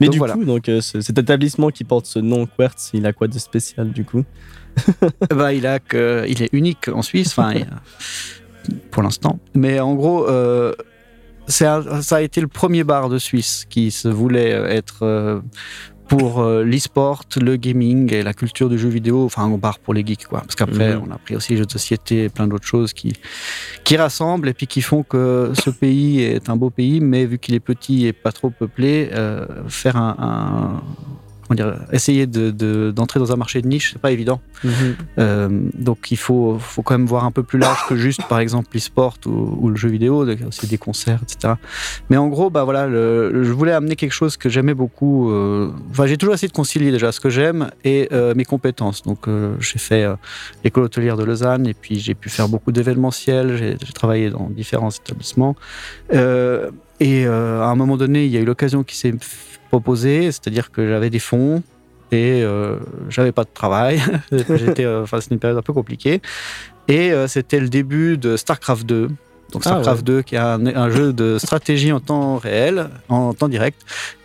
Mais 0.00 0.06
Donc 0.06 0.12
du 0.12 0.18
voilà. 0.18 0.34
coup, 0.34 0.44
donc, 0.44 0.68
euh, 0.68 0.80
ce- 0.80 1.00
cet 1.00 1.18
établissement 1.18 1.68
qui 1.70 1.84
porte 1.84 2.06
ce 2.06 2.18
nom 2.18 2.46
Quertz, 2.46 2.90
il 2.94 3.04
a 3.06 3.12
quoi 3.12 3.28
de 3.28 3.38
spécial 3.38 3.90
du 3.90 4.04
coup? 4.04 4.24
Bah, 5.30 5.52
il, 5.52 5.66
a 5.66 5.78
que, 5.78 6.24
il 6.28 6.42
est 6.42 6.48
unique 6.52 6.88
en 6.88 7.02
Suisse, 7.02 7.28
enfin, 7.36 7.52
pour 8.90 9.02
l'instant. 9.02 9.38
Mais 9.54 9.80
en 9.80 9.94
gros, 9.94 10.28
euh, 10.28 10.72
un- 11.60 12.02
ça 12.02 12.16
a 12.16 12.20
été 12.20 12.40
le 12.40 12.46
premier 12.48 12.84
bar 12.84 13.08
de 13.08 13.18
Suisse 13.18 13.66
qui 13.68 13.90
se 13.90 14.08
voulait 14.08 14.52
euh, 14.52 14.66
être 14.68 15.02
euh, 15.02 15.40
pour 16.10 16.40
euh, 16.40 16.64
l'e-sport, 16.64 17.22
le 17.40 17.54
gaming 17.56 18.12
et 18.12 18.22
la 18.24 18.34
culture 18.34 18.68
du 18.68 18.78
jeu 18.78 18.88
vidéo, 18.88 19.24
enfin 19.24 19.44
un 19.44 19.56
bar 19.56 19.78
pour 19.78 19.94
les 19.94 20.04
geeks, 20.04 20.26
quoi. 20.26 20.40
Parce 20.40 20.56
qu'après, 20.56 20.96
Mhm. 20.96 21.02
on 21.08 21.10
a 21.14 21.18
pris 21.18 21.36
aussi 21.36 21.52
les 21.52 21.58
jeux 21.58 21.66
de 21.66 21.70
société 21.70 22.24
et 22.24 22.28
plein 22.28 22.48
d'autres 22.48 22.66
choses 22.66 22.92
qui, 22.92 23.12
qui 23.84 23.96
rassemblent 23.96 24.48
et 24.48 24.52
puis 24.54 24.66
qui 24.66 24.82
font 24.82 25.02
que 25.04 25.52
ce 25.54 25.70
pays 25.70 26.20
est 26.22 26.50
un 26.50 26.56
beau 26.56 26.70
pays, 26.70 27.00
mais 27.00 27.24
vu 27.26 27.38
qu'il 27.38 27.54
est 27.54 27.60
petit 27.60 28.06
et 28.06 28.12
pas 28.12 28.32
trop 28.32 28.50
peuplé, 28.50 29.08
euh, 29.12 29.46
faire 29.68 29.96
un. 29.96 30.16
un- 30.18 30.82
comment 31.50 31.56
dire, 31.70 31.80
essayer 31.92 32.26
de- 32.28 32.50
de- 32.52 32.92
d'entrer 32.94 33.18
dans 33.18 33.32
un 33.32 33.36
marché 33.36 33.60
de 33.60 33.66
niche, 33.66 33.90
c'est 33.92 34.00
pas 34.00 34.12
évident. 34.12 34.40
Euh, 35.18 35.48
donc 35.74 36.10
il 36.12 36.16
faut, 36.16 36.58
faut 36.60 36.82
quand 36.82 36.94
même 36.96 37.06
voir 37.06 37.24
un 37.24 37.32
peu 37.32 37.42
plus 37.42 37.58
large 37.58 37.86
que 37.88 37.96
juste 37.96 38.22
par 38.28 38.38
exemple 38.38 38.68
l'e-sport 38.74 39.16
ou, 39.26 39.58
ou 39.60 39.68
le 39.68 39.74
jeu 39.76 39.88
vidéo, 39.88 40.24
donc 40.24 40.36
il 40.36 40.42
y 40.42 40.44
a 40.44 40.48
aussi 40.48 40.66
des 40.68 40.78
concerts, 40.78 41.20
etc. 41.22 41.54
Mais 42.08 42.16
en 42.16 42.28
gros, 42.28 42.50
bah 42.50 42.62
voilà, 42.62 42.86
le- 42.86 43.30
le- 43.32 43.42
je 43.42 43.50
voulais 43.52 43.72
amener 43.72 43.96
quelque 43.96 44.12
chose 44.12 44.36
que 44.36 44.48
j'aimais 44.48 44.74
beaucoup. 44.74 45.30
euh, 45.30 45.70
Enfin, 45.90 46.06
j'ai 46.06 46.16
toujours 46.16 46.34
essayé 46.34 46.48
de 46.48 46.52
concilier 46.54 46.92
déjà 46.92 47.10
ce 47.10 47.18
que 47.20 47.30
j'aime 47.30 47.70
et 47.84 48.08
euh, 48.12 48.32
mes 48.36 48.44
compétences. 48.44 49.02
Donc 49.02 49.26
j'ai 49.58 49.78
fait 49.78 50.06
l'école 50.62 50.84
hôtelière 50.84 51.16
de 51.16 51.24
Lausanne 51.24 51.66
et 51.66 51.74
puis 51.74 51.98
j'ai 51.98 52.14
pu 52.14 52.28
faire 52.28 52.48
beaucoup 52.48 52.70
d'événementiels. 52.70 53.56
J'ai 53.56 53.76
j'ai 53.84 53.92
travaillé 53.92 54.30
dans 54.30 54.48
différents 54.50 54.90
établissements. 54.90 55.56
Et 57.02 57.24
à 57.26 57.64
un 57.66 57.74
moment 57.76 57.96
donné, 57.96 58.26
il 58.26 58.30
y 58.30 58.36
a 58.36 58.40
eu 58.40 58.44
l'occasion 58.44 58.84
qui 58.84 58.96
s'est 58.96 59.14
proposée, 59.70 60.32
c'est-à-dire 60.32 60.70
que 60.70 60.86
j'avais 60.86 61.10
des 61.10 61.18
fonds 61.18 61.62
et 62.12 62.42
euh, 62.42 62.76
j'avais 63.08 63.32
pas 63.32 63.44
de 63.44 63.50
travail. 63.52 64.02
J'étais, 64.32 64.84
euh, 64.84 65.06
une 65.30 65.38
période 65.38 65.58
un 65.58 65.62
peu 65.62 65.72
compliquée. 65.72 66.20
Et 66.88 67.12
euh, 67.12 67.28
c'était 67.28 67.60
le 67.60 67.68
début 67.68 68.18
de 68.18 68.36
StarCraft 68.36 68.84
2. 68.84 69.08
Donc 69.52 69.62
Ah 69.64 69.70
StarCraft 69.70 70.00
ouais. 70.00 70.14
2, 70.16 70.22
qui 70.22 70.34
est 70.34 70.38
un, 70.38 70.66
un 70.66 70.90
jeu 70.90 71.12
de 71.12 71.38
stratégie 71.38 71.92
en 71.92 72.00
temps 72.00 72.36
réel, 72.36 72.88
en 73.08 73.32
temps 73.32 73.48
direct. 73.48 73.80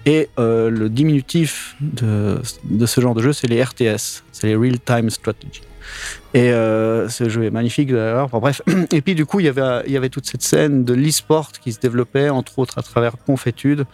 Et 0.06 0.30
le 0.38 0.88
diminutif 0.88 1.76
de, 1.80 2.40
de 2.64 2.86
ce 2.86 3.02
genre 3.02 3.16
de 3.16 3.22
jeu, 3.22 3.34
c'est 3.34 3.48
les 3.48 3.64
RTS, 3.64 4.24
c'est 4.32 4.48
les 4.48 4.56
Real 4.56 4.80
Time 4.80 5.10
Strategy. 5.10 5.62
Et 6.34 6.52
euh, 6.52 7.08
ce 7.10 7.30
jeu 7.30 7.44
est 7.46 7.50
magnifique 7.52 7.92
d'ailleurs. 7.92 8.26
Enfin, 8.26 8.40
bref. 8.40 8.62
Et 8.92 9.02
puis 9.02 9.16
du 9.16 9.26
coup, 9.26 9.40
il 9.40 9.46
y 9.46 9.50
avait, 9.50 9.84
il 9.88 9.92
y 9.94 9.98
avait 9.98 10.10
toute 10.10 10.26
cette 10.26 10.42
scène 10.42 10.84
de 10.84 10.94
l'e-sport 10.94 11.52
qui 11.54 11.72
se 11.72 11.80
développait, 11.80 12.30
entre 12.30 12.60
autres 12.60 12.78
à 12.78 12.82
travers 12.82 13.14
Confétude, 13.26 13.86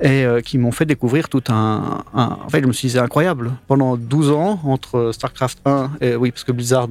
et 0.00 0.24
euh, 0.24 0.40
qui 0.40 0.56
m'ont 0.58 0.72
fait 0.72 0.86
découvrir 0.86 1.28
tout 1.28 1.42
un, 1.48 2.02
un- 2.14 2.38
En 2.44 2.48
fait, 2.48 2.62
je 2.62 2.66
me 2.66 2.72
suis 2.72 2.88
dit, 2.88 2.94
c'est 2.94 3.00
incroyable. 3.00 3.52
Pendant 3.68 3.96
12 3.96 4.30
ans, 4.30 4.60
entre 4.64 5.10
StarCraft 5.12 5.58
1 5.66 5.90
et. 6.00 6.16
Oui, 6.16 6.30
parce 6.30 6.44
que 6.44 6.52
Blizzard. 6.52 6.88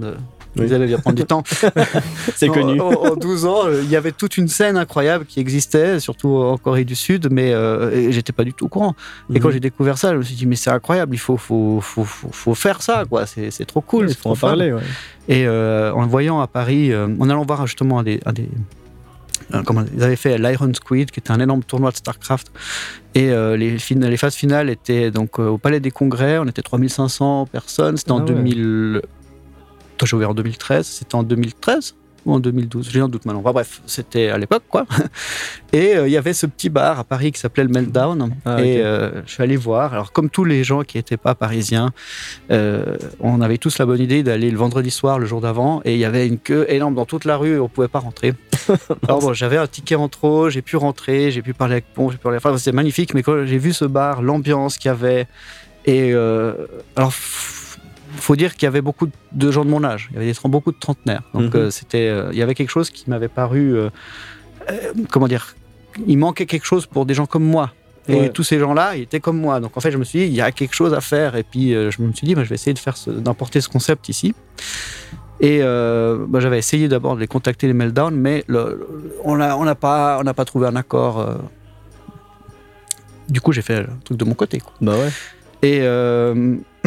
Oui. 0.58 0.66
Vous 0.66 0.74
allez 0.74 0.86
bien 0.88 0.98
prendre 1.00 1.16
du 1.16 1.24
temps. 1.26 1.44
C'est 2.36 2.50
connu. 2.50 2.80
En, 2.82 2.90
en 2.92 3.16
12 3.16 3.46
ans, 3.46 3.68
euh, 3.68 3.82
il 3.84 3.90
y 3.90 3.96
avait 3.96 4.12
toute 4.12 4.36
une 4.38 4.50
scène 4.50 4.76
incroyable 4.76 5.26
qui 5.26 5.40
existait, 5.40 6.00
surtout 6.02 6.30
en 6.36 6.58
Corée 6.58 6.84
du 6.84 6.96
Sud, 6.96 7.30
mais 7.32 7.54
euh, 7.54 8.12
j'étais 8.12 8.34
pas 8.34 8.44
du 8.44 8.54
tout 8.54 8.66
au 8.66 8.68
courant. 8.68 8.94
Et 9.34 9.40
quand 9.40 9.48
Mhm. 9.48 9.54
j'ai 9.54 9.60
découvert 9.62 9.98
ça, 9.98 10.12
je 10.12 10.18
me 10.18 10.24
suis 10.24 10.36
dit, 10.36 10.46
mais 10.46 10.58
c'est 10.58 10.70
incroyable, 10.70 11.16
il 11.16 11.20
faut, 11.20 11.38
faut, 11.38 11.80
faut, 11.82 12.04
faut, 12.04 12.30
faut 12.32 12.54
faire 12.56 12.82
ça, 12.82 13.06
quoi. 13.10 13.26
C'est 13.26 13.66
trop 13.66 13.80
cool. 13.82 14.10
il 14.10 14.16
faut 14.16 14.30
en 14.30 14.36
parler. 14.36 14.74
Ouais. 14.74 14.82
Et 15.30 15.48
euh, 15.48 15.94
en 15.94 16.02
le 16.02 16.08
voyant 16.10 16.42
à 16.42 16.48
Paris, 16.48 16.92
euh, 16.92 17.08
en 17.20 17.30
allant 17.30 17.46
voir 17.46 17.66
justement 17.66 18.00
un 18.00 18.04
des. 18.04 18.20
un 18.26 18.34
des 18.34 18.50
comment 19.66 19.84
ils 19.96 20.04
avaient 20.04 20.16
fait 20.16 20.38
l'Iron 20.38 20.74
Squid, 20.74 21.12
qui 21.12 21.20
était 21.20 21.32
un 21.32 21.40
énorme 21.40 21.64
tournoi 21.64 21.92
de 21.92 21.96
StarCraft. 21.98 22.48
Et 23.16 23.32
euh, 23.32 23.58
les, 23.58 23.78
fin- 23.80 23.96
les 23.96 24.18
phases 24.18 24.36
finales 24.36 24.70
étaient 24.70 25.12
donc 25.12 25.40
euh, 25.40 25.48
au 25.48 25.58
Palais 25.58 25.80
des 25.82 25.92
Congrès. 25.92 26.38
On 26.40 26.46
était 26.46 26.62
3500 26.62 27.48
personnes. 27.52 27.98
C'était 27.98 28.12
en 28.12 28.20
Ah 28.20 28.24
ouais. 28.24 28.34
2000. 28.34 29.02
Toi, 30.02 30.08
j'ai 30.08 30.16
ouvert 30.16 30.32
en 30.32 30.34
2013. 30.34 30.84
C'était 30.84 31.14
en 31.14 31.22
2013 31.22 31.94
ou 32.26 32.34
en 32.34 32.40
2012 32.40 32.90
J'ai 32.90 33.02
un 33.02 33.08
doute 33.08 33.24
maintenant. 33.24 33.42
Enfin, 33.42 33.52
bref, 33.52 33.84
c'était 33.86 34.30
à 34.30 34.40
l'époque, 34.40 34.64
quoi. 34.68 34.88
Et 35.74 35.96
euh, 35.96 36.08
il 36.08 36.12
y 36.12 36.18
avait 36.18 36.34
ce 36.34 36.48
petit 36.48 36.70
bar 36.70 36.98
à 36.98 37.04
Paris 37.04 37.32
qui 37.32 37.40
s'appelait 37.40 37.66
le 37.66 37.70
Meltdown. 37.70 38.34
Ah, 38.44 38.64
et 38.64 38.82
euh, 38.82 39.22
je 39.28 39.32
suis 39.32 39.44
allé 39.44 39.58
voir. 39.58 39.94
Alors, 39.94 40.12
comme 40.12 40.32
tous 40.32 40.44
les 40.44 40.64
gens 40.64 40.82
qui 40.82 40.98
n'étaient 40.98 41.18
pas 41.18 41.36
parisiens, 41.36 41.92
euh, 42.50 42.98
on 43.20 43.42
avait 43.42 43.60
tous 43.60 43.78
la 43.78 43.86
bonne 43.86 44.02
idée 44.02 44.24
d'aller 44.24 44.50
le 44.50 44.58
vendredi 44.58 44.90
soir, 44.90 45.20
le 45.20 45.28
jour 45.28 45.40
d'avant, 45.40 45.84
et 45.86 45.94
il 45.94 46.00
y 46.00 46.06
avait 46.06 46.28
une 46.28 46.40
queue 46.40 46.66
énorme 46.68 46.96
dans 46.96 47.06
toute 47.06 47.26
la 47.26 47.38
rue 47.38 47.58
et 47.58 47.60
on 47.60 47.70
pouvait 47.70 47.88
pas 47.88 48.00
rentrer. 48.00 48.34
Alors 49.08 49.20
bon, 49.20 49.34
j'avais 49.34 49.58
un 49.58 49.68
ticket 49.68 49.94
en 49.94 50.10
trop, 50.10 50.50
j'ai 50.50 50.64
pu 50.64 50.78
rentrer, 50.78 51.30
j'ai 51.30 51.44
pu 51.44 51.54
parler 51.54 51.74
avec 51.74 51.94
Pont, 51.94 52.10
j'ai 52.10 52.18
pu 52.18 52.24
parler. 52.24 52.38
Enfin, 52.38 52.58
c'était 52.58 52.76
magnifique, 52.76 53.14
mais 53.14 53.22
quand 53.22 53.46
j'ai 53.46 53.60
vu 53.60 53.72
ce 53.72 53.86
bar, 53.86 54.24
l'ambiance 54.24 54.80
qu'il 54.80 54.90
y 54.90 54.92
avait, 54.92 55.28
et 55.86 56.12
alors. 56.96 57.14
Faut 58.18 58.36
dire 58.36 58.54
qu'il 58.54 58.64
y 58.64 58.68
avait 58.68 58.82
beaucoup 58.82 59.08
de 59.32 59.52
gens 59.52 59.64
de 59.66 59.70
mon 59.70 59.84
âge. 59.84 60.10
Il 60.12 60.18
y 60.20 60.24
avait 60.30 60.34
beaucoup 60.46 60.72
de 60.72 60.80
trentenaires. 60.80 61.24
Donc 61.34 61.54
Mhm. 61.54 61.62
euh, 61.62 61.70
c'était, 61.72 62.08
euh, 62.10 62.30
il 62.32 62.38
y 62.38 62.42
avait 62.42 62.56
quelque 62.56 62.70
chose 62.70 62.90
qui 62.90 63.10
m'avait 63.10 63.28
paru, 63.28 63.76
euh, 63.76 63.90
comment 65.10 65.28
dire, 65.28 65.56
il 66.08 66.18
manquait 66.18 66.46
quelque 66.46 66.66
chose 66.66 66.86
pour 66.86 67.06
des 67.06 67.14
gens 67.14 67.26
comme 67.26 67.44
moi. 67.44 67.72
Et 68.08 68.16
Ouais. 68.16 68.30
tous 68.30 68.44
ces 68.44 68.58
gens-là, 68.60 68.96
ils 68.96 69.04
étaient 69.04 69.20
comme 69.20 69.38
moi. 69.40 69.60
Donc 69.60 69.78
en 69.78 69.80
fait, 69.80 69.92
je 69.92 69.98
me 69.98 70.04
suis 70.04 70.20
dit, 70.20 70.26
il 70.26 70.34
y 70.34 70.42
a 70.42 70.52
quelque 70.52 70.74
chose 70.76 70.94
à 70.94 71.02
faire. 71.02 71.36
Et 71.36 71.44
puis 71.44 71.74
euh, 71.76 71.92
je 71.92 72.02
me 72.02 72.12
suis 72.14 72.26
dit, 72.26 72.34
bah, 72.36 72.44
je 72.44 72.50
vais 72.50 72.56
essayer 72.56 72.74
de 72.74 72.80
faire 72.80 72.96
d'importer 73.08 73.62
ce 73.62 73.70
concept 73.70 74.10
ici. 74.10 74.34
Et 75.40 75.60
euh, 75.62 76.26
bah, 76.28 76.40
j'avais 76.40 76.58
essayé 76.60 76.88
d'abord 76.88 77.16
de 77.16 77.20
les 77.20 77.28
contacter, 77.28 77.68
les 77.68 77.74
Meltdown, 77.74 78.14
mais 78.16 78.44
le- 78.48 78.88
on 79.24 79.38
n'a 79.38 79.58
on 79.58 79.76
pas, 79.76 80.20
on 80.24 80.34
pas 80.34 80.46
trouvé 80.46 80.68
un 80.68 80.76
accord. 80.76 81.20
euh. 81.20 81.36
Du 83.30 83.40
coup, 83.42 83.52
j'ai 83.52 83.62
fait 83.62 83.82
le 83.82 83.88
truc 84.04 84.18
de 84.18 84.26
mon 84.26 84.34
côté. 84.34 84.60
quoi. 84.60 84.74
Bah 84.82 84.94
ouais. 84.98 85.10
Et, 85.62 85.80
euh, 85.82 86.56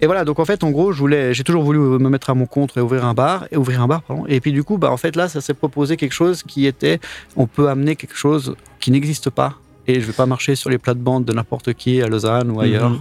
et 0.00 0.06
voilà, 0.06 0.24
donc 0.24 0.38
en 0.38 0.44
fait, 0.44 0.62
en 0.64 0.70
gros, 0.70 0.92
je 0.92 0.98
voulais, 0.98 1.34
j'ai 1.34 1.44
toujours 1.44 1.62
voulu 1.62 1.78
me 1.78 2.08
mettre 2.08 2.30
à 2.30 2.34
mon 2.34 2.46
compte 2.46 2.76
et 2.76 2.80
ouvrir 2.80 3.04
un 3.04 3.14
bar, 3.14 3.46
et 3.50 3.56
ouvrir 3.56 3.82
un 3.82 3.88
bar, 3.88 4.02
pardon. 4.02 4.24
Et 4.28 4.40
puis 4.40 4.52
du 4.52 4.62
coup, 4.62 4.78
bah, 4.78 4.90
en 4.90 4.96
fait, 4.96 5.16
là, 5.16 5.28
ça 5.28 5.40
s'est 5.40 5.54
proposé 5.54 5.96
quelque 5.96 6.12
chose 6.12 6.42
qui 6.42 6.66
était, 6.66 7.00
on 7.36 7.46
peut 7.46 7.68
amener 7.68 7.96
quelque 7.96 8.16
chose 8.16 8.54
qui 8.80 8.90
n'existe 8.90 9.30
pas. 9.30 9.54
Et 9.86 10.00
je 10.00 10.06
vais 10.06 10.12
pas 10.12 10.26
marcher 10.26 10.54
sur 10.54 10.70
les 10.70 10.78
plates-bandes 10.78 11.24
de 11.24 11.32
n'importe 11.32 11.74
qui 11.74 12.00
à 12.00 12.06
Lausanne 12.06 12.50
ou 12.50 12.60
ailleurs. 12.60 12.90
Mhm. 12.90 13.00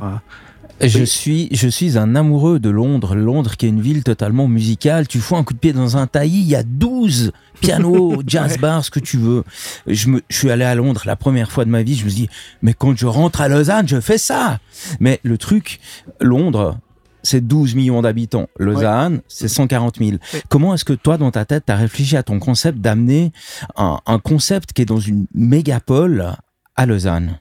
Euh, 0.82 0.88
Je 0.88 1.04
suis, 1.04 1.48
je 1.52 1.68
suis 1.68 1.98
un 1.98 2.16
amoureux 2.16 2.60
de 2.60 2.70
Londres. 2.70 3.16
Londres, 3.16 3.56
qui 3.56 3.68
est 3.68 3.70
une 3.70 3.80
ville 3.80 4.04
totalement 4.04 4.48
musicale. 4.48 5.08
Tu 5.08 5.20
fous 5.20 5.38
un 5.38 5.44
coup 5.44 5.54
de 5.54 5.60
pied 5.60 5.72
dans 5.72 5.96
un 5.96 6.08
taillis, 6.08 6.42
il 6.42 6.50
y 6.50 6.56
a 6.56 6.64
12 6.64 7.32
pianos, 7.62 8.22
jazz 8.28 8.58
bars, 8.58 8.86
ce 8.86 8.92
que 8.92 9.00
tu 9.00 9.18
veux. 9.18 9.44
Je, 9.88 10.10
me, 10.10 10.22
je 10.30 10.38
suis 10.38 10.52
allé 10.52 10.64
à 10.64 10.76
Londres 10.76 11.04
la 11.06 11.16
première 11.16 11.52
fois 11.52 11.66
de 11.66 11.70
ma 11.70 11.84
vie. 11.84 11.96
Je 11.96 12.06
me 12.06 12.10
dis, 12.10 12.30
mais 12.62 12.74
quand 12.74 12.98
je 12.98 13.06
rentre 13.06 13.42
à 13.42 13.48
Lausanne, 13.48 13.88
je 13.88 14.00
fais 14.00 14.18
ça. 14.18 14.60
Mais 15.00 15.20
le 15.24 15.38
truc, 15.38 15.80
Londres, 16.20 16.78
c'est 17.24 17.42
12 17.42 17.76
millions 17.76 18.02
d'habitants. 18.02 18.48
Lausanne, 18.58 19.22
c'est 19.28 19.48
140 19.48 19.98
000. 19.98 20.12
Oui. 20.12 20.42
Comment 20.50 20.74
est-ce 20.74 20.86
que 20.86 20.94
toi, 20.94 21.18
dans 21.18 21.32
ta 21.32 21.46
tête, 21.46 21.64
tu 21.66 21.72
as 21.72 21.78
réfléchi 21.78 22.18
à 22.18 22.24
ton 22.24 22.40
concept 22.40 22.80
d'amener 22.80 23.32
un, 23.78 24.00
un 24.06 24.20
concept 24.20 24.74
qui 24.74 24.82
est 24.82 24.86
dans 24.86 25.00
une 25.00 25.28
mégapole 25.34 26.34
à 26.76 26.86
Lausanne? 26.86 27.40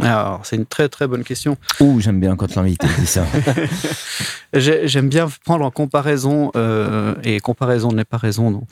Alors, 0.00 0.40
c'est 0.44 0.56
une 0.56 0.66
très 0.66 0.88
très 0.88 1.06
bonne 1.06 1.22
question. 1.24 1.56
Ouh, 1.80 2.00
j'aime 2.00 2.18
bien 2.20 2.34
quand 2.36 2.54
l'invité 2.56 2.86
dit 2.98 3.06
ça. 3.06 3.24
J'ai- 4.52 4.88
J'aime 4.88 5.08
bien 5.08 5.28
prendre 5.44 5.64
en 5.64 5.70
comparaison, 5.70 6.50
euh, 6.56 7.14
et 7.22 7.40
comparaison 7.40 7.92
n'est 7.92 8.04
pas 8.04 8.16
raison, 8.16 8.50
non. 8.50 8.62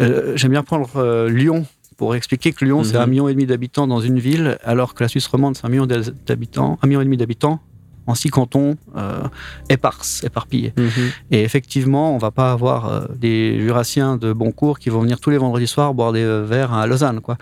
Euh, 0.00 0.32
J'aime 0.36 0.50
bien 0.52 0.62
prendre 0.62 0.90
euh, 0.96 1.28
Lyon 1.28 1.66
pour 1.96 2.14
expliquer 2.16 2.52
que 2.52 2.64
Lyon, 2.64 2.82
c'est 2.84 2.96
Mhm. 2.96 3.02
un 3.02 3.06
million 3.06 3.28
et 3.28 3.32
demi 3.34 3.46
d'habitants 3.46 3.86
dans 3.86 4.00
une 4.00 4.18
ville, 4.18 4.58
alors 4.64 4.94
que 4.94 5.04
la 5.04 5.08
Suisse 5.08 5.26
romande, 5.26 5.56
c'est 5.56 5.64
un 5.66 5.68
million 5.68 5.86
d'habitants, 5.86 6.78
un 6.82 6.86
million 6.86 7.00
et 7.00 7.04
demi 7.04 7.16
d'habitants 7.16 7.60
en 8.06 8.14
six 8.14 8.30
cantons 8.30 8.76
euh, 8.96 9.22
éparses, 9.68 10.24
éparpillés. 10.24 10.72
Mhm. 10.76 11.10
Et 11.30 11.42
effectivement, 11.42 12.14
on 12.14 12.18
va 12.18 12.30
pas 12.30 12.52
avoir 12.52 12.86
euh, 12.88 13.06
des 13.16 13.60
jurassiens 13.60 14.16
de 14.16 14.32
Boncourt 14.32 14.78
qui 14.78 14.90
vont 14.90 15.00
venir 15.00 15.20
tous 15.20 15.30
les 15.30 15.38
vendredis 15.38 15.66
soirs 15.66 15.94
boire 15.94 16.12
des 16.12 16.22
euh, 16.24 16.42
verres 16.44 16.72
à 16.72 16.86
Lausanne. 16.86 17.20
Quoi. 17.20 17.36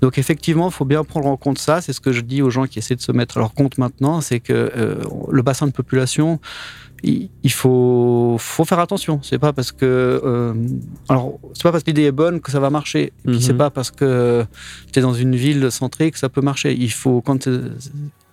Donc 0.00 0.18
effectivement, 0.18 0.68
il 0.68 0.72
faut 0.72 0.84
bien 0.84 1.04
prendre 1.04 1.26
en 1.26 1.36
compte 1.36 1.58
ça. 1.58 1.80
C'est 1.80 1.92
ce 1.92 2.00
que 2.00 2.12
je 2.12 2.20
dis 2.22 2.40
aux 2.42 2.50
gens 2.50 2.66
qui 2.66 2.78
essaient 2.78 2.96
de 2.96 3.00
se 3.02 3.12
mettre 3.12 3.36
à 3.36 3.40
leur 3.40 3.52
compte 3.54 3.78
maintenant, 3.78 4.20
c'est 4.20 4.40
que 4.40 4.52
euh, 4.52 4.96
le 5.30 5.42
bassin 5.42 5.66
de 5.66 5.72
population, 5.72 6.40
il, 7.02 7.28
faut, 7.52 8.36
faut 8.40 8.64
faire 8.64 8.80
attention. 8.80 9.20
C'est 9.22 9.38
pas 9.38 9.52
parce 9.52 9.70
que 9.70 9.84
euh, 10.24 10.54
alors 11.08 11.38
c'est 11.52 11.62
pas 11.62 11.70
parce 11.70 11.84
que 11.84 11.90
l'idée 11.90 12.04
est 12.04 12.12
bonne 12.12 12.40
que 12.40 12.50
ça 12.50 12.58
va 12.58 12.70
marcher. 12.70 13.04
Et 13.04 13.12
puis 13.26 13.34
Mhm. 13.36 13.40
c'est 13.40 13.54
pas 13.54 13.70
parce 13.70 13.90
que 13.90 14.44
tu 14.92 14.98
es 14.98 15.02
dans 15.02 15.12
une 15.14 15.36
ville 15.36 15.70
centrée 15.70 16.10
que 16.10 16.18
ça 16.18 16.28
peut 16.28 16.40
marcher. 16.40 16.74
Il 16.74 16.90
faut 16.90 17.20
quand 17.20 17.48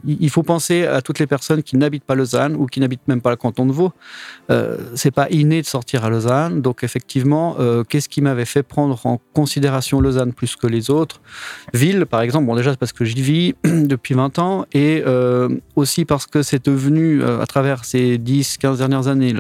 il 0.06 0.30
faut 0.30 0.44
penser 0.44 0.86
à 0.86 1.02
toutes 1.02 1.20
les 1.20 1.28
personnes 1.28 1.64
qui 1.64 1.78
n'habitent 1.78 2.04
pas 2.04 2.16
Lausanne 2.16 2.56
ou 2.56 2.66
qui 2.66 2.80
n'habitent 2.80 3.08
même 3.08 3.22
pas 3.22 3.30
le 3.30 3.36
canton 3.36 3.66
de 3.66 3.72
Vaud. 3.72 3.92
Euh, 4.50 4.78
c'est 4.96 5.12
pas 5.12 5.30
inné 5.30 5.62
de 5.62 5.68
sortir 5.68 6.04
à 6.06 6.10
Lausanne. 6.10 6.62
Donc 6.62 6.84
effectivement, 6.84 7.56
euh, 7.60 7.84
qu'est-ce 7.84 8.10
qui 8.10 8.22
m'avait 8.22 8.46
fait 8.46 8.64
prendre 8.64 9.06
en 9.06 9.20
considération 9.34 10.02
Lausanne 10.02 10.34
plus 10.34 10.56
que 10.56 10.68
les 10.68 10.90
autres? 10.90 11.22
Villes, 11.74 12.06
par 12.06 12.22
exemple 12.22 12.48
Bon, 12.48 12.56
déjà 12.56 12.72
c'est 12.72 12.80
parce 12.80 12.94
que 12.94 13.06
j'y 13.06 13.22
vis 13.22 13.56
depuis 13.64 14.14
20 14.14 14.40
ans 14.40 14.66
et 14.74 15.04
euh, 15.06 15.50
aussi 15.76 16.06
parce 16.06 16.26
que 16.26 16.42
c'est 16.42 16.66
devenu 16.66 17.24
à 17.24 17.46
travers 17.46 17.86
ces 17.86 18.18
10, 18.18 18.58
15 18.58 18.80
dernières 18.80 19.08
années 19.08 19.34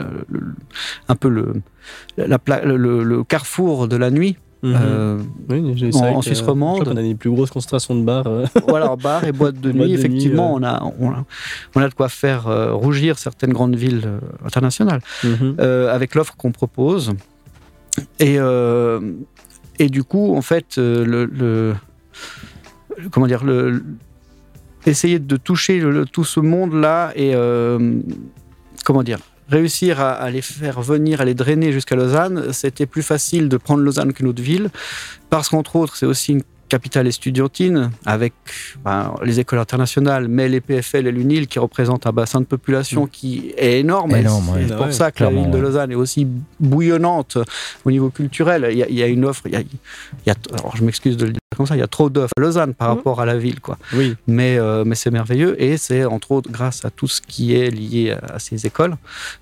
un 1.07 1.15
peu 1.15 1.29
le 1.29 3.23
carrefour 3.23 3.87
de 3.87 3.97
la 3.97 4.11
nuit. 4.11 4.37
Mhm. 4.63 4.75
Euh, 4.81 5.17
Oui, 5.49 5.91
en- 5.93 6.21
Suisse 6.21 6.41
euh, 6.41 6.45
romande. 6.45 6.85
Qu'on 6.85 6.95
a 6.97 7.01
les 7.01 7.15
plus 7.15 7.29
grosses 7.29 7.51
concentrations 7.51 7.95
de 7.95 8.03
bars. 8.03 8.25
euh. 8.27 8.45
voilà, 8.67 8.95
bar 8.95 9.23
et 9.25 9.31
boîte 9.33 9.59
de 9.59 9.71
Boîte 9.71 9.75
nuit, 9.75 9.81
de 9.81 9.87
nuit, 9.87 9.93
effectivement, 9.93 10.55
euh. 10.55 10.59
on, 10.59 10.63
a, 10.63 10.83
on, 10.99 11.11
a, 11.11 11.25
on 11.75 11.81
a 11.81 11.89
de 11.89 11.93
quoi 11.93 12.07
faire 12.09 12.47
euh, 12.47 12.71
rougir 12.73 13.19
certaines 13.19 13.51
grandes 13.53 13.75
villes 13.75 14.03
euh, 14.05 14.19
internationales 14.45 15.01
Mhm. 15.23 15.57
euh, 15.59 15.93
avec 15.93 16.15
l'offre 16.15 16.35
qu'on 16.37 16.51
propose. 16.53 17.11
Et, 18.19 18.39
euh, 18.39 18.99
et 19.79 19.89
du 19.89 20.03
coup, 20.03 20.33
en 20.35 20.41
fait, 20.41 20.77
euh, 20.77 21.05
le, 21.05 21.25
le- 21.25 21.75
comment 23.11 23.27
dire, 23.27 23.43
le, 23.43 23.69
le- 23.69 23.83
essayer 24.85 25.19
de 25.19 25.35
toucher 25.35 25.79
le- 25.79 26.05
tout 26.05 26.23
ce 26.23 26.39
monde-là 26.39 27.11
et 27.15 27.35
euh, 27.35 27.99
comment 28.85 29.03
dire, 29.03 29.19
réussir 29.53 29.99
à, 29.99 30.29
les 30.29 30.41
faire 30.41 30.81
venir, 30.81 31.21
à 31.21 31.25
les 31.25 31.33
drainer 31.33 31.71
jusqu'à 31.71 31.95
Lausanne, 31.95 32.51
c'était 32.51 32.85
plus 32.85 33.03
facile 33.03 33.47
de 33.49 33.57
prendre 33.57 33.83
Lausanne 33.83 34.11
qu'une 34.13 34.27
autre 34.27 34.41
ville, 34.41 34.69
parce 35.29 35.49
qu'entre 35.49 35.75
autres, 35.75 35.95
c'est 35.95 36.05
aussi 36.05 36.33
une 36.33 36.43
capitale 36.73 37.05
estudiantine 37.05 37.91
avec 38.03 38.33
ben, 38.83 39.13
les 39.23 39.39
écoles 39.39 39.59
internationales, 39.59 40.27
mais 40.27 40.49
les 40.49 40.59
PFL 40.59 41.05
et 41.05 41.11
l'UNIL 41.11 41.45
qui 41.47 41.59
représentent 41.59 42.07
un 42.07 42.11
bassin 42.11 42.39
de 42.41 42.45
population 42.45 43.05
qui 43.05 43.53
est 43.57 43.79
énorme. 43.79 44.15
Et 44.15 44.21
Énorme, 44.21 44.45
c'est 44.55 44.71
ouais. 44.71 44.75
pour 44.77 44.87
Ouais, 44.87 44.91
ça 44.91 45.11
que 45.11 45.23
la 45.23 45.29
ville 45.29 45.51
de 45.51 45.55
ouais. 45.57 45.61
Lausanne 45.61 45.91
est 45.91 45.95
aussi 46.05 46.25
bouillonnante 46.59 47.37
au 47.85 47.91
niveau 47.91 48.09
culturel. 48.09 48.67
Il 48.71 48.77
y 48.79 48.83
a, 48.83 48.89
il 48.89 48.95
y 48.95 49.03
a 49.03 49.07
une 49.07 49.23
offre, 49.23 49.43
il 49.45 49.51
y 49.51 49.55
a, 49.55 49.61
il 49.61 49.67
y 50.25 50.31
a- 50.31 50.35
alors 50.57 50.75
je 50.75 50.83
m'excuse 50.83 51.15
de 51.15 51.25
le 51.27 51.31
dire 51.33 51.39
comme 51.55 51.67
ça, 51.67 51.75
il 51.75 51.79
y 51.79 51.83
a 51.83 51.87
trop 51.87 52.09
d'offres 52.09 52.33
à 52.35 52.41
Lausanne 52.41 52.73
par 52.73 52.89
Mhm. 52.89 52.95
rapport 52.97 53.21
à 53.21 53.27
la 53.27 53.37
ville, 53.37 53.59
quoi. 53.59 53.77
Oui. 53.93 54.15
Mais, 54.25 54.57
euh, 54.57 54.83
mais 54.87 54.95
c'est 54.95 55.11
merveilleux 55.11 55.53
et 55.61 55.77
c'est 55.77 56.03
entre 56.05 56.31
autres 56.31 56.49
grâce 56.51 56.83
à 56.85 56.89
tout 56.89 57.07
ce 57.07 57.21
qui 57.21 57.53
est 57.55 57.69
lié 57.69 58.15
à, 58.19 58.35
à 58.35 58.39
ces 58.39 58.65
écoles. 58.65 58.95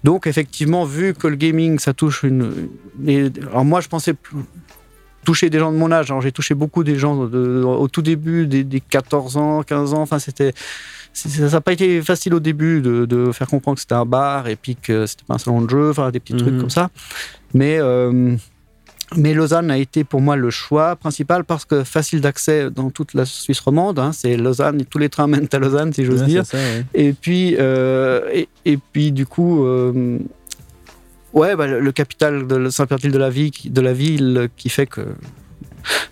Donc 0.03 0.27
effectivement, 0.27 0.83
vu 0.83 1.13
que 1.13 1.27
le 1.27 1.37
gaming, 1.37 1.79
ça 1.79 1.93
touche 1.93 2.23
une... 2.23 2.67
et- 3.07 3.31
alors 3.49 3.63
moi, 3.63 3.79
je 3.79 3.87
pensais 3.87 4.13
plus- 4.13 4.35
toucher 5.25 5.49
des 5.49 5.59
gens 5.59 5.71
de 5.71 5.77
mon 5.77 5.91
âge. 5.91 6.09
Alors 6.11 6.21
j'ai 6.21 6.31
touché 6.31 6.53
beaucoup 6.53 6.83
des 6.83 6.95
gens 6.97 7.25
de- 7.25 7.63
au 7.63 7.87
tout 7.87 8.01
début, 8.01 8.47
des, 8.47 8.63
des 8.63 8.79
14 8.79 9.37
ans, 9.37 9.63
15 9.63 9.93
ans. 9.93 10.01
Enfin, 10.01 10.19
c'était... 10.19 10.53
Ça 11.13 11.49
n'a 11.49 11.59
pas 11.61 11.73
été 11.73 12.01
facile 12.01 12.33
au 12.33 12.39
début 12.39 12.79
de, 12.81 13.05
de 13.05 13.31
faire 13.33 13.47
comprendre 13.47 13.75
que 13.75 13.81
c'était 13.81 13.95
un 13.95 14.05
bar 14.05 14.47
et 14.47 14.55
puis 14.55 14.77
que 14.77 15.05
c'était 15.05 15.25
pas 15.27 15.33
un 15.33 15.37
salon 15.37 15.61
de 15.61 15.69
jeu, 15.69 15.89
enfin 15.89 16.09
des 16.09 16.21
petits 16.21 16.37
trucs 16.37 16.53
Mhm. 16.53 16.59
comme 16.61 16.69
ça. 16.69 16.89
Mais, 17.53 17.77
euh, 17.79 18.35
mais 19.17 19.33
Lausanne 19.33 19.69
a 19.71 19.77
été 19.77 20.05
pour 20.05 20.21
moi 20.21 20.37
le 20.37 20.49
choix 20.49 20.95
principal 20.95 21.43
parce 21.43 21.65
que 21.65 21.83
facile 21.83 22.21
d'accès 22.21 22.71
dans 22.71 22.89
toute 22.91 23.13
la 23.13 23.25
Suisse 23.25 23.59
romande. 23.59 23.99
hein, 23.99 24.11
c'est 24.13 24.37
Lausanne, 24.37 24.85
tous 24.85 24.99
les 24.99 25.09
trains 25.09 25.27
mènent 25.27 25.49
à 25.51 25.59
Lausanne, 25.59 25.91
si 25.91 26.05
j'ose 26.05 26.21
Ouais, 26.21 26.27
dire. 26.27 26.45
c'est 26.45 26.55
ça, 26.55 26.63
ouais. 26.63 26.85
Et 26.93 27.11
puis, 27.11 27.57
euh, 27.59 28.21
et, 28.33 28.47
et 28.63 28.77
puis 28.77 29.11
du 29.11 29.25
coup, 29.25 29.65
euh, 29.65 30.17
ouais, 31.33 31.55
bah, 31.55 31.67
le, 31.67 31.91
capital 31.91 32.47
de 32.47 32.69
Saint-Pierre-de 32.69 33.17
la 33.17 33.29
ville, 33.29 33.51
qui- 33.51 33.69
de 33.69 33.81
la 33.81 33.93
ville, 33.93 34.49
qui 34.57 34.69
fait 34.69 34.87
que, 34.87 35.01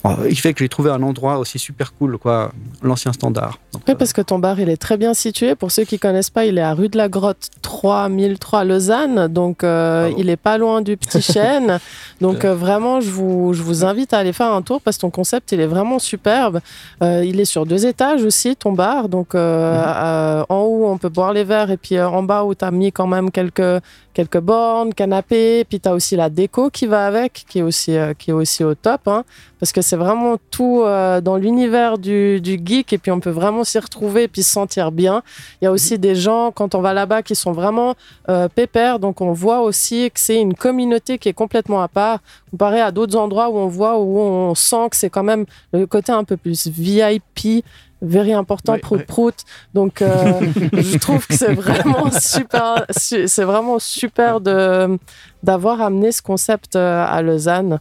bon, 0.03 0.15
qui 0.29 0.35
fait 0.35 0.53
que 0.53 0.59
j'ai 0.59 0.69
trouvé 0.69 0.89
un 0.91 1.01
endroit 1.03 1.37
aussi 1.37 1.59
super 1.59 1.93
cool, 1.93 2.17
quoi, 2.17 2.51
l'ancien 2.81 3.13
standard. 3.13 3.59
Donc, 3.73 3.83
Oui, 3.87 3.95
parce 3.95 4.13
que 4.13 4.21
ton 4.21 4.39
bar, 4.39 4.59
il 4.59 4.69
est 4.69 4.77
très 4.77 4.97
bien 4.97 5.13
situé. 5.13 5.55
Pour 5.55 5.71
ceux 5.71 5.83
qui 5.83 5.99
connaissent 5.99 6.29
pas, 6.29 6.45
il 6.45 6.57
est 6.57 6.61
à 6.61 6.73
rue 6.73 6.89
de 6.89 6.97
la 6.97 7.09
Grotte 7.09 7.49
3003 7.61 8.63
Lausanne. 8.63 9.27
Donc, 9.27 9.63
euh, 9.63 10.03
Bravo. 10.07 10.15
il 10.19 10.29
est 10.29 10.37
pas 10.37 10.57
loin 10.57 10.81
du 10.81 10.97
Petit 10.97 11.21
Chêne. 11.33 11.79
Donc, 12.21 12.45
euh, 12.45 12.53
vraiment, 12.55 13.01
je 13.01 13.09
vous, 13.09 13.53
je 13.53 13.61
vous 13.61 13.85
invite 13.85 14.13
à 14.13 14.19
aller 14.19 14.33
faire 14.33 14.51
un 14.53 14.61
tour 14.61 14.81
parce 14.81 14.97
que 14.97 15.01
ton 15.01 15.09
concept, 15.09 15.51
il 15.51 15.59
est 15.59 15.67
vraiment 15.67 15.99
superbe. 15.99 16.59
Euh, 17.03 17.23
il 17.25 17.39
est 17.39 17.45
sur 17.45 17.65
deux 17.65 17.85
étages 17.85 18.23
aussi, 18.23 18.55
ton 18.55 18.71
bar. 18.73 19.09
Donc, 19.09 19.35
euh, 19.35 19.39
euh, 19.39 20.43
en 20.49 20.59
haut, 20.61 20.87
on 20.89 20.97
peut 20.97 21.09
boire 21.09 21.33
les 21.33 21.43
verres. 21.43 21.71
Et 21.71 21.77
puis, 21.77 21.97
euh, 21.97 22.07
en 22.09 22.23
bas, 22.23 22.43
où 22.43 22.55
tu 22.55 22.65
as 22.65 22.71
mis 22.71 22.91
quand 22.91 23.07
même 23.07 23.31
quelques, 23.31 23.81
quelques 24.13 24.39
bornes, 24.39 24.93
canapés. 24.93 25.63
Puis, 25.65 25.79
tu 25.79 25.89
as 25.89 25.93
aussi 25.93 26.15
la 26.15 26.29
déco 26.29 26.69
qui 26.69 26.85
va 26.87 27.05
avec, 27.05 27.45
qui 27.47 27.59
est 27.59 27.63
aussi, 27.63 27.95
euh, 27.97 28.13
qui 28.17 28.31
est 28.31 28.33
aussi 28.33 28.63
au 28.63 28.75
top. 28.75 29.01
hein 29.07 29.23
parce 29.59 29.71
que 29.71 29.81
c'est 29.81 29.95
vraiment 29.97 30.37
tout 30.51 30.81
euh, 30.83 31.21
dans 31.21 31.35
l'univers 31.35 31.97
du, 31.97 32.39
du 32.41 32.59
geek 32.63 32.93
et 32.93 32.97
puis 32.97 33.11
on 33.11 33.19
peut 33.19 33.29
vraiment 33.29 33.63
s'y 33.63 33.77
retrouver 33.79 34.23
et 34.23 34.27
puis 34.27 34.41
se 34.43 34.51
sentir 34.51 34.91
bien. 34.91 35.21
Il 35.61 35.65
y 35.65 35.67
a 35.67 35.71
aussi 35.71 35.99
des 35.99 36.15
gens, 36.15 36.51
quand 36.51 36.75
on 36.75 36.81
va 36.81 36.93
là-bas, 36.93 37.23
qui 37.23 37.35
sont 37.35 37.51
vraiment 37.51 37.95
euh, 38.29 38.47
pépères, 38.47 38.99
donc 38.99 39.21
on 39.21 39.33
voit 39.33 39.61
aussi 39.61 40.09
que 40.11 40.19
c'est 40.19 40.39
une 40.39 40.53
communauté 40.53 41.17
qui 41.17 41.29
est 41.29 41.33
complètement 41.33 41.81
à 41.81 41.87
part, 41.87 42.19
comparé 42.51 42.79
à 42.81 42.91
d'autres 42.91 43.17
endroits 43.17 43.49
où 43.49 43.57
on 43.57 43.67
voit, 43.67 43.99
où 43.99 44.17
on 44.19 44.55
sent 44.55 44.89
que 44.91 44.95
c'est 44.97 45.09
quand 45.09 45.23
même 45.23 45.45
le 45.73 45.85
côté 45.85 46.11
un 46.11 46.23
peu 46.23 46.37
plus 46.37 46.67
VIP, 46.67 47.63
very 48.01 48.31
important, 48.31 48.73
Oui, 48.73 48.79
prout 48.79 49.05
prout. 49.05 49.35
Donc 49.73 50.01
euh, 50.01 50.39
je 50.73 50.97
trouve 50.97 51.27
que 51.27 51.33
c'est 51.35 51.53
vraiment 51.53 52.09
super, 52.17 52.85
su- 52.97 53.27
c'est 53.27 53.43
vraiment 53.43 53.77
super 53.77 54.39
de 54.39 54.97
d'avoir 55.43 55.81
amené 55.81 56.11
ce 56.13 56.21
concept 56.21 56.75
euh, 56.77 57.05
à 57.05 57.21
Lausanne. 57.21 57.79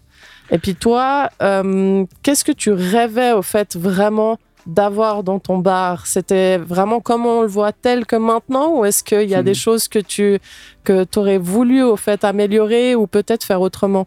Et 0.50 0.58
puis 0.58 0.74
toi, 0.74 1.30
euh, 1.42 2.04
qu'est-ce 2.22 2.44
que 2.44 2.52
tu 2.52 2.72
rêvais 2.72 3.32
au 3.32 3.42
fait 3.42 3.76
vraiment 3.76 4.38
d'avoir 4.66 5.22
dans 5.22 5.38
ton 5.38 5.58
bar? 5.58 6.06
C'était 6.06 6.56
vraiment 6.58 7.00
comme 7.00 7.26
on 7.26 7.42
le 7.42 7.48
voit 7.48 7.72
tel 7.72 8.06
que 8.06 8.16
maintenant 8.16 8.78
ou 8.78 8.84
est-ce 8.84 9.04
qu'il 9.04 9.28
y 9.28 9.34
a 9.34 9.42
Hmm. 9.42 9.44
des 9.44 9.54
choses 9.54 9.88
que 9.88 9.98
tu 9.98 10.38
que 10.84 11.04
aurais 11.18 11.38
voulu 11.38 11.82
au 11.82 11.96
fait 11.96 12.24
améliorer 12.24 12.94
ou 12.94 13.06
peut-être 13.06 13.44
faire 13.44 13.60
autrement? 13.60 14.06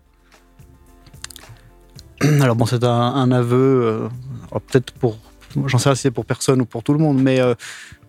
Alors 2.41 2.55
bon, 2.55 2.65
c'est 2.65 2.83
un, 2.83 2.89
un 2.89 3.31
aveu. 3.31 3.81
euh, 3.85 4.07
Alors, 4.51 4.61
Peut-être 4.61 4.91
pour, 4.93 5.17
j'en 5.67 5.77
sais 5.77 5.93
c'est 5.95 6.11
pour 6.11 6.25
personne 6.25 6.61
ou 6.61 6.65
pour 6.65 6.83
tout 6.83 6.93
le 6.93 6.99
monde, 6.99 7.21
mais 7.21 7.39
euh, 7.39 7.53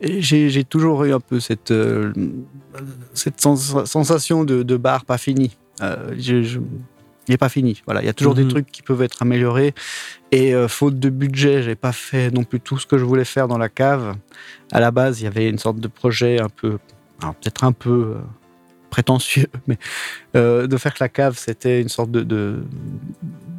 j'ai 0.00 0.64
toujours 0.64 1.04
eu 1.04 1.12
un 1.12 1.20
peu 1.20 1.38
cette, 1.40 1.70
euh, 1.70 2.12
cette 3.14 3.40
sens- 3.40 3.84
sensation 3.84 4.44
de, 4.44 4.62
de 4.62 4.76
bar 4.76 5.04
pas 5.04 5.18
fini. 5.18 5.56
Je- 5.80 6.42
je- 6.42 6.60
il 7.28 7.30
n'est 7.32 7.38
pas 7.38 7.48
fini. 7.48 7.80
Voilà, 7.86 8.02
il 8.02 8.06
y 8.06 8.08
a 8.08 8.12
toujours 8.12 8.34
des 8.34 8.42
Mhm. 8.44 8.50
trucs 8.50 8.72
qui 8.72 8.82
peuvent 8.82 9.02
être 9.02 9.22
améliorés. 9.22 9.74
Et 10.32 10.54
euh, 10.54 10.66
faute 10.68 10.98
de 10.98 11.08
budget, 11.08 11.62
j'ai 11.62 11.74
pas 11.76 11.92
fait 11.92 12.30
non 12.30 12.42
plus 12.44 12.58
tout 12.60 12.78
ce 12.78 12.86
que 12.86 12.98
je 12.98 13.04
voulais 13.04 13.24
faire 13.24 13.46
dans 13.48 13.58
la 13.58 13.68
cave. 13.68 14.16
À 14.72 14.80
la 14.80 14.90
base, 14.90 15.20
il 15.20 15.24
y 15.24 15.26
avait 15.26 15.48
une 15.48 15.58
sorte 15.58 15.78
de 15.78 15.88
projet 15.88 16.40
un 16.40 16.48
peu, 16.48 16.78
peut-être 17.20 17.64
un 17.64 17.72
peu 17.72 18.14
euh, 18.16 18.20
prétentieux, 18.90 19.46
mais 19.68 19.78
euh, 20.36 20.66
de 20.66 20.76
faire 20.76 20.92
que 20.94 21.02
la 21.04 21.08
cave 21.08 21.36
c'était 21.38 21.80
une 21.80 21.88
sorte 21.88 22.10
de, 22.10 22.22
de, 22.22 22.64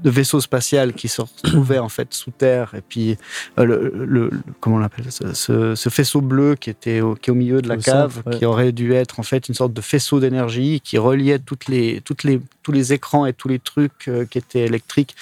de 0.03 0.09
vaisseau 0.09 0.41
spatial 0.41 0.93
qui 0.93 1.07
se 1.07 1.21
retrouvait 1.21 1.79
en 1.79 1.89
fait 1.89 2.13
sous 2.13 2.31
terre. 2.31 2.73
Et 2.75 2.81
puis 2.81 3.17
euh, 3.57 3.89
le, 3.93 4.29
comment 4.59 4.75
on 4.75 4.79
l'appelle 4.79 5.11
ce, 5.11 5.33
ce- 5.33 5.75
ce 5.75 5.89
faisceau 5.89 6.21
bleu 6.21 6.55
qui 6.55 6.69
était 6.69 7.01
au, 7.01 7.15
qui 7.15 7.29
est 7.29 7.31
au 7.31 7.35
milieu 7.35 7.61
de 7.61 7.69
la 7.69 7.77
cave, 7.77 8.13
centre, 8.15 8.27
ouais. 8.29 8.37
qui 8.37 8.45
aurait 8.45 8.71
dû 8.73 8.93
être 8.93 9.19
en 9.19 9.23
fait 9.23 9.47
une 9.47 9.55
sorte 9.55 9.73
de 9.73 9.81
faisceau 9.81 10.19
d'énergie 10.19 10.81
qui 10.83 10.97
reliait 10.97 11.39
toutes 11.39 11.67
les, 11.67 12.01
toutes 12.01 12.23
les, 12.23 12.41
tous 12.63 12.71
les 12.71 12.91
écrans 12.93 13.25
et 13.25 13.33
tous 13.33 13.47
les 13.47 13.59
trucs 13.59 14.07
euh, 14.07 14.25
qui 14.25 14.37
étaient 14.37 14.65
électriques. 14.65 15.15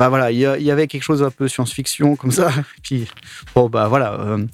Voilà, 0.00 0.30
il 0.30 0.38
y, 0.38 0.46
a- 0.46 0.56
il 0.58 0.64
y 0.64 0.70
avait 0.70 0.86
quelque 0.86 1.02
chose 1.02 1.22
un 1.24 1.30
peu 1.30 1.48
science-fiction 1.48 2.14
comme 2.16 2.30
ça. 2.30 2.50
Et 2.50 2.62
puis 2.82 3.08
bon 3.54 3.68
bah 3.68 3.88
voilà. 3.88 4.14
euh, 4.20 4.44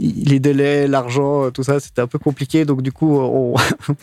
les 0.00 0.38
délais, 0.38 0.86
l'argent, 0.86 1.50
tout 1.50 1.64
ça, 1.64 1.80
c'était 1.80 2.00
un 2.00 2.06
peu 2.06 2.18
compliqué. 2.20 2.64
Donc, 2.64 2.82
du 2.82 2.92
coup, 2.92 3.18
on- 3.18 3.54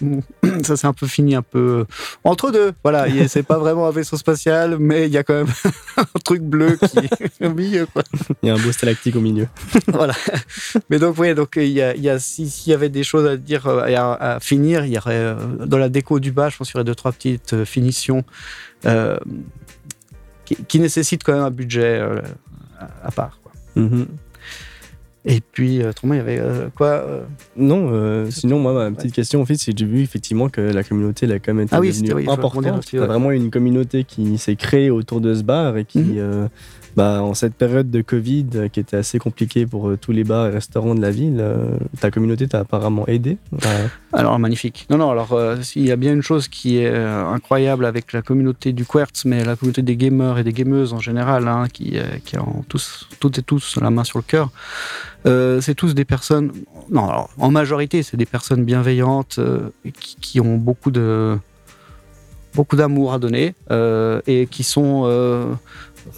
ça 0.63 0.75
s'est 0.75 0.87
un 0.87 0.93
peu 0.93 1.07
fini 1.07 1.35
un 1.35 1.41
peu 1.41 1.85
entre 2.25 2.51
deux. 2.51 2.73
Voilà, 2.83 3.05
c'est 3.27 3.43
pas 3.43 3.57
vraiment 3.57 3.87
un 3.87 3.91
vaisseau 3.91 4.17
spatial, 4.17 4.77
mais 4.77 5.05
il 5.07 5.13
y 5.13 5.17
a 5.17 5.23
quand 5.23 5.33
même 5.35 5.47
un 5.97 6.19
truc 6.23 6.41
bleu 6.41 6.77
qui 6.77 6.99
est 6.99 7.45
au 7.45 7.53
milieu. 7.53 7.85
Quoi. 7.85 8.03
Il 8.43 8.47
y 8.47 8.49
a 8.51 8.55
un 8.55 8.59
beau 8.59 8.71
stalactique 8.73 9.15
au 9.15 9.21
milieu. 9.21 9.47
voilà. 9.87 10.13
Mais 10.89 10.99
donc, 10.99 11.15
oui, 11.17 11.33
donc, 11.33 11.53
il 11.55 11.67
y 11.69 11.81
a, 11.81 11.95
il 11.95 12.01
y 12.01 12.09
a- 12.09 12.19
si- 12.19 12.49
s'il 12.49 12.71
y 12.71 12.73
avait 12.73 12.89
des 12.89 13.03
choses 13.03 13.25
à 13.25 13.37
dire 13.37 13.65
euh, 13.67 13.85
à, 13.95 14.35
à 14.35 14.39
finir, 14.41 14.85
il 14.85 14.91
y 14.93 14.97
aurait 14.97 15.13
euh, 15.15 15.35
dans 15.65 15.77
la 15.77 15.87
déco 15.89 16.19
du 16.19 16.31
bas, 16.33 16.49
je 16.49 16.57
pense 16.57 16.67
qu'il 16.67 16.75
y 16.75 16.79
aurait 16.79 16.83
deux, 16.85 16.95
trois 16.95 17.13
petites 17.13 17.53
euh, 17.53 17.63
finitions 17.65 18.23
euh, 18.85 19.17
qui, 20.43 20.55
qui 20.67 20.79
nécessitent 20.79 21.23
quand 21.23 21.33
même 21.33 21.43
un 21.43 21.51
budget 21.51 21.99
euh, 21.99 22.21
à, 22.79 23.07
à 23.07 23.11
part. 23.11 23.39
quoi. 23.41 23.51
Mhm. 23.75 24.07
Et 25.27 25.41
puis, 25.41 25.81
euh, 25.81 25.89
autrement, 25.89 26.13
il 26.13 26.17
y 26.17 26.19
avait 26.19 26.39
euh, 26.39 26.67
quoi 26.75 26.87
euh, 26.87 27.23
Non, 27.57 27.89
euh, 27.91 28.29
sinon, 28.29 28.59
moi, 28.59 28.73
ma 28.73 28.91
petite 28.91 29.13
question, 29.13 29.41
en 29.41 29.45
fait, 29.45 29.55
c'est 29.55 29.71
que 29.73 29.77
j'ai 29.79 29.85
vu 29.85 30.01
effectivement 30.01 30.49
que 30.49 30.61
la 30.61 30.83
communauté, 30.83 31.25
elle 31.25 31.31
a 31.31 31.39
quand 31.39 31.53
même 31.53 31.65
été 31.65 31.75
Ah 31.75 31.79
oui, 31.79 31.91
oui, 32.13 32.25
importante. 32.29 32.85
ouais. 32.93 32.99
vraiment 32.99 33.31
une 33.31 33.49
communauté 33.49 34.03
qui 34.03 34.37
s'est 34.37 34.55
créée 34.55 34.91
autour 34.91 35.21
de 35.21 35.33
ce 35.33 35.41
bar 35.43 35.77
et 35.77 35.85
qui, 35.85 35.99
Mhm. 35.99 36.49
Bah, 36.95 37.21
en 37.21 37.33
cette 37.33 37.55
période 37.55 37.91
de 37.91 38.01
Covid 38.01 38.45
euh, 38.55 38.67
qui 38.69 38.79
était 38.79 38.95
assez 38.95 39.19
compliquée 39.19 39.65
pour 39.65 39.89
euh, 39.89 39.97
tous 39.97 40.13
les 40.13 40.23
bars 40.23 40.47
et 40.47 40.49
restaurants 40.51 40.95
de 40.95 41.01
la 41.01 41.11
ville, 41.11 41.39
euh, 41.39 41.77
ta 41.99 42.09
communauté 42.09 42.47
t'a 42.47 42.59
apparemment 42.59 43.05
aidé. 43.07 43.37
Alors 44.13 44.39
magnifique. 44.39 44.87
Non, 44.89 44.97
non, 44.97 45.11
alors 45.11 45.37
il 45.75 45.85
y 45.85 45.91
a 45.91 45.97
bien 45.97 46.13
une 46.13 46.21
chose 46.21 46.47
qui 46.47 46.77
est 46.77 46.95
incroyable 46.95 47.85
avec 47.85 48.13
la 48.13 48.21
communauté 48.21 48.71
du 48.71 48.85
Quartz, 48.85 49.25
mais 49.25 49.43
la 49.43 49.57
communauté 49.57 49.81
des 49.81 49.97
gamers 49.97 50.37
et 50.37 50.43
des 50.43 50.53
gameuses 50.53 50.93
en 50.93 50.99
général, 50.99 51.49
hein, 51.49 51.67
qui, 51.71 51.97
qui 52.23 52.37
ont 52.37 52.63
tous, 52.69 53.09
toutes 53.19 53.39
et 53.39 53.41
tous 53.41 53.77
la 53.81 53.89
main 53.89 54.05
sur 54.05 54.19
le 54.19 54.23
cœur. 54.23 54.49
C'est 55.25 55.75
tous 55.75 55.95
des 55.95 56.05
personnes, 56.05 56.51
non, 56.89 57.09
alors, 57.09 57.29
en 57.37 57.51
majorité, 57.51 58.03
c'est 58.03 58.15
des 58.15 58.25
personnes 58.25 58.63
bienveillantes 58.63 59.39
qui, 60.21 60.39
ont 60.39 60.55
beaucoup 60.55 60.91
de 60.91 61.37
beaucoup 62.53 62.77
d'amour 62.77 63.13
à 63.13 63.19
donner 63.19 63.53
et 64.27 64.47
qui 64.49 64.63
sont 64.63 65.57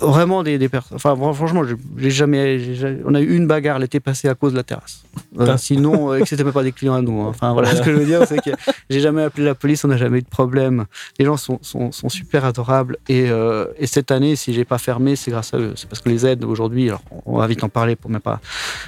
vraiment 0.01 0.43
des, 0.43 0.57
des 0.57 0.69
personnes. 0.69 0.95
Enfin, 0.95 1.15
fran- 1.15 1.33
franchement, 1.33 1.63
j'ai- 1.97 2.09
jamais, 2.09 2.59
on 3.05 3.13
a 3.15 3.21
eu 3.21 3.35
une 3.35 3.47
bagarre 3.47 3.79
l'été 3.79 3.99
passé 3.99 4.27
à 4.27 4.35
cause 4.35 4.51
de 4.51 4.57
la 4.57 4.63
terrasse. 4.63 5.03
Euh. 5.39 5.57
Sinon, 5.57 6.11
euh, 6.13 6.19
que 6.19 6.25
c'était 6.25 6.43
même 6.43 6.53
pas 6.53 6.63
des 6.63 6.71
clients 6.71 6.93
à 6.93 7.01
nous. 7.01 7.21
hein. 7.21 7.27
Enfin, 7.29 7.53
voilà 7.53 7.75
ce 7.75 7.81
que 7.81 7.91
je 7.91 7.97
veux 7.97 8.05
dire, 8.05 8.21
c'est 8.27 8.41
que 8.41 8.51
j'ai 8.89 8.99
jamais 8.99 9.23
appelé 9.23 9.45
la 9.45 9.55
police, 9.55 9.83
on 9.85 9.87
n'a 9.87 9.97
jamais 9.97 10.19
eu 10.19 10.21
de 10.21 10.27
problème. 10.27 10.85
Les 11.19 11.25
gens 11.25 11.37
sont, 11.37 11.59
sont, 11.61 11.91
sont 11.91 12.09
super 12.09 12.45
adorables. 12.45 12.97
Et, 13.09 13.29
euh, 13.29 13.65
et 13.77 13.87
cette 13.87 14.11
année, 14.11 14.35
si 14.35 14.53
j'ai 14.53 14.65
pas 14.65 14.77
fermé, 14.77 15.15
c'est 15.15 15.31
grâce 15.31 15.53
à 15.53 15.57
eux. 15.57 15.73
C'est 15.75 15.89
parce 15.89 16.01
que 16.01 16.09
les 16.09 16.25
aides 16.25 16.43
aujourd'hui, 16.43 16.87
alors 16.89 17.01
on 17.25 17.37
va 17.37 17.47
vite 17.47 17.63
en 17.63 17.69
parler 17.69 17.95
pour 17.95 18.09
même 18.11 18.21
pas. 18.21 18.39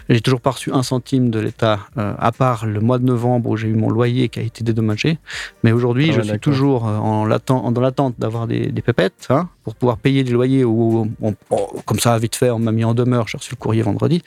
J'ai 0.10 0.22
toujours 0.22 0.42
pas 0.42 0.52
reçu 0.52 0.72
un 0.72 0.84
centime 0.84 1.30
de 1.30 1.40
l'État, 1.40 1.80
euh, 1.98 2.14
à 2.20 2.32
part 2.32 2.66
le 2.66 2.80
mois 2.80 3.00
de 3.00 3.06
novembre 3.06 3.50
où 3.50 3.58
j'ai 3.58 3.68
eu 3.68 3.76
mon 3.76 3.90
loyer 3.90 4.30
qui 4.30 4.40
a 4.40 4.44
été 4.44 4.64
dédommagé. 4.64 5.18
Mais 5.64 5.72
aujourd'hui, 5.72 6.10
Ah 6.12 6.18
je 6.18 6.22
suis 6.30 6.40
toujours 6.40 6.86
en 6.86 7.28
dans 7.28 7.82
l'attente 7.82 8.16
d'avoir 8.18 8.48
des, 8.48 8.68
des 8.68 8.82
pépettes 8.82 9.28
hein, 9.30 9.50
pour 9.64 9.76
pouvoir 9.76 9.98
payer 9.98 10.24
des 10.24 10.32
loyers. 10.32 10.64
Ou 10.64 10.89
on- 11.22 11.36
on- 11.52 11.82
comme 11.86 12.00
ça, 12.00 12.18
vite 12.18 12.36
fait, 12.36 12.50
on 12.50 12.60
m'a 12.60 12.72
mis 12.72 12.84
en 12.84 12.94
demeure. 12.94 13.28
J'ai 13.28 13.38
reçu 13.38 13.52
le 13.52 13.58
courrier 13.58 13.82
vendredi. 13.82 14.22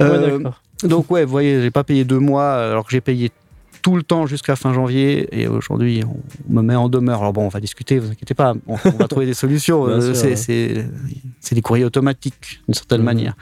Euh, 0.00 0.40
donc 0.82 1.10
ouais, 1.10 1.24
vous 1.24 1.30
voyez, 1.30 1.60
j'ai 1.62 1.70
pas 1.70 1.84
payé 1.84 2.04
deux 2.04 2.18
mois 2.18 2.54
alors 2.54 2.84
que 2.84 2.90
j'ai 2.92 3.00
payé 3.00 3.30
tout 3.82 3.96
le 3.96 4.02
temps 4.02 4.26
jusqu'à 4.26 4.56
fin 4.56 4.74
janvier 4.74 5.26
et 5.32 5.46
aujourd'hui 5.48 6.02
on 6.04 6.52
me 6.52 6.60
met 6.62 6.74
en 6.74 6.88
demeure. 6.88 7.20
Alors 7.20 7.32
bon, 7.32 7.44
on 7.46 7.48
va 7.48 7.60
discuter, 7.60 7.98
vous 7.98 8.10
inquiétez 8.10 8.34
pas, 8.34 8.54
on, 8.66 8.76
on 8.84 8.90
va 8.90 9.08
trouver 9.08 9.26
des 9.26 9.34
solutions. 9.34 9.86
Euh, 9.88 10.12
c'est, 10.14 10.74
ouais. 10.76 10.84
des 11.52 11.62
courriers 11.62 11.84
automatiques 11.84 12.60
d'une 12.66 12.74
certaine 12.74 13.00
Mhm. 13.00 13.04
manière. 13.06 13.34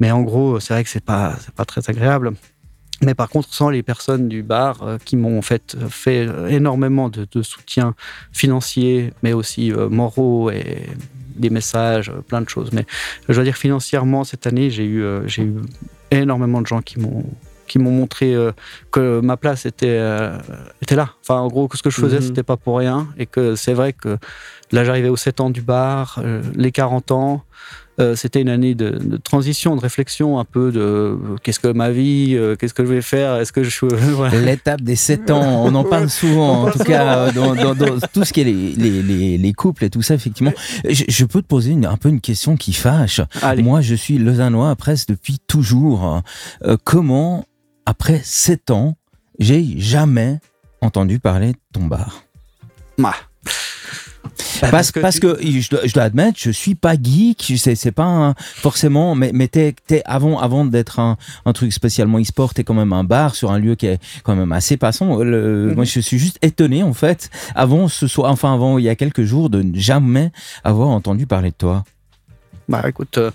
Mais 0.00 0.10
en 0.10 0.22
gros, 0.22 0.60
c'est 0.60 0.74
vrai 0.74 0.84
que 0.84 0.90
c'est 0.90 1.04
pas, 1.04 1.36
pas 1.56 1.64
très 1.64 1.88
agréable. 1.88 2.32
Mais 3.02 3.14
par 3.14 3.28
contre, 3.28 3.52
sans 3.52 3.70
les 3.70 3.82
personnes 3.82 4.28
du 4.28 4.42
bar 4.42 4.82
euh, 4.82 4.98
qui 5.04 5.16
m'ont 5.16 5.36
en 5.38 5.42
fait 5.42 5.76
fait 5.88 6.28
énormément 6.48 7.08
de, 7.08 7.26
de 7.30 7.42
soutien 7.42 7.94
financier, 8.32 9.12
mais 9.22 9.32
aussi 9.32 9.72
euh, 9.72 9.88
moraux 9.88 10.50
et 10.50 10.82
des 11.34 11.50
messages, 11.50 12.08
euh, 12.10 12.20
plein 12.26 12.40
de 12.40 12.48
choses. 12.48 12.70
Mais 12.72 12.86
je 13.28 13.34
dois 13.34 13.44
dire 13.44 13.56
financièrement 13.56 14.24
cette 14.24 14.46
année, 14.46 14.70
j'ai 14.70 14.84
eu, 14.84 15.02
euh, 15.02 15.26
j'ai 15.26 15.42
eu 15.42 15.54
énormément 16.10 16.60
de 16.62 16.66
gens 16.66 16.80
qui 16.82 16.98
m'ont 17.00 17.24
qui 17.66 17.78
m'ont 17.78 17.90
montré 17.90 18.34
euh, 18.34 18.52
que 18.90 19.20
ma 19.20 19.38
place 19.38 19.64
était 19.64 19.86
euh, 19.88 20.36
était 20.82 20.96
là. 20.96 21.10
Enfin, 21.22 21.36
en 21.40 21.48
gros, 21.48 21.66
que 21.66 21.78
ce 21.78 21.82
que 21.82 21.88
je 21.90 21.98
faisais, 21.98 22.16
Mhm. 22.18 22.22
c'était 22.22 22.42
pas 22.42 22.58
pour 22.58 22.76
rien, 22.76 23.08
et 23.16 23.24
que 23.24 23.56
c'est 23.56 23.72
vrai 23.72 23.94
que 23.94 24.18
là, 24.70 24.84
j'arrivais 24.84 25.08
aux 25.08 25.16
7 25.16 25.40
ans 25.40 25.48
du 25.48 25.62
bar, 25.62 26.18
euh, 26.22 26.42
les 26.54 26.72
40 26.72 27.10
ans. 27.10 27.42
Euh, 28.00 28.16
c'était 28.16 28.40
une 28.42 28.48
année 28.48 28.74
de, 28.74 28.90
de 28.90 29.16
transition, 29.16 29.76
de 29.76 29.80
réflexion, 29.80 30.38
un 30.38 30.44
peu 30.44 30.72
de 30.72 30.80
euh, 30.80 31.16
qu'est-ce 31.42 31.60
que 31.60 31.68
ma 31.68 31.90
vie, 31.90 32.34
euh, 32.36 32.56
qu'est-ce 32.56 32.74
que 32.74 32.84
je 32.84 32.92
vais 32.92 33.02
faire, 33.02 33.36
est-ce 33.36 33.52
que 33.52 33.62
je 33.62 33.70
suis 33.70 33.86
voilà. 33.90 34.40
L'étape 34.40 34.80
des 34.80 34.96
7 34.96 35.30
ans, 35.30 35.64
on 35.64 35.74
en 35.74 35.84
parle 35.84 36.10
souvent, 36.10 36.64
en 36.64 36.70
tout 36.70 36.78
cas, 36.80 37.30
dans, 37.32 37.54
dans- 37.54 37.74
dans 37.74 37.98
tout 38.12 38.24
ce 38.24 38.32
qui 38.32 38.40
est 38.40 38.44
les, 38.44 38.52
les- 38.72 39.02
les- 39.02 39.38
les 39.38 39.52
couples 39.52 39.84
et 39.84 39.90
tout 39.90 40.02
ça, 40.02 40.14
effectivement. 40.14 40.52
Je, 40.88 41.04
je 41.08 41.24
peux 41.24 41.42
te 41.42 41.46
poser 41.46 41.72
une- 41.72 41.86
un 41.86 41.96
peu 41.96 42.08
une 42.08 42.20
question 42.20 42.56
qui 42.56 42.72
fâche. 42.72 43.20
Allez. 43.42 43.62
Moi, 43.62 43.80
je 43.80 43.94
suis 43.94 44.18
lausannois 44.18 44.74
presque 44.76 45.08
depuis 45.10 45.38
toujours. 45.46 46.22
Euh, 46.64 46.76
comment, 46.84 47.44
après 47.86 48.20
7 48.24 48.70
ans, 48.70 48.96
j'ai 49.38 49.78
jamais 49.78 50.38
entendu 50.80 51.18
parler 51.20 51.52
de 51.52 51.58
ton 51.72 51.86
bar? 51.86 52.22
Bah, 52.98 53.14
parce, 54.70 54.90
que 54.92 55.00
parce 55.00 55.14
tu- 55.16 55.20
que, 55.20 55.38
je, 55.42 55.70
dois, 55.70 55.80
je 55.84 55.92
dois 55.94 56.02
admettre, 56.04 56.38
je 56.40 56.50
suis 56.50 56.74
pas 56.74 56.94
geek, 57.00 57.52
c'est 57.56 57.74
c'est 57.74 57.92
pas 57.92 58.04
un- 58.04 58.34
forcément, 58.38 59.14
mais, 59.14 59.30
mais 59.34 59.48
t'es, 59.48 59.74
t'es- 59.86 60.02
avant, 60.04 60.38
avant 60.38 60.64
d'être 60.64 60.98
un, 61.00 61.16
un 61.44 61.52
truc 61.52 61.72
spécialement 61.72 62.18
e-sport, 62.18 62.54
t'es 62.54 62.64
quand 62.64 62.74
même 62.74 62.92
un 62.92 63.04
bar 63.04 63.34
sur 63.34 63.50
un 63.52 63.58
lieu 63.58 63.74
qui 63.74 63.86
est 63.86 63.98
quand 64.22 64.34
même 64.36 64.52
assez 64.52 64.76
passant. 64.76 65.16
Le, 65.22 65.68
Mhm. 65.68 65.74
Moi, 65.74 65.84
je 65.84 66.00
suis 66.00 66.18
juste 66.18 66.38
étonné 66.42 66.82
en 66.82 66.92
fait, 66.94 67.30
avant 67.54 67.88
ce 67.88 68.06
soir, 68.06 68.30
enfin 68.30 68.52
avant 68.54 68.78
il 68.78 68.84
y 68.84 68.88
a 68.88 68.96
quelques 68.96 69.22
jours, 69.24 69.50
de 69.50 69.64
jamais 69.74 70.30
avoir 70.62 70.88
entendu 70.88 71.26
parler 71.26 71.50
de 71.50 71.56
toi. 71.56 71.84
Bah 72.68 72.82
écoute, 72.86 73.18
euh, 73.18 73.30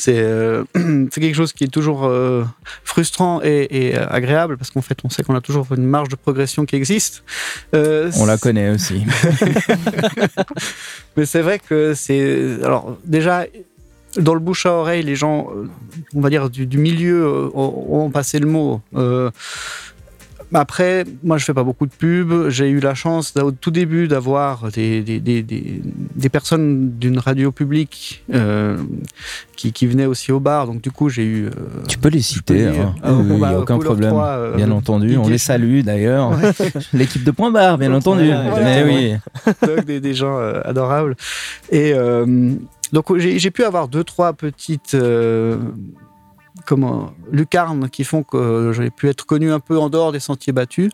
c'est 0.00 0.18
euh, 0.18 0.64
c'est 1.10 1.20
quelque 1.20 1.34
chose 1.34 1.52
qui 1.52 1.64
est 1.64 1.68
toujours 1.68 2.06
euh, 2.06 2.44
frustrant 2.84 3.40
et, 3.42 3.68
et, 3.70 3.96
agréable 3.96 4.56
parce 4.56 4.70
qu'en 4.70 4.80
fait 4.80 4.98
on 5.04 5.10
sait 5.10 5.22
qu'on 5.22 5.34
a 5.34 5.40
toujours 5.40 5.66
une 5.76 5.84
marge 5.84 6.08
de 6.08 6.16
progression 6.16 6.64
qui 6.64 6.76
existe. 6.76 7.22
Euh, 7.74 8.10
On 8.16 8.26
la 8.26 8.38
connaît 8.38 8.70
aussi. 8.70 9.04
Mais 11.16 11.26
c'est 11.26 11.42
vrai 11.42 11.58
que 11.58 11.94
c'est. 11.94 12.62
Alors, 12.64 12.96
déjà, 13.04 13.46
dans 14.16 14.34
le 14.34 14.40
bouche 14.40 14.66
à 14.66 14.72
oreille, 14.72 15.02
les 15.02 15.16
gens, 15.16 15.48
on 16.14 16.20
va 16.20 16.30
dire, 16.30 16.48
du, 16.50 16.66
du 16.66 16.78
milieu 16.78 17.50
ont, 17.54 18.04
ont 18.04 18.10
passé 18.10 18.38
le 18.38 18.46
mot. 18.46 18.80
Euh, 20.54 20.58
après, 20.58 21.04
moi, 21.22 21.38
je 21.38 21.44
fais 21.44 21.54
pas 21.54 21.62
beaucoup 21.64 21.86
de 21.86 21.92
pubs. 21.92 22.48
J'ai 22.48 22.68
eu 22.68 22.80
la 22.80 22.94
chance, 22.94 23.34
au 23.36 23.50
tout 23.52 23.70
début, 23.70 24.08
d'avoir 24.08 24.70
des, 24.70 25.00
des, 25.02 25.20
des, 25.20 25.42
des, 25.42 26.28
personnes 26.28 26.90
d'une 26.98 27.18
radio 27.18 27.52
publique 27.52 28.24
euh, 28.32 28.76
qui, 29.56 29.72
qui 29.72 29.86
venaient 29.86 30.06
aussi 30.06 30.32
au 30.32 30.40
bar. 30.40 30.66
Donc, 30.66 30.80
du 30.82 30.90
coup, 30.90 31.08
j'ai 31.08 31.24
eu. 31.24 31.46
euh, 31.46 31.50
Tu 31.88 31.98
peux 31.98 32.08
les 32.08 32.20
citer, 32.20 32.66
peux 32.66 32.72
dire. 32.72 32.86
hein. 32.88 32.94
Ah, 33.02 33.12
Oui, 33.14 33.26
oui, 33.30 33.40
bah, 33.40 33.48
a 33.50 33.58
aucun 33.58 33.78
problème. 33.78 34.10
3, 34.10 34.24
euh, 34.26 34.56
Bien 34.56 34.70
entendu, 34.70 35.16
on 35.16 35.28
les 35.28 35.38
salue 35.38 35.80
d'ailleurs. 35.82 36.32
L'équipe 36.92 37.24
de 37.24 37.30
Point 37.30 37.50
Bar, 37.50 37.78
bien 37.78 37.92
entendu. 37.92 38.24
Mais 38.62 38.84
oui. 38.84 39.14
donc 39.66 39.84
des, 39.84 40.00
des 40.00 40.14
gens 40.14 40.38
euh, 40.38 40.60
adorables. 40.64 41.16
Et 41.70 41.92
euh, 41.94 42.52
donc 42.92 43.16
j'ai 43.18 43.38
j'ai 43.38 43.50
pu 43.50 43.62
avoir 43.64 43.88
deux, 43.88 44.02
trois 44.04 44.32
petites 44.32 44.94
euh, 44.94 45.56
comment, 46.66 47.12
lucarnes 47.30 47.88
qui 47.90 48.04
font 48.04 48.22
que 48.22 48.72
j'ai 48.74 48.90
pu 48.90 49.08
être 49.08 49.26
connu 49.26 49.52
un 49.52 49.60
peu 49.60 49.78
en 49.78 49.90
dehors 49.90 50.12
des 50.12 50.20
sentiers 50.20 50.52
battus. 50.52 50.90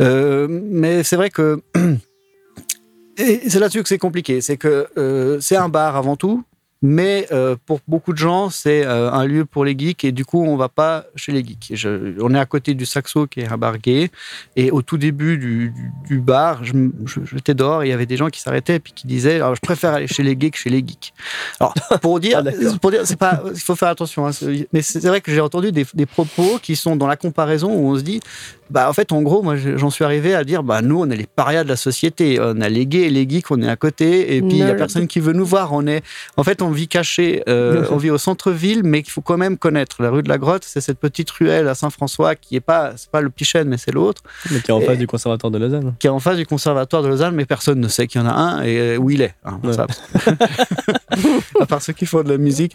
Euh, 0.00 0.46
mais 0.48 1.02
c'est 1.02 1.16
vrai 1.16 1.30
que 1.30 1.60
c'est 3.16 3.58
là-dessus 3.58 3.82
que 3.82 3.88
c'est 3.88 3.98
compliqué. 3.98 4.40
C'est 4.40 4.56
que 4.56 4.88
euh, 4.98 5.38
c'est 5.40 5.56
un 5.56 5.68
bar 5.68 5.96
avant 5.96 6.16
tout. 6.16 6.44
Mais 6.82 7.26
euh, 7.32 7.56
pour 7.64 7.80
beaucoup 7.88 8.12
de 8.12 8.18
gens, 8.18 8.50
c'est 8.50 8.84
euh, 8.84 9.10
un 9.10 9.24
lieu 9.24 9.46
pour 9.46 9.64
les 9.64 9.76
geeks 9.76 10.04
et 10.04 10.12
du 10.12 10.24
coup, 10.26 10.44
on 10.44 10.56
va 10.56 10.68
pas 10.68 11.04
chez 11.16 11.32
les 11.32 11.42
geeks. 11.42 11.70
Je- 11.74 12.20
on 12.20 12.34
est 12.34 12.38
à 12.38 12.44
côté 12.44 12.74
du 12.74 12.84
Saxo 12.84 13.26
qui 13.26 13.40
est 13.40 13.48
un 13.48 13.56
bar 13.56 13.78
gay 13.78 14.10
et 14.56 14.70
au 14.70 14.82
tout 14.82 14.98
début 14.98 15.38
du, 15.38 15.70
du- 15.70 15.90
du 16.06 16.18
bar, 16.20 16.64
je 16.64 16.72
m- 16.74 16.92
je- 17.06 17.20
j'étais 17.32 17.54
dehors 17.54 17.82
et 17.82 17.86
il 17.86 17.90
y 17.90 17.94
avait 17.94 18.04
des 18.06 18.18
gens 18.18 18.28
qui 18.28 18.40
s'arrêtaient 18.40 18.76
et 18.76 18.78
puis 18.80 18.92
qui 18.92 19.06
disaient 19.06 19.36
Alors, 19.36 19.54
je 19.54 19.60
préfère 19.62 19.94
aller 19.94 20.06
chez 20.06 20.22
les 20.22 20.36
gays 20.36 20.50
que 20.50 20.58
chez 20.58 20.70
les 20.70 20.78
geeks. 20.86 21.14
Alors, 21.60 21.72
pour 22.02 22.20
dire, 22.20 22.42
Ah, 22.46 22.76
pour 22.80 22.90
dire 22.90 23.00
c'est 23.06 23.16
pas, 23.18 23.42
il 23.54 23.60
faut 23.60 23.74
faire 23.74 23.88
attention. 23.88 24.26
hein, 24.26 24.30
mais 24.72 24.82
c'est 24.82 25.00
vrai 25.06 25.22
que 25.22 25.32
j'ai 25.32 25.40
entendu 25.40 25.72
des, 25.72 25.86
des 25.94 26.06
propos 26.06 26.58
qui 26.62 26.76
sont 26.76 26.94
dans 26.94 27.06
la 27.06 27.16
comparaison 27.16 27.72
où 27.74 27.88
on 27.90 27.96
se 27.96 28.02
dit 28.02 28.20
bah, 28.68 28.90
en 28.90 28.92
fait, 28.92 29.12
en 29.12 29.22
gros, 29.22 29.42
moi, 29.42 29.54
j'en 29.56 29.90
suis 29.90 30.04
arrivé 30.04 30.34
à 30.34 30.42
dire, 30.42 30.64
bah, 30.64 30.82
nous, 30.82 30.98
on 31.00 31.08
est 31.08 31.14
les 31.16 31.26
parias 31.28 31.62
de 31.62 31.68
la 31.68 31.76
société. 31.76 32.40
On 32.40 32.60
a 32.60 32.68
les 32.68 32.84
gays 32.84 33.02
et 33.02 33.10
les 33.10 33.28
geeks, 33.28 33.48
on 33.52 33.62
est 33.62 33.68
à 33.68 33.76
côté. 33.76 34.34
Et 34.36 34.42
puis, 34.42 34.54
il 34.54 34.58
y 34.58 34.62
a 34.64 34.74
personne 34.74 35.06
qui 35.06 35.20
veut 35.20 35.32
nous 35.34 35.46
voir. 35.46 35.72
On 35.72 35.86
est, 35.86 36.02
en 36.36 36.42
fait, 36.42 36.62
on 36.62 36.70
vit 36.76 36.86
caché. 36.88 37.42
euh, 37.48 37.84
on 37.90 37.96
vit 37.96 38.10
au 38.10 38.18
centre-ville, 38.18 38.82
mais 38.84 39.02
qu'il 39.02 39.10
faut 39.12 39.20
quand 39.22 39.36
même 39.36 39.56
connaître. 39.58 40.02
La 40.02 40.10
rue 40.10 40.22
de 40.22 40.28
la 40.28 40.38
Grotte, 40.38 40.62
c'est 40.64 40.80
cette 40.80 40.98
petite 41.00 41.30
ruelle 41.30 41.66
à 41.68 41.74
Saint-François 41.74 42.34
qui 42.36 42.54
est 42.56 42.60
pas, 42.60 42.92
c'est 42.96 43.10
pas 43.10 43.20
le 43.20 43.30
petit 43.30 43.44
chêne, 43.44 43.68
mais 43.68 43.78
c'est 43.78 43.90
l'autre, 43.92 44.22
Mais 44.52 44.60
qui 44.60 44.70
est 44.70 44.74
en 44.74 44.80
Et- 44.80 44.84
face 44.84 44.98
du 44.98 45.06
conservatoire 45.08 45.50
de 45.50 45.58
Lausanne. 45.58 45.94
qui 45.98 46.06
est 46.06 46.10
en 46.10 46.20
face 46.20 46.36
du 46.36 46.46
conservatoire 46.46 47.02
de 47.02 47.08
Lausanne, 47.08 47.34
mais 47.34 47.46
personne 47.46 47.80
ne 47.80 47.88
sait 47.88 48.06
qu'il 48.06 48.20
y 48.20 48.24
en 48.24 48.28
a 48.28 48.32
un 48.32 48.62
et 48.62 48.78
euh, 48.78 48.96
où 48.98 49.10
il 49.10 49.22
est. 49.22 49.34
hein. 49.44 49.58
Ouais. 49.64 49.72
Ça- 49.72 49.86
à 51.60 51.66
part 51.66 51.82
ceux 51.82 51.92
qui 51.92 52.06
font 52.06 52.22
de 52.22 52.28
la 52.30 52.38
musique. 52.38 52.72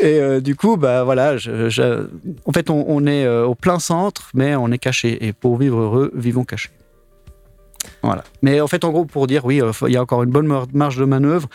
Et 0.00 0.18
euh, 0.20 0.40
du 0.40 0.56
coup, 0.56 0.76
bah 0.76 1.04
voilà, 1.04 1.36
je- 1.36 1.68
je- 1.68 2.06
en 2.46 2.52
fait, 2.52 2.70
on, 2.70 2.84
on 2.88 3.06
est 3.06 3.28
au 3.28 3.54
plein 3.54 3.78
centre, 3.78 4.30
mais 4.34 4.56
on 4.56 4.70
est 4.72 4.78
caché. 4.78 5.24
Et 5.26 5.32
pour 5.32 5.56
vivre 5.58 5.78
heureux, 5.78 6.10
vivons 6.14 6.44
cachés. 6.44 6.70
Voilà. 8.02 8.24
Mais 8.42 8.60
en 8.60 8.66
fait, 8.66 8.84
en 8.84 8.90
gros, 8.90 9.04
pour 9.04 9.26
dire, 9.26 9.44
oui, 9.44 9.60
euh, 9.62 9.70
il 9.86 9.92
y 9.92 9.96
a 9.96 10.02
encore 10.02 10.22
une 10.22 10.30
bonne 10.30 10.46
mar- 10.46 10.66
marge 10.72 10.96
de 10.96 11.04
manœuvre. 11.04 11.48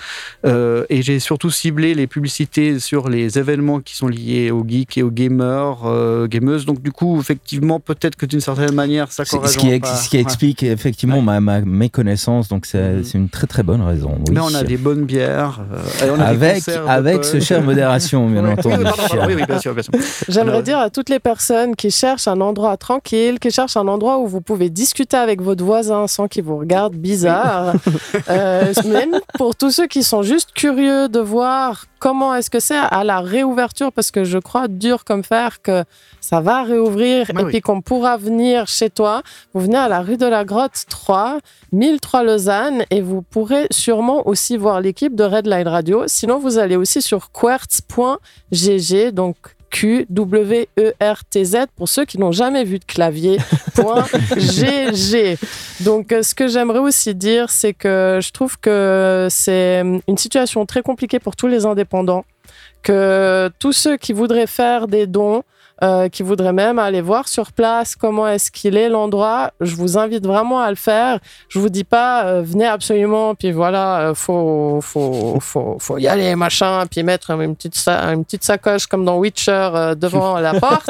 Euh, 0.45 0.85
et 0.89 1.01
j'ai 1.01 1.19
surtout 1.19 1.49
ciblé 1.49 1.93
les 1.93 2.07
publicités 2.07 2.79
sur 2.79 3.09
les 3.09 3.37
événements 3.37 3.79
qui 3.79 3.95
sont 3.95 4.07
liés 4.07 4.51
aux 4.51 4.63
geeks 4.67 4.97
et 4.97 5.03
aux 5.03 5.11
gamers, 5.11 5.79
euh, 5.85 6.27
gameuses. 6.27 6.65
Donc, 6.65 6.81
du 6.81 6.91
coup, 6.91 7.19
effectivement, 7.19 7.79
peut-être 7.79 8.15
que 8.15 8.25
d'une 8.25 8.39
certaine 8.41 8.73
manière, 8.73 9.11
ça 9.11 9.25
correspond 9.25 9.59
Ce 9.59 9.65
qui, 9.65 9.71
ex- 9.71 10.03
ce 10.05 10.09
qui 10.09 10.17
explique 10.17 10.63
effectivement 10.63 11.21
ma, 11.21 11.39
ma 11.41 11.61
méconnaissance, 11.61 12.47
donc 12.47 12.65
c'est 12.65 13.03
c'est 13.03 13.17
une 13.17 13.29
très 13.29 13.47
très 13.47 13.63
bonne 13.63 13.81
raison. 13.81 14.15
Oui. 14.27 14.33
Mais 14.33 14.39
on 14.39 14.53
a 14.53 14.63
des 14.63 14.77
bonnes 14.77 15.03
bières. 15.05 15.61
euh, 15.73 16.15
on 16.15 16.19
a 16.19 16.25
avec 16.25 16.67
avec 16.87 17.23
ce 17.25 17.39
cher 17.39 17.61
modération, 17.61 18.29
bien 18.29 18.45
entendu. 18.49 18.83
oui, 19.27 19.33
oui, 19.35 19.43
bien 19.47 19.59
sûr, 19.59 19.73
bien 19.73 19.83
sûr. 19.83 19.93
J'aimerais 20.29 20.51
Alors- 20.51 20.63
dire 20.63 20.77
à 20.79 20.89
toutes 20.89 21.09
les 21.09 21.19
personnes 21.19 21.75
qui 21.75 21.91
cherchent 21.91 22.27
un 22.27 22.39
endroit 22.41 22.77
tranquille, 22.77 23.39
qui 23.39 23.51
cherchent 23.51 23.77
un 23.77 23.87
endroit 23.87 24.17
où 24.19 24.27
vous 24.27 24.41
pouvez 24.41 24.69
discuter 24.69 25.17
avec 25.17 25.41
votre 25.41 25.63
voisin 25.63 26.07
sans 26.07 26.27
qu'il 26.27 26.36
vous 26.41 26.57
regarde 26.57 26.93
bizarre, 26.95 27.73
euh, 28.29 28.73
même 28.85 29.19
pour 29.37 29.55
tous 29.55 29.71
ceux 29.71 29.87
qui 29.87 30.03
sont 30.03 30.21
juste 30.21 30.51
curieux 30.53 31.09
de 31.09 31.19
voir 31.19 31.85
comment 31.99 32.35
est-ce 32.35 32.49
que 32.49 32.59
c'est 32.59 32.77
à 32.77 33.03
la 33.03 33.21
réouverture, 33.21 33.91
parce 33.91 34.11
que 34.11 34.23
je 34.23 34.37
crois 34.37 34.67
dur 34.67 35.03
comme 35.03 35.23
fer 35.23 35.61
que 35.61 35.83
ça 36.21 36.41
va 36.41 36.63
réouvrir 36.63 37.27
Bah 37.33 37.41
et 37.41 37.43
oui. 37.45 37.51
puis 37.51 37.61
qu'on 37.61 37.81
pourra 37.81 38.17
venir 38.17 38.67
chez 38.67 38.89
toi. 38.89 39.23
Vous 39.53 39.61
venez 39.61 39.77
à 39.77 39.87
la 39.87 40.01
rue 40.01 40.17
de 40.17 40.25
la 40.25 40.45
Grotte 40.45 40.85
3, 40.89 41.39
1003 41.71 42.23
Lausanne, 42.23 42.83
et 42.91 43.01
vous 43.01 43.21
pourrez 43.21 43.67
sûrement 43.71 44.27
aussi 44.27 44.57
voir 44.57 44.81
l'équipe 44.81 45.15
de 45.15 45.23
Red 45.23 45.47
Light 45.47 45.67
Radio. 45.67 46.03
Sinon, 46.07 46.37
vous 46.39 46.57
allez 46.57 46.75
aussi 46.75 47.01
sur 47.01 47.31
quartz.gg, 47.31 49.11
donc 49.11 49.35
Q-W-E-R-T-Z, 49.69 51.57
pour 51.75 51.89
ceux 51.89 52.05
qui 52.05 52.17
n'ont 52.19 52.31
jamais 52.31 52.63
vu 52.63 52.79
de 52.79 52.85
clavier, 52.85 53.37
point 53.75 54.05
GG. 54.37 55.37
Donc, 55.81 56.11
euh, 56.11 56.23
ce 56.23 56.33
que 56.33 56.47
j'aimerais 56.47 56.79
aussi 56.79 57.15
dire, 57.15 57.49
c'est 57.49 57.73
que 57.73 58.19
je 58.21 58.31
trouve 58.31 58.57
que 58.59 59.27
c'est 59.29 59.81
une 60.07 60.17
situation 60.17 60.65
très 60.65 60.81
compliquée 60.81 61.19
pour 61.19 61.35
tous 61.35 61.47
les 61.47 61.65
indépendants, 61.65 62.25
que 62.83 63.49
tous 63.59 63.73
ceux 63.73 63.97
qui 63.97 64.13
voudraient 64.13 64.47
faire 64.47 64.87
des 64.87 65.07
dons, 65.07 65.43
euh, 65.83 66.09
qui 66.09 66.23
voudraient 66.23 66.53
même 66.53 66.79
aller 66.79 67.01
voir 67.01 67.27
sur 67.27 67.51
place 67.51 67.95
comment 67.95 68.27
est-ce 68.27 68.51
qu'il 68.51 68.77
est 68.77 68.89
l'endroit, 68.89 69.51
je 69.61 69.75
vous 69.75 69.97
invite 69.97 70.25
vraiment 70.25 70.59
à 70.59 70.69
le 70.69 70.75
faire. 70.75 71.19
Je 71.49 71.59
vous 71.59 71.69
dis 71.69 71.83
pas 71.83 72.25
euh, 72.25 72.41
venez 72.41 72.65
absolument 72.65 73.35
puis 73.35 73.51
voilà 73.51 73.99
euh, 73.99 74.13
faut 74.13 74.79
faut 74.81 75.37
faut 75.39 75.77
faut 75.79 75.97
y 75.97 76.07
aller 76.07 76.35
machin 76.35 76.85
puis 76.89 77.03
mettre 77.03 77.31
une 77.31 77.55
petite 77.55 77.77
une 77.87 78.25
petite 78.25 78.43
sacoche 78.43 78.87
comme 78.87 79.05
dans 79.05 79.17
Witcher 79.17 79.69
euh, 79.73 79.95
devant 79.95 80.39
la 80.39 80.59
porte. 80.59 80.89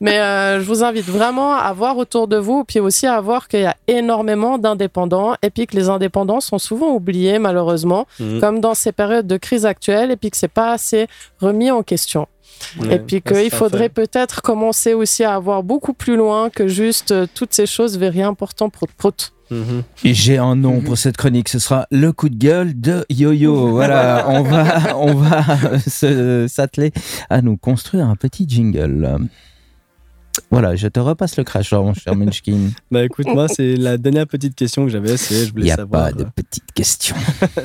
Mais 0.00 0.18
euh, 0.20 0.60
je 0.60 0.66
vous 0.66 0.82
invite 0.82 1.06
vraiment 1.06 1.54
à 1.54 1.72
voir 1.72 1.96
autour 1.96 2.28
de 2.28 2.36
vous 2.36 2.64
puis 2.64 2.80
aussi 2.80 3.06
à 3.06 3.20
voir 3.20 3.48
qu'il 3.48 3.60
y 3.60 3.66
a 3.66 3.76
énormément 3.88 4.58
d'indépendants 4.58 5.34
et 5.42 5.50
puis 5.50 5.66
que 5.66 5.76
les 5.76 5.88
indépendants 5.88 6.40
sont 6.40 6.58
souvent 6.58 6.90
oubliés 6.92 7.38
malheureusement 7.38 8.06
Mhm. 8.18 8.40
comme 8.40 8.60
dans 8.60 8.74
ces 8.74 8.92
périodes 8.92 9.26
de 9.26 9.36
crise 9.36 9.66
actuelle 9.66 10.10
et 10.10 10.16
puis 10.16 10.30
que 10.30 10.36
c'est 10.36 10.48
pas 10.48 10.72
assez 10.72 11.06
remis 11.40 11.70
en 11.70 11.82
question. 11.82 12.26
Ouais, 12.80 12.96
Et 12.96 12.98
puis 12.98 13.20
qu'il 13.22 13.50
faudrait 13.50 13.88
peut-être 13.88 14.42
commencer 14.42 14.94
aussi 14.94 15.24
à 15.24 15.34
avoir 15.34 15.62
beaucoup 15.62 15.92
plus 15.92 16.16
loin 16.16 16.50
que 16.50 16.68
juste 16.68 17.10
euh, 17.12 17.26
toutes 17.34 17.52
ces 17.54 17.66
choses 17.66 17.98
very 17.98 18.22
important 18.22 18.70
prout 18.70 18.90
prout. 18.96 19.32
Et 20.04 20.12
J'ai 20.12 20.38
un 20.38 20.56
nom 20.56 20.80
pour 20.80 20.98
cette 20.98 21.16
chronique, 21.16 21.48
ce 21.48 21.60
sera 21.60 21.86
le 21.92 22.12
coup 22.12 22.28
de 22.28 22.34
gueule 22.36 22.78
de 22.80 23.04
Yo-Yo. 23.10 23.68
Voilà, 23.70 24.26
on 24.28 24.42
va, 24.42 24.96
on 24.98 25.14
va 25.14 25.78
se- 25.78 26.46
s'atteler 26.48 26.92
à 27.30 27.42
nous 27.42 27.56
construire 27.56 28.06
un 28.08 28.16
petit 28.16 28.44
jingle. 28.48 29.18
Voilà, 30.50 30.76
je 30.76 30.88
te 30.88 31.00
repasse 31.00 31.36
le 31.36 31.44
crash, 31.44 31.72
mon 31.72 31.94
cher 31.94 32.14
Munchkin. 32.16 32.70
Bah 32.90 33.04
écoute, 33.04 33.26
moi, 33.26 33.48
c'est 33.48 33.76
la 33.76 33.96
dernière 33.98 34.26
petite 34.26 34.54
question 34.54 34.84
que 34.84 34.90
j'avais, 34.90 35.16
c'est 35.16 35.34
je 35.36 35.44
Il 35.46 35.50
voulais 35.52 35.64
n'y 35.64 35.70
a 35.72 35.76
savoir, 35.76 36.04
pas 36.06 36.12
de 36.12 36.22
euh, 36.24 36.26
petites 36.34 36.72
questions. 36.74 37.16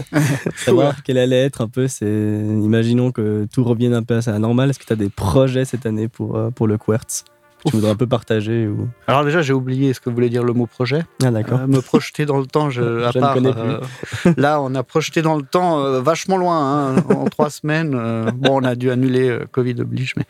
savoir 0.55 1.03
quelle 1.03 1.17
allait 1.17 1.43
être 1.45 1.61
un 1.61 1.67
peu, 1.67 1.87
c'est 1.87 2.05
imaginons 2.05 3.11
que 3.11 3.47
tout 3.53 3.63
revienne 3.63 3.93
un 3.93 4.03
peu 4.03 4.17
à 4.17 4.31
la 4.31 4.39
normale. 4.39 4.69
Est-ce 4.69 4.79
que 4.79 4.85
tu 4.85 4.93
as 4.93 4.97
des 4.97 5.09
projets 5.09 5.65
cette 5.65 5.85
année 5.85 6.07
pour, 6.07 6.35
euh, 6.35 6.49
pour 6.49 6.67
le 6.67 6.77
Quartz 6.77 7.23
que 7.63 7.69
tu 7.69 7.75
voudrais 7.75 7.91
un 7.91 7.95
peu 7.95 8.07
partager 8.07 8.65
ou... 8.65 8.89
Alors 9.05 9.23
déjà, 9.23 9.43
j'ai 9.43 9.53
oublié 9.53 9.93
ce 9.93 9.99
que 9.99 10.09
voulait 10.09 10.29
dire 10.29 10.43
le 10.43 10.51
mot 10.53 10.65
projet. 10.65 11.03
Ah 11.23 11.29
d'accord. 11.29 11.59
Euh, 11.59 11.67
me 11.67 11.79
projeter 11.79 12.25
dans 12.25 12.39
le 12.39 12.47
temps, 12.47 12.71
je, 12.71 12.81
à 13.03 13.11
Je 13.11 13.19
ne 13.19 13.21
part, 13.23 13.33
connais 13.35 13.53
plus. 13.53 13.61
euh, 13.61 14.33
là, 14.35 14.59
on 14.63 14.73
a 14.73 14.81
projeté 14.81 15.21
dans 15.21 15.35
le 15.35 15.43
temps 15.43 15.79
euh, 15.79 16.01
vachement 16.01 16.37
loin, 16.37 16.95
hein, 16.97 17.03
en 17.09 17.25
trois 17.25 17.51
semaines. 17.51 17.93
euh, 17.93 18.31
bon, 18.35 18.59
on 18.61 18.63
a 18.63 18.73
dû 18.73 18.89
annuler, 18.89 19.29
euh, 19.29 19.45
Covid 19.51 19.79
oblige, 19.79 20.15
mais. 20.17 20.23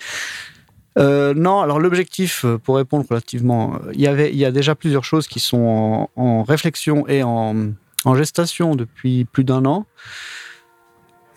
Euh, 0.97 1.33
non, 1.33 1.61
alors 1.61 1.79
l'objectif, 1.79 2.43
euh, 2.43 2.57
pour 2.57 2.75
répondre 2.75 3.05
relativement, 3.09 3.75
euh, 3.75 3.91
il 3.93 4.01
y 4.01 4.07
avait, 4.07 4.31
il 4.31 4.37
y 4.37 4.45
a 4.45 4.51
déjà 4.51 4.75
plusieurs 4.75 5.05
choses 5.05 5.27
qui 5.27 5.39
sont 5.39 6.09
en, 6.15 6.43
réflexion 6.43 7.07
et 7.07 7.23
en, 7.23 7.73
gestation 8.15 8.75
depuis 8.75 9.25
plus 9.25 9.43
d'un 9.43 9.65
an. 9.65 9.85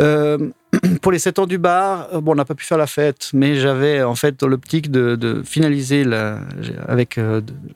Pour 1.03 1.13
les 1.13 1.21
7 1.21 1.39
ans 1.39 1.47
du 1.47 1.57
bar, 1.57 2.21
bon, 2.21 2.33
on 2.33 2.35
n'a 2.35 2.45
pas 2.45 2.57
pu 2.57 2.65
faire 2.65 2.79
la 2.79 2.89
fête, 2.89 3.31
mais 3.33 3.55
j'avais 3.55 4.03
en 4.03 4.17
fait 4.17 4.41
dans 4.41 4.49
l'optique 4.49 4.91
de, 4.91 5.43
finaliser 5.45 6.03
la, 6.03 6.41
avec, 6.89 7.21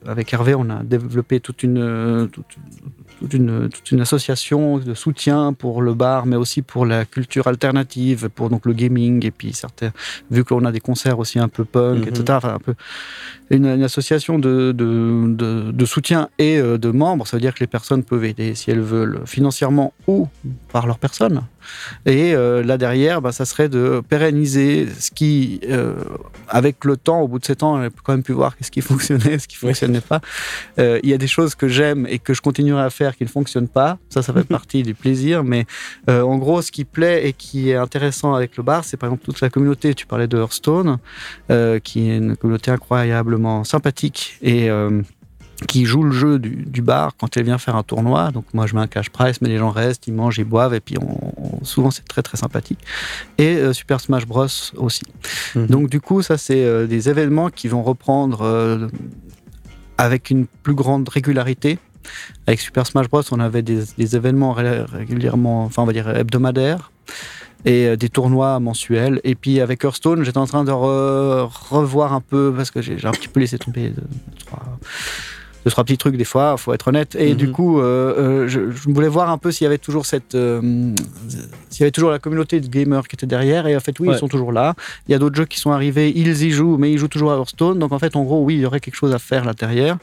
avec 0.05 0.33
Hervé, 0.33 0.57
on 0.57 0.69
a 0.69 0.83
développé 0.83 1.39
toute 1.39 1.63
une, 1.63 2.29
toute 3.19 3.35
une, 3.35 3.69
toute 3.69 3.91
une 3.91 4.01
association 4.01 4.79
de 4.79 4.95
soutien 4.95 5.53
pour 5.53 5.83
le 5.83 5.95
bar, 5.95 6.25
mais 6.27 6.37
aussi 6.37 6.63
pour 6.63 6.87
la 6.87 7.05
culture 7.05 7.47
alternative, 7.49 8.29
pour 8.35 8.49
donc 8.49 8.65
le 8.67 8.73
gaming, 8.73 9.25
et 9.27 9.31
puis 9.31 9.53
certains, 9.53 9.91
vu 10.31 10.45
qu'on 10.45 10.65
a 10.65 10.73
des 10.73 10.81
concerts 10.81 11.19
aussi 11.19 11.39
un 11.39 11.49
peu 11.49 11.65
punk, 11.65 12.03
Mhm. 12.03 12.09
etc. 12.09 12.23
Enfin, 12.37 12.55
un 12.55 12.59
peu 12.59 12.75
une, 13.51 13.67
une 13.67 13.83
association 13.83 14.39
de, 14.39 14.73
de, 14.73 15.25
de, 15.35 15.73
de 15.73 15.85
soutien 15.87 16.29
et 16.39 16.59
euh, 16.59 16.79
de 16.79 16.91
membres. 16.91 17.27
Ça 17.27 17.37
veut 17.37 17.41
dire 17.41 17.55
que 17.55 17.61
les 17.61 17.67
personnes 17.67 18.03
peuvent 18.05 18.25
aider 18.25 18.55
si 18.55 18.71
elles 18.71 18.81
veulent 18.81 19.21
financièrement 19.27 19.93
ou 20.07 20.29
par 20.73 20.87
leur 20.87 20.99
personne. 20.99 21.43
Et 22.07 22.35
euh, 22.35 22.63
là 22.63 22.79
derrière, 22.79 23.21
bah, 23.23 23.33
ça 23.33 23.45
serait 23.45 23.69
de 23.69 24.03
pérenniser 24.09 24.89
ce 24.99 25.11
qui, 25.11 25.61
euh, 25.69 25.95
avec 26.49 26.85
le 26.85 26.97
temps, 26.97 27.21
au 27.21 27.29
bout 27.29 27.39
de 27.39 27.45
sept 27.45 27.63
ans, 27.63 27.77
on 27.79 27.83
a 27.87 27.91
quand 28.03 28.13
même 28.13 28.23
pu 28.23 28.33
voir 28.33 28.55
ce 28.61 28.71
qui 28.71 28.81
fonctionnait, 28.81 29.39
ce 29.39 29.49
qui 29.49 29.57
Oui. 29.63 29.69
fonctionnait 29.69 30.01
pas. 30.01 30.21
Euh, 30.79 31.01
Il 31.03 31.11
y 31.11 31.15
a 31.15 31.19
des 31.19 31.27
choses 31.27 31.55
que 31.55 31.69
j'aime 31.69 32.07
et 32.09 32.19
que 32.19 32.35
je 32.35 32.41
continuerai 32.43 32.83
à 32.83 32.91
faire 32.91 33.17
qui 33.17 33.25
ne 33.25 33.29
fonctionnent 33.29 33.69
pas. 33.69 33.99
Ça, 34.11 34.23
ça 34.23 34.33
fait 34.33 34.45
partie 34.45 34.83
du 34.83 34.95
plaisir. 34.95 35.45
Mais 35.45 35.67
en 36.09 36.37
gros, 36.39 36.63
ce 36.63 36.71
qui 36.73 36.85
plaît 36.85 37.27
et 37.29 37.33
qui 37.33 37.71
est 37.71 37.77
intéressant 37.77 38.35
avec 38.35 38.57
le 38.57 38.63
bar, 38.63 38.85
c'est 38.85 38.97
par 38.97 39.09
exemple 39.09 39.25
toute 39.25 39.41
la 39.41 39.51
communauté. 39.51 39.95
Tu 39.95 40.07
parlais 40.07 40.27
de 40.27 40.39
Hearthstone, 40.39 40.99
qui 41.85 42.11
est 42.11 42.17
une 42.17 42.37
communauté 42.37 42.71
incroyablement 42.71 43.65
sympathique 43.65 44.39
et 44.43 44.69
qui 45.67 45.85
joue 45.87 46.05
le 46.05 46.13
jeu 46.13 46.39
du, 46.39 46.51
du 46.67 46.83
bar 46.83 47.17
quand 47.19 47.37
elle 47.37 47.45
vient 47.45 47.59
faire 47.59 47.75
un 47.75 47.83
tournoi. 47.83 48.31
Donc 48.31 48.45
moi, 48.55 48.67
je 48.67 48.75
mets 48.77 48.81
un 48.81 48.87
cash 48.87 49.11
price, 49.11 49.41
mais 49.43 49.49
les 49.49 49.59
gens 49.59 49.71
restent, 49.71 50.07
ils 50.07 50.15
mangent, 50.15 50.39
ils 50.39 50.45
boivent, 50.45 50.75
et 50.75 50.81
puis 50.81 50.97
on, 51.01 51.33
on- 51.37 51.65
souvent 51.65 51.91
c'est 51.91 52.07
très 52.07 52.23
très 52.23 52.37
sympathique. 52.37 52.79
Et 53.39 53.57
euh, 53.57 53.73
Super 53.73 54.01
Smash 54.01 54.27
Bros 54.27 54.47
aussi. 54.77 55.03
Mhm. 55.57 55.67
Donc 55.67 55.91
du 55.91 56.01
coup, 56.01 56.23
ça 56.23 56.39
c'est 56.39 56.65
euh, 56.65 56.87
des 56.87 57.09
événements 57.09 57.51
qui 57.51 57.67
vont 57.69 57.83
reprendre 57.83 58.43
euh, 58.43 58.87
avec 59.97 60.31
une 60.31 60.47
plus 60.47 60.75
grande 60.75 61.09
régularité. 61.09 61.79
Avec 62.47 62.61
Super 62.61 62.87
Smash 62.87 63.09
Bros, 63.09 63.23
on 63.33 63.41
avait 63.41 63.63
des, 63.63 63.83
des 63.99 64.17
événements 64.17 64.53
ré- 64.53 64.83
régulièrement, 64.85 65.65
enfin 65.65 65.83
on 65.83 65.87
va 65.87 65.93
dire 65.93 66.09
hebdomadaires 66.09 66.91
et 67.65 67.97
des 67.97 68.09
tournois 68.09 68.61
mensuels. 68.61 69.21
Et 69.25 69.35
puis 69.35 69.61
avec 69.61 69.83
Hearthstone, 69.85 70.23
j'étais 70.23 70.39
en 70.39 70.47
train 70.47 70.63
de 70.65 70.71
re- 70.71 71.51
revoir 71.71 72.13
un 72.13 72.21
peu 72.21 72.55
parce 72.57 72.71
que 72.71 72.81
j'ai 72.81 72.97
j'ai 72.97 73.09
un 73.09 73.11
petit 73.11 73.29
peu 73.29 73.41
laissé 73.41 73.59
tomber 73.59 73.91
deux, 73.91 74.05
trois, 74.47 74.63
deux 75.65 75.71
trois 75.71 75.85
petits 75.85 75.99
trucs 75.99 76.17
des 76.17 76.25
fois, 76.25 76.57
faut 76.57 76.73
être 76.73 76.89
honnête. 76.89 77.15
Et 77.19 77.31
Mhm. 77.31 77.37
du 77.37 77.51
coup, 77.53 77.81
euh, 77.81 77.85
euh, 78.45 78.49
je, 78.49 78.71
je 78.71 78.89
voulais 78.89 79.09
voir 79.09 79.31
un 79.31 79.39
peu 79.39 79.51
s'il 79.51 79.65
y 79.65 79.67
avait 79.67 79.79
toujours 79.79 80.07
cette, 80.07 80.35
euh, 80.35 80.61
s'il 81.69 81.81
y 81.81 81.83
avait 81.85 81.91
toujours 81.91 82.11
la 82.11 82.19
communauté 82.19 82.61
de 82.61 82.69
gamers 82.69 83.07
qui 83.09 83.17
était 83.17 83.27
derrière. 83.27 83.67
Et 83.67 83.77
en 83.77 83.81
fait, 83.81 83.99
oui, 84.01 84.09
Ouais. 84.09 84.15
ils 84.15 84.19
sont 84.19 84.29
toujours 84.29 84.53
là. 84.53 84.75
Il 85.09 85.13
y 85.13 85.15
a 85.15 85.19
d'autres 85.19 85.37
jeux 85.37 85.45
qui 85.45 85.59
sont 85.59 85.71
arrivés, 85.73 86.13
ils 86.15 86.43
y 86.45 86.51
jouent, 86.51 86.77
mais 86.79 86.91
ils 86.93 86.99
jouent 86.99 87.09
toujours 87.09 87.33
à 87.33 87.37
Hearthstone. 87.37 87.79
Donc 87.79 87.93
en 87.93 87.99
fait, 87.99 88.17
en 88.17 88.23
gros, 88.25 88.43
oui, 88.43 88.55
il 88.55 88.61
y 88.61 88.67
aurait 88.67 88.81
quelque 88.81 88.95
chose 88.97 89.13
à 89.15 89.19
faire 89.19 89.45
là 89.45 89.53
derrière. 89.53 89.99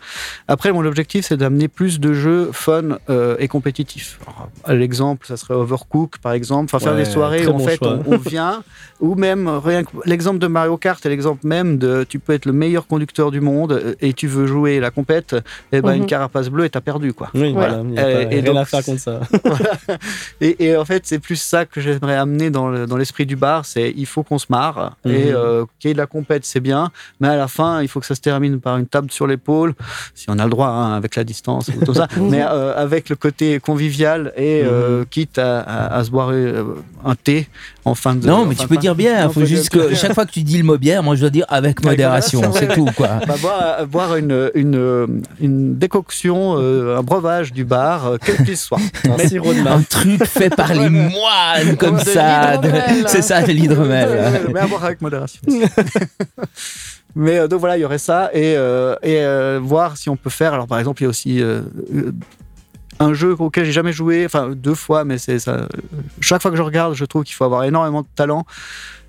Après, 0.47 0.71
mon 0.71 0.85
objectif, 0.85 1.25
c'est 1.25 1.37
d'amener 1.37 1.67
plus 1.67 1.99
de 1.99 2.13
jeux 2.13 2.49
fun 2.51 2.97
euh, 3.09 3.35
et 3.39 3.47
compétitifs. 3.47 4.19
L'exemple, 4.67 5.25
ça 5.27 5.37
serait 5.37 5.53
Overcook, 5.53 6.17
par 6.19 6.33
exemple. 6.33 6.65
Enfin, 6.73 6.79
faire 6.83 6.93
Ouais, 6.93 7.03
des 7.03 7.09
soirées 7.09 7.47
où 7.47 7.51
en 7.51 7.59
fait, 7.59 7.79
on, 7.81 8.01
on 8.07 8.17
vient, 8.17 8.63
ou 8.99 9.15
même 9.15 9.47
rien 9.47 9.83
que 9.83 9.89
l'exemple 10.05 10.39
de 10.39 10.47
Mario 10.47 10.77
Kart 10.77 11.03
est 11.05 11.09
l'exemple 11.09 11.45
même 11.47 11.77
de 11.77 12.05
tu 12.07 12.19
peux 12.19 12.33
être 12.33 12.45
le 12.45 12.53
meilleur 12.53 12.87
conducteur 12.87 13.31
du 13.31 13.41
monde 13.41 13.95
et 14.01 14.13
tu 14.13 14.27
veux 14.27 14.45
jouer 14.47 14.79
la 14.79 14.91
compète, 14.91 15.35
et 15.71 15.81
ben 15.81 15.91
Mhm. 15.91 15.97
une 15.97 16.05
carapace 16.05 16.49
bleue 16.49 16.65
et 16.65 16.69
t'as 16.69 16.81
perdu 16.81 17.13
quoi. 17.13 17.29
Oui, 17.33 17.53
voilà. 17.53 17.75
Pas, 17.77 17.81
et 18.01 18.25
rien 18.27 18.43
donc, 18.43 18.57
à 18.57 18.65
faire 18.65 18.83
contre 18.83 18.99
ça. 19.01 19.19
Et, 20.41 20.65
et 20.65 20.75
en 20.77 20.85
fait, 20.85 21.03
c'est 21.05 21.19
plus 21.19 21.35
ça 21.39 21.65
que 21.65 21.79
j'aimerais 21.81 22.15
amener 22.15 22.49
dans 22.49 22.67
le- 22.69 22.85
dans 22.87 22.97
l'esprit 22.97 23.25
du 23.25 23.35
bar, 23.35 23.65
c'est 23.65 23.93
il 23.95 24.05
faut 24.05 24.23
qu'on 24.23 24.37
se 24.39 24.47
marre 24.49 24.97
et 25.05 25.09
Mhm. 25.09 25.35
euh, 25.35 25.65
qu'il 25.79 25.89
y 25.89 25.91
ait 25.91 25.93
de 25.93 25.99
la 25.99 26.07
compète, 26.07 26.45
c'est 26.45 26.59
bien, 26.59 26.91
mais 27.19 27.27
à 27.29 27.35
la 27.35 27.47
fin, 27.47 27.81
il 27.81 27.87
faut 27.87 27.99
que 27.99 28.05
ça 28.05 28.15
se 28.15 28.21
termine 28.21 28.59
par 28.59 28.77
une 28.77 28.87
table 28.87 29.11
sur 29.11 29.27
l'épaule, 29.27 29.73
si 30.13 30.25
on 30.29 30.37
a 30.39 30.43
le 30.43 30.49
droit, 30.49 30.67
hein, 30.67 30.93
avec 30.95 31.15
la 31.15 31.23
distance 31.23 31.69
ou 31.69 31.83
tout 31.85 31.93
ça, 31.93 32.07
mais 32.21 32.43
euh, 32.43 32.75
avec 32.75 33.09
le 33.09 33.15
côté 33.15 33.59
convivial 33.59 34.33
et 34.35 34.61
euh, 34.63 35.05
quitte 35.09 35.37
à, 35.37 35.59
à- 35.61 35.95
à 35.97 36.03
se 36.03 36.11
boire 36.11 36.29
un 36.31 37.15
thé 37.15 37.47
en 37.85 37.93
fin 37.95 38.15
de. 38.15 38.25
Non, 38.27 38.45
mais 38.45 38.55
tu 38.55 38.67
peux 38.67 38.77
dire 38.77 38.95
bien. 38.95 39.23
Non, 39.23 39.29
Il 39.29 39.33
faut 39.33 39.45
juste 39.45 39.69
que 39.69 39.93
chaque 39.93 40.13
fois 40.13 40.25
que 40.25 40.31
tu 40.31 40.41
dis 40.41 40.57
le 40.57 40.63
mot 40.63 40.77
bière, 40.77 41.03
moi 41.03 41.15
je 41.15 41.21
dois 41.21 41.29
dire 41.29 41.45
avec 41.49 41.83
modération. 41.83 42.41
C'est 42.53 42.67
tout, 42.73 42.89
quoi. 42.97 43.19
Bah, 43.27 43.35
boire, 43.39 43.87
boire 43.87 44.15
une, 44.15 44.51
une, 44.55 45.21
une 45.39 45.77
décoction, 45.77 46.55
euh, 46.57 46.97
un 46.97 47.03
breuvage 47.03 47.53
du 47.53 47.63
bar, 47.63 48.07
euh, 48.07 48.17
quel 48.23 48.43
qu'il 48.43 48.57
soit. 48.57 48.79
Un 49.67 49.81
truc 49.83 50.23
fait 50.25 50.49
par 50.49 50.73
les 50.73 50.89
moines, 50.89 51.77
comme 51.77 51.99
ça. 51.99 52.59
C'est 53.07 53.21
ça, 53.21 53.41
de 53.43 53.51
l'hydromel. 53.51 54.09
mais 54.53 54.59
à 54.59 54.67
boire 54.67 54.83
avec 54.83 55.01
modération. 55.01 55.41
mais 57.15 57.37
euh, 57.39 57.47
donc 57.47 57.59
voilà, 57.59 57.77
il 57.77 57.81
y 57.81 57.85
aurait 57.85 57.97
ça 57.97 58.29
et, 58.33 58.55
euh, 58.57 58.95
et 59.03 59.19
euh, 59.19 59.59
voir 59.61 59.97
si 59.97 60.09
on 60.09 60.15
peut 60.15 60.29
faire. 60.29 60.53
Alors 60.53 60.67
par 60.67 60.79
exemple, 60.79 61.01
il 61.01 61.05
y 61.05 61.07
a 61.07 61.09
aussi 61.09 61.41
euh, 61.41 61.61
euh, 61.93 62.11
un 62.99 63.13
jeu 63.13 63.35
auquel 63.37 63.65
j'ai 63.65 63.71
jamais 63.71 63.93
joué, 63.93 64.25
enfin 64.25 64.51
deux 64.55 64.75
fois, 64.75 65.03
mais 65.03 65.17
c'est. 65.17 65.37
Chaque 66.21 66.41
fois 66.41 66.51
que 66.51 66.57
je 66.57 66.61
regarde, 66.61 66.93
je 66.95 67.05
trouve 67.05 67.23
qu'il 67.23 67.35
faut 67.35 67.43
avoir 67.43 67.63
énormément 67.63 68.01
de 68.01 68.07
talent. 68.15 68.45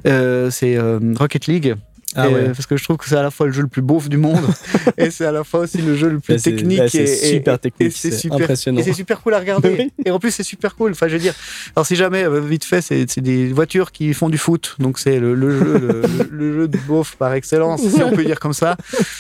Euh, 0.07 0.51
c'est 0.51 0.77
euh, 0.77 0.99
Rocket 1.19 1.47
League. 1.47 1.77
Ah 2.17 2.29
ouais. 2.31 2.45
Parce 2.47 2.67
que 2.67 2.77
je 2.77 2.85
trouve 2.85 2.97
que 2.97 3.09
c'est 3.09 3.17
à 3.17 3.23
la 3.23 3.31
fois 3.31 3.47
le 3.47 3.53
jeu 3.53 3.63
le 3.63 3.69
plus 3.69 3.83
beauf 3.83 4.09
du 4.09 4.17
monde 4.17 4.41
et 4.99 5.11
c'est 5.11 5.27
à 5.27 5.33
la 5.33 5.45
fois 5.45 5.61
aussi 5.61 5.79
le 5.79 5.95
jeu 5.97 6.09
le 6.09 6.19
plus 6.21 6.35
Là, 6.35 6.41
technique. 6.41 6.79
là, 6.79 6.87
et, 6.87 7.07
super 7.07 7.55
et 7.55 7.59
technique, 7.59 7.93
c'est 7.93 8.11
c'est 8.11 8.17
super, 8.19 8.39
impressionnant. 8.39 8.81
et 8.81 8.83
c'est 8.83 8.93
super 8.93 9.21
cool 9.21 9.35
à 9.35 9.39
regarder. 9.39 9.91
et 10.05 10.11
en 10.11 10.19
plus, 10.19 10.31
c'est 10.31 10.43
super 10.43 10.75
cool. 10.77 10.93
Enfin, 10.93 11.09
je 11.09 11.15
veux 11.15 11.19
dire, 11.21 11.35
alors 11.75 11.87
si 11.87 11.97
jamais, 11.97 12.25
euh, 12.25 12.41
vite 12.41 12.65
fait, 12.65 12.81
c'est 12.81 13.19
des 13.21 13.53
voitures 13.53 13.93
qui 13.93 14.13
font 14.15 14.29
du 14.29 14.39
foot. 14.39 14.77
Donc 14.79 14.99
c'est 14.99 15.19
le, 15.21 15.35
le 15.35 15.51
jeu, 15.59 15.65
le, 15.79 15.79
le- 16.03 16.29
le 16.31 16.53
jeu 16.55 16.69
de 16.69 16.79
beauf 16.87 17.17
par 17.17 17.33
excellence, 17.35 17.81
si 17.87 18.03
on 18.03 18.13
peut 18.13 18.25
dire 18.25 18.41
comme 18.41 18.53
ça. 18.55 18.77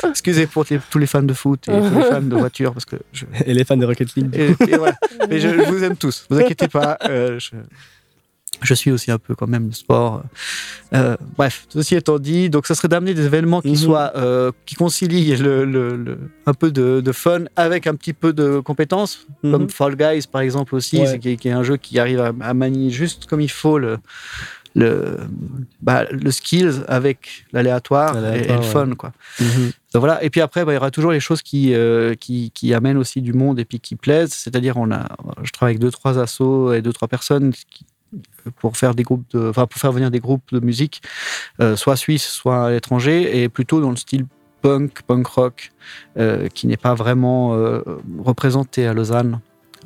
Excusez 0.09 0.47
pour 0.47 0.64
les- 0.70 0.81
tous 0.90 0.98
les 0.98 1.06
fans 1.06 1.23
de 1.23 1.35
foot 1.35 1.68
et 1.68 1.73
tous 1.73 1.98
les 1.98 2.05
fans 2.05 2.23
de 2.23 2.36
voitures 2.36 2.73
parce 2.73 2.85
que 2.85 2.97
je, 3.12 3.24
Et 3.44 3.55
les 3.55 3.64
fans 3.64 3.77
de 3.77 3.85
Rocket 3.86 4.14
League. 4.16 4.35
et, 4.35 4.51
et 4.73 4.77
voilà. 4.77 4.94
Mais 5.28 5.39
je, 5.39 5.48
je 5.48 5.70
vous 5.70 5.82
aime 5.85 5.97
tous. 5.97 6.27
Vous 6.31 6.39
inquiétez 6.39 6.68
pas. 6.68 6.98
euh, 7.09 7.39
je, 7.39 7.51
je 8.62 8.74
suis 8.74 8.90
aussi 8.90 9.10
un 9.10 9.18
peu 9.18 9.34
quand 9.34 9.46
même 9.46 9.66
le 9.66 9.72
sport. 9.72 10.22
Euh, 10.94 11.16
bref, 11.36 11.66
ceci 11.68 11.94
étant 11.94 12.18
dit, 12.18 12.48
donc 12.50 12.66
ça 12.66 12.74
serait 12.74 12.88
d'amener 12.88 13.14
des 13.14 13.24
événements 13.26 13.60
qui 13.60 13.70
Mhm. 13.70 13.76
soient 13.76 14.12
euh, 14.16 14.50
qui 14.66 14.74
concilient 14.76 15.36
le, 15.36 15.64
le- 15.64 15.96
le- 15.96 16.18
un 16.46 16.54
peu 16.54 16.70
de, 16.70 17.00
de 17.00 17.12
fun 17.12 17.44
avec 17.56 17.86
un 17.86 17.94
petit 17.94 18.12
peu 18.12 18.32
de 18.32 18.60
compétences, 18.60 19.26
Mhm. 19.42 19.52
comme 19.52 19.68
Fall 19.70 19.96
Guys 19.96 20.26
par 20.30 20.40
exemple 20.40 20.74
aussi, 20.74 20.98
Ouais. 21.00 21.18
qui, 21.18 21.30
est- 21.30 21.36
qui 21.36 21.48
est 21.48 21.52
un 21.52 21.62
jeu 21.62 21.76
qui 21.76 21.98
arrive 21.98 22.20
à, 22.20 22.32
à 22.40 22.54
manier 22.54 22.90
juste 22.90 23.26
comme 23.26 23.40
il 23.40 23.50
faut 23.50 23.78
le 23.78 23.98
le, 24.78 25.16
bah, 25.80 26.04
le 26.10 26.30
skills 26.30 26.82
avec 26.86 27.46
l'aléatoire 27.54 28.14
et, 28.34 28.46
le 28.46 28.56
ouais. 28.56 28.62
fun 28.62 28.90
quoi. 28.94 29.12
Mhm. 29.40 29.70
Donc 29.94 30.00
voilà. 30.00 30.22
Et 30.22 30.28
puis 30.28 30.42
après, 30.42 30.66
bah, 30.66 30.72
il 30.72 30.74
y 30.74 30.78
aura 30.78 30.90
toujours 30.90 31.12
les 31.12 31.20
choses 31.20 31.40
qui, 31.40 31.72
euh, 31.72 32.12
qui, 32.14 32.50
qui 32.50 32.74
amènent 32.74 32.98
aussi 32.98 33.22
du 33.22 33.32
monde 33.32 33.58
et 33.58 33.64
puis 33.64 33.80
qui 33.80 33.96
plaisent. 33.96 34.34
C'est-à-dire, 34.34 34.76
on 34.76 34.90
a, 34.92 35.06
je 35.42 35.50
travaille 35.50 35.72
avec 35.76 35.80
deux, 35.80 35.90
trois 35.90 36.18
assos 36.18 36.74
et 36.74 36.82
deux, 36.82 36.92
trois 36.92 37.08
personnes 37.08 37.52
qui- 37.54 37.86
pour 38.60 38.76
faire 38.76 38.94
des 38.94 39.02
groupes 39.02 39.24
de, 39.32 39.48
enfin, 39.48 39.66
pour 39.66 39.80
faire 39.80 39.92
venir 39.92 40.10
des 40.10 40.20
groupes 40.20 40.52
de 40.52 40.60
musique, 40.60 41.02
euh, 41.60 41.76
soit 41.76 41.96
suisse, 41.96 42.26
soit 42.26 42.66
à 42.66 42.70
l'étranger, 42.70 43.42
et 43.42 43.48
plutôt 43.48 43.80
dans 43.80 43.90
le 43.90 43.96
style 43.96 44.26
punk, 44.62 45.02
punk 45.06 45.26
rock, 45.26 45.70
euh, 46.18 46.48
qui 46.48 46.66
n'est 46.66 46.76
pas 46.76 46.94
vraiment 46.94 47.54
euh, 47.54 47.82
représenté 48.24 48.86
à 48.86 48.92
Lausanne. 48.94 49.40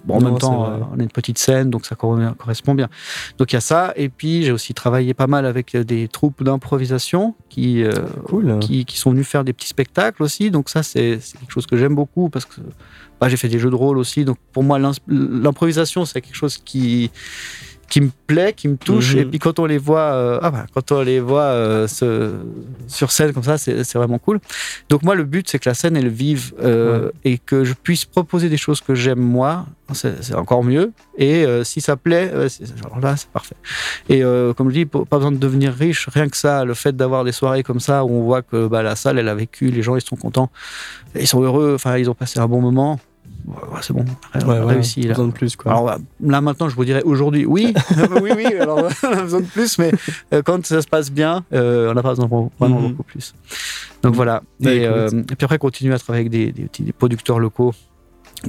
Bon, 0.06 0.14
en 0.14 0.20
Non, 0.20 0.30
même 0.30 0.38
temps, 0.38 0.88
on 0.94 0.98
est 0.98 1.02
une 1.02 1.10
petite 1.10 1.36
scène, 1.36 1.68
donc 1.68 1.84
ça 1.84 1.94
corre- 1.94 2.34
correspond 2.38 2.74
bien. 2.74 2.88
Donc 3.36 3.52
il 3.52 3.56
y 3.56 3.58
a 3.58 3.60
ça, 3.60 3.92
et 3.96 4.08
puis 4.08 4.44
j'ai 4.44 4.52
aussi 4.52 4.72
travaillé 4.72 5.12
pas 5.12 5.26
mal 5.26 5.44
avec 5.44 5.76
des 5.76 6.08
troupes 6.08 6.42
d'improvisation 6.42 7.34
qui, 7.50 7.82
euh, 7.84 7.92
Cool. 8.24 8.58
qui, 8.60 8.86
qui 8.86 8.98
sont 8.98 9.10
venus 9.10 9.26
faire 9.26 9.44
des 9.44 9.52
petits 9.52 9.68
spectacles 9.68 10.22
aussi. 10.22 10.50
Donc 10.50 10.70
ça, 10.70 10.82
c'est 10.82 11.18
quelque 11.38 11.50
chose 11.52 11.66
que 11.66 11.76
j'aime 11.76 11.94
beaucoup 11.94 12.30
parce 12.30 12.46
que 12.46 12.62
bah, 13.20 13.28
j'ai 13.28 13.36
fait 13.36 13.48
des 13.50 13.58
jeux 13.58 13.68
de 13.68 13.74
rôle 13.74 13.98
aussi. 13.98 14.24
Donc 14.24 14.38
pour 14.52 14.62
moi, 14.62 14.78
l'improvisation, 15.06 16.06
c'est 16.06 16.22
quelque 16.22 16.34
chose 16.36 16.56
qui 16.56 17.10
qui 17.90 18.00
me 18.00 18.08
plaît, 18.26 18.54
qui 18.54 18.68
me 18.68 18.76
touche. 18.76 19.14
Mhm. 19.14 19.20
Et 19.20 19.24
puis 19.26 19.38
quand 19.38 19.58
on 19.58 19.66
les 19.66 19.76
voit, 19.76 20.12
euh, 20.14 20.38
ah 20.40 20.50
bah, 20.50 20.64
quand 20.72 20.90
on 20.92 21.02
les 21.02 21.20
voit 21.20 21.42
euh, 21.42 21.86
se- 21.86 22.32
sur 22.86 23.10
scène 23.12 23.34
comme 23.34 23.42
ça, 23.42 23.58
c'est 23.58 23.94
vraiment 23.94 24.18
cool. 24.18 24.40
Donc 24.88 25.02
moi, 25.02 25.14
le 25.14 25.24
but, 25.24 25.46
c'est 25.50 25.58
que 25.58 25.68
la 25.68 25.74
scène 25.74 25.96
elle 25.96 26.08
vive 26.08 26.54
euh, 26.62 27.10
et 27.24 27.36
que 27.36 27.64
je 27.64 27.74
puisse 27.74 28.06
proposer 28.06 28.48
des 28.48 28.56
choses 28.56 28.80
que 28.80 28.94
j'aime 28.94 29.18
moi. 29.20 29.66
C'est 29.92 30.34
encore 30.36 30.62
mieux. 30.62 30.92
Et 31.18 31.44
si 31.64 31.80
ça 31.80 31.96
plaît, 31.96 32.30
alors 32.32 33.00
là, 33.02 33.16
c'est 33.16 33.28
parfait. 33.28 33.56
Et 34.08 34.20
comme 34.56 34.70
je 34.70 34.74
dis, 34.74 34.86
pas 34.86 35.04
besoin 35.10 35.32
de 35.32 35.36
devenir 35.36 35.72
riche, 35.74 36.08
rien 36.12 36.28
que 36.28 36.36
ça, 36.36 36.64
le 36.64 36.74
fait 36.74 36.94
d'avoir 36.96 37.24
des 37.24 37.32
soirées 37.32 37.64
comme 37.64 37.80
ça 37.80 38.04
où 38.04 38.10
on 38.12 38.22
voit 38.22 38.42
que 38.42 38.68
bah, 38.68 38.84
la 38.84 38.94
salle, 38.94 39.18
elle 39.18 39.28
a 39.28 39.34
vécu, 39.34 39.66
les 39.66 39.82
gens, 39.82 39.96
ils 39.96 40.00
sont 40.00 40.14
contents, 40.14 40.48
ils 41.18 41.26
sont 41.26 41.42
heureux, 41.42 41.72
enfin, 41.74 41.98
ils 41.98 42.08
ont 42.08 42.14
passé 42.14 42.38
un 42.38 42.46
bon 42.46 42.60
moment. 42.60 43.00
Ouais, 43.46 43.54
ouais, 43.72 43.80
c'est 43.82 43.92
bon, 43.92 44.04
on 44.34 44.38
a 44.38 44.44
Ouais, 44.66 44.74
réussi. 44.74 45.02
Là. 45.02 45.08
besoin 45.10 45.26
de 45.28 45.32
plus, 45.32 45.56
quoi. 45.56 45.72
Alors 45.72 45.98
là 46.22 46.40
maintenant, 46.40 46.68
je 46.68 46.74
vous 46.76 46.84
dirais 46.84 47.02
aujourd'hui, 47.02 47.46
oui, 47.46 47.74
oui, 48.22 48.30
oui. 48.36 48.46
Alors 48.60 48.78
on 49.02 49.06
a 49.12 49.22
besoin 49.22 49.40
de 49.40 49.46
plus, 49.46 49.78
mais 49.78 49.90
euh, 50.32 50.42
quand 50.42 50.64
ça 50.66 50.82
se 50.82 50.86
passe 50.88 51.10
bien, 51.10 51.44
euh, 51.52 51.90
on 51.90 51.94
n'a 51.94 52.02
pas 52.02 52.10
besoin 52.10 52.26
de 52.26 52.30
vraiment 52.58 52.80
Mhm. 52.80 52.88
beaucoup 52.90 53.02
plus. 53.04 53.34
Donc 54.02 54.14
voilà. 54.14 54.42
Bah, 54.60 54.72
et, 54.72 54.86
euh, 54.86 55.08
et 55.10 55.36
puis 55.36 55.44
après, 55.44 55.58
continuer 55.58 55.94
à 55.94 55.98
travailler 55.98 56.20
avec 56.26 56.30
des, 56.32 56.52
des 56.52 56.62
petits 56.68 56.82
des 56.82 56.92
producteurs 56.92 57.38
locaux. 57.38 57.72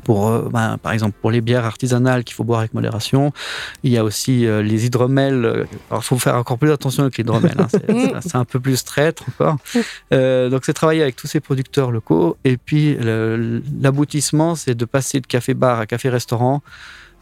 Pour, 0.05 0.29
euh, 0.29 0.49
ben, 0.51 0.77
par 0.77 0.93
exemple, 0.93 1.15
pour 1.21 1.31
les 1.31 1.41
bières 1.41 1.65
artisanales 1.65 2.23
qu'il 2.23 2.33
faut 2.35 2.43
boire 2.43 2.59
avec 2.59 2.73
modération. 2.73 3.33
Il 3.83 3.91
y 3.91 3.97
a 3.97 4.03
aussi 4.03 4.45
euh, 4.45 4.61
les 4.61 4.85
hydromels. 4.85 5.45
Alors, 5.89 6.01
il 6.01 6.05
faut 6.05 6.17
faire 6.19 6.35
encore 6.35 6.57
plus 6.57 6.71
attention 6.71 7.03
avec 7.03 7.17
l'hydromel. 7.17 7.55
hein, 7.59 7.67
c'est- 8.21 8.35
un 8.35 8.45
peu 8.45 8.59
plus 8.59 8.83
traître 8.85 9.23
encore. 9.29 9.57
Euh, 10.13 10.49
donc, 10.49 10.61
c'est 10.65 10.73
travailler 10.73 11.01
avec 11.01 11.15
tous 11.17 11.27
ces 11.27 11.39
producteurs 11.41 11.91
locaux. 11.91 12.37
Et 12.45 12.55
puis, 12.57 12.97
l'aboutissement, 13.81 14.55
c'est 14.55 14.75
de 14.75 14.85
passer 14.85 15.19
de 15.19 15.27
café-bar 15.27 15.79
à 15.79 15.85
café-restaurant. 15.85 16.61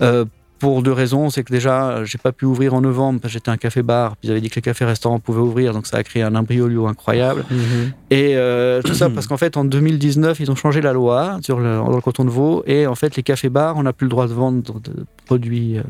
euh, 0.02 0.26
pour 0.60 0.84
deux 0.84 0.92
raisons, 0.92 1.30
c'est 1.30 1.44
que 1.44 1.52
déjà, 1.52 1.90
euh, 1.90 2.06
j'ai 2.06 2.18
pas 2.18 2.32
pu 2.32 2.46
ouvrir 2.46 2.74
en 2.74 2.82
novembre 2.82 3.22
parce 3.22 3.34
que 3.34 3.40
j'étais 3.40 3.50
un 3.50 3.58
café-bar, 3.58 4.18
puis 4.18 4.28
j'avais 4.28 4.42
dit 4.42 4.50
que 4.50 4.56
les 4.56 4.62
cafés-restaurants 4.62 5.20
pouvaient 5.20 5.42
ouvrir, 5.42 5.74
donc 5.74 5.88
ça 5.88 5.98
a 5.98 6.04
créé 6.04 6.22
un 6.22 6.36
imbroglio 6.36 6.88
incroyable. 6.88 7.46
Mhm. 7.50 7.94
Et 8.12 8.36
euh, 8.36 8.82
tout 8.82 8.94
ça 8.94 9.10
parce 9.10 9.28
qu'en 9.28 9.38
fait, 9.38 9.58
en 9.58 9.66
2019, 9.66 10.40
ils 10.40 10.52
ont 10.52 10.56
changé 10.56 10.82
la 10.82 10.94
loi 10.94 11.40
sur 11.42 11.60
le, 11.60 11.78
dans 11.78 11.96
le 11.96 12.02
canton 12.02 12.26
de 12.26 12.30
Vaud. 12.30 12.64
Et 12.68 12.86
en 12.88 12.96
fait, 12.96 13.16
les 13.16 13.24
cafés-bars, 13.24 13.78
on 13.78 13.84
n'a 13.84 13.94
plus 13.94 14.06
le 14.06 14.10
droit 14.10 14.28
de 14.28 14.34
vendre 14.34 14.80
de 14.82 15.06
produits, 15.26 15.78
euh, 15.78 15.84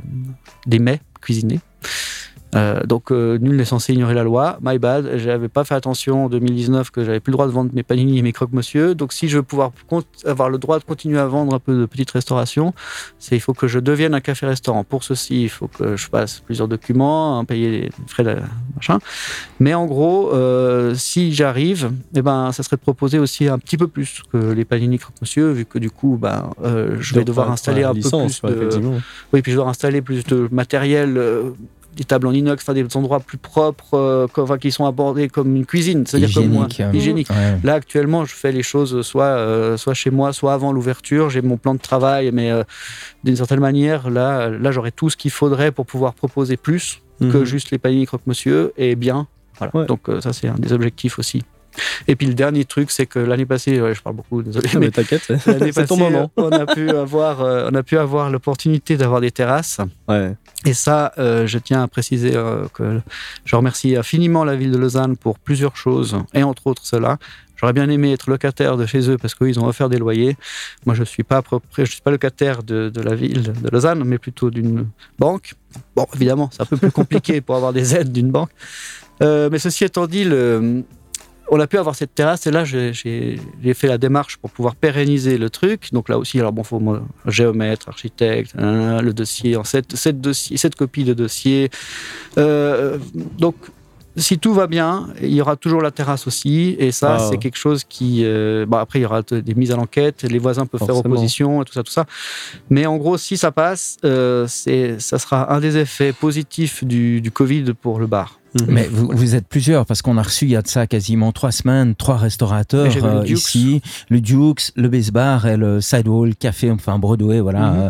des 0.68 0.80
mets 0.80 1.02
cuisinés. 1.22 1.60
Euh, 2.56 2.84
donc, 2.84 3.12
euh, 3.12 3.38
nul 3.38 3.56
n'est 3.56 3.66
censé 3.66 3.94
ignorer 3.94 4.14
la 4.14 4.24
loi. 4.24 4.58
My 4.62 4.80
bad. 4.80 5.18
J'avais 5.18 5.50
pas 5.50 5.64
fait 5.64 5.76
attention 5.76 6.26
en 6.26 6.30
2019 6.30 6.92
que 6.92 7.04
j'avais 7.04 7.20
plus 7.20 7.32
le 7.32 7.34
droit 7.34 7.48
de 7.48 7.52
vendre 7.52 7.72
mes 7.74 7.84
panini 7.84 8.18
et 8.18 8.22
mes 8.22 8.32
croque-monsieur. 8.32 8.96
Donc, 8.96 9.14
si 9.14 9.30
je 9.30 9.38
veux 9.38 9.44
pouvoir 9.44 9.72
avoir 10.26 10.50
le 10.50 10.58
droit 10.58 10.80
de 10.80 10.84
continuer 10.84 11.20
à 11.20 11.28
vendre 11.28 11.54
un 11.54 11.60
peu 11.60 11.80
de 11.80 11.86
petite 11.86 12.12
restauration, 12.12 12.74
c'est 13.20 13.36
il 13.36 13.40
faut 13.40 13.54
que 13.54 13.68
je 13.68 13.80
devienne 13.80 14.14
un 14.14 14.22
café-restaurant. 14.22 14.84
Pour 14.84 15.04
ceci, 15.04 15.44
il 15.44 15.50
faut 15.50 15.68
que 15.68 15.96
je 15.96 16.10
passe 16.10 16.40
plusieurs 16.40 16.68
documents, 16.68 17.40
hein, 17.40 17.46
payer 17.46 17.70
les 17.70 17.90
frais 18.08 18.24
de 18.24 18.36
machin. 18.76 19.00
Mais 19.60 19.74
en 19.74 19.86
gros, 19.86 20.34
euh, 20.34 20.96
si 20.96 21.34
j'arrive, 21.34 21.92
eh 22.16 22.22
ben, 22.22 22.52
ça 22.52 22.64
serait 22.64 22.78
de 22.78 22.82
proposer 22.82 23.20
aussi 23.20 23.48
un 23.48 23.60
petit 23.60 23.78
peu 23.78 23.88
plus 23.88 24.24
que 24.32 24.38
les 24.38 24.66
panini 24.66 24.98
croque-monsieur, 24.98 25.52
vu 25.52 25.66
que 25.66 25.78
du 25.78 25.92
coup, 25.92 26.18
ben, 26.20 26.50
je 26.64 27.14
vais 27.14 27.22
Donc, 27.22 27.28
devoir 27.28 27.52
installer 27.52 27.84
un 27.84 27.94
licence, 27.94 28.40
peu 28.40 28.56
plus 28.56 28.80
de, 28.80 28.82
oui, 29.34 29.42
puis 29.42 29.52
je 29.52 29.58
dois 29.58 29.68
installer 29.68 30.02
plus 30.02 30.24
de 30.26 30.48
matériel, 30.52 31.20
des 31.96 32.04
tables 32.04 32.28
en 32.28 32.32
inox, 32.32 32.64
enfin 32.64 32.74
des 32.74 32.86
endroits 32.96 33.20
plus 33.20 33.38
propres, 33.38 33.96
euh, 33.96 34.28
enfin, 34.38 34.58
qui 34.58 34.72
sont 34.72 34.86
abordés 34.86 35.28
comme 35.28 35.56
une 35.56 35.66
cuisine, 35.66 36.06
c'est-à-dire 36.06 36.30
comme 36.34 36.48
moi, 36.50 36.68
Hygiénique. 36.70 36.96
hygiénique. 36.96 37.30
Ouais. 37.30 37.58
Là 37.64 37.74
actuellement, 37.74 38.24
je 38.26 38.34
fais 38.34 38.52
les 38.52 38.64
choses 38.64 39.02
soit 39.02 39.24
euh, 39.26 39.76
soit 39.78 39.94
chez 39.94 40.10
moi, 40.10 40.32
soit 40.32 40.54
avant 40.54 40.72
l'ouverture. 40.72 41.30
J'ai 41.30 41.42
mon 41.42 41.58
plan 41.58 41.74
de 41.74 41.80
travail, 41.80 42.32
mais 42.32 42.52
euh, 42.52 42.64
d'une 43.24 43.36
certaine 43.36 43.60
manière, 43.60 44.10
là, 44.10 44.50
là, 44.50 44.72
j'aurai 44.72 44.92
tout 44.92 45.10
ce 45.10 45.18
qu'il 45.18 45.32
faudrait 45.32 45.72
pour 45.72 45.86
pouvoir 45.86 46.14
proposer 46.14 46.56
plus 46.58 47.02
que 47.20 47.26
Mhm. 47.40 47.44
juste 47.44 47.72
les 47.72 47.78
paniers 47.78 48.06
croque-monsieur 48.06 48.72
et 48.78 48.96
bien. 48.96 49.28
Voilà. 49.58 49.76
Ouais. 49.76 49.86
Donc 49.86 50.08
euh, 50.08 50.22
ça, 50.22 50.32
c'est 50.32 50.48
un 50.48 50.56
des 50.56 50.72
objectifs 50.72 51.20
aussi 51.20 51.44
Et 52.08 52.16
puis 52.16 52.28
le 52.28 52.34
dernier 52.34 52.66
truc, 52.66 52.92
c'est 52.92 53.06
que 53.06 53.20
l'année 53.20 53.46
passée, 53.46 53.80
ouais, 53.82 53.94
je 53.94 54.02
parle 54.02 54.16
beaucoup, 54.16 54.42
désolé, 54.42 54.68
Mais 54.74 54.80
mais 54.80 54.92
t'inquiète, 54.92 55.22
c'est 55.72 55.86
ton 55.88 55.98
moment. 55.98 56.32
on 56.38 56.50
a 56.52 56.66
pu 56.66 56.90
avoir, 57.06 57.42
euh, 57.42 57.70
on 57.72 57.76
a 57.76 57.84
pu 57.84 57.98
avoir 57.98 58.30
l'opportunité 58.30 58.98
d'avoir 58.98 59.22
des 59.22 59.32
terrasses. 59.32 59.80
Ouais. 60.08 60.34
Et 60.66 60.74
ça, 60.74 61.14
euh, 61.18 61.48
je 61.48 61.58
tiens 61.60 61.84
à 61.84 61.88
préciser 61.88 62.36
euh, 62.36 62.66
que 62.74 63.00
je 63.46 63.56
remercie 63.56 63.96
infiniment 63.96 64.44
la 64.44 64.56
ville 64.56 64.72
de 64.72 64.78
Lausanne 64.78 65.16
pour 65.18 65.40
plusieurs 65.40 65.76
choses, 65.78 66.18
et 66.34 66.44
entre 66.44 66.68
autres 66.68 66.86
cela. 66.86 67.18
J'aurais 67.56 67.74
bien 67.74 67.90
aimé 67.90 68.14
être 68.14 68.30
locataire 68.30 68.78
de 68.78 68.86
chez 68.86 69.10
eux 69.10 69.18
parce 69.18 69.36
qu'ils 69.36 69.60
ont 69.60 69.66
offert 69.68 69.90
des 69.90 69.98
loyers. 69.98 70.38
Moi, 70.86 70.96
je 70.96 71.04
suis 71.04 71.24
pas 71.24 71.42
propri- 71.42 71.84
je 71.84 71.92
suis 71.92 72.02
pas 72.02 72.10
locataire 72.10 72.64
de, 72.64 72.88
de 72.88 73.02
la 73.02 73.16
ville 73.16 73.52
de 73.52 73.70
Lausanne, 73.70 74.02
mais 74.06 74.18
plutôt 74.18 74.50
d'une 74.50 74.88
banque. 75.20 75.56
Bon, 75.94 76.08
évidemment, 76.16 76.50
c'est 76.54 76.62
un 76.62 76.66
peu 76.66 76.78
plus 76.78 76.92
compliqué 76.92 77.42
pour 77.46 77.58
avoir 77.58 77.74
des 77.74 77.98
aides 77.98 78.14
d'une 78.14 78.32
banque. 78.32 78.50
Euh, 79.22 79.50
mais 79.52 79.60
ceci 79.60 79.84
étant 79.84 80.08
dit, 80.08 80.24
le- 80.24 80.84
on 81.52 81.60
a 81.60 81.68
pu 81.68 81.78
avoir 81.78 81.96
cette 81.96 82.14
terrasse 82.16 82.46
et 82.48 82.52
là, 82.52 82.64
j'ai- 82.64 82.94
fait 83.74 83.88
la 83.88 83.98
démarche 83.98 84.38
pour 84.38 84.50
pouvoir 84.52 84.76
pérenniser 84.76 85.38
le 85.38 85.50
truc. 85.50 85.90
Donc 85.92 86.10
là 86.10 86.18
aussi, 86.18 86.40
alors 86.40 86.52
bon, 86.52 86.64
faut 86.64 86.80
moi, 86.80 87.02
géomètre, 87.26 87.90
architecte, 87.90 88.54
hein, 88.58 89.02
le 89.02 89.14
dossier 89.14 89.56
en 89.56 89.64
sept, 89.64 89.96
sept 89.96 90.20
dossiers, 90.22 90.58
sept 90.58 90.76
copies 90.76 91.04
de 91.04 91.14
dossiers. 91.14 91.70
Euh, 92.38 92.98
donc 93.38 93.56
si 94.18 94.38
tout 94.38 94.54
va 94.54 94.68
bien, 94.68 95.08
il 95.22 95.30
y 95.34 95.40
aura 95.40 95.56
toujours 95.56 95.82
la 95.82 95.92
terrasse 95.92 96.28
aussi. 96.28 96.76
Et 96.80 96.92
ça, 96.92 97.18
Ah. 97.20 97.28
c'est 97.30 97.38
quelque 97.38 97.58
chose 97.58 97.84
qui. 97.88 98.24
euh, 98.26 98.66
bon, 98.66 98.78
après, 98.78 99.00
il 99.00 99.04
y 99.04 99.06
aura 99.06 99.22
des 99.22 99.54
mises 99.56 99.72
à 99.72 99.78
l'enquête, 99.78 100.24
les 100.24 100.40
voisins 100.40 100.66
peuvent 100.66 100.84
faire 100.86 100.98
opposition 100.98 101.62
et 101.62 101.66
tout 101.66 101.72
ça, 101.74 101.84
tout 101.84 101.92
ça. 101.92 102.06
Mais 102.70 102.86
en 102.86 102.98
gros, 102.98 103.18
si 103.18 103.38
ça 103.38 103.52
passe, 103.52 103.98
euh, 104.04 104.46
ça 104.48 105.20
sera 105.20 105.54
un 105.54 105.60
des 105.62 105.78
effets 105.78 106.12
positifs 106.12 106.84
du, 106.84 107.22
du 107.22 107.32
Covid 107.32 107.74
pour 107.80 108.00
le 108.00 108.08
bar. 108.08 108.39
Mais 108.68 108.88
vous, 108.92 109.10
vous 109.14 109.36
êtes 109.36 109.48
plusieurs, 109.48 109.86
parce 109.86 110.02
qu'on 110.02 110.18
a 110.18 110.24
reçu 110.24 110.46
il 110.46 110.52
y 110.52 110.56
a 110.56 110.62
de 110.62 110.68
ça 110.68 110.88
quasiment 110.88 111.32
trois 111.32 111.52
semaines, 111.52 111.94
trois 111.96 112.18
restaurateurs 112.18 112.86
le 112.96 113.04
euh, 113.04 113.24
Dukes. 113.24 113.38
ici. 113.38 113.82
Le 114.10 114.22
Dukes, 114.22 114.72
le 114.76 114.88
Base 114.88 115.12
Bar 115.12 115.46
et 115.46 115.56
le 115.58 115.82
Sidewall 115.82 116.36
Café, 116.36 116.72
enfin 116.72 116.98
Broadway, 116.98 117.40
voilà. 117.42 117.72
Mhm. 117.72 117.80
euh, 117.80 117.90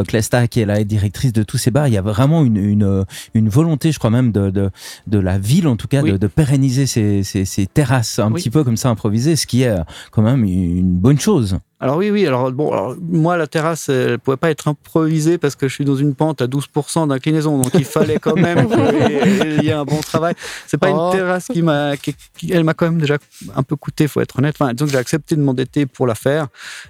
euh, 0.00 0.04
Clesta, 0.04 0.48
qui 0.48 0.60
est 0.60 0.66
la 0.66 0.82
directrice 0.84 1.32
de 1.32 1.42
tous 1.44 1.58
ces 1.58 1.70
bars. 1.70 1.86
Il 1.88 1.94
y 1.94 1.98
a 1.98 2.02
vraiment 2.02 2.44
une, 2.44 2.56
une, 2.56 2.82
euh, 2.82 3.04
une 3.34 3.48
volonté, 3.48 3.92
je 3.92 3.98
crois 3.98 4.10
même, 4.10 4.32
de, 4.32 4.50
de, 4.50 4.70
de 5.06 5.18
la 5.18 5.38
ville, 5.38 5.68
en 5.68 5.76
tout 5.76 5.86
cas, 5.88 6.02
Oui. 6.02 6.12
de, 6.12 6.16
de 6.16 6.26
pérenniser 6.26 6.86
ces, 6.86 7.22
ces, 7.22 7.44
ces 7.44 7.66
terrasses 7.66 8.18
un 8.18 8.32
Oui. 8.32 8.40
petit 8.42 8.50
peu 8.50 8.64
comme 8.64 8.76
ça 8.76 8.88
improvisées, 8.88 9.36
ce 9.36 9.46
qui 9.46 9.62
est 9.62 9.68
euh, 9.68 9.78
quand 10.10 10.22
même 10.22 10.44
une 10.44 10.96
bonne 10.98 11.20
chose. 11.20 11.58
Alors 11.82 11.96
oui, 11.96 12.10
oui. 12.10 12.26
Alors 12.26 12.52
bon, 12.52 12.72
alors, 12.72 12.94
moi 13.00 13.36
la 13.38 13.46
terrasse, 13.46 13.88
elle 13.88 14.18
pouvait 14.18 14.36
pas 14.36 14.50
être 14.50 14.68
improvisée 14.68 15.38
parce 15.38 15.56
que 15.56 15.66
je 15.66 15.74
suis 15.74 15.84
dans 15.86 15.96
une 15.96 16.14
pente 16.14 16.42
à 16.42 16.46
12% 16.46 17.08
d'inclinaison, 17.08 17.56
donc 17.58 17.70
il 17.74 17.84
fallait 17.86 18.18
quand 18.18 18.36
même 18.36 18.68
qu'il 18.68 19.64
y 19.64 19.68
ait 19.68 19.72
un 19.72 19.84
bon 19.84 20.00
travail. 20.00 20.34
C'est 20.66 20.76
pas 20.76 20.90
Oh. 20.92 21.06
une 21.12 21.16
terrasse 21.18 21.46
qui 21.46 21.62
m'a, 21.62 21.96
qui- 21.96 22.14
qui- 22.36 22.52
elle 22.52 22.64
m'a 22.64 22.74
quand 22.74 22.84
même 22.86 23.00
déjà 23.00 23.16
un 23.56 23.62
peu 23.62 23.76
coûté, 23.76 24.08
faut 24.08 24.20
être 24.20 24.38
honnête. 24.38 24.56
Enfin, 24.60 24.74
donc 24.74 24.88
j'ai 24.88 24.98
accepté 24.98 25.36
de 25.36 25.40
m'endetter 25.40 25.86
pour 25.86 26.06
la 26.06 26.14
faire. 26.14 26.48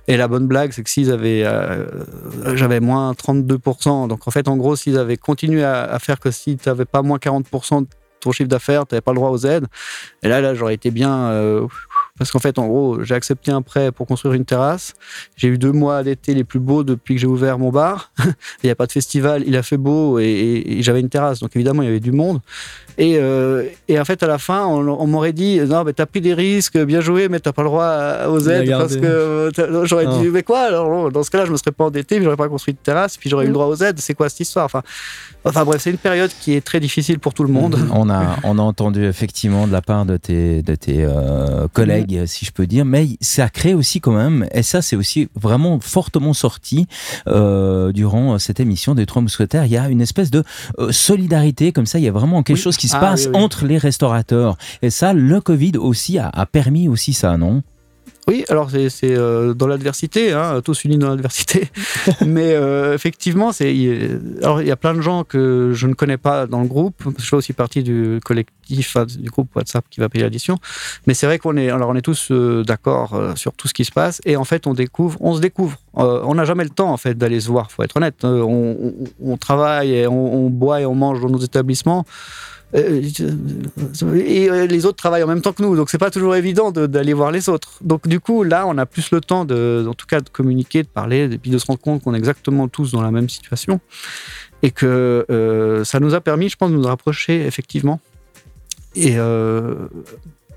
Et 0.08 0.16
la 0.16 0.26
bonne 0.26 0.46
blague, 0.48 0.72
c'est 0.72 0.82
que 0.82 0.90
s'ils 0.90 1.12
avaient, 1.12 1.42
euh, 1.44 1.86
j'avais 2.54 2.80
moins 2.80 3.12
32%. 3.12 4.08
Donc 4.08 4.26
en 4.26 4.30
fait, 4.32 4.48
en 4.48 4.56
gros, 4.56 4.74
s'ils 4.74 4.98
avaient 4.98 5.16
continué 5.16 5.62
à, 5.62 5.82
à 5.84 5.98
faire 6.00 6.18
que 6.18 6.30
si 6.32 6.56
tu 6.56 6.68
n'avais 6.68 6.84
pas 6.84 7.02
moins 7.02 7.18
40% 7.18 7.82
de 7.82 7.86
ton 8.20 8.32
chiffre 8.32 8.48
d'affaires, 8.50 8.86
tu 8.86 8.94
n'avais 8.94 9.00
pas 9.00 9.12
le 9.12 9.16
droit 9.16 9.30
aux 9.30 9.46
aides. 9.46 9.66
Et 10.22 10.28
là, 10.28 10.40
là, 10.42 10.54
j'aurais 10.54 10.74
été 10.74 10.90
bien. 10.90 11.14
euh, 11.30 11.66
parce 12.20 12.30
qu'en 12.30 12.38
fait, 12.38 12.58
en 12.58 12.66
gros, 12.68 13.02
j'ai 13.02 13.14
accepté 13.14 13.50
un 13.50 13.62
prêt 13.62 13.92
pour 13.92 14.06
construire 14.06 14.34
une 14.34 14.44
terrasse. 14.44 14.92
J'ai 15.36 15.48
eu 15.48 15.56
deux 15.56 15.72
mois 15.72 16.02
d'été 16.02 16.34
les 16.34 16.44
plus 16.44 16.60
beaux 16.60 16.84
depuis 16.84 17.14
que 17.14 17.20
j'ai 17.22 17.26
ouvert 17.26 17.58
mon 17.58 17.70
bar. 17.70 18.12
il 18.62 18.66
n'y 18.66 18.70
a 18.70 18.74
pas 18.74 18.84
de 18.86 18.92
festival, 18.92 19.42
il 19.46 19.56
a 19.56 19.62
fait 19.62 19.78
beau 19.78 20.18
et, 20.18 20.24
et- 20.24 20.78
et 20.78 20.82
j'avais 20.82 21.00
une 21.00 21.08
terrasse. 21.08 21.40
Donc 21.40 21.56
évidemment, 21.56 21.80
il 21.80 21.86
y 21.86 21.88
avait 21.88 21.98
du 21.98 22.12
monde. 22.12 22.40
Et, 22.98 23.16
euh, 23.18 23.64
et 23.88 23.98
en 23.98 24.04
fait, 24.04 24.22
à 24.22 24.26
la 24.26 24.36
fin, 24.36 24.66
on, 24.66 24.86
on 24.86 25.06
m'aurait 25.06 25.32
dit 25.32 25.60
Non, 25.60 25.82
mais 25.84 25.94
t'as 25.94 26.04
pris 26.04 26.20
des 26.20 26.34
risques, 26.34 26.76
bien 26.76 27.00
joué, 27.00 27.30
mais 27.30 27.40
t'as 27.40 27.52
pas 27.52 27.62
le 27.62 27.68
droit 27.68 28.26
aux 28.28 28.40
aides. 28.50 28.66
Parce 28.80 28.96
que 28.96 29.06
euh, 29.06 29.84
j'aurais 29.86 30.04
dit 30.06 30.28
Mais 30.28 30.42
quoi 30.42 30.60
alors 30.60 31.10
Dans 31.10 31.22
ce 31.22 31.30
cas-là, 31.30 31.46
je 31.46 31.52
me 31.52 31.56
serais 31.56 31.72
pas 31.72 31.84
endetté, 31.86 32.16
puis 32.16 32.24
j'aurais 32.24 32.36
pas 32.36 32.48
construit 32.50 32.74
de 32.74 32.78
terrasse, 32.82 33.16
puis 33.16 33.30
j'aurais 33.30 33.44
eu 33.44 33.48
le 33.48 33.54
droit 33.54 33.66
aux 33.66 33.76
aides. 33.82 33.98
C'est 33.98 34.12
quoi 34.12 34.28
cette 34.28 34.40
histoire? 34.40 34.66
Enfin, 34.66 34.82
enfin 35.44 35.64
bref, 35.64 35.80
c'est 35.82 35.90
une 35.90 35.98
période 35.98 36.30
qui 36.40 36.52
est 36.54 36.60
très 36.60 36.80
difficile 36.80 37.18
pour 37.18 37.34
tout 37.34 37.44
le 37.44 37.52
monde. 37.52 37.78
On 37.92 38.08
a, 38.10 38.36
on 38.44 38.58
a 38.58 38.62
entendu 38.62 39.04
effectivement 39.04 39.66
de 39.66 39.72
la 39.72 39.82
part 39.82 40.04
de 40.06 40.16
tes, 40.16 40.62
de 40.62 40.74
tes 40.74 41.04
euh, 41.04 41.66
collègues, 41.72 42.24
si 42.26 42.44
je 42.44 42.52
peux 42.52 42.66
dire, 42.66 42.84
mais 42.84 43.08
ça 43.20 43.48
crée 43.48 43.74
aussi 43.74 44.00
quand 44.00 44.12
même, 44.12 44.46
et 44.52 44.62
ça 44.62 44.82
c'est 44.82 44.96
aussi 44.96 45.28
vraiment 45.34 45.80
fortement 45.80 46.32
sorti 46.34 46.86
euh, 47.26 47.92
durant 47.92 48.38
cette 48.38 48.60
émission 48.60 48.94
des 48.94 49.06
Trois 49.06 49.22
Mousquetaires, 49.22 49.64
il 49.66 49.72
y 49.72 49.76
a 49.76 49.88
une 49.88 50.00
espèce 50.00 50.30
de 50.30 50.44
euh, 50.78 50.92
solidarité, 50.92 51.72
comme 51.72 51.86
ça, 51.86 51.98
il 51.98 52.04
y 52.04 52.08
a 52.08 52.12
vraiment 52.12 52.42
quelque 52.42 52.56
Oui. 52.58 52.62
chose 52.62 52.76
qui 52.76 52.88
se 52.88 52.96
Ah, 52.96 53.00
passe 53.00 53.26
oui, 53.26 53.32
oui. 53.34 53.42
entre 53.42 53.66
les 53.66 53.78
restaurateurs. 53.78 54.56
Et 54.82 54.90
ça, 54.90 55.12
le 55.12 55.40
Covid 55.40 55.72
aussi 55.78 56.18
a, 56.18 56.28
a 56.28 56.46
permis 56.46 56.88
aussi 56.88 57.12
ça, 57.12 57.36
non? 57.36 57.62
Oui, 58.30 58.44
alors 58.48 58.70
c'est 58.70 59.16
euh, 59.16 59.54
dans 59.54 59.66
l'adversité, 59.66 60.32
hein, 60.32 60.60
tous 60.64 60.84
unis 60.84 60.98
dans 60.98 61.08
l'adversité. 61.08 61.68
Mais 62.24 62.52
euh, 62.54 62.94
effectivement, 62.94 63.50
c'est 63.50 63.74
il- 63.74 64.20
alors 64.40 64.62
il 64.62 64.68
y 64.68 64.70
a 64.70 64.76
plein 64.76 64.94
de 64.94 65.00
gens 65.00 65.24
que 65.24 65.72
je 65.74 65.86
ne 65.88 65.94
connais 65.94 66.16
pas 66.16 66.46
dans 66.46 66.60
le 66.60 66.68
groupe. 66.68 67.02
Je 67.18 67.24
fais 67.28 67.34
aussi 67.34 67.52
partie 67.52 67.82
du 67.82 68.20
collectif, 68.24 68.96
du 69.18 69.28
groupe 69.30 69.48
WhatsApp 69.56 69.84
qui 69.90 69.98
va 69.98 70.08
payer 70.08 70.22
l'addition. 70.22 70.58
Mais 71.08 71.14
c'est 71.14 71.26
vrai 71.26 71.38
qu'on 71.40 71.56
est, 71.56 71.70
alors 71.70 71.88
on 71.90 71.96
est 71.96 72.02
tous 72.02 72.28
euh, 72.30 72.62
d'accord 72.62 73.14
euh, 73.14 73.34
sur 73.34 73.52
tout 73.52 73.66
ce 73.66 73.74
qui 73.74 73.84
se 73.84 73.90
passe. 73.90 74.20
Et 74.24 74.36
en 74.36 74.44
fait, 74.44 74.68
on 74.68 74.74
découvre, 74.74 75.18
on 75.20 75.34
se 75.34 75.40
découvre. 75.40 75.76
On 75.94 76.34
n'a 76.36 76.44
jamais 76.44 76.62
le 76.64 76.70
temps 76.70 76.92
en 76.92 76.96
fait 76.98 77.18
d'aller 77.18 77.40
se 77.40 77.48
voir. 77.48 77.72
Faut 77.72 77.82
être 77.82 77.96
honnête. 77.96 78.22
On, 78.22 78.76
on- 78.86 78.94
on 79.32 79.36
travaille, 79.36 79.92
et 79.92 80.06
on, 80.06 80.46
on 80.46 80.50
boit 80.50 80.80
et 80.82 80.86
on 80.86 80.94
mange 80.94 81.20
dans 81.20 81.28
nos 81.30 81.40
établissements. 81.40 82.04
Euh, 82.76 83.02
et 84.14 84.48
euh, 84.48 84.66
les 84.66 84.86
autres 84.86 84.96
travaillent 84.96 85.24
en 85.24 85.26
même 85.26 85.40
temps 85.42 85.52
que 85.52 85.62
nous, 85.62 85.74
donc 85.74 85.90
c'est 85.90 85.98
pas 85.98 86.10
toujours 86.10 86.36
évident 86.36 86.70
de- 86.70 86.86
d'aller 86.86 87.12
voir 87.14 87.32
les 87.32 87.48
autres. 87.48 87.72
Donc 87.80 88.06
du 88.06 88.20
coup, 88.20 88.44
là, 88.44 88.64
on 88.68 88.78
a 88.78 88.86
plus 88.86 89.10
le 89.10 89.20
temps 89.20 89.44
de, 89.44 89.84
en 89.88 89.94
tout 89.94 90.06
cas, 90.06 90.20
de 90.20 90.28
communiquer, 90.28 90.82
de 90.84 90.88
parler, 90.88 91.28
et 91.32 91.38
puis 91.38 91.50
de 91.50 91.58
se 91.58 91.66
rendre 91.66 91.80
compte 91.80 92.02
qu'on 92.04 92.14
est 92.14 92.18
exactement 92.18 92.68
tous 92.68 92.92
dans 92.92 93.02
la 93.02 93.10
même 93.10 93.28
situation, 93.28 93.80
et 94.62 94.70
que 94.70 95.26
euh, 95.30 95.82
ça 95.84 95.98
nous 95.98 96.14
a 96.14 96.20
permis, 96.20 96.48
je 96.48 96.56
pense, 96.56 96.70
de 96.70 96.76
nous 96.76 96.82
rapprocher 96.86 97.44
effectivement. 97.44 97.98
Et, 98.94 99.14
euh, 99.18 99.74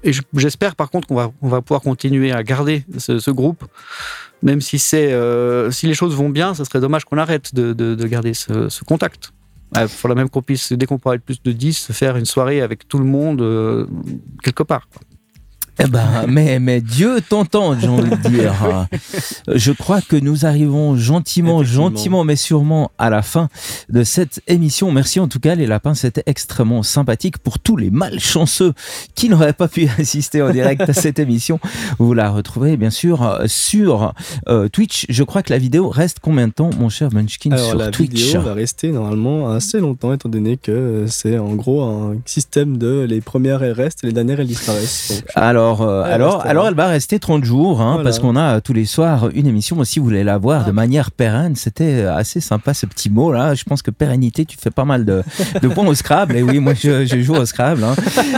et 0.03 0.14
je- 0.14 0.22
j'espère 0.35 0.76
par 0.76 0.91
contre 0.91 1.07
qu'on 1.07 1.15
va, 1.15 1.61
pouvoir 1.61 1.81
continuer 1.81 2.31
à 2.31 2.44
garder 2.44 2.84
ce, 2.98 3.31
groupe, 3.31 3.64
même 4.44 4.61
si 4.61 4.77
c'est, 4.77 5.14
euh, 5.14 5.72
si 5.72 5.88
les 5.88 5.94
choses 5.95 6.15
vont 6.15 6.30
bien, 6.30 6.53
ce 6.53 6.64
serait 6.64 6.80
dommage 6.80 7.06
qu'on 7.06 7.18
arrête 7.18 7.56
de, 7.56 7.73
de- 7.73 7.95
de 7.95 8.07
garder 8.07 8.34
ce 8.35 8.84
contact. 8.84 9.31
Il 9.75 9.87
faudra 9.87 10.15
même 10.15 10.29
qu'on 10.29 10.41
puisse, 10.41 10.71
dès 10.73 10.85
qu'on 10.85 10.99
pourra 10.99 11.15
être 11.15 11.23
plus 11.23 11.41
de 11.41 11.51
10, 11.51 11.91
faire 11.91 12.15
une 12.17 12.25
soirée 12.25 12.61
avec 12.61 12.87
tout 12.87 12.99
le 12.99 13.05
monde 13.05 13.41
euh, 13.41 13.87
quelque 14.43 14.63
part. 14.63 14.87
quoi. 14.87 15.01
Eh 15.79 15.87
ben, 15.87 16.25
mais, 16.27 16.59
mais 16.59 16.81
Dieu 16.81 17.19
t'entend, 17.27 17.77
j'ai 17.79 17.87
envie 17.87 18.11
de 18.11 18.29
dire. 18.29 18.87
Je 19.47 19.71
crois 19.71 20.01
que 20.01 20.15
nous 20.15 20.45
arrivons 20.45 20.95
gentiment, 20.95 21.63
gentiment, 21.63 22.23
mais 22.23 22.35
sûrement 22.35 22.91
à 22.97 23.09
la 23.09 23.21
fin 23.21 23.49
de 23.89 24.03
cette 24.03 24.41
émission. 24.47 24.91
Merci 24.91 25.19
en 25.19 25.27
tout 25.27 25.39
cas, 25.39 25.55
les 25.55 25.65
lapins, 25.65 25.95
c'était 25.95 26.23
extrêmement 26.27 26.83
sympathique. 26.83 27.39
Pour 27.39 27.59
tous 27.59 27.75
les 27.75 27.89
malchanceux 27.89 28.73
qui 29.15 29.29
n'auraient 29.29 29.53
pas 29.53 29.67
pu 29.67 29.87
assister 29.97 30.41
en 30.41 30.51
direct 30.51 30.81
à 30.81 30.93
cette 30.93 31.17
émission, 31.17 31.59
vous 31.97 32.13
la 32.13 32.29
retrouverez 32.29 32.77
bien 32.77 32.91
sûr 32.91 33.41
sur 33.47 34.13
euh, 34.47 34.67
Twitch. 34.69 35.05
Je 35.09 35.23
crois 35.23 35.41
que 35.41 35.51
la 35.51 35.59
vidéo 35.59 35.89
reste 35.89 36.19
combien 36.21 36.47
de 36.47 36.53
temps, 36.53 36.69
mon 36.77 36.89
cher 36.89 37.11
Munchkin, 37.11 37.51
Alors 37.51 37.69
sur 37.69 37.77
la 37.77 37.89
Twitch 37.89 38.11
vidéo 38.11 38.41
va 38.41 38.53
rester 38.53 38.91
normalement 38.91 39.49
assez 39.49 39.79
longtemps 39.79 40.13
étant 40.13 40.29
donné 40.29 40.57
que 40.57 41.05
c'est 41.07 41.39
en 41.39 41.55
gros 41.55 41.81
un 41.81 42.17
système 42.25 42.77
de 42.77 43.05
les 43.09 43.21
premières 43.21 43.63
elles 43.63 43.71
restent 43.71 44.03
et 44.03 44.07
les 44.07 44.13
dernières 44.13 44.39
elles 44.39 44.47
disparaissent. 44.47 45.13
Donc, 45.15 45.31
Alors, 45.35 45.62
euh, 45.81 46.03
Elle 46.06 46.14
alors, 46.14 46.34
restera. 46.34 46.49
alors, 46.49 46.68
elle 46.68 46.73
va 46.76 46.88
rester 46.88 47.19
30 47.19 47.44
jours, 47.44 47.81
hein, 47.81 47.94
Voilà. 47.94 48.03
parce 48.03 48.19
qu'on 48.19 48.35
a 48.35 48.56
euh, 48.56 48.60
tous 48.60 48.73
les 48.73 48.85
soirs 48.85 49.30
une 49.34 49.48
émission. 49.48 49.84
Si 49.84 49.99
vous 49.99 50.06
voulez 50.06 50.23
la 50.23 50.38
voir 50.38 50.65
de 50.65 50.72
manière 50.72 51.11
pérenne, 51.11 51.56
c'était 51.56 52.03
euh, 52.03 52.15
assez 52.15 52.40
sympa 52.40 52.73
ce 52.73 52.85
petit 52.85 53.10
mot 53.10 53.31
là. 53.31 53.53
Je 53.56 53.64
pense 53.64 53.81
que 53.81 53.91
pérennité, 53.91 54.45
tu 54.45 54.57
fais 54.57 54.72
pas 54.72 54.85
mal 54.85 55.06
de, 55.06 55.23
de 55.61 55.68
points 55.68 55.88
au 55.88 55.94
Scrabble. 55.95 56.35
Et 56.35 56.44
oui, 56.44 56.60
moi 56.60 56.73
je, 56.73 57.06
je 57.06 57.19
joue 57.22 57.35
au 57.35 57.45
Scrabble. 57.45 57.84
Hein. 57.84 57.95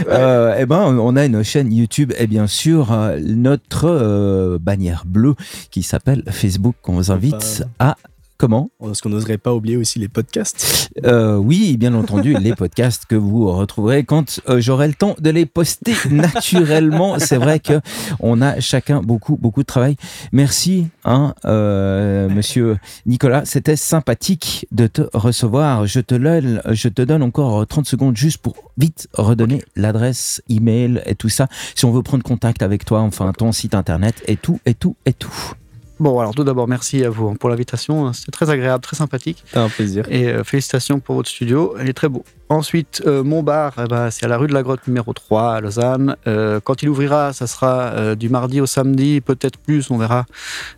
Euh, 0.09 0.55
eh 0.59 0.65
ben, 0.65 0.81
on 0.99 1.15
a 1.15 1.25
une 1.25 1.43
chaîne 1.43 1.71
YouTube 1.73 2.13
et 2.17 2.27
bien 2.27 2.47
sûr 2.47 2.91
euh, 2.91 3.17
notre 3.21 3.85
euh, 3.89 4.57
bannière 4.59 5.03
bleue 5.05 5.35
qui 5.71 5.83
s'appelle 5.83 6.23
Facebook 6.29 6.75
qu'on 6.81 6.93
vous 6.93 7.11
invite 7.11 7.63
à 7.79 7.95
Comment 8.37 8.69
Est-ce 8.83 9.01
qu'on 9.01 9.09
n'oserait 9.09 9.37
pas 9.37 9.53
oublier 9.53 9.77
aussi 9.77 9.97
les 9.97 10.09
podcasts 10.09 10.89
Euh, 11.05 11.37
Oui, 11.37 11.77
bien 11.77 11.93
entendu, 11.93 12.33
les 12.33 12.53
podcasts 12.55 13.05
que 13.05 13.15
vous 13.15 13.49
retrouverez 13.49 14.03
quand 14.03 14.41
euh, 14.49 14.59
j'aurai 14.59 14.89
le 14.89 14.93
temps 14.93 15.15
de 15.19 15.29
les 15.29 15.45
poster 15.45 15.95
naturellement. 16.11 17.17
C'est 17.17 17.37
vrai 17.37 17.59
que 17.61 17.79
on 18.19 18.41
a 18.41 18.59
chacun 18.59 19.01
beaucoup, 19.01 19.37
beaucoup 19.37 19.61
de 19.61 19.67
travail. 19.67 19.95
Merci, 20.33 20.87
hein, 21.05 21.33
euh, 21.45 22.27
monsieur 22.27 22.77
Nicolas. 23.05 23.45
C'était 23.45 23.77
sympathique 23.77 24.67
de 24.71 24.87
te 24.87 25.03
recevoir. 25.13 25.87
Je 25.87 26.01
te, 26.01 26.15
donne, 26.15 26.61
je 26.71 26.89
te 26.89 27.01
donne 27.01 27.23
encore 27.23 27.65
30 27.65 27.85
secondes 27.85 28.17
juste 28.17 28.39
pour 28.39 28.55
vite 28.77 29.07
redonner 29.13 29.63
l'adresse 29.77 30.41
email 30.49 31.01
et 31.05 31.15
tout 31.15 31.29
ça. 31.29 31.47
Si 31.73 31.85
on 31.85 31.91
veut 31.91 32.03
prendre 32.03 32.23
contact 32.23 32.61
avec 32.61 32.83
toi, 32.83 32.99
enfin 32.99 33.31
ton 33.31 33.53
site 33.53 33.75
internet 33.75 34.21
et 34.27 34.35
tout, 34.35 34.59
et 34.65 34.73
tout, 34.73 34.97
et 35.05 35.13
tout. 35.13 35.53
Bon, 35.97 36.19
alors 36.19 36.35
tout 36.35 36.43
d'abord, 36.43 36.67
merci 36.67 37.05
à 37.05 37.09
vous 37.09 37.29
hein, 37.29 37.35
pour 37.39 37.49
l'invitation. 37.49 38.11
C'était 38.11 38.31
très 38.31 38.49
agréable, 38.49 38.83
très 38.83 38.97
sympathique. 38.97 39.41
C'était 39.45 39.59
un 39.59 39.69
plaisir. 39.69 40.05
Et 40.09 40.27
euh, 40.27 40.43
félicitations 40.43 40.99
pour 40.99 41.15
votre 41.15 41.29
studio, 41.29 41.73
il 41.81 41.89
est 41.89 41.93
très 41.93 42.09
beau. 42.09 42.25
Ensuite, 42.49 43.01
euh, 43.05 43.23
mon 43.23 43.43
bar, 43.43 43.73
eh 43.81 43.87
ben, 43.87 44.11
c'est 44.11 44.25
à 44.25 44.27
la 44.27 44.37
rue 44.37 44.47
de 44.47 44.53
la 44.53 44.61
Grotte 44.61 44.85
numéro 44.87 45.13
3 45.13 45.55
à 45.55 45.61
Lausanne. 45.61 46.17
Euh, 46.27 46.59
quand 46.61 46.83
il 46.83 46.89
ouvrira, 46.89 47.31
ça 47.31 47.47
sera 47.47 48.15
du 48.15 48.27
mardi 48.27 48.59
au 48.59 48.65
samedi, 48.65 49.21
peut-être 49.21 49.57
plus, 49.57 49.89
on 49.89 49.97
verra, 49.97 50.25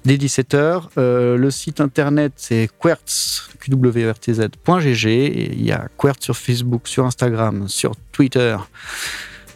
dès 0.06 0.18
17h. 0.18 0.84
le 0.98 1.52
site 1.52 1.82
internet, 1.82 2.34
c'est 2.36 2.70
quertz, 2.80 3.50
qwertz.gg. 3.60 5.08
Et 5.08 5.54
Il 5.54 5.66
y 5.66 5.72
a 5.72 5.88
Quertz 5.98 6.24
sur 6.24 6.38
Facebook, 6.38 6.88
sur 6.88 7.06
Instagram, 7.06 7.68
sur 7.68 7.94
Twitter. 8.12 8.56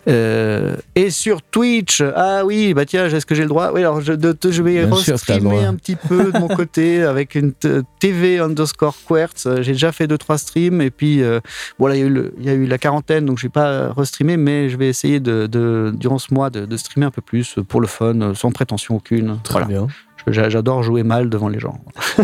Euh, 0.08 0.76
et 0.96 1.10
sur 1.12 1.42
Twitch, 1.44 2.02
ah 2.16 2.44
oui, 2.46 2.74
bah 2.74 2.86
tiens, 2.86 3.06
est-ce 3.06 3.26
que 3.26 3.36
j'ai 3.36 3.44
le 3.44 3.50
droit? 3.50 3.72
Oui, 3.74 3.82
alors 3.82 4.02
je, 4.02 4.14
de- 4.14 4.36
de- 4.40 4.52
je 4.52 4.64
vais 4.64 4.88
streamer 5.18 5.64
un 5.64 5.76
petit 5.76 5.96
peu 5.96 6.32
de 6.32 6.40
mon 6.40 6.48
côté 6.48 7.04
avec 7.04 7.36
une 7.36 7.54
TV 8.00 8.40
underscore 8.40 8.96
Quertz. 9.08 9.46
Euh, 9.46 9.62
J'ai 9.62 9.74
déjà 9.74 9.92
fait 9.92 10.08
deux 10.08 10.18
trois 10.18 10.38
streams 10.38 10.82
et 10.82 10.90
puis 10.90 11.22
euh, 11.22 11.40
voilà, 11.78 11.96
il 11.96 12.00
y, 12.00 12.04
a 12.04 12.08
eu 12.08 12.10
le- 12.10 12.34
il 12.40 12.46
y 12.46 12.50
a 12.50 12.54
eu 12.54 12.66
la 12.66 12.78
quarantaine, 12.78 13.26
donc 13.26 13.38
je 13.38 13.44
vais 13.44 13.50
pas 13.52 13.94
restreamer, 13.94 14.38
mais 14.38 14.70
je 14.70 14.78
vais 14.78 14.88
essayer 14.88 15.20
de, 15.20 15.46
de- 15.48 15.94
durant 15.96 16.18
ce 16.18 16.34
mois 16.34 16.50
de, 16.50 16.78
streamer 16.78 17.06
un 17.06 17.12
peu 17.12 17.22
plus 17.22 17.58
euh, 17.58 17.64
pour 17.64 17.80
le 17.82 17.88
fun, 17.88 18.20
euh, 18.22 18.34
sans 18.34 18.52
prétention 18.52 18.96
aucune. 18.96 19.38
Très 19.44 19.54
Voilà. 19.54 19.68
bien. 19.68 19.88
J'adore 20.28 20.84
jouer 20.84 21.04
mal 21.04 21.30
devant 21.30 21.48
les 21.50 21.60
gens. 21.60 21.80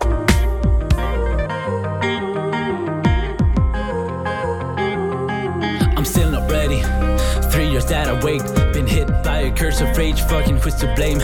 I'm 6.02 6.06
still 6.06 6.32
not 6.32 6.50
ready. 6.50 6.82
Three 7.52 7.70
years 7.70 7.86
that 7.86 8.08
I 8.08 8.24
wait, 8.24 8.42
been 8.72 8.88
hit 8.88 9.06
by 9.22 9.42
a 9.42 9.52
curse 9.52 9.80
of 9.80 9.96
rage, 9.96 10.20
fucking 10.22 10.56
who's 10.56 10.74
to 10.80 10.92
blame? 10.96 11.20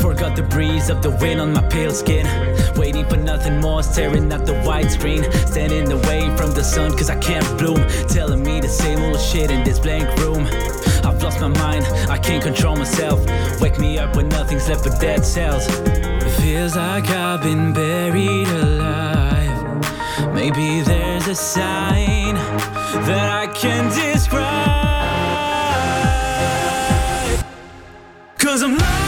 Forgot 0.00 0.34
the 0.34 0.42
breeze 0.42 0.90
of 0.90 1.02
the 1.02 1.10
wind 1.10 1.40
on 1.40 1.52
my 1.52 1.62
pale 1.68 1.92
skin. 1.92 2.26
Waiting 2.74 3.08
for 3.08 3.16
nothing 3.16 3.60
more, 3.60 3.84
staring 3.84 4.32
at 4.32 4.44
the 4.44 4.60
white 4.62 4.90
screen. 4.90 5.22
Standing 5.46 5.92
away 5.92 6.36
from 6.36 6.50
the 6.50 6.64
sun, 6.64 6.98
cause 6.98 7.10
I 7.10 7.16
can't 7.20 7.46
bloom. 7.58 7.78
Telling 8.08 8.42
me 8.42 8.58
the 8.60 8.68
same 8.68 8.98
old 9.02 9.20
shit 9.20 9.52
in 9.52 9.62
this 9.62 9.78
blank 9.78 10.08
room. 10.18 10.48
I've 11.06 11.22
lost 11.22 11.40
my 11.40 11.46
mind, 11.46 11.84
I 12.10 12.18
can't 12.18 12.42
control 12.42 12.74
myself. 12.74 13.24
Wake 13.60 13.78
me 13.78 14.00
up 14.00 14.16
when 14.16 14.28
nothing's 14.30 14.68
left 14.68 14.82
but 14.82 15.00
dead 15.00 15.24
cells. 15.24 15.64
It 15.68 16.30
feels 16.42 16.74
like 16.74 17.08
I've 17.08 17.44
been 17.44 17.72
buried 17.72 18.48
alive. 18.48 20.34
Maybe 20.34 20.80
there's 20.80 21.07
a 21.28 21.34
sign 21.34 22.34
that 23.04 23.28
I 23.28 23.46
can 23.48 23.90
describe. 23.90 24.38
Cause 28.38 28.62
I'm 28.62 29.07